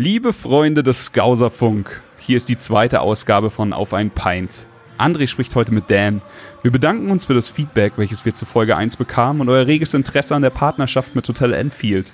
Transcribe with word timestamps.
Liebe 0.00 0.32
Freunde 0.32 0.84
des 0.84 1.06
Skauserfunk, 1.06 2.00
hier 2.20 2.36
ist 2.36 2.48
die 2.48 2.56
zweite 2.56 3.00
Ausgabe 3.00 3.50
von 3.50 3.72
Auf 3.72 3.92
ein 3.92 4.10
Pint. 4.10 4.68
André 4.96 5.26
spricht 5.26 5.56
heute 5.56 5.74
mit 5.74 5.90
Dan. 5.90 6.22
Wir 6.62 6.70
bedanken 6.70 7.10
uns 7.10 7.24
für 7.24 7.34
das 7.34 7.48
Feedback, 7.48 7.94
welches 7.96 8.24
wir 8.24 8.32
zu 8.32 8.46
Folge 8.46 8.76
1 8.76 8.96
bekamen 8.96 9.40
und 9.40 9.48
euer 9.48 9.66
reges 9.66 9.94
Interesse 9.94 10.36
an 10.36 10.42
der 10.42 10.50
Partnerschaft 10.50 11.16
mit 11.16 11.26
Hotel 11.26 11.52
Enfield. 11.52 12.12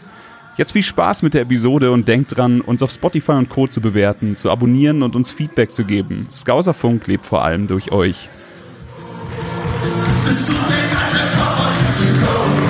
Jetzt 0.57 0.73
viel 0.73 0.83
Spaß 0.83 1.21
mit 1.21 1.35
der 1.35 1.43
Episode 1.43 1.93
und 1.93 2.09
denkt 2.09 2.35
dran, 2.35 2.63
uns 2.63 2.83
auf 2.83 2.91
Spotify 2.91 3.33
und 3.33 3.51
Co. 3.51 3.67
zu 3.67 3.83
bewerten, 3.83 4.35
zu 4.35 4.51
abonnieren 4.51 5.03
und 5.03 5.15
uns 5.15 5.31
Feedback 5.31 5.71
zu 5.71 5.85
geben. 5.85 6.27
Skauserfunk 6.33 7.07
lebt 7.07 7.27
vor 7.27 7.45
allem 7.45 7.67
durch 7.67 7.93
euch. 7.93 8.31
Hallo 12.25 12.64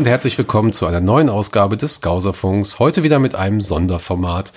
und 0.00 0.06
herzlich 0.06 0.38
willkommen 0.38 0.72
zu 0.72 0.86
einer 0.86 1.02
neuen 1.02 1.28
Ausgabe 1.28 1.76
des 1.76 1.96
Skauserfunks. 1.96 2.78
Heute 2.78 3.02
wieder 3.02 3.18
mit 3.18 3.34
einem 3.34 3.60
Sonderformat. 3.60 4.50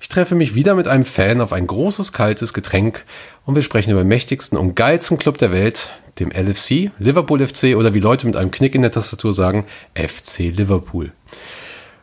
Ich 0.00 0.08
treffe 0.08 0.34
mich 0.34 0.54
wieder 0.54 0.74
mit 0.74 0.88
einem 0.88 1.04
Fan 1.04 1.42
auf 1.42 1.52
ein 1.52 1.66
großes, 1.66 2.14
kaltes 2.14 2.54
Getränk 2.54 3.04
und 3.44 3.54
wir 3.54 3.60
sprechen 3.60 3.90
über 3.90 4.02
den 4.02 4.08
mächtigsten 4.08 4.56
und 4.56 4.76
geilsten 4.76 5.18
Club 5.18 5.36
der 5.36 5.52
Welt, 5.52 5.90
dem 6.20 6.30
LFC, 6.30 6.90
Liverpool 6.98 7.46
FC 7.46 7.76
oder 7.76 7.92
wie 7.92 8.00
Leute 8.00 8.26
mit 8.26 8.34
einem 8.34 8.50
Knick 8.50 8.74
in 8.74 8.80
der 8.80 8.90
Tastatur 8.90 9.34
sagen, 9.34 9.66
FC 9.94 10.38
Liverpool. 10.56 11.12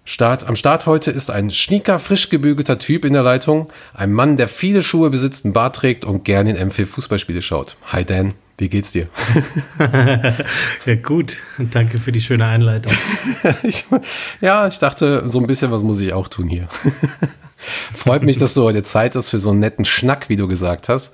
Start, 0.04 0.48
am 0.48 0.56
Start 0.56 0.86
heute 0.86 1.10
ist 1.10 1.32
ein 1.32 1.50
schnieker, 1.50 1.98
frisch 1.98 2.30
gebügelter 2.30 2.78
Typ 2.78 3.04
in 3.04 3.14
der 3.14 3.24
Leitung, 3.24 3.68
ein 3.96 4.14
Mann, 4.14 4.38
der 4.38 4.48
viele 4.48 4.84
Schuhe 4.84 5.10
besitzt, 5.10 5.44
einen 5.44 5.56
Bart 5.56 5.76
trägt 5.76 6.06
und 6.06 6.24
gerne 6.24 6.56
in 6.56 6.70
M4 6.70 6.86
Fußballspiele 6.86 7.42
schaut. 7.42 7.78
Hi 7.88 8.06
Dan. 8.06 8.36
Wie 8.58 8.70
geht's 8.70 8.94
dir? 8.94 9.10
ja, 10.86 10.96
gut. 10.96 11.42
Danke 11.58 11.98
für 11.98 12.14
die 12.14 12.22
schöne 12.22 12.46
Einleitung. 12.46 12.94
ich, 13.64 13.86
ja, 14.40 14.68
ich 14.68 14.80
dachte, 14.80 15.28
so 15.30 15.40
ein 15.40 15.48
bisschen 15.48 15.72
was 15.72 15.84
muss 15.84 16.00
ich 16.00 16.14
auch 16.14 16.30
tun 16.30 16.48
hier. 16.48 16.70
Freut 17.96 18.24
mich, 18.24 18.38
dass 18.38 18.54
du 18.54 18.64
heute 18.64 18.84
Zeit 18.84 19.16
hast 19.16 19.30
für 19.30 19.40
so 19.40 19.50
einen 19.50 19.60
netten 19.60 19.84
Schnack, 19.84 20.30
wie 20.30 20.38
du 20.38 20.48
gesagt 20.48 20.88
hast. 20.88 21.14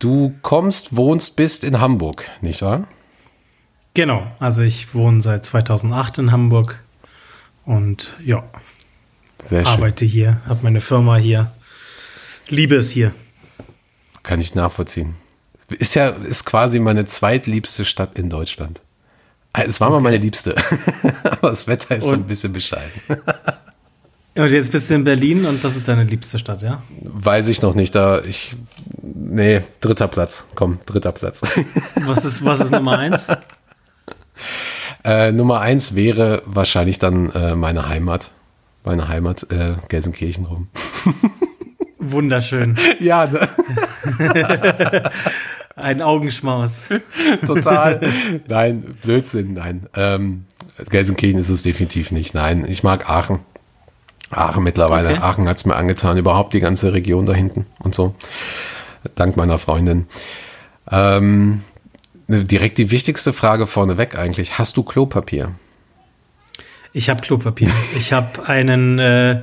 Du 0.00 0.34
kommst, 0.42 0.96
wohnst, 0.96 1.36
bist 1.36 1.62
in 1.62 1.80
Hamburg, 1.80 2.28
nicht 2.40 2.62
wahr? 2.62 2.88
Genau. 3.94 4.26
Also 4.40 4.62
ich 4.62 4.94
wohne 4.94 5.22
seit 5.22 5.44
2008 5.44 6.18
in 6.18 6.32
Hamburg 6.32 6.80
und 7.64 8.16
ja, 8.24 8.42
Sehr 9.40 9.64
arbeite 9.64 10.04
hier, 10.04 10.40
habe 10.48 10.64
meine 10.64 10.80
Firma 10.80 11.16
hier, 11.16 11.52
liebe 12.48 12.74
es 12.74 12.90
hier. 12.90 13.12
Kann 14.24 14.40
ich 14.40 14.56
nachvollziehen. 14.56 15.14
Ist 15.68 15.94
ja, 15.94 16.08
ist 16.08 16.44
quasi 16.44 16.78
meine 16.78 17.06
zweitliebste 17.06 17.84
Stadt 17.84 18.18
in 18.18 18.28
Deutschland. 18.30 18.82
Äh, 19.52 19.64
es 19.66 19.80
war 19.80 19.88
okay. 19.88 19.94
mal 19.94 20.00
meine 20.02 20.18
liebste. 20.18 20.54
Aber 21.24 21.50
das 21.50 21.66
Wetter 21.66 21.96
ist 21.96 22.04
und, 22.04 22.14
ein 22.14 22.24
bisschen 22.24 22.52
bescheiden. 22.52 22.90
und 24.34 24.50
jetzt 24.50 24.72
bist 24.72 24.90
du 24.90 24.94
in 24.94 25.04
Berlin 25.04 25.46
und 25.46 25.64
das 25.64 25.76
ist 25.76 25.88
deine 25.88 26.04
liebste 26.04 26.38
Stadt, 26.38 26.62
ja? 26.62 26.82
Weiß 27.00 27.48
ich 27.48 27.62
noch 27.62 27.74
nicht. 27.74 27.94
Da 27.94 28.20
ich. 28.20 28.54
Nee, 29.02 29.62
dritter 29.80 30.08
Platz. 30.08 30.44
Komm, 30.54 30.78
dritter 30.86 31.12
Platz. 31.12 31.42
Was 31.96 32.24
ist, 32.24 32.44
was 32.44 32.60
ist 32.60 32.70
Nummer 32.70 32.98
eins? 32.98 33.26
Äh, 35.04 35.32
Nummer 35.32 35.60
eins 35.60 35.94
wäre 35.94 36.42
wahrscheinlich 36.46 36.98
dann 36.98 37.30
äh, 37.30 37.54
meine 37.54 37.88
Heimat. 37.88 38.30
Meine 38.84 39.08
Heimat, 39.08 39.50
äh, 39.50 39.76
Gelsenkirchen 39.88 40.44
rum. 40.44 40.68
Wunderschön. 42.12 42.76
Ja, 43.00 43.26
ne? 43.26 43.48
Ein 45.76 46.02
Augenschmaus. 46.02 46.84
Total. 47.46 48.00
Nein, 48.46 48.96
Blödsinn, 49.02 49.54
nein. 49.54 49.86
Ähm, 49.94 50.44
Gelsenkirchen 50.88 51.38
ist 51.38 51.48
es 51.48 51.62
definitiv 51.62 52.12
nicht. 52.12 52.34
Nein, 52.34 52.64
ich 52.68 52.82
mag 52.82 53.10
Aachen. 53.10 53.40
Aachen 54.30 54.62
mittlerweile. 54.62 55.10
Okay. 55.10 55.18
Aachen 55.20 55.48
hat 55.48 55.56
es 55.56 55.64
mir 55.64 55.74
angetan. 55.74 56.16
Überhaupt 56.16 56.54
die 56.54 56.60
ganze 56.60 56.92
Region 56.92 57.26
da 57.26 57.34
hinten 57.34 57.66
und 57.80 57.94
so. 57.94 58.14
Dank 59.16 59.36
meiner 59.36 59.58
Freundin. 59.58 60.06
Ähm, 60.90 61.62
direkt 62.28 62.78
die 62.78 62.90
wichtigste 62.90 63.32
Frage 63.32 63.66
vorneweg 63.66 64.16
eigentlich. 64.16 64.58
Hast 64.58 64.76
du 64.76 64.82
Klopapier? 64.82 65.52
Ich 66.92 67.10
habe 67.10 67.20
Klopapier. 67.20 67.70
Ich 67.96 68.12
habe 68.12 68.48
einen 68.48 68.98
äh, 69.00 69.42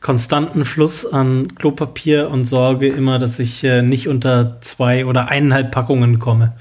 konstanten 0.00 0.64
Fluss 0.64 1.06
an 1.06 1.54
Klopapier 1.54 2.30
und 2.30 2.44
sorge 2.44 2.88
immer, 2.88 3.18
dass 3.18 3.38
ich 3.38 3.62
äh, 3.64 3.82
nicht 3.82 4.08
unter 4.08 4.60
zwei 4.60 5.04
oder 5.06 5.28
eineinhalb 5.28 5.70
Packungen 5.70 6.18
komme. 6.18 6.54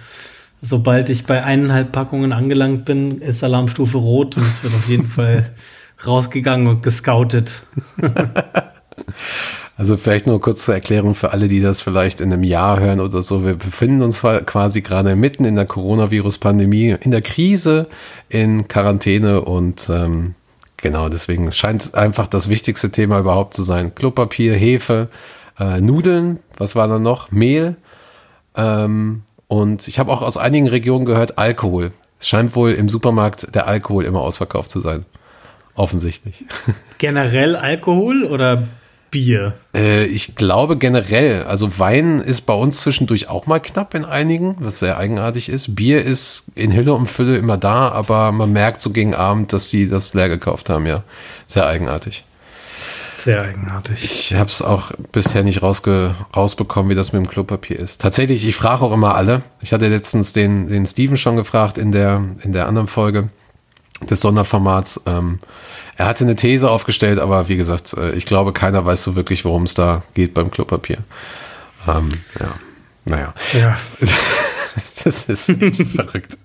Sobald 0.62 1.10
ich 1.10 1.26
bei 1.26 1.44
eineinhalb 1.44 1.94
Packungen 1.94 2.34
angelangt 2.34 2.84
bin, 2.84 3.22
ist 3.22 3.44
Alarmstufe 3.44 3.98
rot 3.98 4.36
und 4.36 4.44
es 4.44 4.62
wird 4.62 4.74
auf 4.74 4.90
jeden 4.90 5.08
Fall 5.08 5.50
rausgegangen 6.06 6.68
und 6.68 6.84
gescoutet. 6.84 7.64
Also 9.80 9.96
vielleicht 9.96 10.28
nur 10.28 10.42
kurz 10.42 10.66
zur 10.66 10.74
Erklärung 10.74 11.16
für 11.16 11.32
alle, 11.32 11.48
die 11.48 11.62
das 11.62 11.80
vielleicht 11.80 12.20
in 12.20 12.34
einem 12.34 12.44
Jahr 12.44 12.82
hören 12.82 13.00
oder 13.00 13.22
so. 13.22 13.46
Wir 13.46 13.54
befinden 13.54 14.02
uns 14.02 14.20
quasi 14.20 14.82
gerade 14.82 15.16
mitten 15.16 15.46
in 15.46 15.56
der 15.56 15.66
Coronavirus-Pandemie, 15.66 16.98
in 17.00 17.12
der 17.12 17.22
Krise, 17.22 17.88
in 18.28 18.68
Quarantäne 18.68 19.40
und 19.40 19.90
ähm, 19.90 20.36
Genau, 20.82 21.10
deswegen 21.10 21.52
scheint 21.52 21.94
einfach 21.96 22.28
das 22.28 22.50
wichtigste 22.50 22.92
Thema 22.92 23.20
überhaupt 23.20 23.54
zu 23.54 23.64
sein. 23.64 23.94
Klopapier, 23.94 24.56
Hefe, 24.56 25.10
äh, 25.60 25.82
Nudeln, 25.82 26.40
was 26.58 26.76
war 26.76 26.88
da 26.88 27.00
noch? 27.00 27.32
Mehl. 27.32 27.76
Ähm, 28.56 29.24
und 29.48 29.88
ich 29.88 30.00
habe 30.00 30.12
auch 30.12 30.22
aus 30.22 30.38
einigen 30.38 30.68
Regionen 30.68 31.06
gehört, 31.06 31.38
Alkohol. 31.38 31.92
Es 32.20 32.28
scheint 32.28 32.56
wohl 32.56 32.72
im 32.72 32.90
Supermarkt 32.90 33.54
der 33.56 33.68
Alkohol 33.68 34.06
immer 34.06 34.22
ausverkauft 34.22 34.72
zu 34.72 34.80
sein. 34.80 35.06
Offensichtlich. 35.76 36.46
Generell 36.98 37.56
Alkohol 37.56 38.26
oder 38.26 38.68
Bier? 39.12 39.54
Äh, 39.74 40.06
ich 40.06 40.36
glaube 40.36 40.78
generell, 40.78 41.44
also 41.44 41.80
Wein 41.80 42.20
ist 42.20 42.42
bei 42.42 42.54
uns 42.54 42.80
zwischendurch 42.80 43.30
auch 43.30 43.48
mal 43.48 43.60
knapp 43.60 43.94
in 43.94 44.06
einigen, 44.06 44.56
was 44.60 44.80
sehr 44.80 44.98
eigenartig 44.98 45.50
ist. 45.50 45.76
Bier 45.76 46.04
ist 46.04 46.46
in 46.56 46.74
Hülle 46.74 46.94
und 46.94 47.08
Fülle 47.08 47.38
immer 47.38 47.58
da, 47.58 47.90
aber 47.90 48.32
man 48.32 48.52
merkt 48.52 48.82
so 48.82 48.92
gegen 48.92 49.14
Abend, 49.14 49.54
dass 49.54 49.70
sie 49.70 49.90
das 49.90 50.14
leer 50.14 50.30
gekauft 50.30 50.70
haben, 50.70 50.86
ja. 50.86 51.04
Sehr 51.48 51.66
eigenartig. 51.66 52.24
Sehr 53.18 53.42
eigenartig. 53.42 54.06
Ich 54.06 54.34
habe 54.34 54.50
es 54.50 54.62
auch 54.62 54.92
bisher 55.12 55.44
nicht 55.44 55.62
rausge 55.62 56.16
rausbekommen, 56.36 56.90
wie 56.90 56.96
das 56.96 57.12
mit 57.12 57.22
dem 57.22 57.30
Klopapier 57.30 57.78
ist. 57.78 58.00
Tatsächlich, 58.00 58.48
ich 58.48 58.56
frage 58.56 58.84
auch 58.84 58.94
immer 58.94 59.16
alle. 59.16 59.42
Ich 59.62 59.74
hatte 59.74 59.90
letztens 59.90 60.32
den, 60.32 60.70
den 60.70 60.86
Steven 60.86 61.18
schon 61.18 61.36
gefragt 61.36 61.78
in 61.78 61.92
der, 61.92 62.24
in 62.44 62.54
der 62.54 62.68
anderen 62.68 62.88
Folge 62.88 63.30
des 64.02 64.22
Sonderformats. 64.22 65.02
Ähm, 65.06 65.40
er 65.96 66.06
hatte 66.06 66.24
eine 66.24 66.36
These 66.36 66.70
aufgestellt, 66.70 67.20
aber 67.20 67.50
wie 67.50 67.58
gesagt, 67.58 67.94
äh, 67.94 68.12
ich 68.14 68.26
glaube, 68.26 68.54
keiner 68.54 68.86
weiß 68.86 69.04
so 69.04 69.16
wirklich, 69.16 69.46
worum 69.46 69.64
es 69.64 69.74
da 69.74 70.04
geht 70.14 70.34
beim 70.34 70.52
Klopapier. 70.52 71.00
Ähm, 71.88 72.12
ja, 72.40 72.54
naja. 73.06 73.34
Ja. 73.54 73.78
das 75.04 75.24
ist 75.26 75.46
verrückt. 75.96 76.38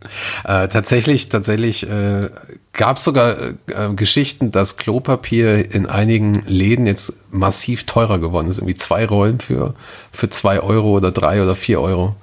Äh, 0.45 0.69
tatsächlich, 0.69 1.29
tatsächlich 1.29 1.89
äh, 1.89 2.31
gab 2.73 2.97
es 2.97 3.05
sogar 3.05 3.37
äh, 3.39 3.55
Geschichten, 3.95 4.51
dass 4.51 4.77
Klopapier 4.77 5.73
in 5.73 5.87
einigen 5.87 6.43
Läden 6.47 6.87
jetzt 6.87 7.33
massiv 7.33 7.85
teurer 7.85 8.19
geworden 8.19 8.49
ist. 8.49 8.59
Irgendwie 8.59 8.75
zwei 8.75 9.07
Rollen 9.07 9.41
für, 9.41 9.75
für 10.13 10.31
zwei 10.31 10.61
Euro 10.61 10.91
oder 10.97 11.13
drei 11.13 11.43
oder 11.43 11.57
vier 11.57 11.81
Euro. 11.81 12.17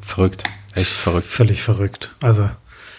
Verrückt. 0.00 0.44
Echt 0.74 0.88
verrückt. 0.88 1.26
Völlig 1.26 1.62
verrückt. 1.62 2.14
Also, 2.22 2.48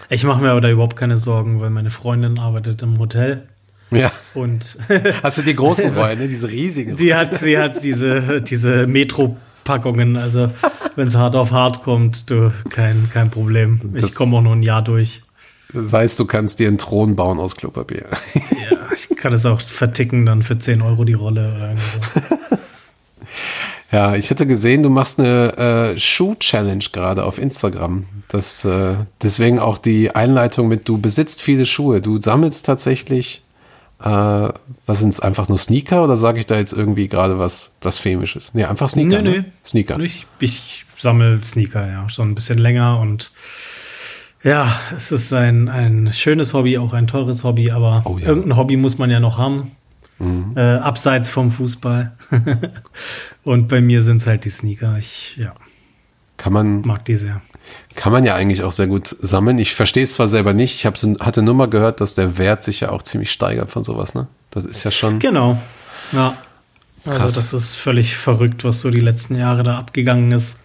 ich 0.09 0.23
mache 0.23 0.41
mir 0.41 0.51
aber 0.51 0.61
da 0.61 0.69
überhaupt 0.69 0.95
keine 0.95 1.17
Sorgen, 1.17 1.61
weil 1.61 1.69
meine 1.69 1.89
Freundin 1.89 2.39
arbeitet 2.39 2.81
im 2.81 2.99
Hotel 2.99 3.47
ja. 3.93 4.11
Und 4.33 4.77
Hast 5.23 5.37
du 5.37 5.41
die 5.43 5.55
großen 5.55 5.93
Rollen, 5.95 6.19
ne? 6.19 6.27
diese 6.27 6.49
riesigen? 6.49 6.97
Sie 6.97 7.13
hat, 7.13 7.33
sie 7.39 7.57
hat 7.57 7.83
diese, 7.83 8.41
diese 8.41 8.87
Metro-Packungen. 8.87 10.17
Also, 10.17 10.51
wenn 10.95 11.07
es 11.07 11.15
hart 11.15 11.35
auf 11.35 11.51
hart 11.51 11.83
kommt, 11.83 12.29
du, 12.29 12.51
kein, 12.69 13.09
kein 13.11 13.29
Problem. 13.29 13.79
Ich 13.95 14.15
komme 14.15 14.37
auch 14.37 14.41
noch 14.41 14.53
ein 14.53 14.63
Jahr 14.63 14.83
durch. 14.83 15.23
Das 15.73 15.91
heißt, 15.91 16.19
du 16.19 16.25
kannst 16.25 16.59
dir 16.59 16.67
einen 16.67 16.77
Thron 16.77 17.15
bauen 17.15 17.39
aus 17.39 17.55
Klopapier. 17.55 18.05
Ja, 18.35 18.77
ich 18.93 19.15
kann 19.17 19.33
es 19.33 19.45
auch 19.45 19.59
verticken 19.59 20.25
dann 20.25 20.43
für 20.43 20.59
10 20.59 20.81
Euro 20.81 21.03
die 21.03 21.13
Rolle 21.13 21.45
oder 21.45 21.75
so. 21.75 22.57
Ja, 23.93 24.15
ich 24.15 24.29
hätte 24.31 24.47
gesehen, 24.47 24.81
du 24.81 24.89
machst 24.89 25.19
eine 25.19 25.93
äh, 25.93 25.97
Schuh-Challenge 25.99 26.83
gerade 26.91 27.23
auf 27.23 27.37
Instagram. 27.37 28.07
Das, 28.27 28.65
äh, 28.65 28.95
deswegen 29.21 29.59
auch 29.59 29.77
die 29.77 30.15
Einleitung 30.15 30.67
mit, 30.67 30.89
du 30.89 30.97
besitzt 30.97 31.43
viele 31.43 31.67
Schuhe. 31.67 32.01
Du 32.01 32.19
sammelst 32.19 32.65
tatsächlich, 32.65 33.43
äh, 34.01 34.09
was 34.09 34.99
sind 34.99 35.09
es, 35.09 35.19
einfach 35.19 35.47
nur 35.47 35.59
Sneaker 35.59 36.03
oder 36.03 36.17
sage 36.17 36.39
ich 36.39 36.47
da 36.47 36.57
jetzt 36.57 36.73
irgendwie 36.73 37.07
gerade 37.07 37.37
was 37.37 37.75
Blasphemisches? 37.81 38.55
Nee, 38.55 38.65
einfach 38.65 38.89
Sneaker. 38.89 39.21
Nee, 39.21 39.29
ne? 39.29 39.41
nee. 39.41 39.51
Sneaker. 39.63 39.99
Ich, 39.99 40.25
ich 40.39 40.85
sammle 40.97 41.39
Sneaker, 41.45 41.87
ja, 41.87 42.09
schon 42.09 42.31
ein 42.31 42.35
bisschen 42.35 42.57
länger 42.57 42.99
und 42.99 43.31
ja, 44.43 44.75
es 44.95 45.11
ist 45.11 45.31
ein, 45.31 45.69
ein 45.69 46.11
schönes 46.11 46.53
Hobby, 46.53 46.77
auch 46.79 46.93
ein 46.93 47.07
teures 47.07 47.43
Hobby, 47.43 47.69
aber 47.71 48.01
Oh 48.05 48.17
ja. 48.17 48.27
irgendein 48.27 48.57
Hobby 48.57 48.75
muss 48.75 48.97
man 48.97 49.09
ja 49.11 49.19
noch 49.19 49.37
haben. 49.37 49.71
Mhm. 50.19 50.53
Äh, 50.55 50.75
abseits 50.75 51.29
vom 51.29 51.51
Fußball. 51.51 52.13
und 53.43 53.67
bei 53.67 53.81
mir 53.81 54.01
sind 54.01 54.17
es 54.17 54.27
halt 54.27 54.45
die 54.45 54.49
Sneaker. 54.49 54.97
Ich 54.97 55.37
ja, 55.37 55.53
Kann 56.37 56.53
man, 56.53 56.81
mag 56.81 57.03
die 57.05 57.15
sehr. 57.15 57.41
kann 57.95 58.11
man 58.11 58.23
ja 58.23 58.35
eigentlich 58.35 58.63
auch 58.63 58.71
sehr 58.71 58.87
gut 58.87 59.15
sammeln. 59.21 59.59
Ich 59.59 59.75
verstehe 59.75 60.03
es 60.03 60.13
zwar 60.13 60.27
selber 60.27 60.53
nicht. 60.53 60.75
Ich 60.75 60.85
hab, 60.85 60.97
hatte 61.19 61.41
nur 61.41 61.55
mal 61.55 61.69
gehört, 61.69 62.01
dass 62.01 62.15
der 62.15 62.37
Wert 62.37 62.63
sich 62.63 62.81
ja 62.81 62.89
auch 62.89 63.03
ziemlich 63.03 63.31
steigert 63.31 63.71
von 63.71 63.83
sowas, 63.83 64.13
ne? 64.13 64.27
Das 64.51 64.65
ist 64.65 64.83
ja 64.83 64.91
schon. 64.91 65.19
Genau. 65.19 65.59
Ja. 66.11 66.37
Also 67.05 67.19
Krass. 67.19 67.33
das 67.33 67.53
ist 67.53 67.75
völlig 67.75 68.15
verrückt, 68.15 68.63
was 68.63 68.79
so 68.79 68.89
die 68.89 69.01
letzten 69.01 69.35
Jahre 69.35 69.63
da 69.63 69.77
abgegangen 69.77 70.31
ist. 70.31 70.59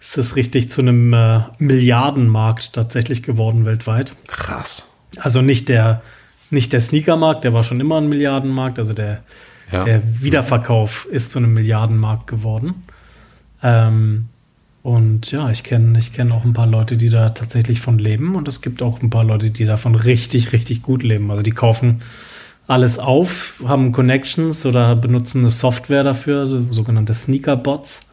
Es 0.00 0.16
ist 0.16 0.36
richtig 0.36 0.70
zu 0.70 0.80
einem 0.80 1.12
äh, 1.12 1.40
Milliardenmarkt 1.58 2.72
tatsächlich 2.72 3.24
geworden 3.24 3.64
weltweit. 3.64 4.12
Krass. 4.28 4.86
Also 5.16 5.42
nicht 5.42 5.68
der, 5.68 6.02
nicht 6.50 6.72
der 6.72 6.80
Sneakermarkt, 6.80 7.44
der 7.44 7.52
war 7.52 7.62
schon 7.62 7.80
immer 7.80 8.00
ein 8.00 8.08
Milliardenmarkt, 8.08 8.78
also 8.78 8.92
der, 8.92 9.22
Ja. 9.70 9.84
der 9.84 10.02
Wiederverkauf 10.22 11.06
ist 11.10 11.32
zu 11.32 11.38
einem 11.38 11.54
Milliardenmarkt 11.54 12.26
geworden. 12.26 12.84
Ähm, 13.62 14.26
und 14.82 15.30
ja, 15.32 15.50
ich 15.50 15.64
kenne 15.64 15.98
ich 15.98 16.12
kenn 16.12 16.32
auch 16.32 16.44
ein 16.44 16.52
paar 16.52 16.66
Leute, 16.66 16.96
die 16.96 17.10
da 17.10 17.30
tatsächlich 17.30 17.80
von 17.80 17.98
leben 17.98 18.36
und 18.36 18.48
es 18.48 18.62
gibt 18.62 18.82
auch 18.82 19.02
ein 19.02 19.10
paar 19.10 19.24
Leute, 19.24 19.50
die 19.50 19.64
davon 19.64 19.94
richtig, 19.94 20.52
richtig 20.52 20.82
gut 20.82 21.02
leben. 21.02 21.30
Also 21.30 21.42
die 21.42 21.50
kaufen 21.50 22.00
alles 22.68 22.98
auf, 22.98 23.62
haben 23.66 23.92
Connections 23.92 24.64
oder 24.66 24.94
benutzen 24.94 25.40
eine 25.40 25.50
Software 25.50 26.04
dafür, 26.04 26.46
so, 26.46 26.70
sogenannte 26.70 27.14
Sneaker-Bots 27.14 28.06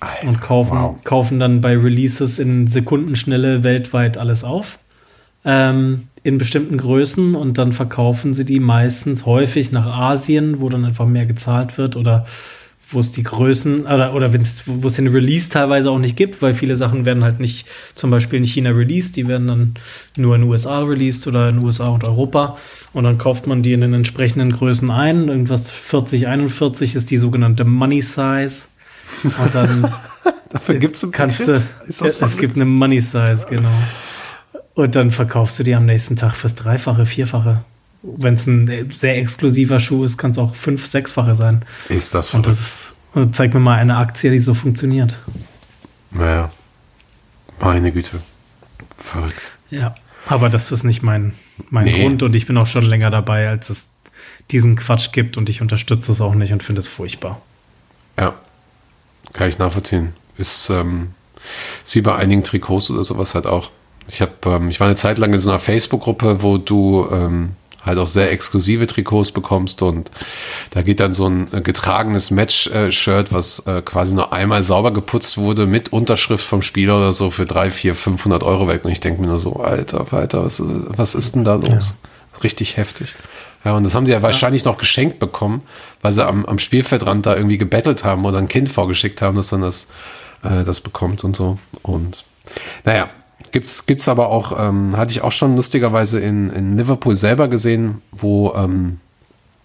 Alter, 0.00 0.28
und 0.28 0.40
kaufen, 0.40 0.78
wow. 0.78 1.04
kaufen 1.04 1.38
dann 1.38 1.60
bei 1.60 1.76
Releases 1.76 2.38
in 2.38 2.66
Sekundenschnelle 2.66 3.62
weltweit 3.62 4.16
alles 4.18 4.42
auf. 4.42 4.78
Ähm, 5.44 6.08
in 6.22 6.38
bestimmten 6.38 6.76
Größen 6.76 7.34
und 7.34 7.58
dann 7.58 7.72
verkaufen 7.72 8.34
sie 8.34 8.44
die 8.44 8.60
meistens 8.60 9.26
häufig 9.26 9.72
nach 9.72 9.86
Asien, 9.86 10.60
wo 10.60 10.68
dann 10.68 10.84
einfach 10.84 11.06
mehr 11.06 11.26
gezahlt 11.26 11.78
wird 11.78 11.96
oder 11.96 12.26
wo 12.92 12.98
es 12.98 13.12
die 13.12 13.22
Größen 13.22 13.86
oder, 13.86 14.14
oder 14.14 14.32
wo 14.32 14.86
es 14.86 14.94
den 14.94 15.08
Release 15.08 15.48
teilweise 15.48 15.90
auch 15.90 15.98
nicht 15.98 16.16
gibt, 16.16 16.42
weil 16.42 16.54
viele 16.54 16.76
Sachen 16.76 17.04
werden 17.04 17.22
halt 17.22 17.38
nicht 17.38 17.68
zum 17.94 18.10
Beispiel 18.10 18.38
in 18.38 18.44
China 18.44 18.70
released, 18.70 19.16
die 19.16 19.28
werden 19.28 19.46
dann 19.46 19.74
nur 20.16 20.34
in 20.34 20.42
den 20.42 20.50
USA 20.50 20.82
released 20.82 21.26
oder 21.26 21.48
in 21.48 21.56
den 21.56 21.64
USA 21.64 21.88
und 21.88 22.02
Europa 22.02 22.58
und 22.92 23.04
dann 23.04 23.16
kauft 23.16 23.46
man 23.46 23.62
die 23.62 23.72
in 23.72 23.80
den 23.80 23.94
entsprechenden 23.94 24.50
Größen 24.50 24.90
ein. 24.90 25.28
Irgendwas 25.28 25.70
40, 25.70 26.26
41 26.26 26.96
ist 26.96 27.10
die 27.10 27.18
sogenannte 27.18 27.64
Money 27.64 28.02
Size. 28.02 28.64
Und 29.22 29.54
dann 29.54 29.92
Dafür 30.50 30.74
gibt's 30.76 31.04
einen 31.04 31.12
kannst 31.12 31.46
du, 31.46 31.62
es 31.86 32.36
gibt 32.36 32.56
eine 32.56 32.64
Money 32.64 33.00
Size, 33.00 33.46
genau. 33.48 33.70
Und 34.74 34.94
dann 34.96 35.10
verkaufst 35.10 35.58
du 35.58 35.62
die 35.62 35.74
am 35.74 35.86
nächsten 35.86 36.16
Tag 36.16 36.34
fürs 36.34 36.54
Dreifache, 36.54 37.06
Vierfache. 37.06 37.62
Wenn 38.02 38.34
es 38.34 38.46
ein 38.46 38.90
sehr 38.90 39.18
exklusiver 39.18 39.78
Schuh 39.78 40.04
ist, 40.04 40.16
kann 40.16 40.30
es 40.30 40.38
auch 40.38 40.54
fünf, 40.54 40.86
sechsfache 40.86 41.34
sein. 41.34 41.64
Ist 41.88 42.14
das 42.14 42.32
Und 42.34 42.44
verrückt? 42.44 42.60
das 42.60 42.60
ist, 42.60 42.94
und 43.12 43.34
zeig 43.36 43.52
mir 43.52 43.60
mal 43.60 43.76
eine 43.78 43.96
Aktie, 43.96 44.30
die 44.30 44.38
so 44.38 44.54
funktioniert. 44.54 45.18
Naja. 46.10 46.50
Meine 47.60 47.92
Güte. 47.92 48.20
Verrückt. 48.96 49.50
Ja. 49.70 49.94
Aber 50.26 50.48
das 50.48 50.72
ist 50.72 50.84
nicht 50.84 51.02
mein, 51.02 51.34
mein 51.68 51.84
Nee. 51.84 52.00
Grund 52.02 52.22
und 52.22 52.34
ich 52.36 52.46
bin 52.46 52.56
auch 52.56 52.66
schon 52.66 52.84
länger 52.84 53.10
dabei, 53.10 53.48
als 53.48 53.68
es 53.70 53.90
diesen 54.50 54.76
Quatsch 54.76 55.12
gibt 55.12 55.36
und 55.36 55.48
ich 55.48 55.60
unterstütze 55.60 56.12
es 56.12 56.20
auch 56.20 56.34
nicht 56.34 56.52
und 56.52 56.62
finde 56.62 56.80
es 56.80 56.88
furchtbar. 56.88 57.40
Ja. 58.18 58.34
Kann 59.32 59.48
ich 59.48 59.58
nachvollziehen. 59.58 60.14
Ist, 60.38 60.70
ähm, 60.70 61.14
ist 61.84 61.94
wie 61.96 62.00
bei 62.00 62.14
einigen 62.16 62.42
Trikots 62.44 62.90
oder 62.90 63.04
sowas 63.04 63.34
halt 63.34 63.46
auch. 63.46 63.70
Ich 64.10 64.20
habe, 64.20 64.32
ähm, 64.46 64.68
ich 64.68 64.80
war 64.80 64.86
eine 64.86 64.96
Zeit 64.96 65.18
lang 65.18 65.32
in 65.32 65.38
so 65.38 65.50
einer 65.50 65.58
Facebook-Gruppe, 65.58 66.42
wo 66.42 66.58
du 66.58 67.08
ähm, 67.10 67.50
halt 67.84 67.98
auch 67.98 68.06
sehr 68.06 68.30
exklusive 68.30 68.86
Trikots 68.86 69.32
bekommst 69.32 69.82
und 69.82 70.10
da 70.70 70.82
geht 70.82 71.00
dann 71.00 71.14
so 71.14 71.26
ein 71.26 71.52
äh, 71.52 71.60
getragenes 71.60 72.30
Match-Shirt, 72.30 73.32
was 73.32 73.66
äh, 73.66 73.82
quasi 73.82 74.14
nur 74.14 74.32
einmal 74.32 74.62
sauber 74.62 74.92
geputzt 74.92 75.38
wurde 75.38 75.66
mit 75.66 75.92
Unterschrift 75.92 76.44
vom 76.44 76.62
Spieler 76.62 76.96
oder 76.96 77.12
so 77.12 77.30
für 77.30 77.46
drei, 77.46 77.70
vier, 77.70 77.94
500 77.94 78.42
Euro 78.42 78.68
weg 78.68 78.84
und 78.84 78.90
ich 78.90 79.00
denke 79.00 79.20
mir 79.20 79.28
nur 79.28 79.38
so, 79.38 79.54
Alter, 79.56 80.06
Alter, 80.12 80.44
was, 80.44 80.60
was 80.62 81.14
ist 81.14 81.34
denn 81.34 81.44
da 81.44 81.54
los? 81.54 81.94
Richtig 82.42 82.76
heftig. 82.76 83.14
Ja, 83.64 83.76
und 83.76 83.84
das 83.84 83.94
haben 83.94 84.06
sie 84.06 84.12
ja 84.12 84.22
wahrscheinlich 84.22 84.64
noch 84.64 84.78
geschenkt 84.78 85.18
bekommen, 85.18 85.62
weil 86.00 86.12
sie 86.12 86.26
am, 86.26 86.46
am 86.46 86.58
Spielfeldrand 86.58 87.26
da 87.26 87.36
irgendwie 87.36 87.58
gebettelt 87.58 88.04
haben 88.04 88.24
oder 88.24 88.38
ein 88.38 88.48
Kind 88.48 88.70
vorgeschickt 88.70 89.20
haben, 89.20 89.36
das 89.36 89.48
dann 89.48 89.60
das, 89.60 89.88
äh, 90.42 90.64
das 90.64 90.80
bekommt 90.80 91.24
und 91.24 91.36
so. 91.36 91.58
Und 91.82 92.24
naja, 92.84 93.10
gibt's, 93.52 93.86
gibt's 93.86 94.08
aber 94.08 94.28
auch, 94.28 94.58
ähm, 94.58 94.96
hatte 94.96 95.12
ich 95.12 95.22
auch 95.22 95.32
schon 95.32 95.56
lustigerweise 95.56 96.20
in, 96.20 96.50
in 96.50 96.76
Liverpool 96.76 97.16
selber 97.16 97.48
gesehen, 97.48 98.02
wo, 98.12 98.54
ähm, 98.54 99.00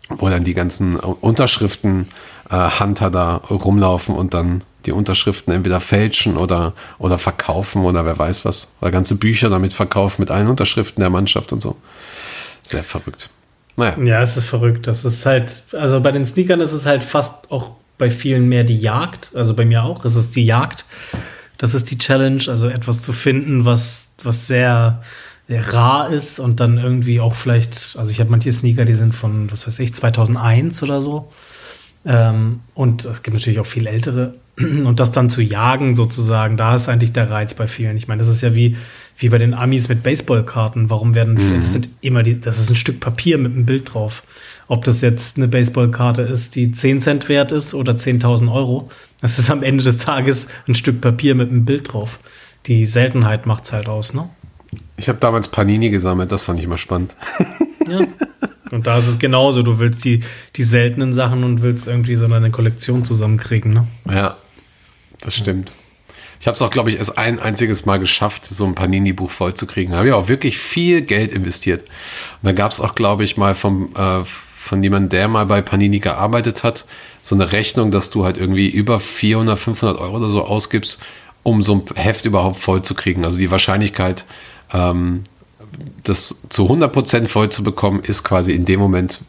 wo 0.09 0.29
dann 0.29 0.43
die 0.43 0.53
ganzen 0.53 0.97
Unterschriften 0.97 2.07
äh, 2.49 2.69
Hunter 2.79 3.09
da 3.09 3.37
rumlaufen 3.37 4.15
und 4.15 4.33
dann 4.33 4.63
die 4.85 4.91
Unterschriften 4.91 5.53
entweder 5.53 5.79
fälschen 5.79 6.37
oder, 6.37 6.73
oder 6.99 7.17
verkaufen 7.17 7.83
oder 7.83 8.05
wer 8.05 8.17
weiß 8.17 8.45
was. 8.45 8.67
Oder 8.81 8.91
ganze 8.91 9.15
Bücher 9.15 9.49
damit 9.49 9.73
verkaufen 9.73 10.21
mit 10.21 10.31
allen 10.31 10.47
Unterschriften 10.47 11.01
der 11.01 11.09
Mannschaft 11.09 11.51
und 11.53 11.61
so. 11.61 11.75
Sehr 12.61 12.83
verrückt. 12.83 13.29
Naja. 13.77 13.97
Ja, 14.03 14.21
es 14.21 14.37
ist 14.37 14.45
verrückt. 14.45 14.87
Das 14.87 15.03
ist 15.03 15.25
halt, 15.25 15.63
also 15.73 15.99
bei 16.01 16.11
den 16.11 16.25
Sneakern 16.25 16.61
ist 16.61 16.71
es 16.71 16.85
halt 16.85 17.03
fast 17.03 17.51
auch 17.51 17.71
bei 17.97 18.09
vielen 18.09 18.47
mehr 18.47 18.63
die 18.63 18.77
Jagd. 18.77 19.31
Also 19.33 19.53
bei 19.53 19.65
mir 19.65 19.83
auch. 19.83 20.05
Es 20.05 20.15
ist 20.15 20.35
die 20.35 20.45
Jagd. 20.45 20.85
Das 21.57 21.73
ist 21.73 21.91
die 21.91 21.97
Challenge. 21.97 22.41
Also 22.47 22.67
etwas 22.67 23.01
zu 23.01 23.13
finden, 23.13 23.65
was, 23.65 24.13
was 24.23 24.47
sehr, 24.47 25.01
sehr 25.47 25.73
rar 25.73 26.09
ist 26.09 26.39
und 26.39 26.59
dann 26.59 26.77
irgendwie 26.77 27.19
auch 27.19 27.35
vielleicht, 27.35 27.95
also 27.97 28.11
ich 28.11 28.19
habe 28.19 28.31
manche 28.31 28.51
Sneaker, 28.51 28.85
die 28.85 28.95
sind 28.95 29.13
von, 29.13 29.51
was 29.51 29.67
weiß 29.67 29.79
ich, 29.79 29.93
2001 29.93 30.81
oder 30.83 31.01
so. 31.01 31.31
Ähm, 32.05 32.61
und 32.73 33.05
es 33.05 33.23
gibt 33.23 33.33
natürlich 33.33 33.59
auch 33.59 33.65
viel 33.65 33.87
ältere. 33.87 34.35
Und 34.57 34.99
das 34.99 35.11
dann 35.11 35.29
zu 35.29 35.41
jagen, 35.41 35.95
sozusagen, 35.95 36.55
da 36.55 36.75
ist 36.75 36.87
eigentlich 36.87 37.11
der 37.11 37.29
Reiz 37.29 37.53
bei 37.55 37.67
vielen. 37.67 37.97
Ich 37.97 38.07
meine, 38.07 38.19
das 38.19 38.29
ist 38.29 38.41
ja 38.41 38.55
wie, 38.55 38.77
wie 39.17 39.29
bei 39.29 39.37
den 39.37 39.53
Amis 39.53 39.89
mit 39.89 40.03
Baseballkarten. 40.03 40.89
Warum 40.89 41.15
werden, 41.15 41.55
das 41.55 41.73
sind 41.73 41.89
immer 42.01 42.23
die, 42.23 42.39
das 42.39 42.59
ist 42.59 42.69
ein 42.69 42.75
Stück 42.75 42.99
Papier 42.99 43.37
mit 43.37 43.53
einem 43.53 43.65
Bild 43.65 43.93
drauf. 43.93 44.23
Ob 44.67 44.85
das 44.85 45.01
jetzt 45.01 45.37
eine 45.37 45.47
Baseballkarte 45.47 46.21
ist, 46.21 46.55
die 46.55 46.71
10 46.71 47.01
Cent 47.01 47.27
wert 47.27 47.51
ist 47.51 47.73
oder 47.73 47.93
10.000 47.93 48.51
Euro. 48.51 48.89
Das 49.25 49.39
ist 49.39 49.49
am 49.49 49.63
Ende 49.63 49.83
des 49.83 49.97
Tages 49.97 50.49
ein 50.67 50.75
Stück 50.75 51.01
Papier 51.01 51.33
mit 51.33 51.49
einem 51.49 51.65
Bild 51.65 51.91
drauf. 51.91 52.19
Die 52.67 52.85
Seltenheit 52.85 53.47
macht's 53.47 53.73
halt 53.73 53.87
aus, 53.89 54.13
ne? 54.13 54.29
Ich 54.97 55.09
habe 55.09 55.17
damals 55.17 55.47
Panini 55.47 55.89
gesammelt, 55.89 56.31
das 56.31 56.43
fand 56.43 56.59
ich 56.59 56.65
immer 56.65 56.77
spannend. 56.77 57.15
Ja. 57.87 57.99
Und 58.71 58.87
da 58.87 58.97
ist 58.97 59.07
es 59.07 59.19
genauso. 59.19 59.61
Du 59.61 59.77
willst 59.77 60.03
die, 60.05 60.21
die 60.55 60.63
seltenen 60.63 61.13
Sachen 61.13 61.43
und 61.43 61.61
willst 61.61 61.87
irgendwie 61.87 62.15
so 62.15 62.25
eine 62.25 62.49
Kollektion 62.49 63.05
zusammenkriegen, 63.05 63.73
ne? 63.73 63.87
Ja, 64.09 64.37
das 65.21 65.35
stimmt. 65.35 65.71
Ich 66.39 66.47
habe 66.47 66.55
es 66.55 66.61
auch, 66.63 66.71
glaube 66.71 66.89
ich, 66.89 66.97
erst 66.97 67.15
ein 67.15 67.39
einziges 67.39 67.85
Mal 67.85 67.99
geschafft, 67.99 68.47
so 68.47 68.65
ein 68.65 68.73
Panini-Buch 68.73 69.29
vollzukriegen. 69.29 69.91
Da 69.91 69.99
habe 69.99 70.07
ich 70.07 70.13
auch 70.15 70.29
wirklich 70.29 70.57
viel 70.57 71.03
Geld 71.03 71.31
investiert. 71.31 71.81
Und 71.81 72.47
da 72.47 72.51
gab 72.53 72.71
es 72.71 72.81
auch, 72.81 72.95
glaube 72.95 73.23
ich, 73.23 73.37
mal 73.37 73.53
vom, 73.53 73.93
äh, 73.95 74.23
von 74.25 74.81
jemandem, 74.81 75.09
der 75.09 75.27
mal 75.27 75.45
bei 75.45 75.61
Panini 75.61 75.99
gearbeitet 75.99 76.63
hat, 76.63 76.85
so 77.25 77.33
eine 77.33 77.51
Rechnung, 77.51 77.89
dass 77.89 78.11
du 78.11 78.23
halt 78.23 78.37
irgendwie 78.37 78.69
über 78.69 78.99
400, 78.99 79.57
500 79.57 79.99
Euro 79.99 80.17
oder 80.17 80.29
so 80.29 80.43
ausgibst, 80.43 80.99
um 81.41 81.63
so 81.63 81.73
ein 81.73 81.95
Heft 81.95 82.25
überhaupt 82.25 82.59
vollzukriegen. 82.59 83.25
Also 83.25 83.39
die 83.39 83.49
Wahrscheinlichkeit, 83.49 84.25
ähm, 84.71 85.23
das 86.03 86.43
zu 86.49 86.69
100% 86.69 87.27
voll 87.27 87.49
zu 87.49 87.63
bekommen, 87.63 88.03
ist 88.03 88.23
quasi 88.23 88.51
in 88.51 88.65
dem 88.65 88.79
Moment, 88.79 89.21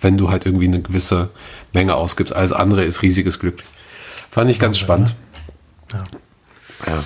wenn 0.00 0.16
du 0.16 0.30
halt 0.30 0.46
irgendwie 0.46 0.68
eine 0.68 0.80
gewisse 0.82 1.30
Menge 1.72 1.96
ausgibst. 1.96 2.32
Alles 2.32 2.52
andere 2.52 2.84
ist 2.84 3.02
riesiges 3.02 3.40
Glück. 3.40 3.64
Fand 4.30 4.48
ich 4.48 4.60
ganz 4.60 4.78
spannend. 4.78 5.12
Ja. 5.92 6.04
Ja. 6.86 7.04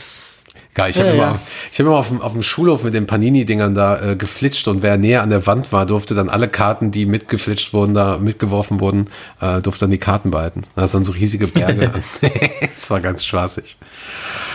Ja, 0.77 0.89
ich 0.89 0.97
Ja, 0.97 1.05
habe 1.05 1.15
immer, 1.15 1.23
ja. 1.25 1.41
ich 1.73 1.79
hab 1.79 1.87
immer 1.87 1.97
auf 1.97 2.09
dem, 2.09 2.21
auf 2.21 2.33
dem 2.33 2.43
Schulhof 2.43 2.85
mit 2.85 2.93
den 2.95 3.07
Panini-Dingern 3.07 3.75
da 3.75 4.01
äh, 4.13 4.17
geflitscht 4.17 4.69
und 4.69 4.83
wer 4.83 4.97
näher 4.99 5.23
an 5.23 5.31
der 5.31 5.47
Wand 5.47 5.73
war, 5.73 5.87
durfte 5.87 6.15
dann 6.15 6.29
alle 6.29 6.49
Karten, 6.49 6.91
die 6.91 7.07
mitgeflitscht 7.07 7.73
wurden, 7.73 7.95
da 7.95 8.19
mitgeworfen 8.19 8.81
wurden, 8.81 9.09
äh, 9.41 9.63
durfte 9.63 9.81
dann 9.85 9.91
die 9.91 9.99
Karten 9.99 10.31
behalten. 10.31 10.65
Da 10.75 10.85
ist 10.85 10.95
dann 10.95 11.05
so 11.05 11.13
riesige 11.13 11.47
Berge. 11.47 11.93
das 12.75 12.91
war 12.91 13.01
ganz 13.01 13.25
spaßig. 13.25 13.77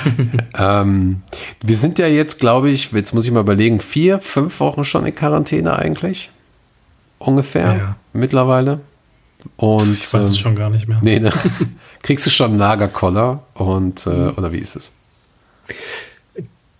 ähm, 0.57 1.21
wir 1.63 1.77
sind 1.77 1.99
ja 1.99 2.07
jetzt, 2.07 2.39
glaube 2.39 2.69
ich, 2.69 2.91
jetzt 2.91 3.13
muss 3.13 3.25
ich 3.25 3.31
mal 3.31 3.41
überlegen, 3.41 3.79
vier, 3.79 4.19
fünf 4.19 4.59
Wochen 4.59 4.83
schon 4.83 5.05
in 5.05 5.15
Quarantäne 5.15 5.75
eigentlich. 5.77 6.29
Ungefähr 7.19 7.75
Ja. 7.77 7.95
mittlerweile. 8.13 8.79
Und 9.57 9.97
Ich 9.97 10.13
weiß 10.13 10.27
es 10.27 10.35
ähm, 10.35 10.41
schon 10.41 10.55
gar 10.55 10.69
nicht 10.69 10.87
mehr. 10.87 10.99
Nee, 11.01 11.19
ne? 11.19 11.31
Kriegst 12.03 12.25
du 12.25 12.29
schon 12.29 12.51
einen 12.51 12.59
Lagerkoller 12.59 13.43
und 13.55 14.05
äh, 14.05 14.09
mhm. 14.09 14.33
oder 14.37 14.51
wie 14.51 14.57
ist 14.59 14.75
es? 14.75 14.91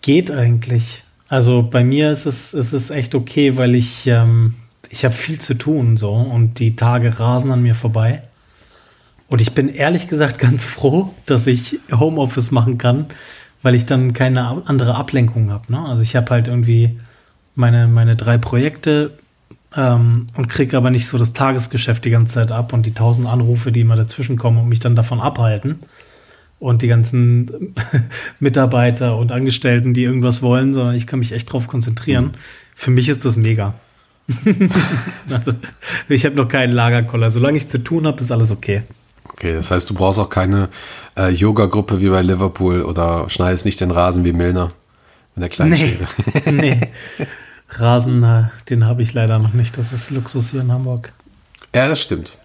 Geht 0.01 0.31
eigentlich. 0.31 1.03
Also 1.29 1.63
bei 1.63 1.83
mir 1.83 2.11
ist 2.11 2.25
es, 2.25 2.53
es 2.53 2.89
echt 2.89 3.15
okay, 3.15 3.57
weil 3.57 3.75
ich, 3.75 4.07
ähm, 4.07 4.55
ich 4.89 5.05
habe 5.05 5.13
viel 5.13 5.39
zu 5.39 5.53
tun 5.53 5.95
so 5.95 6.11
und 6.11 6.59
die 6.59 6.75
Tage 6.75 7.19
rasen 7.19 7.51
an 7.51 7.61
mir 7.61 7.75
vorbei. 7.75 8.23
Und 9.27 9.41
ich 9.41 9.53
bin 9.53 9.69
ehrlich 9.69 10.09
gesagt 10.09 10.39
ganz 10.39 10.63
froh, 10.63 11.13
dass 11.25 11.47
ich 11.47 11.79
Homeoffice 11.91 12.51
machen 12.51 12.77
kann, 12.77 13.05
weil 13.61 13.75
ich 13.75 13.85
dann 13.85 14.13
keine 14.13 14.67
andere 14.67 14.95
Ablenkung 14.95 15.51
habe. 15.51 15.71
Ne? 15.71 15.79
Also 15.79 16.03
ich 16.03 16.15
habe 16.15 16.29
halt 16.31 16.47
irgendwie 16.47 16.99
meine, 17.55 17.87
meine 17.87 18.15
drei 18.15 18.37
Projekte 18.37 19.11
ähm, 19.75 20.27
und 20.35 20.49
kriege 20.49 20.75
aber 20.75 20.89
nicht 20.89 21.07
so 21.07 21.17
das 21.17 21.33
Tagesgeschäft 21.33 22.03
die 22.03 22.09
ganze 22.09 22.33
Zeit 22.33 22.51
ab 22.51 22.73
und 22.73 22.85
die 22.85 22.93
tausend 22.93 23.27
Anrufe, 23.27 23.71
die 23.71 23.81
immer 23.81 23.95
dazwischen 23.95 24.37
kommen 24.37 24.57
und 24.57 24.67
mich 24.67 24.79
dann 24.79 24.95
davon 24.95 25.21
abhalten. 25.21 25.79
Und 26.61 26.83
die 26.83 26.87
ganzen 26.87 27.73
Mitarbeiter 28.39 29.17
und 29.17 29.31
Angestellten, 29.31 29.95
die 29.95 30.03
irgendwas 30.03 30.43
wollen, 30.43 30.75
sondern 30.75 30.93
ich 30.93 31.07
kann 31.07 31.17
mich 31.17 31.31
echt 31.31 31.51
drauf 31.51 31.67
konzentrieren. 31.67 32.25
Mhm. 32.25 32.31
Für 32.75 32.91
mich 32.91 33.09
ist 33.09 33.25
das 33.25 33.35
mega. 33.35 33.73
also, 35.31 35.53
ich 36.07 36.23
habe 36.23 36.35
noch 36.35 36.47
keinen 36.47 36.71
Lagerkoller. 36.71 37.31
Solange 37.31 37.57
ich 37.57 37.67
zu 37.67 37.79
tun 37.79 38.05
habe, 38.05 38.19
ist 38.19 38.31
alles 38.31 38.51
okay. 38.51 38.83
Okay, 39.23 39.53
das 39.53 39.71
heißt, 39.71 39.89
du 39.89 39.95
brauchst 39.95 40.19
auch 40.19 40.29
keine 40.29 40.69
äh, 41.17 41.31
Yoga-Gruppe 41.31 41.99
wie 41.99 42.09
bei 42.09 42.21
Liverpool 42.21 42.83
oder 42.83 43.27
schneidest 43.27 43.65
nicht 43.65 43.81
den 43.81 43.89
Rasen 43.89 44.23
wie 44.23 44.33
Milner 44.33 44.71
in 45.35 45.41
der 45.41 45.49
kleinen 45.49 45.71
nee. 45.71 45.97
nee. 46.51 46.81
Rasen, 47.69 48.51
den 48.69 48.87
habe 48.87 49.01
ich 49.01 49.15
leider 49.15 49.39
noch 49.39 49.53
nicht. 49.53 49.79
Das 49.79 49.91
ist 49.91 50.11
Luxus 50.11 50.51
hier 50.51 50.61
in 50.61 50.71
Hamburg. 50.71 51.11
Ja, 51.73 51.87
das 51.87 52.01
stimmt. 52.01 52.37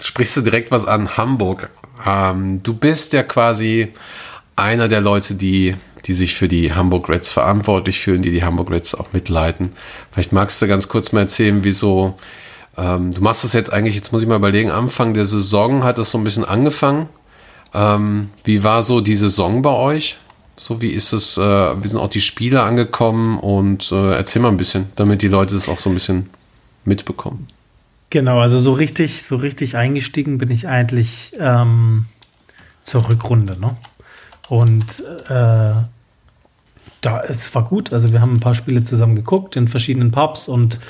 Sprichst 0.00 0.36
du 0.36 0.40
direkt 0.40 0.70
was 0.70 0.86
an 0.86 1.16
Hamburg? 1.16 1.70
Ähm, 2.06 2.62
du 2.62 2.74
bist 2.74 3.12
ja 3.12 3.22
quasi 3.22 3.88
einer 4.56 4.88
der 4.88 5.00
Leute, 5.00 5.34
die, 5.34 5.76
die 6.06 6.12
sich 6.12 6.34
für 6.34 6.48
die 6.48 6.72
Hamburg 6.74 7.08
Reds 7.08 7.30
verantwortlich 7.30 8.00
fühlen, 8.00 8.22
die 8.22 8.30
die 8.30 8.44
Hamburg 8.44 8.70
Reds 8.70 8.94
auch 8.94 9.12
mitleiten. 9.12 9.72
Vielleicht 10.10 10.32
magst 10.32 10.60
du 10.60 10.66
ganz 10.66 10.88
kurz 10.88 11.12
mal 11.12 11.20
erzählen, 11.20 11.62
wieso 11.62 12.16
ähm, 12.76 13.12
du 13.12 13.20
machst 13.20 13.44
das 13.44 13.52
jetzt 13.52 13.72
eigentlich, 13.72 13.94
jetzt 13.94 14.12
muss 14.12 14.22
ich 14.22 14.28
mal 14.28 14.36
überlegen, 14.36 14.70
Anfang 14.70 15.14
der 15.14 15.26
Saison 15.26 15.84
hat 15.84 15.98
das 15.98 16.10
so 16.10 16.18
ein 16.18 16.24
bisschen 16.24 16.44
angefangen. 16.44 17.08
Ähm, 17.74 18.30
wie 18.44 18.64
war 18.64 18.82
so 18.82 19.00
die 19.00 19.16
Saison 19.16 19.62
bei 19.62 19.70
euch? 19.70 20.18
So, 20.58 20.82
wie 20.82 20.90
ist 20.90 21.12
es, 21.12 21.38
äh, 21.38 21.82
wie 21.82 21.88
sind 21.88 21.98
auch 21.98 22.10
die 22.10 22.20
Spiele 22.20 22.62
angekommen 22.62 23.38
und 23.38 23.90
äh, 23.92 24.14
erzähl 24.14 24.42
mal 24.42 24.48
ein 24.48 24.56
bisschen, 24.56 24.90
damit 24.96 25.22
die 25.22 25.28
Leute 25.28 25.54
das 25.54 25.68
auch 25.68 25.78
so 25.78 25.90
ein 25.90 25.94
bisschen 25.94 26.30
mitbekommen. 26.84 27.46
Genau, 28.10 28.40
also 28.40 28.58
so 28.58 28.72
richtig, 28.72 29.22
so 29.22 29.36
richtig 29.36 29.76
eingestiegen 29.76 30.38
bin 30.38 30.50
ich 30.50 30.66
eigentlich 30.66 31.32
ähm, 31.38 32.06
zur 32.82 33.08
Rückrunde, 33.08 33.58
ne? 33.58 33.76
Und 34.48 35.04
äh, 35.28 35.74
da, 37.00 37.22
es 37.22 37.54
war 37.54 37.64
gut. 37.64 37.92
Also 37.92 38.12
wir 38.12 38.20
haben 38.20 38.32
ein 38.32 38.40
paar 38.40 38.56
Spiele 38.56 38.82
zusammen 38.82 39.14
geguckt 39.14 39.56
in 39.56 39.68
verschiedenen 39.68 40.10
Pubs 40.10 40.48
und 40.48 40.80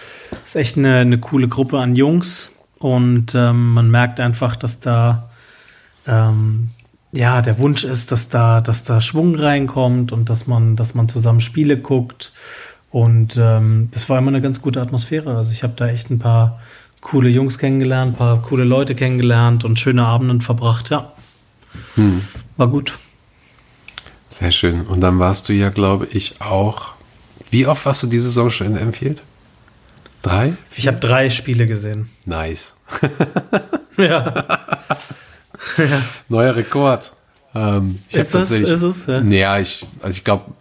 es 0.44 0.50
ist 0.50 0.56
echt 0.56 0.78
eine, 0.78 0.96
eine 0.96 1.18
coole 1.18 1.46
Gruppe 1.46 1.78
an 1.78 1.94
Jungs. 1.94 2.52
Und 2.78 3.34
ähm, 3.34 3.74
man 3.74 3.90
merkt 3.90 4.18
einfach, 4.18 4.56
dass 4.56 4.80
da 4.80 5.30
ähm, 6.06 6.70
ja, 7.12 7.42
der 7.42 7.58
Wunsch 7.58 7.84
ist, 7.84 8.12
dass 8.12 8.28
da, 8.28 8.60
dass 8.60 8.84
da 8.84 9.00
Schwung 9.00 9.34
reinkommt 9.34 10.12
und 10.12 10.30
dass 10.30 10.46
man, 10.46 10.76
dass 10.76 10.94
man 10.94 11.08
zusammen 11.08 11.40
Spiele 11.40 11.76
guckt. 11.76 12.32
Und 12.90 13.36
ähm, 13.36 13.88
das 13.92 14.08
war 14.08 14.18
immer 14.18 14.28
eine 14.28 14.40
ganz 14.40 14.62
gute 14.62 14.80
Atmosphäre. 14.80 15.36
Also 15.36 15.52
ich 15.52 15.62
habe 15.62 15.74
da 15.76 15.88
echt 15.88 16.10
ein 16.10 16.18
paar 16.18 16.60
coole 17.00 17.28
Jungs 17.28 17.58
kennengelernt, 17.58 18.14
ein 18.14 18.16
paar 18.16 18.42
coole 18.42 18.64
Leute 18.64 18.94
kennengelernt 18.94 19.64
und 19.64 19.78
schöne 19.78 20.04
Abende 20.04 20.44
verbracht. 20.44 20.90
Ja, 20.90 21.12
hm. 21.94 22.22
war 22.56 22.68
gut. 22.68 22.98
Sehr 24.28 24.52
schön. 24.52 24.82
Und 24.82 25.00
dann 25.00 25.18
warst 25.18 25.48
du 25.48 25.52
ja, 25.52 25.70
glaube 25.70 26.06
ich, 26.06 26.40
auch. 26.40 26.92
Wie 27.50 27.66
oft 27.66 27.84
warst 27.84 28.02
du 28.04 28.06
diese 28.06 28.24
Saison 28.24 28.50
schon 28.50 28.68
in 28.68 28.76
Enfield? 28.76 29.22
Drei? 30.22 30.54
Ich 30.76 30.86
habe 30.86 30.98
drei 30.98 31.28
Spiele 31.30 31.66
gesehen. 31.66 32.10
Nice. 32.26 32.74
ja. 33.96 34.34
ja. 35.78 36.02
Neuer 36.28 36.54
Rekord. 36.54 37.12
Ähm, 37.54 37.98
ist, 38.10 38.34
das, 38.34 38.50
ist 38.52 38.82
es? 38.82 39.06
Ja, 39.06 39.20
naja, 39.20 39.58
ich, 39.58 39.84
also 40.00 40.16
ich 40.16 40.22
glaube, 40.22 40.52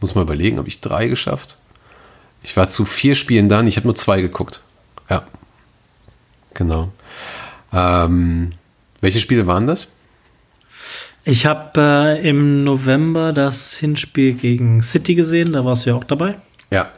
muss 0.00 0.14
mal 0.14 0.22
überlegen, 0.22 0.58
habe 0.58 0.68
ich 0.68 0.80
drei 0.80 1.08
geschafft? 1.08 1.56
Ich 2.42 2.56
war 2.56 2.68
zu 2.68 2.84
vier 2.84 3.14
Spielen 3.14 3.48
dann, 3.48 3.66
ich 3.66 3.76
habe 3.76 3.86
nur 3.86 3.96
zwei 3.96 4.20
geguckt. 4.20 4.60
Ja. 5.08 5.26
Genau. 6.60 6.92
Ähm, 7.72 8.50
welche 9.00 9.18
Spiele 9.18 9.46
waren 9.46 9.66
das? 9.66 9.88
Ich 11.24 11.46
habe 11.46 11.80
äh, 11.80 12.28
im 12.28 12.64
November 12.64 13.32
das 13.32 13.78
Hinspiel 13.78 14.34
gegen 14.34 14.82
City 14.82 15.14
gesehen, 15.14 15.54
da 15.54 15.64
warst 15.64 15.86
du 15.86 15.90
ja 15.90 15.96
auch 15.96 16.04
dabei. 16.04 16.34
Ja, 16.70 16.90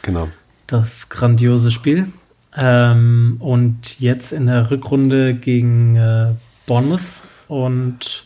genau. 0.00 0.28
Das 0.66 1.10
grandiose 1.10 1.70
Spiel. 1.70 2.10
Ähm, 2.56 3.36
und 3.40 4.00
jetzt 4.00 4.32
in 4.32 4.46
der 4.46 4.70
Rückrunde 4.70 5.34
gegen 5.34 5.96
äh, 5.96 6.32
Bournemouth 6.66 7.20
und 7.46 8.24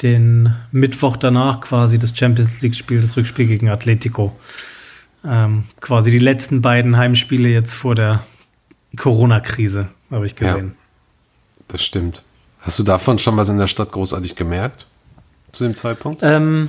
den 0.00 0.54
Mittwoch 0.70 1.16
danach 1.16 1.60
quasi 1.60 1.98
das 1.98 2.16
Champions 2.16 2.62
League-Spiel, 2.62 3.00
das 3.00 3.16
Rückspiel 3.16 3.48
gegen 3.48 3.68
Atletico. 3.68 4.38
Ähm, 5.26 5.64
quasi 5.80 6.12
die 6.12 6.20
letzten 6.20 6.62
beiden 6.62 6.96
Heimspiele 6.96 7.48
jetzt 7.48 7.74
vor 7.74 7.96
der 7.96 8.24
Corona-Krise, 8.96 9.88
habe 10.10 10.26
ich 10.26 10.36
gesehen. 10.36 10.74
Ja, 10.76 11.64
das 11.68 11.82
stimmt. 11.82 12.22
Hast 12.60 12.78
du 12.78 12.82
davon 12.82 13.18
schon 13.18 13.36
was 13.36 13.48
in 13.48 13.58
der 13.58 13.66
Stadt 13.66 13.92
großartig 13.92 14.36
gemerkt? 14.36 14.86
Zu 15.52 15.64
dem 15.64 15.76
Zeitpunkt? 15.76 16.20
Ähm, 16.22 16.68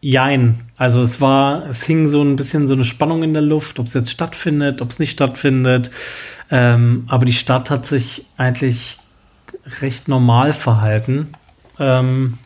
jein. 0.00 0.60
Also 0.76 1.00
es 1.02 1.20
war, 1.20 1.66
es 1.68 1.82
hing 1.84 2.08
so 2.08 2.22
ein 2.22 2.36
bisschen 2.36 2.68
so 2.68 2.74
eine 2.74 2.84
Spannung 2.84 3.22
in 3.22 3.32
der 3.32 3.42
Luft, 3.42 3.78
ob 3.78 3.86
es 3.86 3.94
jetzt 3.94 4.10
stattfindet, 4.10 4.82
ob 4.82 4.90
es 4.90 4.98
nicht 4.98 5.12
stattfindet. 5.12 5.90
Ähm, 6.50 7.04
aber 7.08 7.24
die 7.24 7.32
Stadt 7.32 7.70
hat 7.70 7.86
sich 7.86 8.26
eigentlich 8.36 8.98
recht 9.80 10.08
normal 10.08 10.52
verhalten. 10.52 11.32
Ähm, 11.78 12.38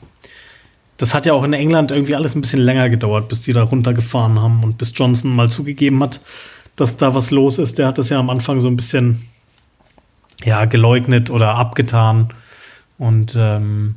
das 0.97 1.15
hat 1.15 1.27
ja 1.27 1.33
auch 1.33 1.45
in 1.45 1.53
England 1.53 1.91
irgendwie 1.91 2.15
alles 2.15 2.35
ein 2.35 2.41
bisschen 2.41 2.61
länger 2.61 2.89
gedauert, 2.89 3.29
bis 3.29 3.43
die 3.43 3.53
da 3.53 3.63
runtergefahren 3.63 4.41
haben 4.41 4.65
und 4.65 4.79
bis 4.79 4.93
Johnson 4.95 5.35
mal 5.35 5.51
zugegeben 5.51 6.03
hat, 6.03 6.21
dass 6.77 6.97
da 6.97 7.15
was 7.15 7.31
los 7.31 7.59
ist. 7.59 7.79
Der 7.79 7.87
hat 7.87 7.99
das 7.99 8.11
ja 8.11 8.19
am 8.19 8.31
Anfang 8.31 8.61
so 8.61 8.69
ein 8.69 8.77
bisschen 8.77 9.29
ja, 10.45 10.65
geleugnet 10.67 11.31
oder 11.31 11.55
abgetan. 11.55 12.29
Und 12.99 13.35
ähm, 13.39 13.97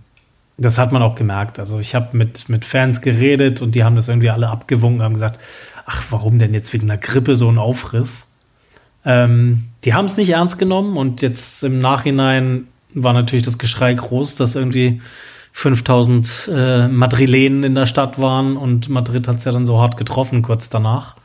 das 0.57 0.77
hat 0.77 0.91
man 0.91 1.01
auch 1.01 1.15
gemerkt. 1.15 1.59
Also 1.59 1.79
ich 1.79 1.95
habe 1.95 2.17
mit, 2.17 2.50
mit 2.50 2.65
Fans 2.65 3.01
geredet 3.01 3.62
und 3.62 3.75
die 3.75 3.83
haben 3.83 3.95
das 3.95 4.09
irgendwie 4.09 4.29
alle 4.29 4.50
abgewunken, 4.50 5.01
haben 5.01 5.13
gesagt, 5.13 5.39
ach, 5.86 6.03
warum 6.09 6.39
denn 6.39 6.53
jetzt 6.53 6.74
wegen 6.74 6.89
einer 6.89 7.00
Grippe 7.00 7.36
so 7.36 7.50
ein 7.50 7.57
Aufriss? 7.57 8.27
Ähm, 9.05 9.65
die 9.86 9.93
haben 9.93 10.05
es 10.05 10.17
nicht 10.17 10.31
ernst 10.31 10.59
genommen 10.59 10.98
und 10.98 11.21
jetzt 11.21 11.63
im 11.63 11.79
Nachhinein 11.79 12.67
war 12.93 13.13
natürlich 13.13 13.45
das 13.45 13.57
Geschrei 13.57 13.93
groß, 13.93 14.36
dass 14.36 14.55
irgendwie 14.55 15.01
5000 15.53 16.51
äh, 16.53 16.88
Madrilenen 16.88 17.63
in 17.63 17.75
der 17.75 17.86
Stadt 17.86 18.19
waren 18.19 18.57
und 18.57 18.89
Madrid 18.89 19.27
hat 19.27 19.38
es 19.38 19.45
ja 19.45 19.51
dann 19.51 19.65
so 19.65 19.79
hart 19.79 19.98
getroffen 19.98 20.41
kurz 20.41 20.69
danach. 20.69 21.15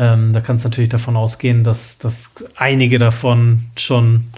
Ähm, 0.00 0.32
da 0.32 0.40
kannst 0.40 0.64
du 0.64 0.68
natürlich 0.68 0.88
davon 0.88 1.14
ausgehen, 1.14 1.62
dass, 1.62 1.98
dass 1.98 2.32
einige 2.56 2.98
davon 2.98 3.66
schon 3.76 4.30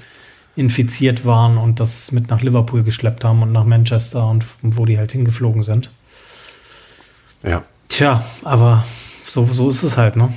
infiziert 0.56 1.24
waren 1.24 1.56
und 1.56 1.78
das 1.78 2.10
mit 2.10 2.30
nach 2.30 2.42
Liverpool 2.42 2.82
geschleppt 2.82 3.22
haben 3.24 3.42
und 3.42 3.52
nach 3.52 3.64
Manchester 3.64 4.28
und 4.28 4.44
wo 4.60 4.84
die 4.84 4.98
halt 4.98 5.12
hingeflogen 5.12 5.62
sind. 5.62 5.90
Ja. 7.44 7.62
Tja, 7.88 8.24
aber 8.42 8.84
so, 9.24 9.46
so 9.46 9.68
ist 9.68 9.84
es 9.84 9.96
halt, 9.96 10.16
ne? 10.16 10.34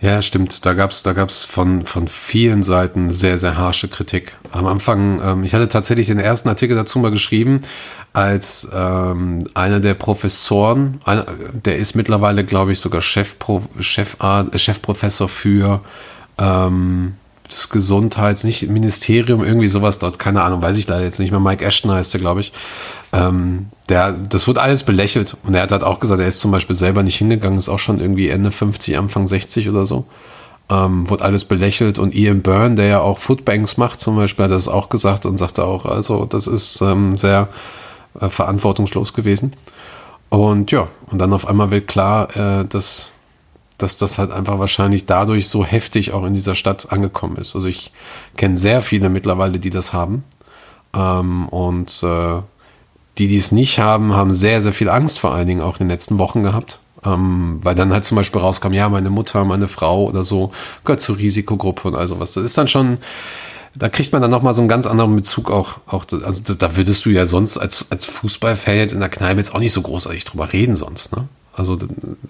Ja, 0.00 0.22
stimmt. 0.22 0.64
Da 0.64 0.74
gab's 0.74 1.02
da 1.02 1.12
gab's 1.12 1.44
von, 1.44 1.84
von 1.84 2.06
vielen 2.06 2.62
Seiten 2.62 3.10
sehr, 3.10 3.36
sehr 3.36 3.56
harsche 3.56 3.88
Kritik. 3.88 4.32
Am 4.52 4.66
Anfang, 4.66 5.20
ähm, 5.22 5.44
ich 5.44 5.54
hatte 5.54 5.68
tatsächlich 5.68 6.06
den 6.06 6.20
ersten 6.20 6.48
Artikel 6.48 6.76
dazu 6.76 7.00
mal 7.00 7.10
geschrieben, 7.10 7.60
als 8.12 8.68
ähm, 8.72 9.40
einer 9.54 9.80
der 9.80 9.94
Professoren, 9.94 11.00
einer, 11.04 11.26
der 11.52 11.78
ist 11.78 11.96
mittlerweile, 11.96 12.44
glaube 12.44 12.72
ich, 12.72 12.80
sogar 12.80 13.02
Chefpro, 13.02 13.64
Chef, 13.80 14.16
äh, 14.20 14.56
Chefprofessor 14.56 15.28
für 15.28 15.80
ähm, 16.38 17.14
das 17.48 17.68
Gesundheits, 17.68 18.44
nicht 18.44 18.68
Ministerium, 18.68 19.42
irgendwie 19.42 19.68
sowas 19.68 19.98
dort, 19.98 20.18
keine 20.18 20.42
Ahnung, 20.42 20.62
weiß 20.62 20.76
ich 20.76 20.86
leider 20.86 21.04
jetzt 21.04 21.18
nicht 21.18 21.30
mehr. 21.30 21.40
Mike 21.40 21.64
Ashton 21.64 21.90
heißt 21.90 22.12
der, 22.14 22.20
glaube 22.20 22.40
ich. 22.40 22.52
Ähm, 23.12 23.66
der, 23.88 24.12
das 24.12 24.46
wird 24.46 24.58
alles 24.58 24.82
belächelt. 24.82 25.36
Und 25.44 25.54
er 25.54 25.62
hat 25.62 25.72
halt 25.72 25.84
auch 25.84 26.00
gesagt, 26.00 26.20
er 26.20 26.28
ist 26.28 26.40
zum 26.40 26.50
Beispiel 26.50 26.76
selber 26.76 27.02
nicht 27.02 27.16
hingegangen, 27.16 27.58
ist 27.58 27.68
auch 27.68 27.78
schon 27.78 28.00
irgendwie 28.00 28.28
Ende 28.28 28.50
50, 28.50 28.98
Anfang 28.98 29.26
60 29.26 29.68
oder 29.68 29.86
so. 29.86 30.06
Ähm, 30.70 31.08
wird 31.08 31.22
alles 31.22 31.44
belächelt. 31.44 31.98
Und 31.98 32.14
Ian 32.14 32.42
Byrne, 32.42 32.74
der 32.74 32.86
ja 32.86 33.00
auch 33.00 33.18
Footbanks 33.18 33.76
macht 33.76 34.00
zum 34.00 34.16
Beispiel, 34.16 34.44
hat 34.44 34.52
das 34.52 34.68
auch 34.68 34.90
gesagt 34.90 35.24
und 35.24 35.38
sagte 35.38 35.64
auch, 35.64 35.86
also 35.86 36.26
das 36.26 36.46
ist 36.46 36.80
ähm, 36.82 37.16
sehr 37.16 37.48
äh, 38.20 38.28
verantwortungslos 38.28 39.14
gewesen. 39.14 39.54
Und 40.28 40.70
ja, 40.70 40.88
und 41.06 41.18
dann 41.18 41.32
auf 41.32 41.48
einmal 41.48 41.70
wird 41.70 41.86
klar, 41.86 42.36
äh, 42.36 42.66
dass 42.66 43.10
dass 43.78 43.96
das 43.96 44.18
halt 44.18 44.32
einfach 44.32 44.58
wahrscheinlich 44.58 45.06
dadurch 45.06 45.48
so 45.48 45.64
heftig 45.64 46.12
auch 46.12 46.24
in 46.26 46.34
dieser 46.34 46.56
Stadt 46.56 46.90
angekommen 46.90 47.36
ist. 47.36 47.54
Also 47.54 47.68
ich 47.68 47.92
kenne 48.36 48.56
sehr 48.56 48.82
viele 48.82 49.08
mittlerweile, 49.08 49.60
die 49.60 49.70
das 49.70 49.92
haben. 49.92 50.24
Ähm, 50.92 51.48
und 51.48 52.02
äh, 52.02 52.40
die, 53.18 53.28
die 53.28 53.36
es 53.36 53.52
nicht 53.52 53.78
haben, 53.78 54.14
haben 54.14 54.32
sehr, 54.32 54.60
sehr 54.62 54.72
viel 54.72 54.88
Angst 54.88 55.18
vor 55.18 55.34
allen 55.34 55.46
Dingen 55.46 55.60
auch 55.60 55.80
in 55.80 55.86
den 55.86 55.90
letzten 55.90 56.18
Wochen 56.18 56.42
gehabt. 56.42 56.78
Ähm, 57.04 57.60
weil 57.62 57.76
dann 57.76 57.92
halt 57.92 58.04
zum 58.04 58.16
Beispiel 58.16 58.40
rauskam, 58.40 58.72
ja, 58.72 58.88
meine 58.88 59.10
Mutter, 59.10 59.44
meine 59.44 59.68
Frau 59.68 60.06
oder 60.06 60.24
so 60.24 60.50
gehört 60.84 61.00
zur 61.00 61.16
Risikogruppe 61.18 61.88
und 61.88 61.94
also 61.94 62.18
was. 62.18 62.32
Das 62.32 62.42
ist 62.42 62.58
dann 62.58 62.66
schon, 62.66 62.98
da 63.76 63.88
kriegt 63.88 64.12
man 64.12 64.20
dann 64.20 64.32
nochmal 64.32 64.52
so 64.52 64.62
einen 64.62 64.68
ganz 64.68 64.86
anderen 64.86 65.14
Bezug 65.14 65.50
auch, 65.50 65.78
auch, 65.86 66.06
also 66.24 66.54
da 66.54 66.76
würdest 66.76 67.04
du 67.06 67.10
ja 67.10 67.24
sonst 67.24 67.56
als, 67.56 67.86
als 67.90 68.04
Fußballfan 68.04 68.74
jetzt 68.74 68.94
in 68.94 69.00
der 69.00 69.08
Kneipe 69.08 69.38
jetzt 69.38 69.54
auch 69.54 69.60
nicht 69.60 69.72
so 69.72 69.82
großartig 69.82 70.24
drüber 70.24 70.52
reden 70.52 70.74
sonst, 70.74 71.14
ne? 71.14 71.28
Also 71.54 71.76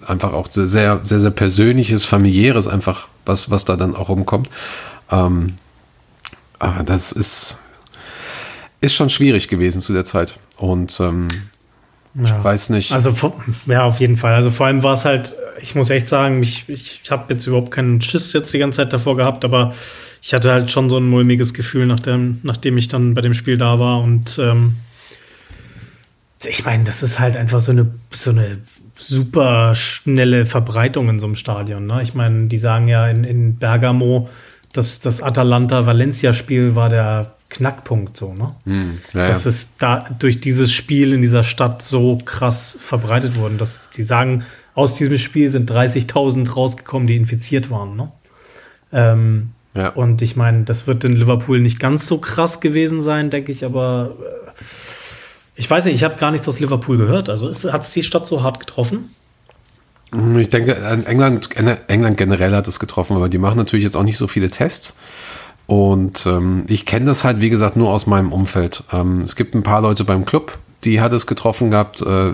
einfach 0.07 0.33
auch 0.33 0.47
sehr, 0.49 0.67
sehr, 0.67 0.99
sehr, 1.03 1.19
sehr 1.19 1.29
persönliches, 1.29 2.03
familiäres 2.03 2.67
einfach, 2.67 3.07
was, 3.25 3.51
was 3.51 3.63
da 3.63 3.75
dann 3.75 3.95
auch 3.95 4.09
rumkommt. 4.09 4.49
Ähm, 5.11 5.57
das 6.85 7.11
ist, 7.11 7.57
ist 8.81 8.95
schon 8.95 9.11
schwierig 9.11 9.47
gewesen 9.47 9.81
zu 9.81 9.93
der 9.93 10.03
Zeit. 10.03 10.39
Und 10.59 10.99
ähm, 10.99 11.27
ja. 12.15 12.23
ich 12.25 12.43
weiß 12.43 12.69
nicht. 12.69 12.91
Also 12.91 13.33
ja, 13.65 13.83
auf 13.83 13.99
jeden 13.99 14.17
Fall. 14.17 14.33
Also 14.33 14.51
vor 14.51 14.67
allem 14.67 14.83
war 14.83 14.93
es 14.93 15.05
halt, 15.05 15.35
ich 15.61 15.75
muss 15.75 15.89
echt 15.89 16.09
sagen, 16.09 16.43
ich, 16.43 16.67
ich, 16.67 17.01
ich 17.03 17.11
habe 17.11 17.33
jetzt 17.33 17.47
überhaupt 17.47 17.71
keinen 17.71 18.01
Schiss 18.01 18.33
jetzt 18.33 18.53
die 18.53 18.59
ganze 18.59 18.77
Zeit 18.77 18.93
davor 18.93 19.15
gehabt, 19.15 19.45
aber 19.45 19.73
ich 20.21 20.33
hatte 20.33 20.51
halt 20.51 20.69
schon 20.69 20.89
so 20.89 20.97
ein 20.97 21.07
mulmiges 21.07 21.53
Gefühl, 21.53 21.85
nachdem, 21.85 22.39
nachdem 22.43 22.77
ich 22.77 22.89
dann 22.89 23.13
bei 23.13 23.21
dem 23.21 23.33
Spiel 23.33 23.57
da 23.57 23.79
war. 23.79 24.01
Und 24.01 24.37
ähm, 24.39 24.75
ich 26.45 26.65
meine, 26.65 26.83
das 26.83 27.03
ist 27.03 27.19
halt 27.19 27.37
einfach 27.37 27.61
so 27.61 27.71
eine, 27.71 27.89
so 28.11 28.31
eine 28.31 28.57
super 28.97 29.75
schnelle 29.75 30.45
Verbreitung 30.45 31.07
in 31.07 31.19
so 31.19 31.25
einem 31.25 31.35
Stadion. 31.35 31.85
Ne? 31.85 32.01
Ich 32.03 32.15
meine, 32.15 32.47
die 32.47 32.57
sagen 32.57 32.89
ja 32.89 33.07
in, 33.07 33.23
in 33.23 33.55
Bergamo, 33.55 34.29
dass 34.73 34.99
das 34.99 35.21
Atalanta-Valencia-Spiel 35.21 36.75
war 36.75 36.89
der 36.89 37.33
Knackpunkt 37.49 38.15
so, 38.15 38.33
ne? 38.33 38.55
Hm, 38.65 38.99
ja, 39.13 39.25
dass 39.25 39.45
ja. 39.45 39.49
es 39.49 39.67
da 39.77 40.07
durch 40.19 40.39
dieses 40.39 40.71
Spiel 40.71 41.13
in 41.13 41.21
dieser 41.21 41.43
Stadt 41.43 41.81
so 41.81 42.17
krass 42.23 42.77
verbreitet 42.79 43.35
wurde, 43.35 43.55
dass 43.55 43.89
die 43.89 44.03
sagen, 44.03 44.45
aus 44.75 44.93
diesem 44.93 45.17
Spiel 45.17 45.49
sind 45.49 45.69
30.000 45.69 46.53
rausgekommen, 46.53 47.07
die 47.07 47.15
infiziert 47.15 47.69
waren, 47.69 47.95
ne? 47.95 48.11
Ähm, 48.91 49.49
ja. 49.73 49.89
Und 49.89 50.21
ich 50.21 50.35
meine, 50.35 50.63
das 50.63 50.87
wird 50.87 51.03
in 51.03 51.15
Liverpool 51.15 51.59
nicht 51.59 51.79
ganz 51.79 52.07
so 52.07 52.17
krass 52.19 52.59
gewesen 52.59 53.01
sein, 53.01 53.29
denke 53.29 53.51
ich, 53.51 53.65
aber 53.65 54.15
äh, 54.19 54.63
ich 55.55 55.69
weiß 55.69 55.85
nicht, 55.85 55.95
ich 55.95 56.03
habe 56.03 56.15
gar 56.15 56.31
nichts 56.31 56.47
aus 56.47 56.59
Liverpool 56.59 56.97
gehört. 56.97 57.29
Also 57.29 57.49
hat 57.71 57.83
es 57.83 57.91
die 57.91 58.03
Stadt 58.03 58.25
so 58.25 58.43
hart 58.43 58.59
getroffen? 58.59 59.13
Ich 60.37 60.49
denke, 60.49 60.75
England, 61.05 61.49
England 61.87 62.17
generell 62.17 62.55
hat 62.55 62.67
es 62.67 62.79
getroffen, 62.79 63.15
aber 63.15 63.29
die 63.29 63.37
machen 63.37 63.57
natürlich 63.57 63.83
jetzt 63.83 63.95
auch 63.95 64.03
nicht 64.03 64.17
so 64.17 64.27
viele 64.27 64.49
Tests. 64.49 64.97
Und 65.69 66.25
ähm, 66.25 66.63
ich 66.67 66.87
kenne 66.87 67.05
das 67.05 67.23
halt, 67.23 67.41
wie 67.41 67.51
gesagt, 67.51 67.75
nur 67.75 67.91
aus 67.91 68.07
meinem 68.07 68.31
Umfeld. 68.33 68.83
Ähm, 68.91 69.21
es 69.21 69.35
gibt 69.35 69.53
ein 69.53 69.61
paar 69.61 69.81
Leute 69.81 70.03
beim 70.03 70.25
Club, 70.25 70.57
die 70.83 70.99
hat 70.99 71.13
es 71.13 71.27
getroffen 71.27 71.69
gehabt. 71.69 72.01
Äh, 72.01 72.33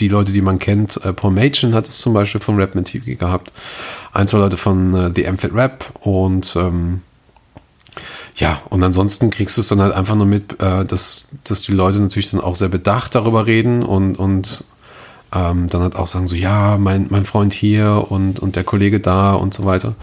die 0.00 0.08
Leute, 0.08 0.32
die 0.32 0.40
man 0.40 0.58
kennt, 0.58 0.96
äh, 1.04 1.12
Paul 1.12 1.30
Machen 1.30 1.74
hat 1.74 1.88
es 1.88 2.00
zum 2.00 2.12
Beispiel 2.12 2.40
von 2.40 2.60
Rapman 2.60 2.84
TV 2.84 3.16
gehabt. 3.16 3.52
Ein, 4.12 4.26
zwei 4.26 4.38
Leute 4.38 4.56
von 4.56 4.94
äh, 4.94 5.12
The 5.14 5.28
Amphit 5.28 5.54
Rap 5.54 5.84
und 6.00 6.56
ähm, 6.56 7.02
ja, 8.34 8.60
und 8.68 8.82
ansonsten 8.82 9.30
kriegst 9.30 9.56
du 9.56 9.60
es 9.60 9.68
dann 9.68 9.80
halt 9.80 9.94
einfach 9.94 10.16
nur 10.16 10.26
mit, 10.26 10.60
äh, 10.60 10.84
dass, 10.84 11.28
dass 11.44 11.62
die 11.62 11.72
Leute 11.72 12.00
natürlich 12.00 12.32
dann 12.32 12.40
auch 12.40 12.56
sehr 12.56 12.68
bedacht 12.68 13.14
darüber 13.14 13.46
reden 13.46 13.84
und, 13.84 14.18
und 14.18 14.64
ähm, 15.32 15.68
dann 15.68 15.82
halt 15.82 15.94
auch 15.94 16.08
sagen 16.08 16.26
so, 16.26 16.34
ja, 16.34 16.78
mein, 16.78 17.06
mein 17.10 17.26
Freund 17.26 17.54
hier 17.54 18.06
und, 18.08 18.40
und 18.40 18.56
der 18.56 18.64
Kollege 18.64 18.98
da 18.98 19.34
und 19.34 19.54
so 19.54 19.64
weiter. 19.64 19.94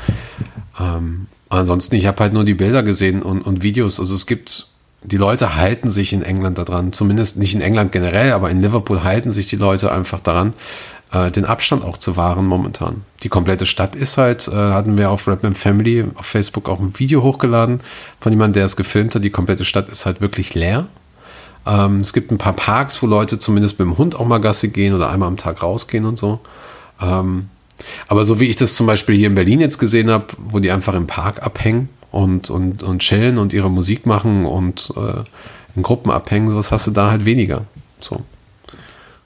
Ähm, 0.80 1.28
ansonsten, 1.60 1.96
ich 1.96 2.06
habe 2.06 2.20
halt 2.20 2.34
nur 2.34 2.44
die 2.44 2.54
Bilder 2.54 2.84
gesehen 2.84 3.22
und, 3.22 3.42
und 3.42 3.62
Videos. 3.64 4.00
Also 4.00 4.16
es 4.16 4.26
gibt, 4.26 4.68
die 5.04 5.18
Leute 5.18 5.56
halten 5.56 5.92
sich 5.92 6.14
in 6.14 6.24
England 6.24 6.58
daran, 6.58 6.94
zumindest 6.94 7.38
nicht 7.38 7.54
in 7.54 7.62
England 7.62 7.92
generell, 7.92 8.32
aber 8.32 8.50
in 8.50 8.62
Liverpool 8.62 9.04
halten 9.04 9.32
sich 9.32 9.48
die 9.48 9.58
Leute 9.58 9.92
einfach 9.92 10.20
daran, 10.20 10.54
äh, 11.12 11.30
den 11.30 11.46
Abstand 11.46 11.84
auch 11.84 11.98
zu 11.98 12.16
wahren 12.16 12.46
momentan. 12.46 13.04
Die 13.24 13.30
komplette 13.30 13.66
Stadt 13.66 13.96
ist 13.96 14.18
halt, 14.18 14.48
äh, 14.48 14.52
hatten 14.52 14.98
wir 14.98 15.12
auf 15.12 15.28
Redman 15.28 15.56
Family 15.56 16.06
auf 16.16 16.26
Facebook 16.26 16.70
auch 16.70 16.80
ein 16.80 16.98
Video 16.98 17.22
hochgeladen 17.22 17.82
von 18.20 18.32
jemandem, 18.32 18.54
der 18.54 18.66
es 18.66 18.76
gefilmt 18.76 19.14
hat. 19.16 19.24
Die 19.24 19.30
komplette 19.30 19.66
Stadt 19.66 19.90
ist 19.90 20.06
halt 20.06 20.22
wirklich 20.22 20.54
leer. 20.54 20.88
Ähm, 21.66 21.98
es 21.98 22.14
gibt 22.14 22.32
ein 22.32 22.38
paar 22.38 22.54
Parks, 22.54 23.02
wo 23.04 23.08
Leute 23.08 23.40
zumindest 23.40 23.78
mit 23.78 23.88
dem 23.88 23.98
Hund 23.98 24.16
auch 24.16 24.26
mal 24.26 24.40
Gassi 24.40 24.70
gehen 24.70 24.94
oder 24.94 25.10
einmal 25.10 25.28
am 25.28 25.38
Tag 25.38 25.62
rausgehen 25.62 26.06
und 26.06 26.18
so. 26.18 26.40
Ähm, 27.00 27.50
aber 28.08 28.24
so 28.24 28.40
wie 28.40 28.46
ich 28.46 28.56
das 28.56 28.76
zum 28.76 28.88
Beispiel 28.88 29.16
hier 29.16 29.28
in 29.28 29.36
Berlin 29.36 29.60
jetzt 29.60 29.78
gesehen 29.78 30.10
habe, 30.10 30.28
wo 30.38 30.60
die 30.60 30.72
einfach 30.72 30.94
im 30.94 31.08
Park 31.08 31.42
abhängen 31.44 31.90
und, 32.12 32.50
und, 32.50 32.84
und 32.84 33.00
chillen 33.00 33.38
und 33.38 33.54
ihre 33.54 33.70
Musik 33.70 34.06
machen 34.06 34.46
und 34.46 34.94
äh, 34.96 35.24
in 35.76 35.84
Gruppen 35.84 36.12
abhängen, 36.12 36.50
sowas 36.50 36.72
hast 36.72 36.88
du 36.88 36.92
da 36.92 37.12
halt 37.12 37.26
weniger. 37.26 37.66
So. 38.00 38.22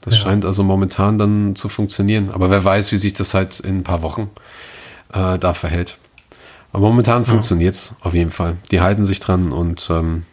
Das 0.01 0.17
ja. 0.17 0.23
scheint 0.23 0.45
also 0.45 0.63
momentan 0.63 1.17
dann 1.17 1.55
zu 1.55 1.67
funktionieren. 1.67 2.29
Aber 2.31 2.51
wer 2.51 2.63
weiß, 2.63 2.91
wie 2.91 2.97
sich 2.97 3.13
das 3.13 3.33
halt 3.33 3.59
in 3.59 3.79
ein 3.79 3.83
paar 3.83 4.03
Wochen 4.03 4.29
äh, 5.13 5.39
da 5.39 5.53
verhält. 5.53 5.97
Aber 6.71 6.87
momentan 6.89 7.23
ja. 7.23 7.29
funktioniert 7.29 7.73
es 7.73 7.95
auf 8.01 8.13
jeden 8.13 8.31
Fall. 8.31 8.57
Die 8.71 8.81
halten 8.81 9.03
sich 9.03 9.19
dran 9.19 9.51
und 9.51 9.87
ähm, 9.89 10.25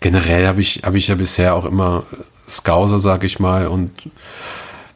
generell 0.00 0.46
habe 0.46 0.60
ich, 0.60 0.82
hab 0.84 0.94
ich 0.94 1.08
ja 1.08 1.16
bisher 1.16 1.54
auch 1.54 1.64
immer 1.64 2.04
Scouser, 2.48 2.98
sag 2.98 3.24
ich 3.24 3.40
mal, 3.40 3.66
und 3.66 3.90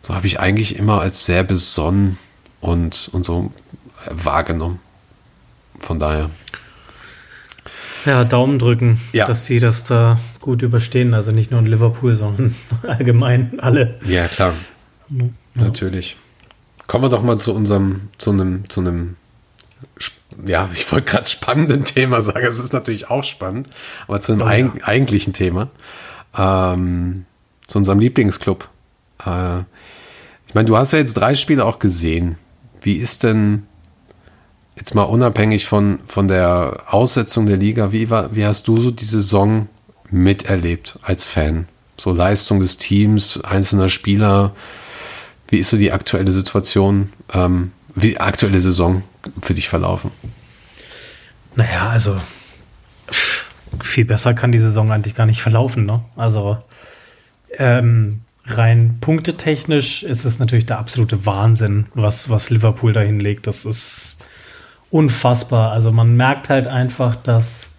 so 0.03 0.15
habe 0.15 0.27
ich 0.27 0.39
eigentlich 0.39 0.77
immer 0.77 1.01
als 1.01 1.27
sehr 1.27 1.43
besonnen 1.43 2.19
und, 2.67 3.09
und 3.13 3.25
so 3.25 3.53
wahrgenommen. 4.11 4.81
Von 5.81 5.99
daher. 5.99 6.31
Ja, 8.05 8.25
Daumen 8.25 8.59
drücken, 8.59 9.01
ja. 9.13 9.27
dass 9.27 9.47
sie 9.47 9.59
das 9.59 9.85
da 9.85 10.19
gut 10.41 10.63
überstehen. 10.63 11.13
Also 11.13 11.33
nicht 11.33 11.51
nur 11.51 11.61
in 11.61 11.67
Liverpool, 11.67 12.15
sondern 12.15 12.55
allgemein 12.83 13.59
alle. 13.59 13.99
Ja, 14.07 14.27
klar. 14.27 14.53
Ja. 15.09 15.25
Natürlich. 15.55 16.17
Kommen 16.87 17.05
wir 17.05 17.09
doch 17.09 17.23
mal 17.23 17.39
zu 17.39 17.53
unserem, 17.53 18.09
zu 18.19 18.31
einem, 18.31 18.69
zu 18.71 18.81
einem, 18.81 19.17
ja, 20.47 20.71
ich 20.73 20.91
wollte 20.93 21.11
gerade 21.11 21.29
spannenden 21.29 21.85
Thema 21.85 22.23
sagen. 22.23 22.47
Es 22.47 22.61
ist 22.61 22.73
natürlich 22.73 23.11
auch 23.11 23.25
spannend, 23.25 23.69
aber 24.07 24.21
zu 24.21 24.33
einem 24.33 24.43
oh, 24.43 24.79
ja. 24.79 24.85
eigentlichen 24.85 25.33
Thema. 25.33 25.69
Ähm, 26.37 27.25
zu 27.67 27.79
unserem 27.79 27.99
Lieblingsclub. 27.99 28.69
Äh, 29.25 29.61
ich 30.47 30.55
meine, 30.55 30.67
du 30.67 30.77
hast 30.77 30.93
ja 30.93 31.01
jetzt 31.01 31.15
drei 31.15 31.35
Spiele 31.35 31.65
auch 31.65 31.81
gesehen. 31.81 32.37
Wie 32.87 32.99
ist 32.99 33.25
denn 33.25 33.67
jetzt 34.77 34.95
mal 34.95 35.03
unabhängig 35.03 35.67
von, 35.67 35.99
von 36.07 36.29
der 36.29 36.85
Aussetzung 36.87 37.47
der 37.47 37.57
Liga, 37.57 37.91
wie, 37.91 38.11
war, 38.11 38.37
wie 38.37 38.47
hast 38.47 38.69
du 38.69 38.77
so 38.77 38.93
die 38.93 39.05
Saison 39.05 39.69
miterlebt 40.09 40.97
als 41.03 41.25
Fan? 41.25 41.67
So 41.97 42.13
Leistung 42.13 42.61
des 42.61 42.79
Teams, 42.79 43.41
einzelner 43.43 43.89
Spieler. 43.89 44.55
Wie 45.49 45.59
ist 45.59 45.71
so 45.71 45.77
die 45.77 45.91
aktuelle 45.91 46.31
Situation, 46.31 47.13
ähm, 47.33 47.73
wie 47.97 48.19
aktuelle 48.19 48.61
Saison 48.61 49.03
für 49.43 49.55
dich 49.55 49.69
verlaufen? 49.69 50.13
Naja, 51.57 51.89
also 51.89 52.21
viel 53.83 54.05
besser 54.05 54.33
kann 54.33 54.53
die 54.53 54.61
Saison 54.61 54.93
eigentlich 54.93 55.17
gar 55.17 55.27
nicht 55.27 55.43
verlaufen. 55.43 55.87
Ne? 55.87 56.05
Also 56.15 56.57
ähm, 57.59 58.21
rein 58.47 58.99
punktetechnisch 59.01 60.03
ist 60.03 60.25
es 60.25 60.39
natürlich 60.39 60.67
der 60.67 60.79
absolute 60.79 61.27
Wahnsinn, 61.27 61.87
was, 61.95 62.31
was 62.31 62.51
Liverpool 62.51 62.93
da 62.93 63.01
hinlegt. 63.01 63.47
Das 63.47 63.65
ist 63.65 64.17
unfassbar. 64.91 65.73
Also 65.73 65.93
man 65.93 66.17
merkt 66.17 66.49
halt 66.49 66.67
einfach, 66.67 67.17
dass 67.17 67.71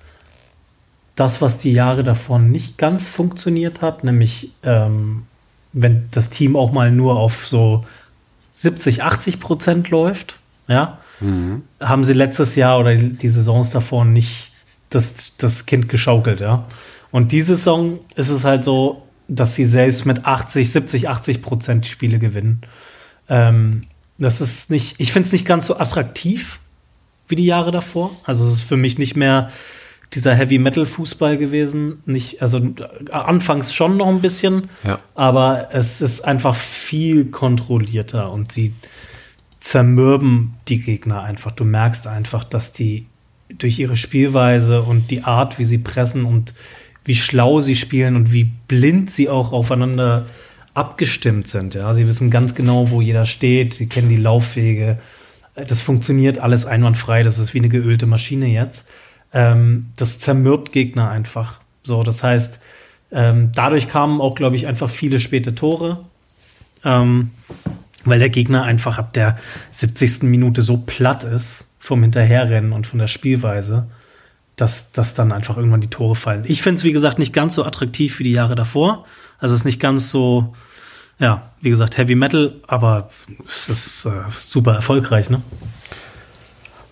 das, 1.16 1.42
was 1.42 1.58
die 1.58 1.72
Jahre 1.72 2.04
davor 2.04 2.40
nicht 2.40 2.78
ganz 2.78 3.08
funktioniert 3.08 3.82
hat, 3.82 4.04
nämlich 4.04 4.52
ähm, 4.64 5.24
wenn 5.74 6.08
das 6.12 6.30
Team 6.30 6.56
auch 6.56 6.72
mal 6.72 6.92
nur 6.92 7.18
auf 7.18 7.48
so 7.48 7.86
70, 8.56 9.04
80 9.04 9.40
Prozent 9.40 9.90
läuft, 9.90 10.38
ja, 10.68 11.00
mhm. 11.20 11.64
haben 11.80 12.04
sie 12.04 12.14
letztes 12.14 12.56
Jahr 12.56 12.80
oder 12.80 12.96
die 12.96 13.30
Saisons 13.30 13.72
davor 13.72 14.06
nicht 14.06 14.52
das, 14.90 15.36
das 15.38 15.66
Kind 15.66 15.90
geschaukelt, 15.90 16.40
ja. 16.40 16.66
Und 17.12 17.32
diese 17.32 17.56
Saison 17.56 18.00
ist 18.16 18.30
es 18.30 18.44
halt 18.44 18.64
so, 18.64 19.07
dass 19.28 19.56
sie 19.56 19.66
selbst 19.66 20.06
mit 20.06 20.26
80, 20.26 20.72
70, 20.72 21.10
80 21.10 21.42
Prozent 21.42 21.86
Spiele 21.86 22.20
gewinnen. 22.20 22.62
Ähm, 23.30 23.82
das 24.18 24.42
ist 24.42 24.72
nicht, 24.72 24.96
ich 25.00 25.12
finde 25.12 25.28
es 25.28 25.34
nicht 25.34 25.46
ganz 25.46 25.68
so 25.68 25.78
attraktiv, 25.78 26.60
wie 27.28 27.36
die 27.36 27.46
Jahre 27.46 27.72
davor. 27.72 28.12
Also 28.24 28.46
es 28.46 28.54
ist 28.54 28.62
für 28.62 28.78
mich 28.78 28.98
nicht 28.98 29.16
mehr 29.16 29.50
dieser 30.14 30.34
Heavy 30.34 30.58
Metal 30.58 30.86
Fußball 30.86 31.38
gewesen. 31.38 32.02
Nicht, 32.06 32.42
also 32.42 32.62
anfangs 33.12 33.74
schon 33.74 33.98
noch 33.98 34.08
ein 34.08 34.22
bisschen, 34.22 34.70
ja. 34.84 35.00
aber 35.16 35.70
es 35.74 36.02
ist 36.02 36.22
einfach 36.22 36.56
viel 36.56 37.26
kontrollierter 37.26 38.32
und 38.32 38.52
sie 38.52 38.74
zermürben 39.60 40.56
die 40.68 40.80
Gegner 40.80 41.24
einfach. 41.24 41.52
Du 41.52 41.66
merkst 41.66 42.08
einfach, 42.08 42.44
dass 42.44 42.72
die 42.74 43.06
durch 43.50 43.80
ihre 43.80 43.98
Spielweise 43.98 44.82
und 44.82 45.12
die 45.12 45.24
Art, 45.24 45.60
wie 45.60 45.66
sie 45.66 45.78
pressen 45.78 46.26
und 46.26 46.54
wie 47.08 47.16
schlau 47.16 47.60
sie 47.60 47.76
spielen 47.76 48.16
und 48.16 48.32
wie 48.32 48.52
blind 48.68 49.10
sie 49.10 49.30
auch 49.30 49.52
aufeinander 49.52 50.28
abgestimmt 50.74 51.48
sind. 51.48 51.74
Ja, 51.74 51.94
sie 51.94 52.08
wissen 52.08 52.30
ganz 52.30 52.54
genau, 52.54 52.92
wo 52.92 53.02
jeder 53.02 53.26
steht. 53.26 53.74
Sie 53.74 53.88
kennen 53.90 54.10
die 54.10 54.16
Laufwege 54.16 55.00
das 55.66 55.82
funktioniert 55.82 56.38
alles 56.40 56.66
einwandfrei, 56.66 57.24
das 57.24 57.40
ist 57.40 57.54
wie 57.54 57.60
eine 57.60 57.70
geölte 57.70 58.06
Maschine 58.06 58.48
jetzt. 58.48 58.88
Ähm, 59.34 59.88
das 59.96 60.20
zermürbt 60.20 60.72
Gegner 60.72 61.10
einfach 61.10 61.60
So, 61.84 62.04
das 62.04 62.22
heißt, 62.22 62.60
ähm, 63.12 63.52
dadurch 63.56 63.90
kamen 63.90 64.22
auch, 64.22 64.36
glaube 64.36 64.56
ich, 64.56 64.68
einfach 64.68 64.90
viele 64.90 65.20
späte 65.20 65.56
Tore. 65.56 66.06
Ähm, 66.84 67.32
weil 68.06 68.20
der 68.20 68.30
Gegner 68.30 68.64
einfach 68.64 69.00
ab 69.00 69.14
der 69.14 69.38
70. 69.72 70.24
Minute 70.24 70.62
so 70.62 70.78
platt 70.78 71.24
ist 71.24 71.66
vom 71.80 72.04
Hinterherrennen 72.04 72.72
und 72.72 72.88
von 72.88 73.00
der 73.00 73.08
Spielweise, 73.08 73.88
dass, 74.58 74.92
dass 74.92 75.14
dann 75.14 75.32
einfach 75.32 75.56
irgendwann 75.56 75.82
die 75.82 75.90
Tore 75.90 76.16
fallen. 76.16 76.44
Ich 76.48 76.62
finde 76.62 76.80
es, 76.80 76.84
wie 76.84 76.92
gesagt, 76.92 77.20
nicht 77.20 77.32
ganz 77.32 77.54
so 77.54 77.64
attraktiv 77.64 78.20
wie 78.20 78.24
die 78.24 78.34
Jahre 78.34 78.56
davor. 78.56 79.06
Also 79.40 79.54
es 79.54 79.62
ist 79.62 79.66
nicht 79.66 79.80
ganz 79.80 80.10
so, 80.12 80.54
ja, 81.20 81.44
wie 81.62 81.70
gesagt, 81.70 81.98
Heavy 81.98 82.16
Metal, 82.16 82.56
aber 82.68 83.10
es 83.46 83.70
ist 83.70 84.06
äh, 84.06 84.24
super 84.32 84.74
erfolgreich, 84.74 85.30
ne? 85.30 85.42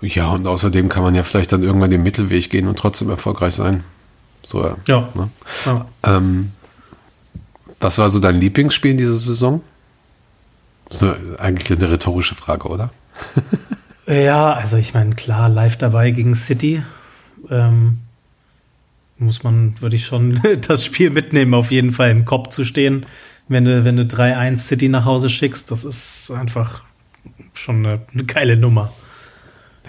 Ja, 0.01 0.27
und 0.27 0.45
außerdem 0.45 0.89
kann 0.89 1.01
man 1.01 1.15
ja 1.15 1.23
vielleicht 1.23 1.51
dann 1.51 1.63
irgendwann 1.63 1.89
den 1.89 2.03
Mittelweg 2.03 2.51
gehen 2.51 2.67
und 2.67 2.77
trotzdem 2.77 3.09
erfolgreich 3.09 3.55
sein. 3.55 3.83
So, 4.45 4.63
ja. 4.87 5.09
Ne? 5.15 5.29
ja. 5.65 5.87
Ähm, 6.03 6.51
was 7.79 7.97
war 7.97 8.11
so 8.11 8.19
dein 8.19 8.35
Lieblingsspiel 8.35 8.91
in 8.91 8.97
dieser 8.97 9.17
Saison? 9.17 9.61
Das 10.87 10.97
ist 10.97 11.03
eine, 11.03 11.39
eigentlich 11.39 11.75
eine 11.75 11.89
rhetorische 11.89 12.35
Frage, 12.35 12.67
oder? 12.67 12.91
ja, 14.05 14.53
also 14.53 14.77
ich 14.77 14.93
meine, 14.93 15.15
klar, 15.15 15.49
live 15.49 15.77
dabei 15.77 16.11
gegen 16.11 16.35
City. 16.35 16.83
Ähm, 17.49 17.99
muss 19.17 19.43
man, 19.43 19.79
würde 19.81 19.95
ich 19.95 20.05
schon 20.05 20.41
das 20.67 20.85
Spiel 20.85 21.09
mitnehmen, 21.09 21.53
auf 21.53 21.71
jeden 21.71 21.91
Fall 21.91 22.11
im 22.11 22.25
Kopf 22.25 22.49
zu 22.49 22.63
stehen. 22.65 23.05
Wenn 23.47 23.65
du, 23.65 23.85
wenn 23.85 23.97
du 23.97 24.03
3-1 24.03 24.57
City 24.57 24.89
nach 24.89 25.05
Hause 25.05 25.29
schickst, 25.29 25.69
das 25.71 25.83
ist 25.83 26.31
einfach 26.31 26.81
schon 27.53 27.85
eine, 27.85 28.01
eine 28.13 28.23
geile 28.23 28.57
Nummer. 28.57 28.91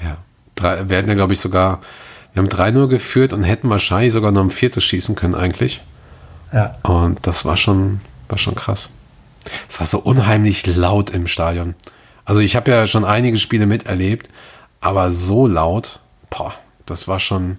Ja, 0.02 0.18
drei, 0.54 0.88
wir 0.88 0.98
hätten 0.98 1.08
ja, 1.08 1.14
glaube 1.14 1.32
ich, 1.32 1.40
sogar, 1.40 1.80
wir 2.34 2.42
haben 2.42 2.50
3-0 2.50 2.88
geführt 2.88 3.32
und 3.32 3.44
hätten 3.44 3.70
wahrscheinlich 3.70 4.12
sogar 4.12 4.30
noch 4.30 4.42
ein 4.42 4.50
viertes 4.50 4.84
schießen 4.84 5.14
können, 5.14 5.34
eigentlich. 5.34 5.82
Ja. 6.52 6.76
Und 6.82 7.26
das 7.26 7.44
war 7.44 7.56
schon, 7.56 8.00
war 8.28 8.38
schon 8.38 8.54
krass. 8.54 8.90
Es 9.68 9.80
war 9.80 9.86
so 9.86 9.98
unheimlich 9.98 10.66
laut 10.66 11.10
im 11.10 11.26
Stadion. 11.26 11.74
Also 12.24 12.40
ich 12.40 12.56
habe 12.56 12.70
ja 12.70 12.86
schon 12.86 13.04
einige 13.04 13.36
Spiele 13.36 13.66
miterlebt, 13.66 14.28
aber 14.80 15.12
so 15.12 15.46
laut, 15.46 16.00
boah, 16.28 16.54
das 16.86 17.08
war 17.08 17.20
schon, 17.20 17.58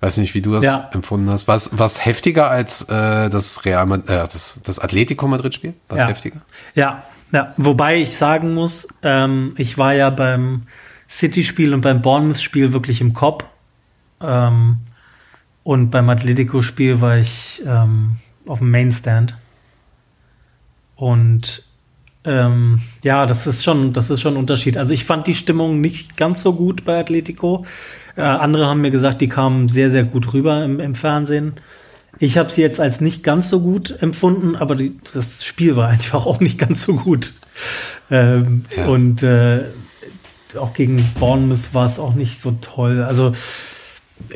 weiß 0.00 0.18
nicht, 0.18 0.34
wie 0.34 0.42
du 0.42 0.52
das 0.52 0.64
ja. 0.64 0.90
empfunden 0.92 1.30
hast. 1.30 1.48
Was, 1.48 1.78
was 1.78 2.04
heftiger 2.04 2.50
als 2.50 2.82
äh, 2.88 3.30
das 3.30 3.64
Real 3.64 3.90
äh, 3.92 4.00
das, 4.06 4.60
das 4.64 4.78
Atletico 4.78 5.26
Madrid-Spiel? 5.26 5.74
Was 5.88 5.98
ja. 5.98 6.08
heftiger? 6.08 6.40
Ja, 6.74 7.04
ja, 7.32 7.54
wobei 7.56 7.96
ich 7.96 8.16
sagen 8.16 8.54
muss, 8.54 8.86
ähm, 9.02 9.54
ich 9.56 9.78
war 9.78 9.94
ja 9.94 10.10
beim 10.10 10.62
City-Spiel 11.08 11.74
und 11.74 11.80
beim 11.80 12.02
Bournemouth-Spiel 12.02 12.72
wirklich 12.72 13.00
im 13.00 13.14
Kopf. 13.14 13.44
Ähm, 14.20 14.78
und 15.62 15.90
beim 15.90 16.08
Atletico-Spiel 16.08 17.00
war 17.00 17.18
ich 17.18 17.62
ähm, 17.66 18.16
auf 18.46 18.60
dem 18.60 18.70
Mainstand. 18.70 19.34
Und 20.94 21.64
ähm, 22.24 22.80
ja, 23.04 23.26
das 23.26 23.46
ist 23.46 23.64
schon, 23.64 23.92
das 23.92 24.10
ist 24.10 24.20
schon 24.20 24.34
ein 24.34 24.38
Unterschied. 24.38 24.76
Also 24.76 24.94
ich 24.94 25.04
fand 25.04 25.26
die 25.26 25.34
Stimmung 25.34 25.80
nicht 25.80 26.16
ganz 26.16 26.42
so 26.42 26.54
gut 26.54 26.84
bei 26.84 26.98
Atletico. 26.98 27.64
Äh, 28.16 28.22
andere 28.22 28.66
haben 28.66 28.80
mir 28.80 28.90
gesagt, 28.90 29.20
die 29.20 29.28
kamen 29.28 29.68
sehr, 29.68 29.90
sehr 29.90 30.04
gut 30.04 30.32
rüber 30.32 30.64
im, 30.64 30.80
im 30.80 30.94
Fernsehen. 30.94 31.54
Ich 32.18 32.38
habe 32.38 32.50
sie 32.50 32.62
jetzt 32.62 32.80
als 32.80 33.00
nicht 33.00 33.22
ganz 33.22 33.50
so 33.50 33.60
gut 33.60 33.94
empfunden, 34.00 34.56
aber 34.56 34.74
die, 34.74 34.98
das 35.12 35.44
Spiel 35.44 35.76
war 35.76 35.88
einfach 35.88 36.26
auch 36.26 36.40
nicht 36.40 36.58
ganz 36.58 36.82
so 36.82 36.94
gut. 36.94 37.32
Ähm, 38.10 38.64
ja. 38.76 38.86
Und 38.86 39.22
äh, 39.22 39.64
auch 40.58 40.72
gegen 40.72 41.04
Bournemouth 41.18 41.74
war 41.74 41.84
es 41.84 41.98
auch 41.98 42.14
nicht 42.14 42.40
so 42.40 42.56
toll. 42.60 43.02
Also 43.02 43.32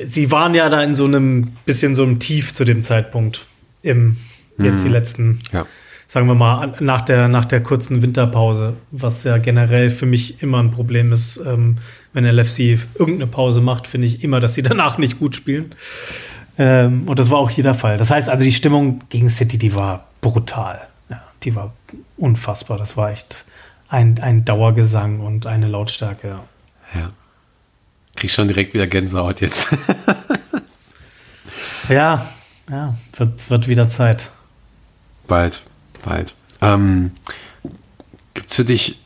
sie 0.07 0.31
waren 0.31 0.55
ja 0.55 0.69
da 0.69 0.83
in 0.83 0.95
so 0.95 1.07
einem 1.07 1.53
bisschen 1.64 1.95
so 1.95 2.03
einem 2.03 2.19
Tief 2.19 2.53
zu 2.53 2.64
dem 2.64 2.83
Zeitpunkt 2.83 3.47
im 3.83 4.19
jetzt 4.59 4.81
mhm. 4.81 4.88
die 4.88 4.93
letzten 4.93 5.40
ja 5.53 5.66
sagen 6.11 6.27
wir 6.27 6.35
mal, 6.35 6.75
nach 6.81 7.03
der, 7.03 7.29
nach 7.29 7.44
der 7.44 7.62
kurzen 7.62 8.03
Winterpause, 8.03 8.75
was 8.90 9.23
ja 9.23 9.38
generell 9.38 9.90
für 9.90 10.07
mich 10.07 10.42
immer 10.42 10.61
ein 10.61 10.73
Problem 10.73 11.12
ist, 11.12 11.37
ähm, 11.37 11.77
wenn 12.12 12.25
LFC 12.25 12.81
irgendeine 12.96 13.29
Pause 13.29 13.61
macht, 13.61 13.87
finde 13.87 14.09
ich 14.09 14.25
immer, 14.25 14.40
dass 14.40 14.55
sie 14.55 14.62
danach 14.64 14.99
nicht 14.99 15.20
gut 15.20 15.37
spielen. 15.37 15.73
Ähm, 16.59 17.07
und 17.07 17.20
das 17.20 17.31
war 17.31 17.38
auch 17.38 17.49
hier 17.49 17.62
der 17.62 17.75
Fall. 17.75 17.96
Das 17.96 18.11
heißt 18.11 18.29
also, 18.29 18.44
die 18.44 18.53
Stimmung 18.53 19.05
gegen 19.09 19.31
City, 19.31 19.57
die 19.57 19.73
war 19.77 20.09
brutal. 20.20 20.81
Ja, 21.09 21.23
die 21.44 21.55
war 21.55 21.75
unfassbar. 22.16 22.77
Das 22.77 22.96
war 22.96 23.12
echt 23.12 23.44
ein, 23.88 24.18
ein 24.20 24.44
Dauergesang 24.44 25.20
und 25.20 25.46
eine 25.46 25.68
Lautstärke. 25.68 26.27
Ja. 26.27 27.01
ja. 27.01 27.11
Krieg 28.16 28.33
schon 28.33 28.49
direkt 28.49 28.75
wieder 28.75 28.88
Gänsehaut 28.88 29.40
jetzt. 29.40 29.68
ja, 31.88 32.27
ja, 32.68 32.96
wird, 33.16 33.49
wird 33.49 33.68
wieder 33.68 33.88
Zeit. 33.88 34.29
Bald 35.29 35.62
weit. 36.06 36.34
Ähm, 36.60 37.12
Gibt 38.34 38.50
es 38.50 38.56
für 38.56 38.64
dich, 38.64 38.98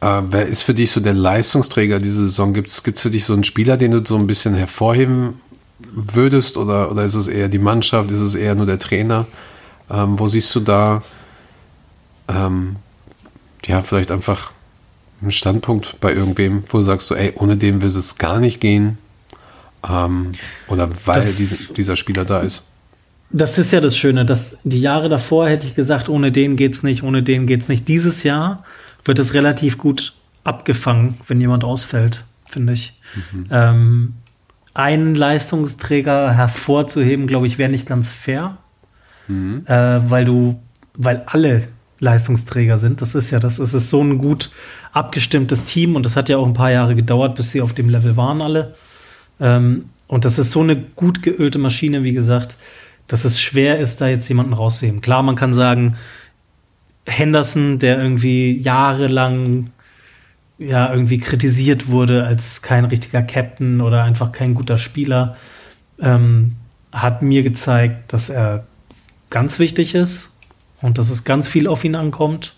äh, 0.00 0.22
wer 0.30 0.46
ist 0.46 0.62
für 0.62 0.74
dich 0.74 0.90
so 0.90 1.00
der 1.00 1.14
Leistungsträger 1.14 1.98
diese 1.98 2.22
Saison? 2.22 2.52
Gibt 2.52 2.68
es 2.68 2.80
für 3.00 3.10
dich 3.10 3.24
so 3.24 3.32
einen 3.32 3.44
Spieler, 3.44 3.76
den 3.76 3.92
du 3.92 4.04
so 4.04 4.16
ein 4.16 4.26
bisschen 4.26 4.54
hervorheben 4.54 5.40
würdest? 5.78 6.56
Oder, 6.56 6.90
oder 6.90 7.04
ist 7.04 7.14
es 7.14 7.28
eher 7.28 7.48
die 7.48 7.58
Mannschaft? 7.58 8.10
Ist 8.10 8.20
es 8.20 8.34
eher 8.34 8.54
nur 8.54 8.66
der 8.66 8.78
Trainer? 8.78 9.26
Ähm, 9.90 10.18
wo 10.18 10.28
siehst 10.28 10.54
du 10.54 10.60
da, 10.60 11.02
ähm, 12.28 12.76
ja, 13.64 13.82
vielleicht 13.82 14.10
einfach 14.10 14.52
einen 15.20 15.32
Standpunkt 15.32 15.98
bei 16.00 16.12
irgendwem, 16.12 16.62
wo 16.68 16.78
du 16.78 16.84
sagst, 16.84 17.08
so, 17.08 17.14
ey, 17.14 17.32
ohne 17.36 17.56
den 17.56 17.82
will 17.82 17.88
es 17.88 18.18
gar 18.18 18.38
nicht 18.38 18.60
gehen? 18.60 18.98
Ähm, 19.88 20.32
oder 20.68 20.90
weil 21.06 21.16
das, 21.16 21.72
dieser 21.74 21.96
Spieler 21.96 22.24
da 22.24 22.40
ist? 22.40 22.64
Das 23.30 23.58
ist 23.58 23.72
ja 23.72 23.80
das 23.80 23.96
Schöne, 23.96 24.24
dass 24.24 24.58
die 24.64 24.80
Jahre 24.80 25.08
davor 25.08 25.48
hätte 25.48 25.66
ich 25.66 25.74
gesagt, 25.74 26.08
ohne 26.08 26.32
den 26.32 26.56
geht's 26.56 26.82
nicht, 26.82 27.02
ohne 27.02 27.22
den 27.22 27.46
geht's 27.46 27.68
nicht. 27.68 27.86
Dieses 27.86 28.22
Jahr 28.22 28.64
wird 29.04 29.18
es 29.18 29.34
relativ 29.34 29.76
gut 29.76 30.14
abgefangen, 30.44 31.18
wenn 31.26 31.40
jemand 31.40 31.62
ausfällt, 31.62 32.24
finde 32.46 32.72
ich. 32.72 32.98
Mhm. 33.32 33.46
Ähm, 33.50 34.14
einen 34.72 35.14
Leistungsträger 35.14 36.32
hervorzuheben, 36.32 37.26
glaube 37.26 37.46
ich, 37.46 37.58
wäre 37.58 37.70
nicht 37.70 37.86
ganz 37.86 38.10
fair, 38.10 38.56
mhm. 39.26 39.62
äh, 39.66 40.10
weil 40.10 40.24
du, 40.24 40.58
weil 40.94 41.22
alle 41.26 41.68
Leistungsträger 42.00 42.78
sind. 42.78 43.02
Das 43.02 43.14
ist 43.14 43.30
ja, 43.30 43.40
das 43.40 43.58
ist, 43.58 43.74
ist 43.74 43.90
so 43.90 44.02
ein 44.02 44.18
gut 44.18 44.50
abgestimmtes 44.92 45.64
Team 45.64 45.96
und 45.96 46.06
das 46.06 46.16
hat 46.16 46.28
ja 46.28 46.38
auch 46.38 46.46
ein 46.46 46.54
paar 46.54 46.70
Jahre 46.70 46.94
gedauert, 46.94 47.34
bis 47.34 47.50
sie 47.50 47.60
auf 47.60 47.74
dem 47.74 47.90
Level 47.90 48.16
waren 48.16 48.40
alle. 48.40 48.74
Ähm, 49.38 49.86
und 50.06 50.24
das 50.24 50.38
ist 50.38 50.52
so 50.52 50.60
eine 50.60 50.76
gut 50.76 51.22
geölte 51.22 51.58
Maschine, 51.58 52.04
wie 52.04 52.12
gesagt 52.12 52.56
dass 53.08 53.24
es 53.24 53.40
schwer 53.40 53.78
ist, 53.78 54.00
da 54.00 54.08
jetzt 54.08 54.28
jemanden 54.28 54.52
rauszuheben. 54.52 55.00
Klar, 55.00 55.22
man 55.22 55.34
kann 55.34 55.52
sagen, 55.52 55.96
Henderson, 57.06 57.78
der 57.78 57.98
irgendwie 57.98 58.58
jahrelang 58.58 59.70
ja 60.58 60.92
irgendwie 60.92 61.18
kritisiert 61.18 61.88
wurde 61.88 62.24
als 62.24 62.62
kein 62.62 62.84
richtiger 62.84 63.22
Captain 63.22 63.80
oder 63.80 64.02
einfach 64.04 64.32
kein 64.32 64.54
guter 64.54 64.76
Spieler, 64.76 65.36
ähm, 66.00 66.56
hat 66.92 67.22
mir 67.22 67.42
gezeigt, 67.42 68.12
dass 68.12 68.28
er 68.28 68.66
ganz 69.30 69.58
wichtig 69.58 69.94
ist 69.94 70.32
und 70.82 70.98
dass 70.98 71.10
es 71.10 71.24
ganz 71.24 71.48
viel 71.48 71.66
auf 71.66 71.84
ihn 71.84 71.94
ankommt 71.94 72.54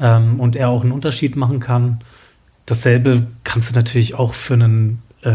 ähm, 0.00 0.40
und 0.40 0.56
er 0.56 0.68
auch 0.68 0.82
einen 0.82 0.92
Unterschied 0.92 1.36
machen 1.36 1.60
kann. 1.60 2.00
Dasselbe 2.64 3.26
kannst 3.44 3.70
du 3.70 3.74
natürlich 3.74 4.14
auch 4.14 4.34
für 4.34 4.54
einen 4.54 5.02
äh, 5.22 5.30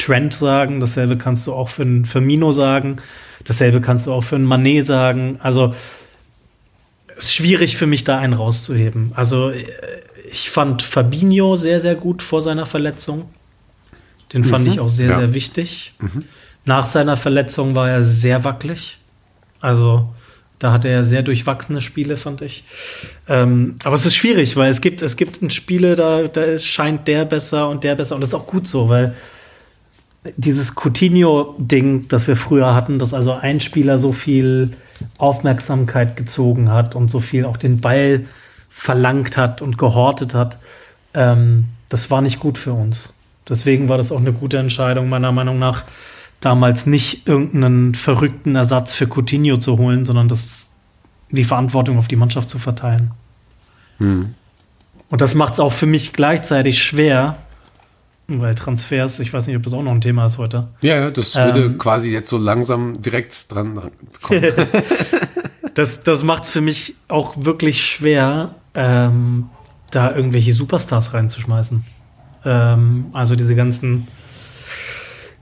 Trend 0.00 0.34
sagen, 0.34 0.80
dasselbe 0.80 1.16
kannst 1.16 1.46
du 1.46 1.52
auch 1.52 1.68
für 1.68 1.82
einen 1.82 2.04
Firmino 2.04 2.52
sagen. 2.52 2.96
Dasselbe 3.44 3.80
kannst 3.80 4.06
du 4.06 4.12
auch 4.12 4.22
für 4.22 4.36
einen 4.36 4.44
Manet 4.44 4.86
sagen. 4.86 5.38
Also 5.42 5.74
es 7.16 7.26
ist 7.26 7.34
schwierig 7.34 7.76
für 7.76 7.86
mich, 7.86 8.04
da 8.04 8.18
einen 8.18 8.32
rauszuheben. 8.32 9.12
Also 9.14 9.50
äh, 9.50 9.64
ich 10.30 10.50
fand 10.50 10.82
Fabinho 10.82 11.56
sehr, 11.56 11.80
sehr 11.80 11.94
gut 11.94 12.22
vor 12.22 12.40
seiner 12.42 12.66
Verletzung. 12.66 13.28
Den 14.32 14.44
fand 14.44 14.66
mhm. 14.66 14.72
ich 14.72 14.80
auch 14.80 14.88
sehr, 14.88 15.10
ja. 15.10 15.18
sehr 15.18 15.34
wichtig. 15.34 15.94
Mhm. 15.98 16.24
Nach 16.64 16.86
seiner 16.86 17.16
Verletzung 17.16 17.74
war 17.74 17.90
er 17.90 18.02
sehr 18.02 18.44
wackelig. 18.44 18.98
Also 19.60 20.08
da 20.60 20.72
hatte 20.72 20.88
er 20.88 21.04
sehr 21.04 21.22
durchwachsene 21.22 21.80
Spiele, 21.80 22.16
fand 22.16 22.42
ich. 22.42 22.64
Ähm, 23.28 23.76
aber 23.82 23.94
es 23.94 24.04
ist 24.04 24.14
schwierig, 24.14 24.56
weil 24.56 24.70
es 24.70 24.80
gibt, 24.80 25.02
es 25.02 25.16
gibt 25.16 25.52
Spiele, 25.52 25.96
da, 25.96 26.24
da 26.24 26.44
ist, 26.44 26.66
scheint 26.66 27.08
der 27.08 27.24
besser 27.24 27.68
und 27.68 27.82
der 27.82 27.94
besser. 27.94 28.14
Und 28.14 28.20
das 28.20 28.28
ist 28.28 28.34
auch 28.34 28.46
gut 28.46 28.68
so, 28.68 28.88
weil 28.88 29.14
dieses 30.36 30.74
Coutinho-Ding, 30.74 32.08
das 32.08 32.28
wir 32.28 32.36
früher 32.36 32.74
hatten, 32.74 32.98
dass 32.98 33.14
also 33.14 33.32
ein 33.32 33.60
Spieler 33.60 33.98
so 33.98 34.12
viel 34.12 34.72
Aufmerksamkeit 35.18 36.16
gezogen 36.16 36.70
hat 36.70 36.94
und 36.94 37.10
so 37.10 37.20
viel 37.20 37.46
auch 37.46 37.56
den 37.56 37.80
Ball 37.80 38.26
verlangt 38.68 39.36
hat 39.36 39.62
und 39.62 39.78
gehortet 39.78 40.34
hat, 40.34 40.58
ähm, 41.14 41.66
das 41.88 42.10
war 42.10 42.20
nicht 42.20 42.38
gut 42.38 42.58
für 42.58 42.72
uns. 42.72 43.12
Deswegen 43.48 43.88
war 43.88 43.96
das 43.96 44.12
auch 44.12 44.20
eine 44.20 44.32
gute 44.32 44.58
Entscheidung, 44.58 45.08
meiner 45.08 45.32
Meinung 45.32 45.58
nach, 45.58 45.84
damals 46.40 46.86
nicht 46.86 47.26
irgendeinen 47.26 47.94
verrückten 47.94 48.56
Ersatz 48.56 48.94
für 48.94 49.06
Coutinho 49.06 49.56
zu 49.56 49.78
holen, 49.78 50.04
sondern 50.04 50.28
das, 50.28 50.76
die 51.30 51.44
Verantwortung 51.44 51.98
auf 51.98 52.08
die 52.08 52.16
Mannschaft 52.16 52.48
zu 52.48 52.58
verteilen. 52.58 53.10
Hm. 53.98 54.34
Und 55.10 55.20
das 55.20 55.34
macht 55.34 55.54
es 55.54 55.60
auch 55.60 55.72
für 55.72 55.86
mich 55.86 56.12
gleichzeitig 56.12 56.82
schwer, 56.82 57.36
weil 58.38 58.54
Transfers, 58.54 59.18
ich 59.18 59.32
weiß 59.32 59.46
nicht, 59.46 59.56
ob 59.56 59.62
das 59.62 59.72
auch 59.72 59.82
noch 59.82 59.92
ein 59.92 60.00
Thema 60.00 60.26
ist 60.26 60.38
heute. 60.38 60.68
Ja, 60.82 61.10
das 61.10 61.34
würde 61.34 61.64
ähm, 61.64 61.78
quasi 61.78 62.12
jetzt 62.12 62.30
so 62.30 62.38
langsam 62.38 63.02
direkt 63.02 63.52
dran 63.52 63.90
kommen. 64.22 64.44
das 65.74 66.02
das 66.02 66.22
macht 66.22 66.44
es 66.44 66.50
für 66.50 66.60
mich 66.60 66.94
auch 67.08 67.34
wirklich 67.38 67.84
schwer, 67.84 68.54
ähm, 68.74 69.46
da 69.90 70.14
irgendwelche 70.14 70.52
Superstars 70.52 71.14
reinzuschmeißen. 71.14 71.84
Ähm, 72.44 73.06
also 73.12 73.34
diese 73.34 73.54
ganzen 73.54 74.06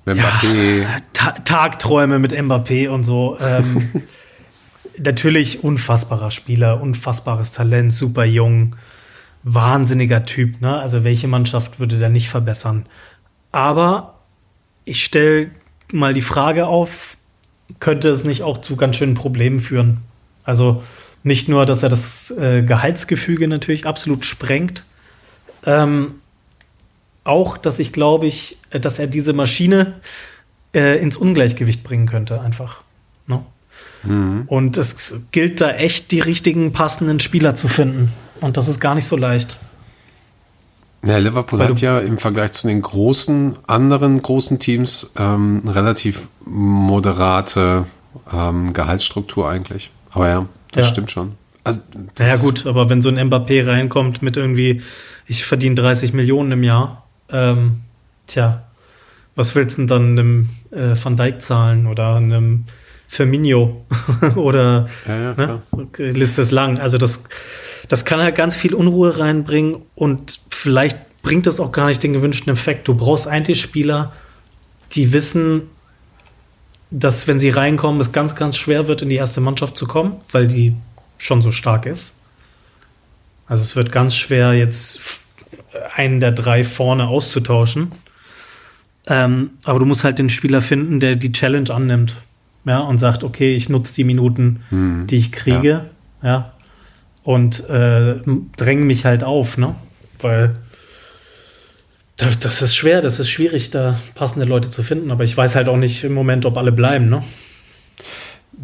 Mbappé. 0.07 0.83
Ja, 0.83 0.88
Ta 1.12 1.33
Tagträume 1.44 2.18
mit 2.18 2.33
Mbappé 2.33 2.88
und 2.88 3.05
so. 3.05 3.37
Ähm, 3.40 3.88
natürlich 4.98 5.62
unfassbarer 5.62 6.31
Spieler, 6.31 6.81
unfassbares 6.81 7.53
Talent, 7.53 7.92
super 7.92 8.24
jung, 8.24 8.77
wahnsinniger 9.42 10.24
Typ. 10.24 10.61
Ne? 10.61 10.79
Also 10.79 11.05
welche 11.05 11.29
Mannschaft 11.29 11.81
würde 11.81 11.98
der 11.98 12.09
nicht 12.09 12.29
verbessern? 12.29 12.87
Aber 13.53 14.14
ich 14.85 15.05
stelle 15.05 15.51
mal 15.92 16.14
die 16.14 16.22
Frage 16.22 16.66
auf, 16.66 17.16
könnte 17.81 18.09
es 18.09 18.24
nicht 18.24 18.42
auch 18.42 18.59
zu 18.59 18.77
ganz 18.77 18.96
schönen 18.96 19.14
Problemen 19.14 19.59
führen? 19.59 19.98
Also 20.44 20.83
nicht 21.22 21.48
nur, 21.48 21.66
dass 21.66 21.83
er 21.83 21.88
das 21.88 22.31
äh, 22.31 22.62
Gehaltsgefüge 22.62 23.48
natürlich 23.48 23.87
absolut 23.87 24.24
sprengt, 24.24 24.85
ähm, 25.66 26.14
auch, 27.24 27.59
dass 27.59 27.79
ich 27.79 27.92
glaube 27.92 28.27
ich, 28.27 28.57
dass 28.70 28.98
er 28.98 29.07
diese 29.07 29.35
Maschine 29.35 29.94
äh, 30.74 30.98
ins 30.98 31.16
Ungleichgewicht 31.16 31.85
bringen 31.85 32.07
könnte, 32.07 32.40
einfach. 32.40 32.83
Ne? 33.27 33.44
Mhm. 34.05 34.44
Und 34.46 34.79
es 34.79 35.14
gilt 35.31 35.61
da 35.61 35.70
echt, 35.70 36.11
die 36.11 36.20
richtigen 36.20 36.72
passenden 36.72 37.20
Spieler 37.20 37.55
zu 37.55 37.68
finden. 37.68 38.12
Und 38.40 38.57
das 38.57 38.68
ist 38.68 38.81
gar 38.81 38.94
nicht 38.94 39.07
so 39.07 39.16
leicht. 39.16 39.59
Ja, 41.05 41.18
Liverpool 41.18 41.61
Weil 41.61 41.68
hat 41.68 41.81
ja 41.81 42.01
im 42.01 42.18
Vergleich 42.18 42.53
zu 42.53 42.66
den 42.66 42.83
großen, 42.83 43.57
anderen 43.66 44.20
großen 44.20 44.59
Teams 44.59 45.12
ähm, 45.16 45.62
relativ 45.66 46.27
moderate 46.44 47.85
ähm, 48.33 48.72
Gehaltsstruktur 48.72 49.48
eigentlich. 49.48 49.90
Aber 50.11 50.29
ja, 50.29 50.46
das 50.72 50.87
ja. 50.87 50.92
stimmt 50.92 51.11
schon. 51.11 51.33
Also, 51.62 51.81
naja, 52.18 52.37
gut, 52.37 52.66
aber 52.66 52.90
wenn 52.90 53.03
so 53.03 53.09
ein 53.11 53.18
Mbappé 53.18 53.66
reinkommt 53.66 54.22
mit 54.22 54.37
irgendwie, 54.37 54.83
ich 55.27 55.44
verdiene 55.44 55.74
30 55.77 56.14
Millionen 56.14 56.53
im 56.53 56.62
Jahr, 56.62 57.05
ähm, 57.31 57.81
tja, 58.27 58.62
was 59.37 59.55
willst 59.55 59.79
du 59.79 59.83
denn 59.83 59.87
dann 59.87 60.18
einem 60.18 60.48
äh, 60.72 60.96
Van 61.01 61.16
Dijk 61.16 61.42
zahlen 61.42 61.87
oder 61.87 62.16
einem 62.16 62.64
Firmino 63.09 63.87
oder 64.37 64.88
ja, 65.09 65.16
ja, 65.16 65.35
ne? 65.35 65.62
Liste 65.97 66.42
ist 66.42 66.51
lang. 66.51 66.79
Also 66.79 66.99
das, 66.99 67.25
das 67.88 68.05
kann 68.05 68.21
halt 68.21 68.37
ganz 68.37 68.55
viel 68.55 68.75
Unruhe 68.75 69.18
reinbringen 69.18 69.83
und 69.94 70.40
vielleicht 70.51 70.99
bringt 71.23 71.47
das 71.47 71.59
auch 71.59 71.73
gar 71.73 71.87
nicht 71.87 72.03
den 72.03 72.12
gewünschten 72.12 72.53
Effekt. 72.53 72.87
Du 72.87 72.94
brauchst 72.94 73.27
eigentlich 73.27 73.61
Spieler, 73.61 74.12
die 74.92 75.12
wissen, 75.12 75.62
dass 76.90 77.27
wenn 77.27 77.38
sie 77.38 77.51
reinkommen, 77.51 78.01
es 78.01 78.12
ganz, 78.12 78.35
ganz 78.35 78.57
schwer 78.57 78.88
wird, 78.88 79.03
in 79.03 79.09
die 79.09 79.16
erste 79.16 79.40
Mannschaft 79.40 79.77
zu 79.77 79.87
kommen, 79.87 80.16
weil 80.31 80.47
die 80.47 80.75
schon 81.16 81.42
so 81.42 81.51
stark 81.51 81.87
ist. 81.87 82.21
Also 83.47 83.62
es 83.62 83.75
wird 83.75 83.90
ganz 83.90 84.14
schwer, 84.14 84.53
jetzt 84.53 85.21
einen 85.94 86.21
der 86.21 86.33
drei 86.33 86.64
vorne 86.64 87.09
auszutauschen. 87.09 87.92
Ähm, 89.07 89.51
aber 89.64 89.79
du 89.79 89.87
musst 89.87 90.05
halt 90.05 90.18
den 90.18 90.29
Spieler 90.29 90.61
finden, 90.61 91.01
der 91.01 91.16
die 91.16 91.33
Challenge 91.33 91.71
annimmt. 91.71 92.16
Ja, 92.64 92.81
und 92.81 92.99
sagt, 92.99 93.25
okay, 93.25 93.55
ich 93.55 93.68
nutze 93.68 93.94
die 93.94 94.05
Minuten, 94.05 94.61
mhm. 94.71 95.07
die 95.07 95.16
ich 95.16 95.33
kriege, 95.33 95.87
ja, 96.23 96.29
ja 96.29 96.53
und 97.23 97.68
äh, 97.68 98.16
dränge 98.57 98.85
mich 98.85 99.05
halt 99.05 99.23
auf, 99.23 99.59
ne? 99.59 99.75
Weil 100.21 100.57
das 102.16 102.62
ist 102.62 102.75
schwer, 102.75 103.01
das 103.01 103.21
ist 103.21 103.31
schwierig, 103.31 103.71
da 103.71 103.99
passende 104.14 104.44
Leute 104.44 104.71
zu 104.71 104.83
finden, 104.83 105.12
aber 105.12 105.25
ich 105.25 105.37
weiß 105.37 105.55
halt 105.55 105.68
auch 105.68 105.77
nicht 105.77 106.03
im 106.03 106.14
Moment, 106.14 106.47
ob 106.47 106.57
alle 106.57 106.73
bleiben, 106.73 107.09
ne? 107.09 107.23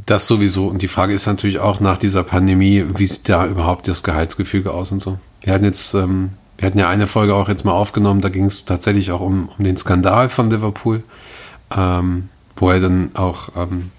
Das 0.07 0.27
sowieso. 0.27 0.67
Und 0.67 0.83
die 0.83 0.89
Frage 0.89 1.15
ist 1.15 1.27
natürlich 1.27 1.61
auch 1.61 1.79
nach 1.79 1.99
dieser 1.99 2.25
Pandemie, 2.25 2.85
wie 2.97 3.07
sieht 3.07 3.29
da 3.29 3.47
überhaupt 3.47 3.87
das 3.87 4.03
Gehaltsgefüge 4.03 4.73
aus 4.73 4.91
und 4.91 5.01
so. 5.01 5.19
Wir 5.43 5.53
hatten 5.53 5.65
jetzt 5.65 5.95
ähm, 5.95 6.31
wir 6.59 6.67
hatten 6.67 6.79
ja 6.79 6.89
eine 6.89 7.07
Folge 7.07 7.35
auch 7.35 7.49
jetzt 7.49 7.65
mal 7.65 7.73
aufgenommen, 7.73 8.21
da 8.21 8.29
ging 8.29 8.47
es 8.47 8.65
tatsächlich 8.65 9.11
auch 9.11 9.21
um, 9.21 9.49
um 9.59 9.65
den 9.65 9.77
Skandal 9.77 10.29
von 10.29 10.51
Liverpool, 10.51 11.03
ähm, 11.77 12.29
wo 12.57 12.71
er 12.71 12.81
dann 12.81 13.11
auch 13.15 13.51
ähm, 13.57 13.91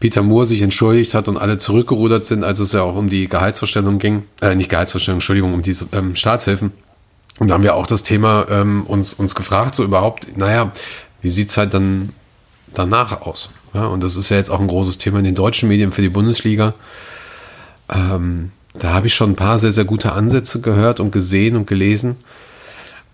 Peter 0.00 0.22
Moore 0.22 0.46
sich 0.46 0.62
entschuldigt 0.62 1.14
hat 1.14 1.28
und 1.28 1.38
alle 1.38 1.58
zurückgerudert 1.58 2.24
sind, 2.24 2.42
als 2.42 2.58
es 2.58 2.72
ja 2.72 2.82
auch 2.82 2.96
um 2.96 3.08
die 3.08 3.28
Gehaltsvorstellung 3.28 3.98
ging, 3.98 4.24
äh, 4.40 4.54
nicht 4.54 4.68
Gehaltsvorstellung, 4.68 5.18
Entschuldigung, 5.18 5.54
um 5.54 5.62
die 5.62 5.76
ähm, 5.92 6.16
Staatshilfen. 6.16 6.72
Und 7.38 7.48
da 7.48 7.54
haben 7.54 7.62
wir 7.62 7.76
auch 7.76 7.86
das 7.86 8.02
Thema 8.02 8.46
ähm, 8.50 8.82
uns, 8.84 9.14
uns 9.14 9.34
gefragt, 9.34 9.74
so 9.74 9.84
überhaupt, 9.84 10.36
naja, 10.36 10.72
wie 11.22 11.30
sieht's 11.30 11.56
halt 11.56 11.72
dann 11.72 12.10
danach 12.74 13.22
aus? 13.22 13.50
Ja, 13.74 13.86
und 13.86 14.02
das 14.02 14.16
ist 14.16 14.28
ja 14.28 14.36
jetzt 14.36 14.50
auch 14.50 14.60
ein 14.60 14.66
großes 14.66 14.98
Thema 14.98 15.18
in 15.18 15.24
den 15.24 15.34
deutschen 15.34 15.68
Medien 15.68 15.92
für 15.92 16.02
die 16.02 16.08
Bundesliga. 16.08 16.74
Ähm, 17.88 18.50
da 18.74 18.92
habe 18.92 19.06
ich 19.06 19.14
schon 19.14 19.30
ein 19.30 19.36
paar 19.36 19.58
sehr, 19.58 19.72
sehr 19.72 19.84
gute 19.84 20.12
Ansätze 20.12 20.60
gehört 20.60 21.00
und 21.00 21.12
gesehen 21.12 21.56
und 21.56 21.66
gelesen. 21.66 22.16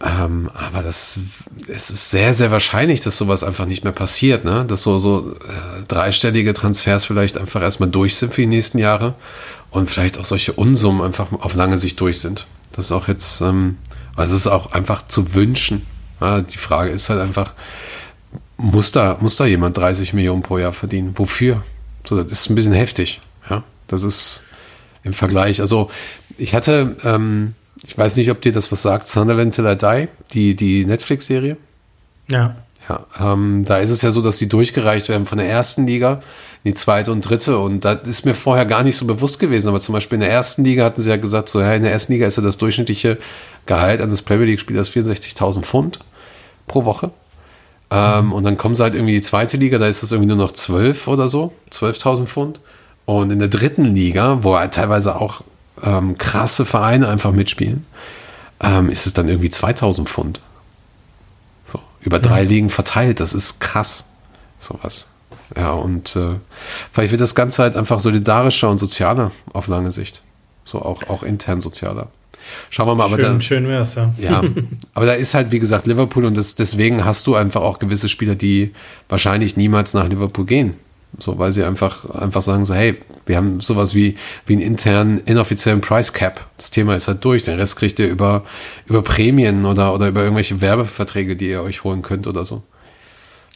Ähm, 0.01 0.49
aber 0.55 0.83
das, 0.83 1.19
es 1.67 1.91
ist 1.91 2.11
sehr, 2.11 2.33
sehr 2.33 2.53
wahrscheinlich, 2.53 3.01
dass 3.01 3.17
sowas 3.17 3.43
einfach 3.43 3.67
nicht 3.67 3.83
mehr 3.83 3.93
passiert, 3.93 4.45
ne? 4.45 4.65
Dass 4.67 4.85
so, 4.85 4.99
so 5.01 5.33
äh, 5.33 5.83
dreistellige 5.89 6.55
Transfers 6.55 7.05
vielleicht 7.05 7.37
einfach 7.37 7.63
erstmal 7.63 7.91
durch 7.91 8.17
sind 8.17 8.33
für 8.33 8.43
die 8.43 8.47
nächsten 8.47 8.79
Jahre 8.79 9.15
und 9.71 9.91
vielleicht 9.91 10.19
auch 10.19 10.25
solche 10.25 10.53
Unsummen 10.53 11.03
einfach 11.03 11.33
auf 11.33 11.55
lange 11.55 11.79
Sicht 11.79 12.01
durch 12.01 12.21
sind. 12.21 12.47
Das 12.73 12.87
ist 12.87 12.93
auch 12.93 13.09
jetzt, 13.09 13.41
ähm, 13.41 13.77
also 14.15 14.35
es 14.35 14.43
ist 14.43 14.47
auch 14.47 14.71
einfach 14.71 15.09
zu 15.09 15.35
wünschen. 15.35 15.85
Ja? 16.21 16.43
Die 16.43 16.59
Frage 16.59 16.91
ist 16.91 17.11
halt 17.11 17.21
einfach, 17.21 17.55
muss 18.57 18.93
da, 18.93 19.19
muss 19.21 19.37
da 19.37 19.47
jemand 19.47 19.77
30 19.77 20.13
Millionen 20.13 20.43
pro 20.43 20.59
Jahr 20.59 20.73
verdienen? 20.73 21.15
Wofür? 21.17 21.65
So, 22.05 22.23
das 22.23 22.31
ist 22.31 22.51
ein 22.51 22.55
bisschen 22.55 22.73
heftig. 22.73 23.21
Ja, 23.51 23.65
das 23.89 24.05
ist, 24.05 24.43
im 25.09 25.15
Vergleich. 25.15 25.61
Also 25.61 25.91
ich 26.37 26.55
hatte, 26.55 26.97
ähm, 27.03 27.55
ich 27.85 27.97
weiß 27.97 28.17
nicht, 28.17 28.31
ob 28.31 28.41
dir 28.41 28.53
das 28.53 28.71
was 28.73 28.83
sagt, 28.83 29.09
Sunderland 29.09 29.55
Till 29.55 29.67
I 29.67 29.77
Die, 29.77 30.09
die, 30.33 30.57
die 30.57 30.85
Netflix-Serie. 30.87 31.57
Ja. 32.31 32.57
Ja, 32.89 33.05
ähm, 33.21 33.65
da 33.67 33.79
ist 33.79 33.91
es 33.91 34.01
ja 34.01 34.11
so, 34.11 34.23
dass 34.23 34.39
die 34.39 34.49
durchgereicht 34.49 35.11
werden 35.11 35.27
von 35.27 35.37
der 35.37 35.49
ersten 35.49 35.87
Liga 35.87 36.23
in 36.65 36.73
die 36.73 36.75
zweite 36.75 37.13
und 37.13 37.21
dritte. 37.21 37.59
Und 37.59 37.85
das 37.85 38.01
ist 38.07 38.25
mir 38.25 38.35
vorher 38.35 38.65
gar 38.65 38.83
nicht 38.83 38.97
so 38.97 39.07
bewusst 39.07 39.39
gewesen. 39.39 39.69
Aber 39.69 39.79
zum 39.79 39.93
Beispiel 39.93 40.17
in 40.17 40.21
der 40.21 40.31
ersten 40.31 40.65
Liga 40.65 40.85
hatten 40.85 41.03
sie 41.03 41.11
ja 41.11 41.17
gesagt, 41.17 41.51
so 41.51 41.61
ja, 41.61 41.75
in 41.75 41.83
der 41.83 41.93
ersten 41.93 42.13
Liga 42.15 42.27
ist 42.27 42.37
ja 42.37 42.43
das 42.43 42.57
durchschnittliche 42.57 43.19
Gehalt 43.67 44.01
eines 44.01 44.23
Premier 44.23 44.47
League-Spielers 44.47 44.91
64.000 44.91 45.63
Pfund 45.63 45.99
pro 46.67 46.87
Woche. 46.87 47.11
Ähm. 47.91 48.33
Und 48.33 48.45
dann 48.45 48.57
kommen 48.57 48.75
sie 48.75 48.83
halt 48.83 48.95
irgendwie 48.95 49.15
in 49.15 49.21
die 49.21 49.27
zweite 49.27 49.59
Liga, 49.59 49.79
da 49.79 49.87
ist 49.87 50.03
es 50.03 50.13
irgendwie 50.13 50.29
nur 50.29 50.37
noch 50.37 50.53
12 50.53 51.09
oder 51.09 51.29
so, 51.29 51.53
12.000 51.71 52.27
Pfund. 52.27 52.61
Und 53.05 53.31
in 53.31 53.39
der 53.39 53.49
dritten 53.49 53.95
Liga, 53.95 54.39
wo 54.43 54.57
halt 54.57 54.75
teilweise 54.75 55.17
auch 55.17 55.43
ähm, 55.83 56.19
krasse 56.19 56.65
Vereine 56.65 57.09
einfach 57.09 57.33
mitspielen, 57.33 57.87
ähm, 58.61 58.91
ist 58.91 59.07
es 59.07 59.13
dann 59.13 59.29
irgendwie 59.29 59.51
2000 59.51 60.09
Pfund. 60.09 60.41
So, 61.67 61.81
über 62.01 62.19
drei 62.19 62.43
ja. 62.43 62.49
Ligen 62.49 62.71
verteilt, 62.71 63.21
das 63.21 63.33
ist 63.33 63.61
krass. 63.61 64.11
Sowas. 64.59 65.07
Ja, 65.57 65.73
und 65.73 66.17
äh, 66.17 66.37
vielleicht 66.93 67.13
wird 67.13 67.21
das 67.21 67.35
Ganze 67.35 67.63
halt 67.63 67.77
einfach 67.77 68.01
solidarischer 68.01 68.69
und 68.69 68.79
sozialer 68.79 69.31
auf 69.53 69.69
lange 69.69 69.93
Sicht. 69.93 70.21
So 70.65 70.83
auch, 70.83 71.09
auch 71.09 71.23
intern 71.23 71.61
sozialer. 71.61 72.09
Schauen 72.71 72.89
wir 72.89 72.95
mal, 72.95 73.09
schön, 73.09 73.25
aber 73.25 73.35
da, 73.35 73.41
schön 73.41 73.69
wär's, 73.69 73.95
ja. 73.95 74.13
Ja, 74.19 74.43
aber 74.95 75.07
da 75.07 75.13
ist 75.15 75.35
halt, 75.35 75.51
wie 75.51 75.59
gesagt, 75.59 75.87
Liverpool 75.87 76.25
und 76.25 76.37
das, 76.37 76.55
deswegen 76.55 77.05
hast 77.05 77.27
du 77.27 77.35
einfach 77.35 77.63
auch 77.63 77.79
gewisse 77.79 78.09
Spieler, 78.09 78.35
die 78.35 78.75
wahrscheinlich 79.09 79.57
niemals 79.57 79.95
nach 79.95 80.09
Liverpool 80.09 80.47
gehen. 80.47 80.75
So, 81.19 81.39
weil 81.39 81.53
sie 81.53 81.65
einfach, 81.65 82.09
einfach 82.11 82.43
sagen 82.43 82.65
so, 82.65 82.75
hey, 82.75 82.97
wir 83.27 83.37
haben 83.37 83.61
sowas 83.61 83.95
wie, 83.95 84.17
wie 84.47 84.53
einen 84.55 84.63
internen, 84.63 85.21
inoffiziellen 85.25 85.81
Price 85.81 86.13
Cap. 86.13 86.47
Das 86.57 86.71
Thema 86.71 86.95
ist 86.95 87.09
halt 87.09 87.25
durch. 87.25 87.43
Den 87.45 87.59
Rest 87.59 87.77
kriegt 87.77 87.99
ihr 87.99 88.09
über, 88.09 88.45
über 88.87 89.03
Prämien 89.03 89.65
oder, 89.65 89.95
oder 89.95 90.09
über 90.09 90.23
irgendwelche 90.23 90.61
Werbeverträge, 90.61 91.35
die 91.37 91.49
ihr 91.49 91.63
euch 91.63 91.83
holen 91.83 92.03
könnt 92.03 92.27
oder 92.27 92.45
so. 92.45 92.63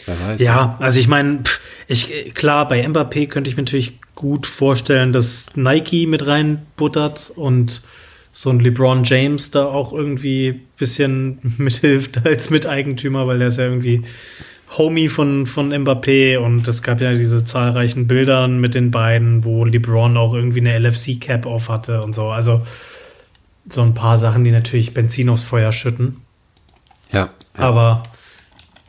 Weiß, 0.06 0.40
ja, 0.40 0.46
ja, 0.46 0.76
also 0.80 0.98
ich 0.98 1.06
meine, 1.06 1.42
ich, 1.86 2.34
klar, 2.34 2.66
bei 2.66 2.84
Mbappé 2.84 3.28
könnte 3.28 3.48
ich 3.48 3.56
mir 3.56 3.62
natürlich 3.62 4.00
gut 4.14 4.46
vorstellen, 4.46 5.12
dass 5.12 5.54
Nike 5.54 6.06
mit 6.06 6.26
reinbuttert 6.26 7.32
und 7.36 7.82
so 8.32 8.50
ein 8.50 8.60
LeBron 8.60 9.04
James 9.04 9.50
da 9.50 9.66
auch 9.66 9.92
irgendwie 9.92 10.62
bisschen 10.78 11.38
mithilft 11.58 12.26
als 12.26 12.50
Miteigentümer, 12.50 13.26
weil 13.26 13.38
der 13.38 13.48
ist 13.48 13.58
ja 13.58 13.64
irgendwie 13.64 14.02
Homie 14.78 15.08
von, 15.08 15.46
von 15.46 15.72
Mbappé 15.72 16.38
und 16.38 16.66
es 16.66 16.82
gab 16.82 17.00
ja 17.00 17.12
diese 17.12 17.44
zahlreichen 17.44 18.06
Bilder 18.06 18.48
mit 18.48 18.74
den 18.74 18.90
beiden, 18.90 19.44
wo 19.44 19.64
LeBron 19.64 20.16
auch 20.16 20.34
irgendwie 20.34 20.60
eine 20.60 20.78
LFC-Cap 20.78 21.46
auf 21.46 21.68
hatte 21.68 22.02
und 22.02 22.14
so. 22.14 22.30
Also 22.30 22.62
so 23.68 23.82
ein 23.82 23.94
paar 23.94 24.18
Sachen, 24.18 24.44
die 24.44 24.50
natürlich 24.50 24.94
Benzin 24.94 25.28
aufs 25.28 25.44
Feuer 25.44 25.72
schütten. 25.72 26.22
Ja. 27.12 27.18
ja. 27.20 27.30
Aber 27.54 28.04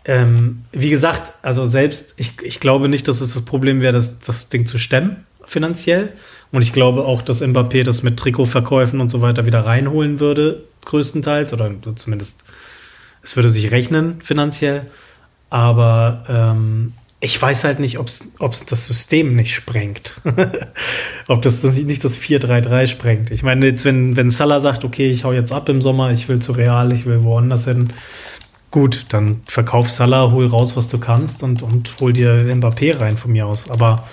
ähm, 0.06 0.64
wie 0.72 0.90
gesagt, 0.90 1.34
also 1.42 1.66
selbst, 1.66 2.14
ich, 2.18 2.42
ich 2.42 2.60
glaube 2.60 2.90
nicht, 2.90 3.08
dass 3.08 3.22
es 3.22 3.34
das 3.34 3.44
Problem 3.44 3.82
wäre, 3.82 3.94
das, 3.94 4.20
das 4.20 4.50
Ding 4.50 4.66
zu 4.66 4.78
stemmen, 4.78 5.26
finanziell. 5.46 6.14
Und 6.52 6.62
ich 6.62 6.72
glaube 6.72 7.06
auch, 7.06 7.22
dass 7.22 7.42
Mbappé 7.42 7.84
das 7.84 8.04
mit 8.04 8.18
Trikotverkäufen 8.18 9.02
und 9.02 9.10
so 9.10 9.22
weiter 9.22 9.46
wieder 9.46 9.66
reinholen 9.66 10.20
würde, 10.20 10.64
größtenteils, 10.86 11.54
oder 11.54 11.72
zumindest 11.96 12.44
Es 13.22 13.36
würde 13.36 13.50
sich 13.50 13.72
rechnen 13.72 14.22
finanziell, 14.22 14.90
aber 15.54 16.26
ähm, 16.28 16.94
ich 17.20 17.40
weiß 17.40 17.64
halt 17.64 17.80
nicht, 17.80 18.00
ob 18.00 18.08
es 18.08 18.66
das 18.66 18.88
System 18.88 19.36
nicht 19.36 19.54
sprengt. 19.54 20.20
ob 21.28 21.44
das, 21.44 21.62
das 21.62 21.76
nicht 21.76 22.04
das 22.04 22.20
4-3-3 22.20 22.88
sprengt. 22.88 23.30
Ich 23.30 23.44
meine, 23.44 23.68
jetzt, 23.68 23.86
wenn, 23.86 24.18
wenn 24.18 24.32
Salah 24.32 24.60
sagt, 24.60 24.84
okay, 24.84 25.12
ich 25.12 25.26
hau 25.26 25.32
jetzt 25.32 25.52
ab 25.52 25.70
im 25.70 25.80
Sommer, 25.80 26.12
ich 26.12 26.28
will 26.28 26.40
zu 26.40 26.54
Real, 26.54 26.92
ich 26.92 27.06
will 27.06 27.24
woanders 27.24 27.66
hin, 27.66 27.94
gut, 28.72 29.06
dann 29.10 29.44
verkauf 29.46 29.92
Salah, 29.92 30.32
hol 30.32 30.48
raus, 30.48 30.76
was 30.76 30.88
du 30.88 30.98
kannst 30.98 31.44
und, 31.44 31.62
und 31.62 32.00
hol 32.00 32.14
dir 32.14 32.34
Mbappé 32.34 33.00
rein 33.00 33.20
von 33.20 33.32
mir 33.32 33.46
aus. 33.46 33.70
Aber 33.70 34.08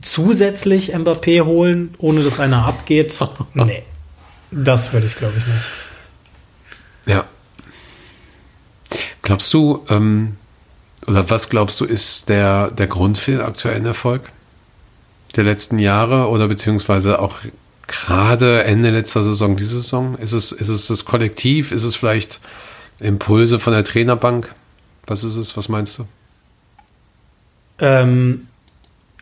zusätzlich 0.00 0.94
Mbappé 0.94 1.44
holen, 1.44 1.96
ohne 1.98 2.22
dass 2.22 2.38
einer 2.38 2.66
abgeht, 2.66 3.18
nee. 3.54 3.82
Das 4.52 4.92
würde 4.92 5.08
ich, 5.08 5.16
glaube 5.16 5.34
ich, 5.38 5.46
nicht. 5.48 5.70
Ja. 7.06 7.24
Glaubst 9.22 9.52
du, 9.52 9.84
ähm, 9.90 10.37
oder 11.08 11.30
was 11.30 11.48
glaubst 11.48 11.80
du, 11.80 11.84
ist 11.84 12.28
der, 12.28 12.70
der 12.70 12.86
Grund 12.86 13.16
für 13.18 13.32
den 13.32 13.40
aktuellen 13.40 13.86
Erfolg 13.86 14.30
der 15.36 15.44
letzten 15.44 15.78
Jahre 15.78 16.28
oder 16.28 16.48
beziehungsweise 16.48 17.18
auch 17.18 17.36
gerade 17.86 18.64
Ende 18.64 18.90
letzter 18.90 19.24
Saison, 19.24 19.56
diese 19.56 19.76
Saison? 19.76 20.18
Ist 20.18 20.32
es, 20.32 20.52
ist 20.52 20.68
es 20.68 20.86
das 20.86 21.06
Kollektiv? 21.06 21.72
Ist 21.72 21.84
es 21.84 21.96
vielleicht 21.96 22.40
Impulse 23.00 23.58
von 23.58 23.72
der 23.72 23.84
Trainerbank? 23.84 24.54
Was 25.06 25.24
ist 25.24 25.36
es? 25.36 25.56
Was 25.56 25.70
meinst 25.70 25.98
du? 25.98 26.04
Ähm, 27.78 28.48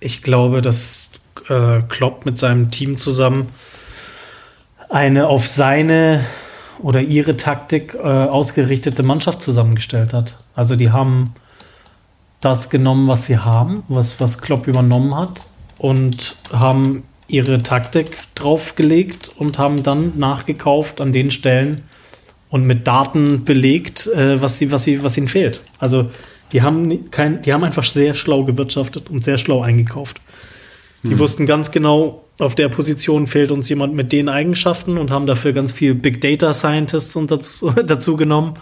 ich 0.00 0.22
glaube, 0.22 0.62
dass 0.62 1.10
äh, 1.48 1.82
Klopp 1.88 2.26
mit 2.26 2.38
seinem 2.38 2.72
Team 2.72 2.98
zusammen 2.98 3.48
eine 4.88 5.28
auf 5.28 5.46
seine 5.46 6.24
oder 6.80 7.00
ihre 7.00 7.36
Taktik 7.36 7.94
äh, 7.94 7.98
ausgerichtete 7.98 9.02
Mannschaft 9.02 9.40
zusammengestellt 9.40 10.12
hat. 10.12 10.38
Also 10.54 10.74
die 10.74 10.90
haben 10.90 11.34
das 12.40 12.70
genommen, 12.70 13.08
was 13.08 13.26
sie 13.26 13.38
haben, 13.38 13.82
was, 13.88 14.20
was 14.20 14.40
Klopp 14.40 14.66
übernommen 14.66 15.14
hat 15.14 15.46
und 15.78 16.36
haben 16.52 17.04
ihre 17.28 17.62
Taktik 17.62 18.18
draufgelegt 18.34 19.30
und 19.36 19.58
haben 19.58 19.82
dann 19.82 20.12
nachgekauft 20.18 21.00
an 21.00 21.12
den 21.12 21.30
Stellen 21.30 21.82
und 22.50 22.64
mit 22.64 22.86
Daten 22.86 23.44
belegt, 23.44 24.06
äh, 24.06 24.40
was, 24.40 24.58
sie, 24.58 24.70
was, 24.70 24.84
sie, 24.84 25.02
was 25.02 25.16
ihnen 25.16 25.28
fehlt. 25.28 25.62
Also 25.78 26.10
die 26.52 26.62
haben, 26.62 27.10
kein, 27.10 27.42
die 27.42 27.52
haben 27.52 27.64
einfach 27.64 27.82
sehr 27.82 28.14
schlau 28.14 28.44
gewirtschaftet 28.44 29.10
und 29.10 29.24
sehr 29.24 29.38
schlau 29.38 29.62
eingekauft. 29.62 30.20
Die 31.02 31.10
hm. 31.10 31.18
wussten 31.18 31.46
ganz 31.46 31.70
genau, 31.70 32.24
auf 32.38 32.54
der 32.54 32.68
Position 32.68 33.26
fehlt 33.26 33.50
uns 33.50 33.68
jemand 33.68 33.94
mit 33.94 34.12
den 34.12 34.28
Eigenschaften 34.28 34.98
und 34.98 35.10
haben 35.10 35.26
dafür 35.26 35.52
ganz 35.52 35.72
viel 35.72 35.94
Big 35.94 36.20
Data 36.20 36.54
Scientists 36.54 37.16
und 37.16 37.30
dazu, 37.30 37.70
dazu 37.86 38.16
genommen, 38.16 38.54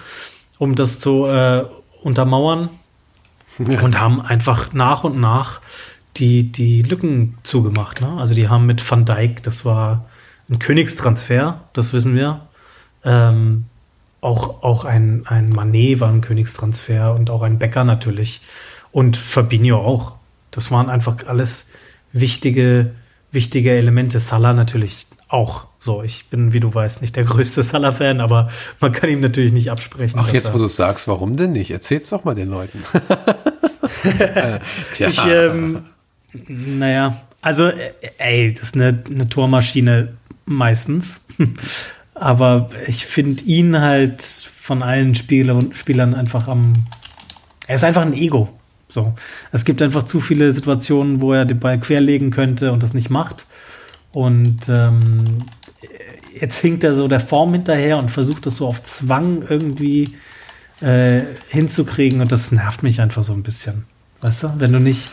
um 0.59 0.75
das 0.75 1.01
zu 1.01 1.27
äh, 1.27 1.65
untermauern. 2.03 2.71
Und 3.59 4.01
haben 4.01 4.21
einfach 4.21 4.73
nach 4.73 5.05
und 5.05 5.21
nach 5.21 5.61
die, 6.17 6.51
die 6.51 6.83
Lücken 6.83 7.39
zugemacht. 7.43 8.01
Ne? 8.01 8.09
Also 8.19 8.35
die 8.35 8.49
haben 8.49 8.67
mit 8.67 8.89
Van 8.89 9.05
Dijk, 9.05 9.43
das 9.43 9.65
war 9.65 10.05
ein 10.49 10.59
Königstransfer, 10.59 11.61
das 11.73 11.93
wissen 11.93 12.15
wir. 12.15 12.41
Ähm, 13.05 13.65
auch, 14.21 14.63
auch 14.63 14.85
ein, 14.85 15.27
ein 15.27 15.51
Manet 15.51 16.01
war 16.01 16.09
ein 16.09 16.21
Königstransfer 16.21 17.15
und 17.15 17.31
auch 17.31 17.43
ein 17.43 17.59
Becker 17.59 17.85
natürlich. 17.85 18.41
Und 18.91 19.17
Fabinho 19.17 19.79
auch. 19.79 20.19
Das 20.51 20.71
waren 20.71 20.89
einfach 20.89 21.27
alles 21.27 21.71
wichtige, 22.13 22.93
wichtige 23.33 23.73
Elemente. 23.73 24.21
Salah 24.21 24.53
natürlich 24.53 25.07
auch. 25.29 25.67
So, 25.85 26.03
ich 26.03 26.31
bin, 26.31 26.55
wie 26.55 26.61
du 26.61 26.75
weißt, 26.75 27.03
nicht 27.03 27.15
der 27.15 27.25
größte 27.25 27.63
Salah-Fan, 27.63 28.23
aber 28.23 28.49
man 28.81 28.91
kann 28.91 29.11
ihm 29.11 29.21
natürlich 29.21 29.53
nicht 29.53 29.71
absprechen. 29.71 30.19
Ach, 30.19 30.33
jetzt, 30.33 30.55
wo 30.55 30.57
du 30.57 30.65
es 30.65 30.77
sagst, 30.77 31.09
warum 31.09 31.37
denn 31.37 31.53
nicht? 31.53 31.71
Erzähl's 31.71 32.09
doch 32.09 32.25
mal 32.25 32.35
den 32.35 32.49
Leuten. 32.49 32.83
Tja. 34.95 35.09
Ich, 35.09 35.27
ähm, 35.27 35.85
naja, 36.49 37.21
also, 37.43 37.67
äh, 37.67 37.93
ey, 38.17 38.55
das 38.55 38.63
ist 38.63 38.75
eine, 38.77 39.05
eine 39.13 39.29
Tormaschine 39.29 40.15
meistens. 40.47 41.21
aber 42.15 42.71
ich 42.87 43.05
finde 43.05 43.45
ihn 43.45 43.79
halt 43.79 44.23
von 44.23 44.83
allen 44.83 45.15
Spieler, 45.15 45.63
Spielern 45.73 46.15
einfach 46.15 46.49
am. 46.49 46.87
Er 47.67 47.75
ist 47.75 47.85
einfach 47.85 48.03
ein 48.03 48.15
Ego. 48.15 48.49
So. 48.89 49.13
Es 49.53 49.67
gibt 49.67 49.83
einfach 49.83 50.05
zu 50.05 50.21
viele 50.21 50.51
Situationen, 50.51 51.21
wo 51.21 51.35
er 51.35 51.45
den 51.45 51.61
Ball 51.61 51.79
querlegen 51.79 52.31
könnte 52.31 52.73
und 52.73 52.83
das 52.83 52.95
nicht 52.95 53.11
macht. 53.11 53.45
Und 54.13 54.69
ähm, 54.71 55.45
jetzt 56.39 56.59
hinkt 56.59 56.85
er 56.85 56.95
so 56.95 57.09
der 57.09 57.21
Form 57.21 57.53
hinterher 57.53 57.99
und 57.99 58.11
versucht 58.11 58.47
das 58.47 58.57
so 58.57 58.67
auf 58.67 58.83
Zwang 58.83 59.45
irgendwie 59.49 60.15
äh, 60.81 61.23
hinzukriegen 61.49 62.21
und 62.21 62.33
das 62.33 62.53
nervt 62.53 62.83
mich 62.83 63.01
einfach 63.01 63.25
so 63.25 63.33
ein 63.33 63.43
bisschen. 63.43 63.85
Weißt 64.21 64.43
du, 64.43 64.55
wenn 64.59 64.73
du 64.73 64.81
nicht, 64.81 65.11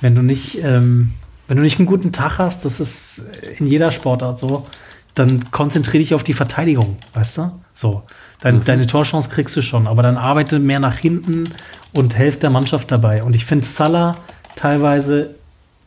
wenn 0.00 0.14
du 0.14 0.22
nicht, 0.22 0.62
ähm, 0.62 1.12
wenn 1.48 1.56
du 1.56 1.62
nicht 1.62 1.78
einen 1.78 1.86
guten 1.86 2.12
Tag 2.12 2.38
hast, 2.38 2.64
das 2.64 2.80
ist 2.80 3.24
in 3.58 3.66
jeder 3.66 3.90
Sportart 3.90 4.38
so, 4.38 4.66
dann 5.14 5.50
konzentriere 5.50 6.02
dich 6.02 6.14
auf 6.14 6.22
die 6.22 6.32
Verteidigung, 6.32 6.96
weißt 7.14 7.38
du? 7.38 7.52
So. 7.74 8.02
Dein, 8.40 8.56
mhm. 8.56 8.64
Deine 8.64 8.86
Torchance 8.86 9.28
kriegst 9.28 9.56
du 9.56 9.62
schon, 9.62 9.86
aber 9.86 10.02
dann 10.02 10.16
arbeite 10.16 10.58
mehr 10.58 10.80
nach 10.80 10.96
hinten 10.96 11.50
und 11.92 12.16
helf 12.16 12.38
der 12.38 12.50
Mannschaft 12.50 12.90
dabei. 12.90 13.22
Und 13.22 13.36
ich 13.36 13.44
finde 13.44 13.64
Salah 13.64 14.16
teilweise 14.56 15.34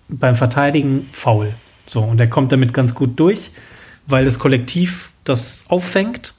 beim 0.08 0.36
Verteidigen 0.36 1.08
faul. 1.12 1.54
So, 1.88 2.02
und 2.02 2.20
er 2.20 2.28
kommt 2.28 2.52
damit 2.52 2.74
ganz 2.74 2.96
gut 2.96 3.20
durch, 3.20 3.52
weil 4.08 4.26
das 4.26 4.40
Kollektiv 4.40 5.12
das 5.24 5.66
auffängt. 5.68 6.34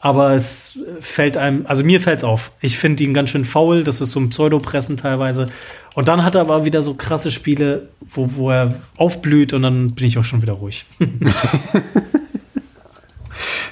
Aber 0.00 0.34
es 0.34 0.78
fällt 1.00 1.36
einem, 1.36 1.66
also 1.66 1.82
mir 1.82 2.00
fällt 2.00 2.18
es 2.18 2.24
auf. 2.24 2.52
Ich 2.60 2.78
finde 2.78 3.02
ihn 3.02 3.14
ganz 3.14 3.30
schön 3.30 3.44
faul, 3.44 3.82
das 3.82 4.00
ist 4.00 4.12
so 4.12 4.20
ein 4.20 4.30
Pseudopressen 4.30 4.96
teilweise. 4.96 5.48
Und 5.94 6.06
dann 6.06 6.24
hat 6.24 6.36
er 6.36 6.42
aber 6.42 6.64
wieder 6.64 6.82
so 6.82 6.94
krasse 6.94 7.32
Spiele, 7.32 7.88
wo, 8.00 8.36
wo 8.36 8.50
er 8.50 8.76
aufblüht 8.96 9.52
und 9.52 9.62
dann 9.62 9.94
bin 9.94 10.06
ich 10.06 10.16
auch 10.16 10.24
schon 10.24 10.40
wieder 10.40 10.52
ruhig. 10.52 10.86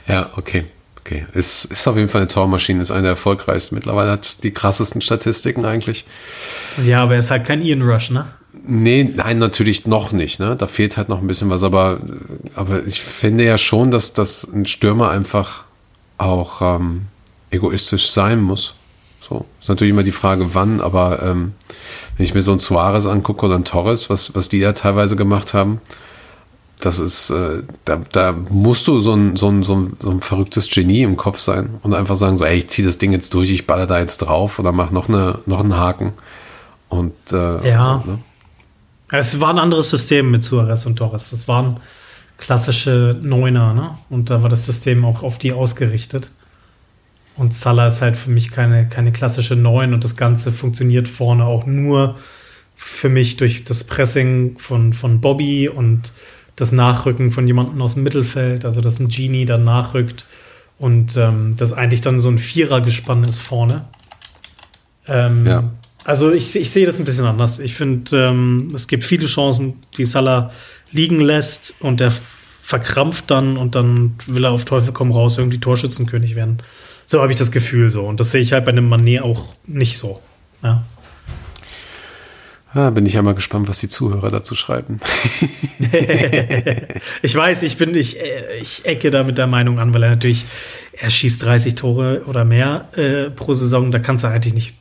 ja, 0.09 0.31
okay. 0.37 0.65
Okay, 1.07 1.25
ist, 1.35 1.67
ist 1.67 1.87
auf 1.87 1.97
jeden 1.97 2.09
Fall 2.09 2.23
eine 2.23 2.29
Tormaschine, 2.29 2.83
ist 2.83 2.91
eine 2.91 3.03
der 3.03 3.11
erfolgreichsten. 3.11 3.77
Mittlerweile 3.77 4.11
hat 4.11 4.43
die 4.43 4.51
krassesten 4.51 5.01
Statistiken 5.01 5.65
eigentlich. 5.65 6.05
Ja, 6.85 7.05
aber 7.05 7.13
er 7.13 7.21
ist 7.21 7.31
halt 7.31 7.45
kein 7.45 7.63
Ian 7.63 7.83
Rush, 7.83 8.11
ne? 8.11 8.27
Nee, 8.67 9.05
nein, 9.15 9.39
natürlich 9.39 9.87
noch 9.87 10.13
nicht. 10.13 10.41
Ne? 10.41 10.57
Da 10.57 10.67
fehlt 10.67 10.97
halt 10.97 11.09
noch 11.09 11.21
ein 11.21 11.27
bisschen 11.27 11.51
was. 11.51 11.63
Aber, 11.63 12.01
aber 12.55 12.85
ich 12.87 13.01
finde 13.01 13.45
ja 13.45 13.59
schon, 13.59 13.91
dass, 13.91 14.13
dass 14.13 14.45
ein 14.45 14.67
Stürmer 14.67 15.11
einfach 15.11 15.63
auch 16.19 16.61
ähm, 16.61 17.03
egoistisch 17.51 18.11
sein 18.11 18.41
muss. 18.41 18.75
So 19.21 19.45
ist 19.61 19.69
natürlich 19.69 19.93
immer 19.93 20.03
die 20.03 20.13
Frage, 20.13 20.55
wann. 20.55 20.81
Aber 20.81 21.23
ähm, 21.23 21.53
wenn 22.17 22.25
ich 22.25 22.35
mir 22.35 22.43
so 22.43 22.53
ein 22.53 22.59
Suarez 22.59 23.07
angucke 23.07 23.47
oder 23.47 23.57
ein 23.57 23.65
Torres, 23.65 24.11
was, 24.11 24.35
was 24.35 24.49
die 24.49 24.59
ja 24.59 24.73
teilweise 24.73 25.17
gemacht 25.17 25.55
haben, 25.55 25.81
das 26.81 26.99
ist, 26.99 27.31
äh, 27.31 27.63
da, 27.85 28.01
da 28.13 28.33
musst 28.33 28.87
du 28.87 29.01
so 29.01 29.13
ein, 29.15 29.37
so, 29.37 29.49
ein, 29.49 29.63
so, 29.63 29.75
ein, 29.75 29.97
so 30.01 30.11
ein 30.11 30.21
verrücktes 30.21 30.69
Genie 30.69 31.03
im 31.03 31.17
Kopf 31.17 31.39
sein 31.39 31.79
und 31.83 31.95
einfach 31.95 32.17
sagen, 32.17 32.37
so, 32.37 32.45
ey, 32.45 32.59
ich 32.59 32.69
ziehe 32.69 32.87
das 32.87 32.99
Ding 32.99 33.13
jetzt 33.13 33.33
durch, 33.33 33.51
ich 33.51 33.67
baller 33.67 33.87
da 33.87 33.99
jetzt 33.99 34.19
drauf 34.19 34.59
oder 34.59 34.73
mach 34.73 34.91
noch, 34.91 35.09
eine, 35.09 35.39
noch 35.47 35.61
einen 35.61 35.77
Haken. 35.77 36.13
Und 36.89 37.15
äh, 37.33 37.69
ja. 37.69 38.03
So, 38.05 38.11
ne? 38.11 38.19
Es 39.11 39.41
war 39.41 39.51
ein 39.51 39.59
anderes 39.59 39.91
System 39.91 40.31
mit 40.31 40.43
Suarez 40.43 40.87
und 40.87 40.97
Torres. 40.97 41.31
Das 41.31 41.47
waren 41.49 41.81
klassische 42.39 43.19
Neuner, 43.23 43.73
ne? 43.73 43.99
Und 44.11 44.31
da 44.31 44.43
war 44.43 44.51
das 44.51 44.67
System 44.67 45.05
auch 45.05 45.23
auf 45.23 45.39
die 45.39 45.53
ausgerichtet. 45.53 46.31
Und 47.37 47.55
Salah 47.55 47.87
ist 47.87 48.01
halt 48.03 48.17
für 48.17 48.31
mich 48.31 48.51
keine, 48.51 48.89
keine 48.89 49.13
klassische 49.13 49.57
Neun 49.57 49.93
und 49.93 50.05
das 50.05 50.17
Ganze 50.17 50.53
funktioniert 50.53 51.07
vorne 51.07 51.45
auch 51.45 51.67
nur 51.67 52.17
für 52.75 53.09
mich 53.09 53.37
durch 53.37 53.65
das 53.65 53.85
Pressing 53.85 54.59
von, 54.59 54.93
von 54.93 55.21
Bobby 55.21 55.69
und 55.69 56.13
das 56.57 56.73
Nachrücken 56.73 57.33
von 57.33 57.47
jemandem 57.47 57.81
aus 57.83 57.95
dem 57.95 58.03
Mittelfeld, 58.03 58.65
also 58.65 58.81
dass 58.81 58.99
ein 58.99 59.09
Genie 59.09 59.45
dann 59.45 59.65
nachrückt 59.65 60.27
und 60.79 61.17
ähm, 61.17 61.55
das 61.57 61.73
eigentlich 61.73 62.01
dann 62.01 62.21
so 62.21 62.29
ein 62.29 62.39
Vierergespann 62.39 63.25
ist 63.25 63.41
vorne. 63.41 63.85
Ähm, 65.07 65.47
ja. 65.47 65.65
Also 66.07 66.31
ich, 66.31 66.55
ich 66.55 66.71
sehe 66.71 66.87
das 66.87 67.01
ein 67.01 67.05
bisschen 67.05 67.27
anders. 67.27 67.59
Ich 67.59 67.75
finde, 67.75 68.29
ähm, 68.29 68.71
es 68.73 68.87
gibt 68.87 69.03
viele 69.03 69.27
Chancen, 69.27 69.83
die 69.99 70.05
Salah 70.05 70.53
liegen 70.93 71.21
lässt 71.21 71.75
und 71.81 71.99
der 71.99 72.13
verkrampft 72.13 73.29
dann 73.29 73.57
und 73.57 73.75
dann 73.75 74.15
will 74.27 74.45
er 74.45 74.53
auf 74.53 74.65
Teufel 74.65 74.93
komm 74.93 75.11
raus 75.11 75.37
irgendwie 75.37 75.59
Torschützenkönig 75.59 76.37
werden. 76.37 76.63
So 77.07 77.21
habe 77.21 77.33
ich 77.33 77.39
das 77.39 77.51
Gefühl 77.51 77.91
so. 77.91 78.07
Und 78.07 78.21
das 78.21 78.31
sehe 78.31 78.41
ich 78.41 78.53
halt 78.53 78.65
bei 78.65 78.71
einem 78.71 78.89
Manet 78.89 79.23
auch 79.23 79.57
nicht 79.67 79.99
so. 79.99 80.23
Ja. 80.63 80.85
Ah, 82.73 82.91
bin 82.91 83.05
ich 83.05 83.15
ja 83.15 83.23
mal 83.23 83.35
gespannt, 83.35 83.69
was 83.69 83.81
die 83.81 83.89
Zuhörer 83.89 84.31
dazu 84.31 84.55
schreiben. 84.55 85.01
ich 87.23 87.35
weiß, 87.35 87.63
ich 87.63 87.79
bin, 87.79 87.97
ich, 87.97 88.21
äh, 88.21 88.59
ich 88.61 88.85
ecke 88.85 89.11
da 89.11 89.25
mit 89.25 89.39
der 89.39 89.49
Meinung 89.49 89.81
an, 89.81 89.93
weil 89.93 90.05
er 90.05 90.11
natürlich, 90.11 90.47
er 90.93 91.11
schießt 91.11 91.43
30 91.43 91.75
Tore 91.75 92.23
oder 92.27 92.45
mehr 92.45 92.89
äh, 92.97 93.31
pro 93.31 93.55
Saison, 93.55 93.91
da 93.91 93.99
kannst 93.99 94.23
du 94.23 94.29
eigentlich 94.29 94.55
nicht 94.55 94.75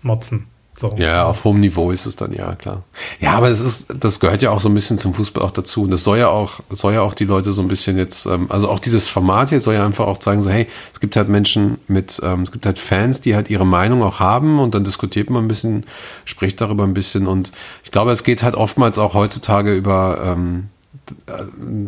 motzen. 0.00 0.46
So. 0.80 0.94
Ja, 0.96 1.26
auf 1.26 1.44
hohem 1.44 1.60
Niveau 1.60 1.90
ist 1.90 2.06
es 2.06 2.16
dann, 2.16 2.32
ja, 2.32 2.54
klar. 2.54 2.84
Ja, 3.20 3.32
aber 3.32 3.50
es 3.50 3.60
ist, 3.60 3.92
das 4.00 4.18
gehört 4.18 4.40
ja 4.40 4.50
auch 4.50 4.60
so 4.60 4.70
ein 4.70 4.74
bisschen 4.74 4.96
zum 4.96 5.12
Fußball 5.12 5.44
auch 5.44 5.50
dazu. 5.50 5.82
Und 5.82 5.90
das 5.90 6.04
soll 6.04 6.16
ja 6.16 6.28
auch, 6.28 6.60
soll 6.70 6.94
ja 6.94 7.02
auch 7.02 7.12
die 7.12 7.26
Leute 7.26 7.52
so 7.52 7.60
ein 7.60 7.68
bisschen 7.68 7.98
jetzt, 7.98 8.24
ähm, 8.24 8.46
also 8.48 8.70
auch 8.70 8.78
dieses 8.78 9.06
Format 9.06 9.50
hier 9.50 9.60
soll 9.60 9.74
ja 9.74 9.84
einfach 9.84 10.06
auch 10.06 10.16
zeigen, 10.16 10.40
so, 10.40 10.48
hey, 10.48 10.68
es 10.94 11.00
gibt 11.00 11.16
halt 11.16 11.28
Menschen 11.28 11.76
mit, 11.86 12.18
ähm, 12.24 12.40
es 12.44 12.50
gibt 12.50 12.64
halt 12.64 12.78
Fans, 12.78 13.20
die 13.20 13.34
halt 13.34 13.50
ihre 13.50 13.66
Meinung 13.66 14.02
auch 14.02 14.20
haben 14.20 14.58
und 14.58 14.74
dann 14.74 14.82
diskutiert 14.82 15.28
man 15.28 15.44
ein 15.44 15.48
bisschen, 15.48 15.84
spricht 16.24 16.62
darüber 16.62 16.84
ein 16.84 16.94
bisschen. 16.94 17.26
Und 17.26 17.52
ich 17.84 17.90
glaube, 17.90 18.12
es 18.12 18.24
geht 18.24 18.42
halt 18.42 18.54
oftmals 18.54 18.98
auch 18.98 19.12
heutzutage 19.12 19.74
über, 19.74 20.22
ähm, 20.24 20.68
äh, 21.26 21.42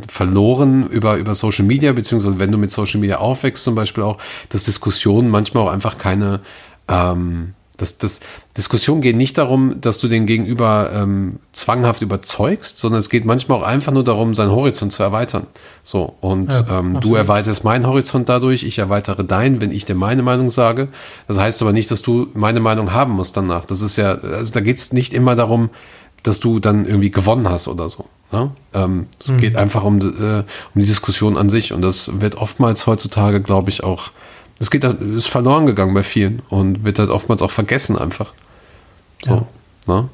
verloren 0.07 0.87
über, 0.89 1.17
über 1.17 1.33
Social 1.33 1.65
Media, 1.65 1.95
beziehungsweise 1.95 2.39
wenn 2.39 2.53
du 2.53 2.59
mit 2.59 2.71
Social 2.71 3.01
Media 3.01 3.19
aufwächst, 3.19 3.65
zum 3.65 3.75
Beispiel 3.75 4.05
auch, 4.05 4.19
dass 4.51 4.65
Diskussionen 4.65 5.31
manchmal 5.31 5.67
auch 5.67 5.73
einfach 5.73 5.97
keine, 5.97 6.41
ähm, 6.89 7.55
das, 7.83 7.99
das, 7.99 8.21
Diskussionen 8.57 9.01
gehen 9.01 9.17
nicht 9.17 9.39
darum, 9.39 9.81
dass 9.81 9.99
du 9.99 10.09
den 10.09 10.27
Gegenüber 10.27 10.91
ähm, 10.95 11.41
zwanghaft 11.53 12.03
überzeugst, 12.03 12.79
sondern 12.79 12.99
es 12.99 13.11
geht 13.11 13.25
manchmal 13.25 13.59
auch 13.59 13.67
einfach 13.67 13.93
nur 13.93 14.05
darum, 14.05 14.35
seinen 14.35 14.51
Horizont 14.53 14.93
zu 14.93 15.03
erweitern. 15.03 15.47
So, 15.83 16.15
und 16.21 16.53
ja, 16.53 16.79
ähm, 16.79 17.01
du 17.01 17.15
erweiterst 17.15 17.65
meinen 17.65 17.87
Horizont 17.87 18.29
dadurch, 18.29 18.63
ich 18.63 18.79
erweitere 18.79 19.25
deinen, 19.25 19.61
wenn 19.61 19.73
ich 19.73 19.85
dir 19.85 19.95
meine 19.95 20.23
Meinung 20.23 20.51
sage. 20.51 20.89
Das 21.29 21.39
heißt 21.39 21.61
aber 21.63 21.73
nicht, 21.73 21.91
dass 21.91 22.03
du 22.03 22.29
meine 22.35 22.61
Meinung 22.61 22.93
haben 22.93 23.13
musst 23.13 23.37
danach. 23.37 23.67
Das 23.67 23.83
ist 23.83 23.97
ja, 23.97 24.15
also 24.15 24.53
da 24.53 24.61
geht 24.61 24.79
es 24.79 24.93
nicht 24.93 25.13
immer 25.13 25.35
darum, 25.35 25.71
dass 26.23 26.41
du 26.41 26.61
dann 26.61 26.87
irgendwie 26.87 27.11
gewonnen 27.11 27.49
hast 27.49 27.69
oder 27.69 27.89
so. 27.89 28.07
Ne? 28.31 28.51
Ähm, 28.73 29.07
es 29.21 29.29
mhm. 29.29 29.39
geht 29.39 29.57
einfach 29.57 29.85
um, 29.85 29.99
äh, 29.99 30.39
um 30.41 30.45
die 30.81 30.87
Diskussion 30.87 31.37
an 31.37 31.51
sich 31.51 31.73
und 31.73 31.83
das 31.83 32.21
wird 32.21 32.37
oftmals 32.37 32.87
heutzutage, 32.87 33.41
glaube 33.41 33.71
ich, 33.71 33.85
auch, 33.85 34.11
es 34.63 34.71
geht, 34.71 34.85
ist 34.85 35.27
verloren 35.27 35.67
gegangen 35.67 35.93
bei 35.93 36.05
vielen 36.05 36.41
und 36.49 36.85
wird 36.85 37.01
halt 37.01 37.11
oftmals 37.11 37.43
auch 37.43 37.51
vergessen 37.51 37.99
einfach. 37.99 38.33
So. 39.21 39.47
Ja. 39.89 39.95
Ne? 39.95 40.09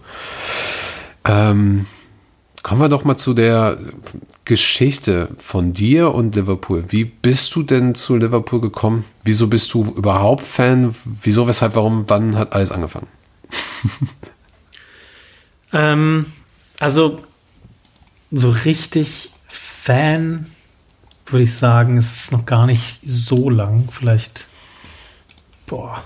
Ähm, 1.24 1.86
kommen 2.62 2.80
wir 2.80 2.88
doch 2.88 3.04
mal 3.04 3.18
zu 3.18 3.34
der 3.34 3.76
Geschichte 4.46 5.28
von 5.38 5.74
dir 5.74 6.14
und 6.14 6.34
Liverpool. 6.34 6.86
Wie 6.88 7.04
bist 7.04 7.54
du 7.54 7.62
denn 7.62 7.94
zu 7.94 8.16
Liverpool 8.16 8.62
gekommen? 8.62 9.04
Wieso 9.22 9.48
bist 9.48 9.74
du 9.74 9.84
überhaupt 9.84 10.44
Fan? 10.44 10.94
Wieso, 11.22 11.46
weshalb, 11.46 11.76
warum, 11.76 12.04
wann 12.08 12.36
hat 12.38 12.54
alles 12.54 12.72
angefangen? 12.72 13.08
ähm, 15.74 16.26
also 16.80 17.22
so 18.30 18.48
richtig 18.50 19.30
Fan, 19.46 20.46
würde 21.32 21.44
ich 21.44 21.54
sagen, 21.54 21.96
ist 21.96 22.32
noch 22.32 22.46
gar 22.46 22.66
nicht 22.66 23.00
so 23.04 23.50
lang. 23.50 23.88
Vielleicht, 23.90 24.48
boah, 25.66 26.02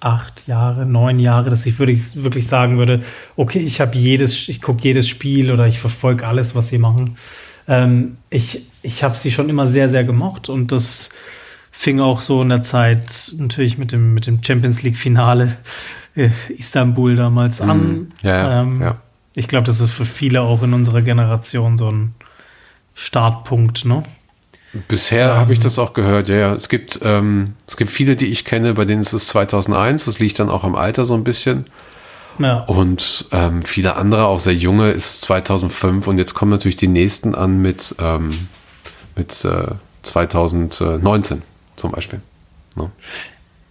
acht 0.00 0.46
Jahre, 0.46 0.84
neun 0.84 1.18
Jahre, 1.18 1.50
dass 1.50 1.64
ich 1.66 1.78
wirklich, 1.78 2.22
wirklich 2.22 2.46
sagen 2.46 2.78
würde, 2.78 3.02
okay, 3.36 3.60
ich 3.60 3.80
habe 3.80 3.96
jedes, 3.96 4.48
ich 4.48 4.60
gucke 4.60 4.82
jedes 4.82 5.08
Spiel 5.08 5.50
oder 5.50 5.66
ich 5.66 5.78
verfolge 5.78 6.26
alles, 6.26 6.54
was 6.54 6.68
sie 6.68 6.78
machen. 6.78 7.16
Ähm, 7.66 8.18
ich 8.28 8.66
ich 8.84 9.02
habe 9.02 9.16
sie 9.16 9.30
schon 9.30 9.48
immer 9.48 9.66
sehr, 9.66 9.88
sehr 9.88 10.04
gemocht 10.04 10.50
und 10.50 10.70
das 10.70 11.08
fing 11.72 12.00
auch 12.00 12.20
so 12.20 12.42
in 12.42 12.50
der 12.50 12.62
Zeit 12.62 13.32
natürlich 13.38 13.78
mit 13.78 13.92
dem, 13.92 14.14
mit 14.14 14.26
dem 14.26 14.44
Champions 14.44 14.82
League-Finale 14.82 15.56
äh, 16.14 16.28
Istanbul 16.50 17.16
damals 17.16 17.60
an. 17.60 17.78
Mm, 17.78 18.08
ja, 18.22 18.60
ähm, 18.60 18.80
ja. 18.80 18.98
Ich 19.34 19.48
glaube, 19.48 19.64
das 19.64 19.80
ist 19.80 19.90
für 19.90 20.04
viele 20.04 20.42
auch 20.42 20.62
in 20.62 20.74
unserer 20.74 21.00
Generation 21.00 21.78
so 21.78 21.90
ein 21.90 22.14
Startpunkt, 22.94 23.84
ne? 23.84 24.04
Bisher 24.88 25.30
ähm, 25.30 25.36
habe 25.36 25.52
ich 25.52 25.58
das 25.58 25.78
auch 25.78 25.92
gehört, 25.94 26.28
ja, 26.28 26.36
ja. 26.36 26.54
Es 26.54 26.68
gibt, 26.68 27.00
ähm, 27.02 27.54
es 27.66 27.76
gibt 27.76 27.90
viele, 27.90 28.16
die 28.16 28.26
ich 28.26 28.44
kenne, 28.44 28.74
bei 28.74 28.84
denen 28.84 29.02
ist 29.02 29.12
es 29.12 29.28
2001. 29.28 30.06
Das 30.06 30.18
liegt 30.18 30.38
dann 30.38 30.48
auch 30.48 30.64
am 30.64 30.74
Alter 30.74 31.04
so 31.04 31.14
ein 31.14 31.24
bisschen. 31.24 31.66
Ja. 32.38 32.60
Und 32.64 33.26
ähm, 33.30 33.62
viele 33.62 33.96
andere, 33.96 34.26
auch 34.26 34.40
sehr 34.40 34.54
junge, 34.54 34.90
ist 34.90 35.08
es 35.08 35.20
2005. 35.22 36.06
Und 36.08 36.18
jetzt 36.18 36.34
kommen 36.34 36.50
natürlich 36.50 36.76
die 36.76 36.88
nächsten 36.88 37.34
an 37.34 37.62
mit, 37.62 37.94
ähm, 38.00 38.30
mit 39.14 39.44
äh, 39.44 39.74
2019 40.02 41.42
zum 41.76 41.92
Beispiel. 41.92 42.20
Ne? 42.74 42.90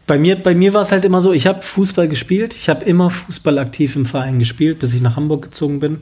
bei 0.05 0.19
mir, 0.19 0.36
bei 0.36 0.53
mir 0.53 0.74
war 0.74 0.82
es 0.82 0.91
halt 0.91 1.05
immer 1.05 1.21
so, 1.21 1.34
ich 1.34 1.47
habe 1.47 1.61
Fußball 1.61 2.07
gespielt, 2.07 2.53
ich 2.55 2.69
habe 2.69 2.84
immer 2.86 3.09
Fußball 3.09 3.57
aktiv 3.57 3.95
im 3.95 4.05
Verein 4.05 4.39
gespielt, 4.39 4.80
bis 4.80 4.93
ich 4.93 5.01
nach 5.01 5.15
Hamburg 5.15 5.43
gezogen 5.43 5.80
bin. 5.80 6.01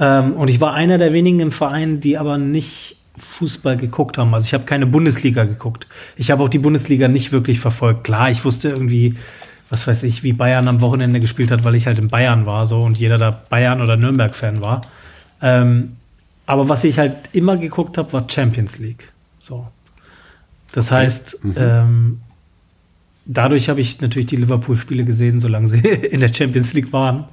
Ähm, 0.00 0.32
und 0.34 0.48
ich 0.48 0.60
war 0.60 0.74
einer 0.74 0.98
der 0.98 1.12
wenigen 1.12 1.40
im 1.40 1.52
Verein, 1.52 2.00
die 2.00 2.18
aber 2.18 2.38
nicht 2.38 2.96
Fußball 3.16 3.76
geguckt 3.76 4.18
haben. 4.18 4.32
Also 4.34 4.46
ich 4.46 4.54
habe 4.54 4.64
keine 4.64 4.86
Bundesliga 4.86 5.44
geguckt. 5.44 5.86
Ich 6.16 6.30
habe 6.30 6.42
auch 6.42 6.48
die 6.48 6.58
Bundesliga 6.58 7.08
nicht 7.08 7.32
wirklich 7.32 7.60
verfolgt. 7.60 8.04
Klar, 8.04 8.30
ich 8.30 8.44
wusste 8.44 8.68
irgendwie, 8.68 9.16
was 9.70 9.86
weiß 9.86 10.04
ich, 10.04 10.22
wie 10.22 10.32
Bayern 10.32 10.68
am 10.68 10.80
Wochenende 10.80 11.20
gespielt 11.20 11.50
hat, 11.50 11.64
weil 11.64 11.74
ich 11.74 11.86
halt 11.86 11.98
in 11.98 12.08
Bayern 12.08 12.46
war 12.46 12.66
so 12.66 12.82
und 12.82 12.98
jeder 12.98 13.18
da 13.18 13.30
Bayern 13.30 13.80
oder 13.80 13.96
Nürnberg-Fan 13.96 14.60
war. 14.60 14.82
Ähm, 15.42 15.96
aber 16.46 16.68
was 16.68 16.84
ich 16.84 16.98
halt 16.98 17.28
immer 17.32 17.56
geguckt 17.56 17.98
habe, 17.98 18.12
war 18.12 18.28
Champions 18.28 18.78
League. 18.78 19.12
So. 19.38 19.66
Das 20.72 20.86
okay. 20.86 20.94
heißt, 20.94 21.44
mhm. 21.44 21.54
ähm, 21.56 22.20
dadurch 23.26 23.68
habe 23.68 23.80
ich 23.80 24.00
natürlich 24.00 24.26
die 24.26 24.36
Liverpool-Spiele 24.36 25.04
gesehen, 25.04 25.40
solange 25.40 25.66
sie 25.66 25.78
in 25.86 26.20
der 26.20 26.32
Champions 26.32 26.72
League 26.72 26.92
waren. 26.92 27.24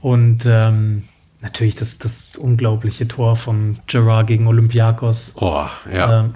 Und 0.00 0.44
ähm, 0.46 1.04
natürlich 1.44 1.76
das, 1.76 1.98
das 1.98 2.36
unglaubliche 2.36 3.06
Tor 3.06 3.36
von 3.36 3.78
Gerard 3.86 4.26
gegen 4.26 4.48
Olympiakos. 4.48 5.34
Oh, 5.36 5.64
ja. 5.92 6.24
Ähm, 6.24 6.34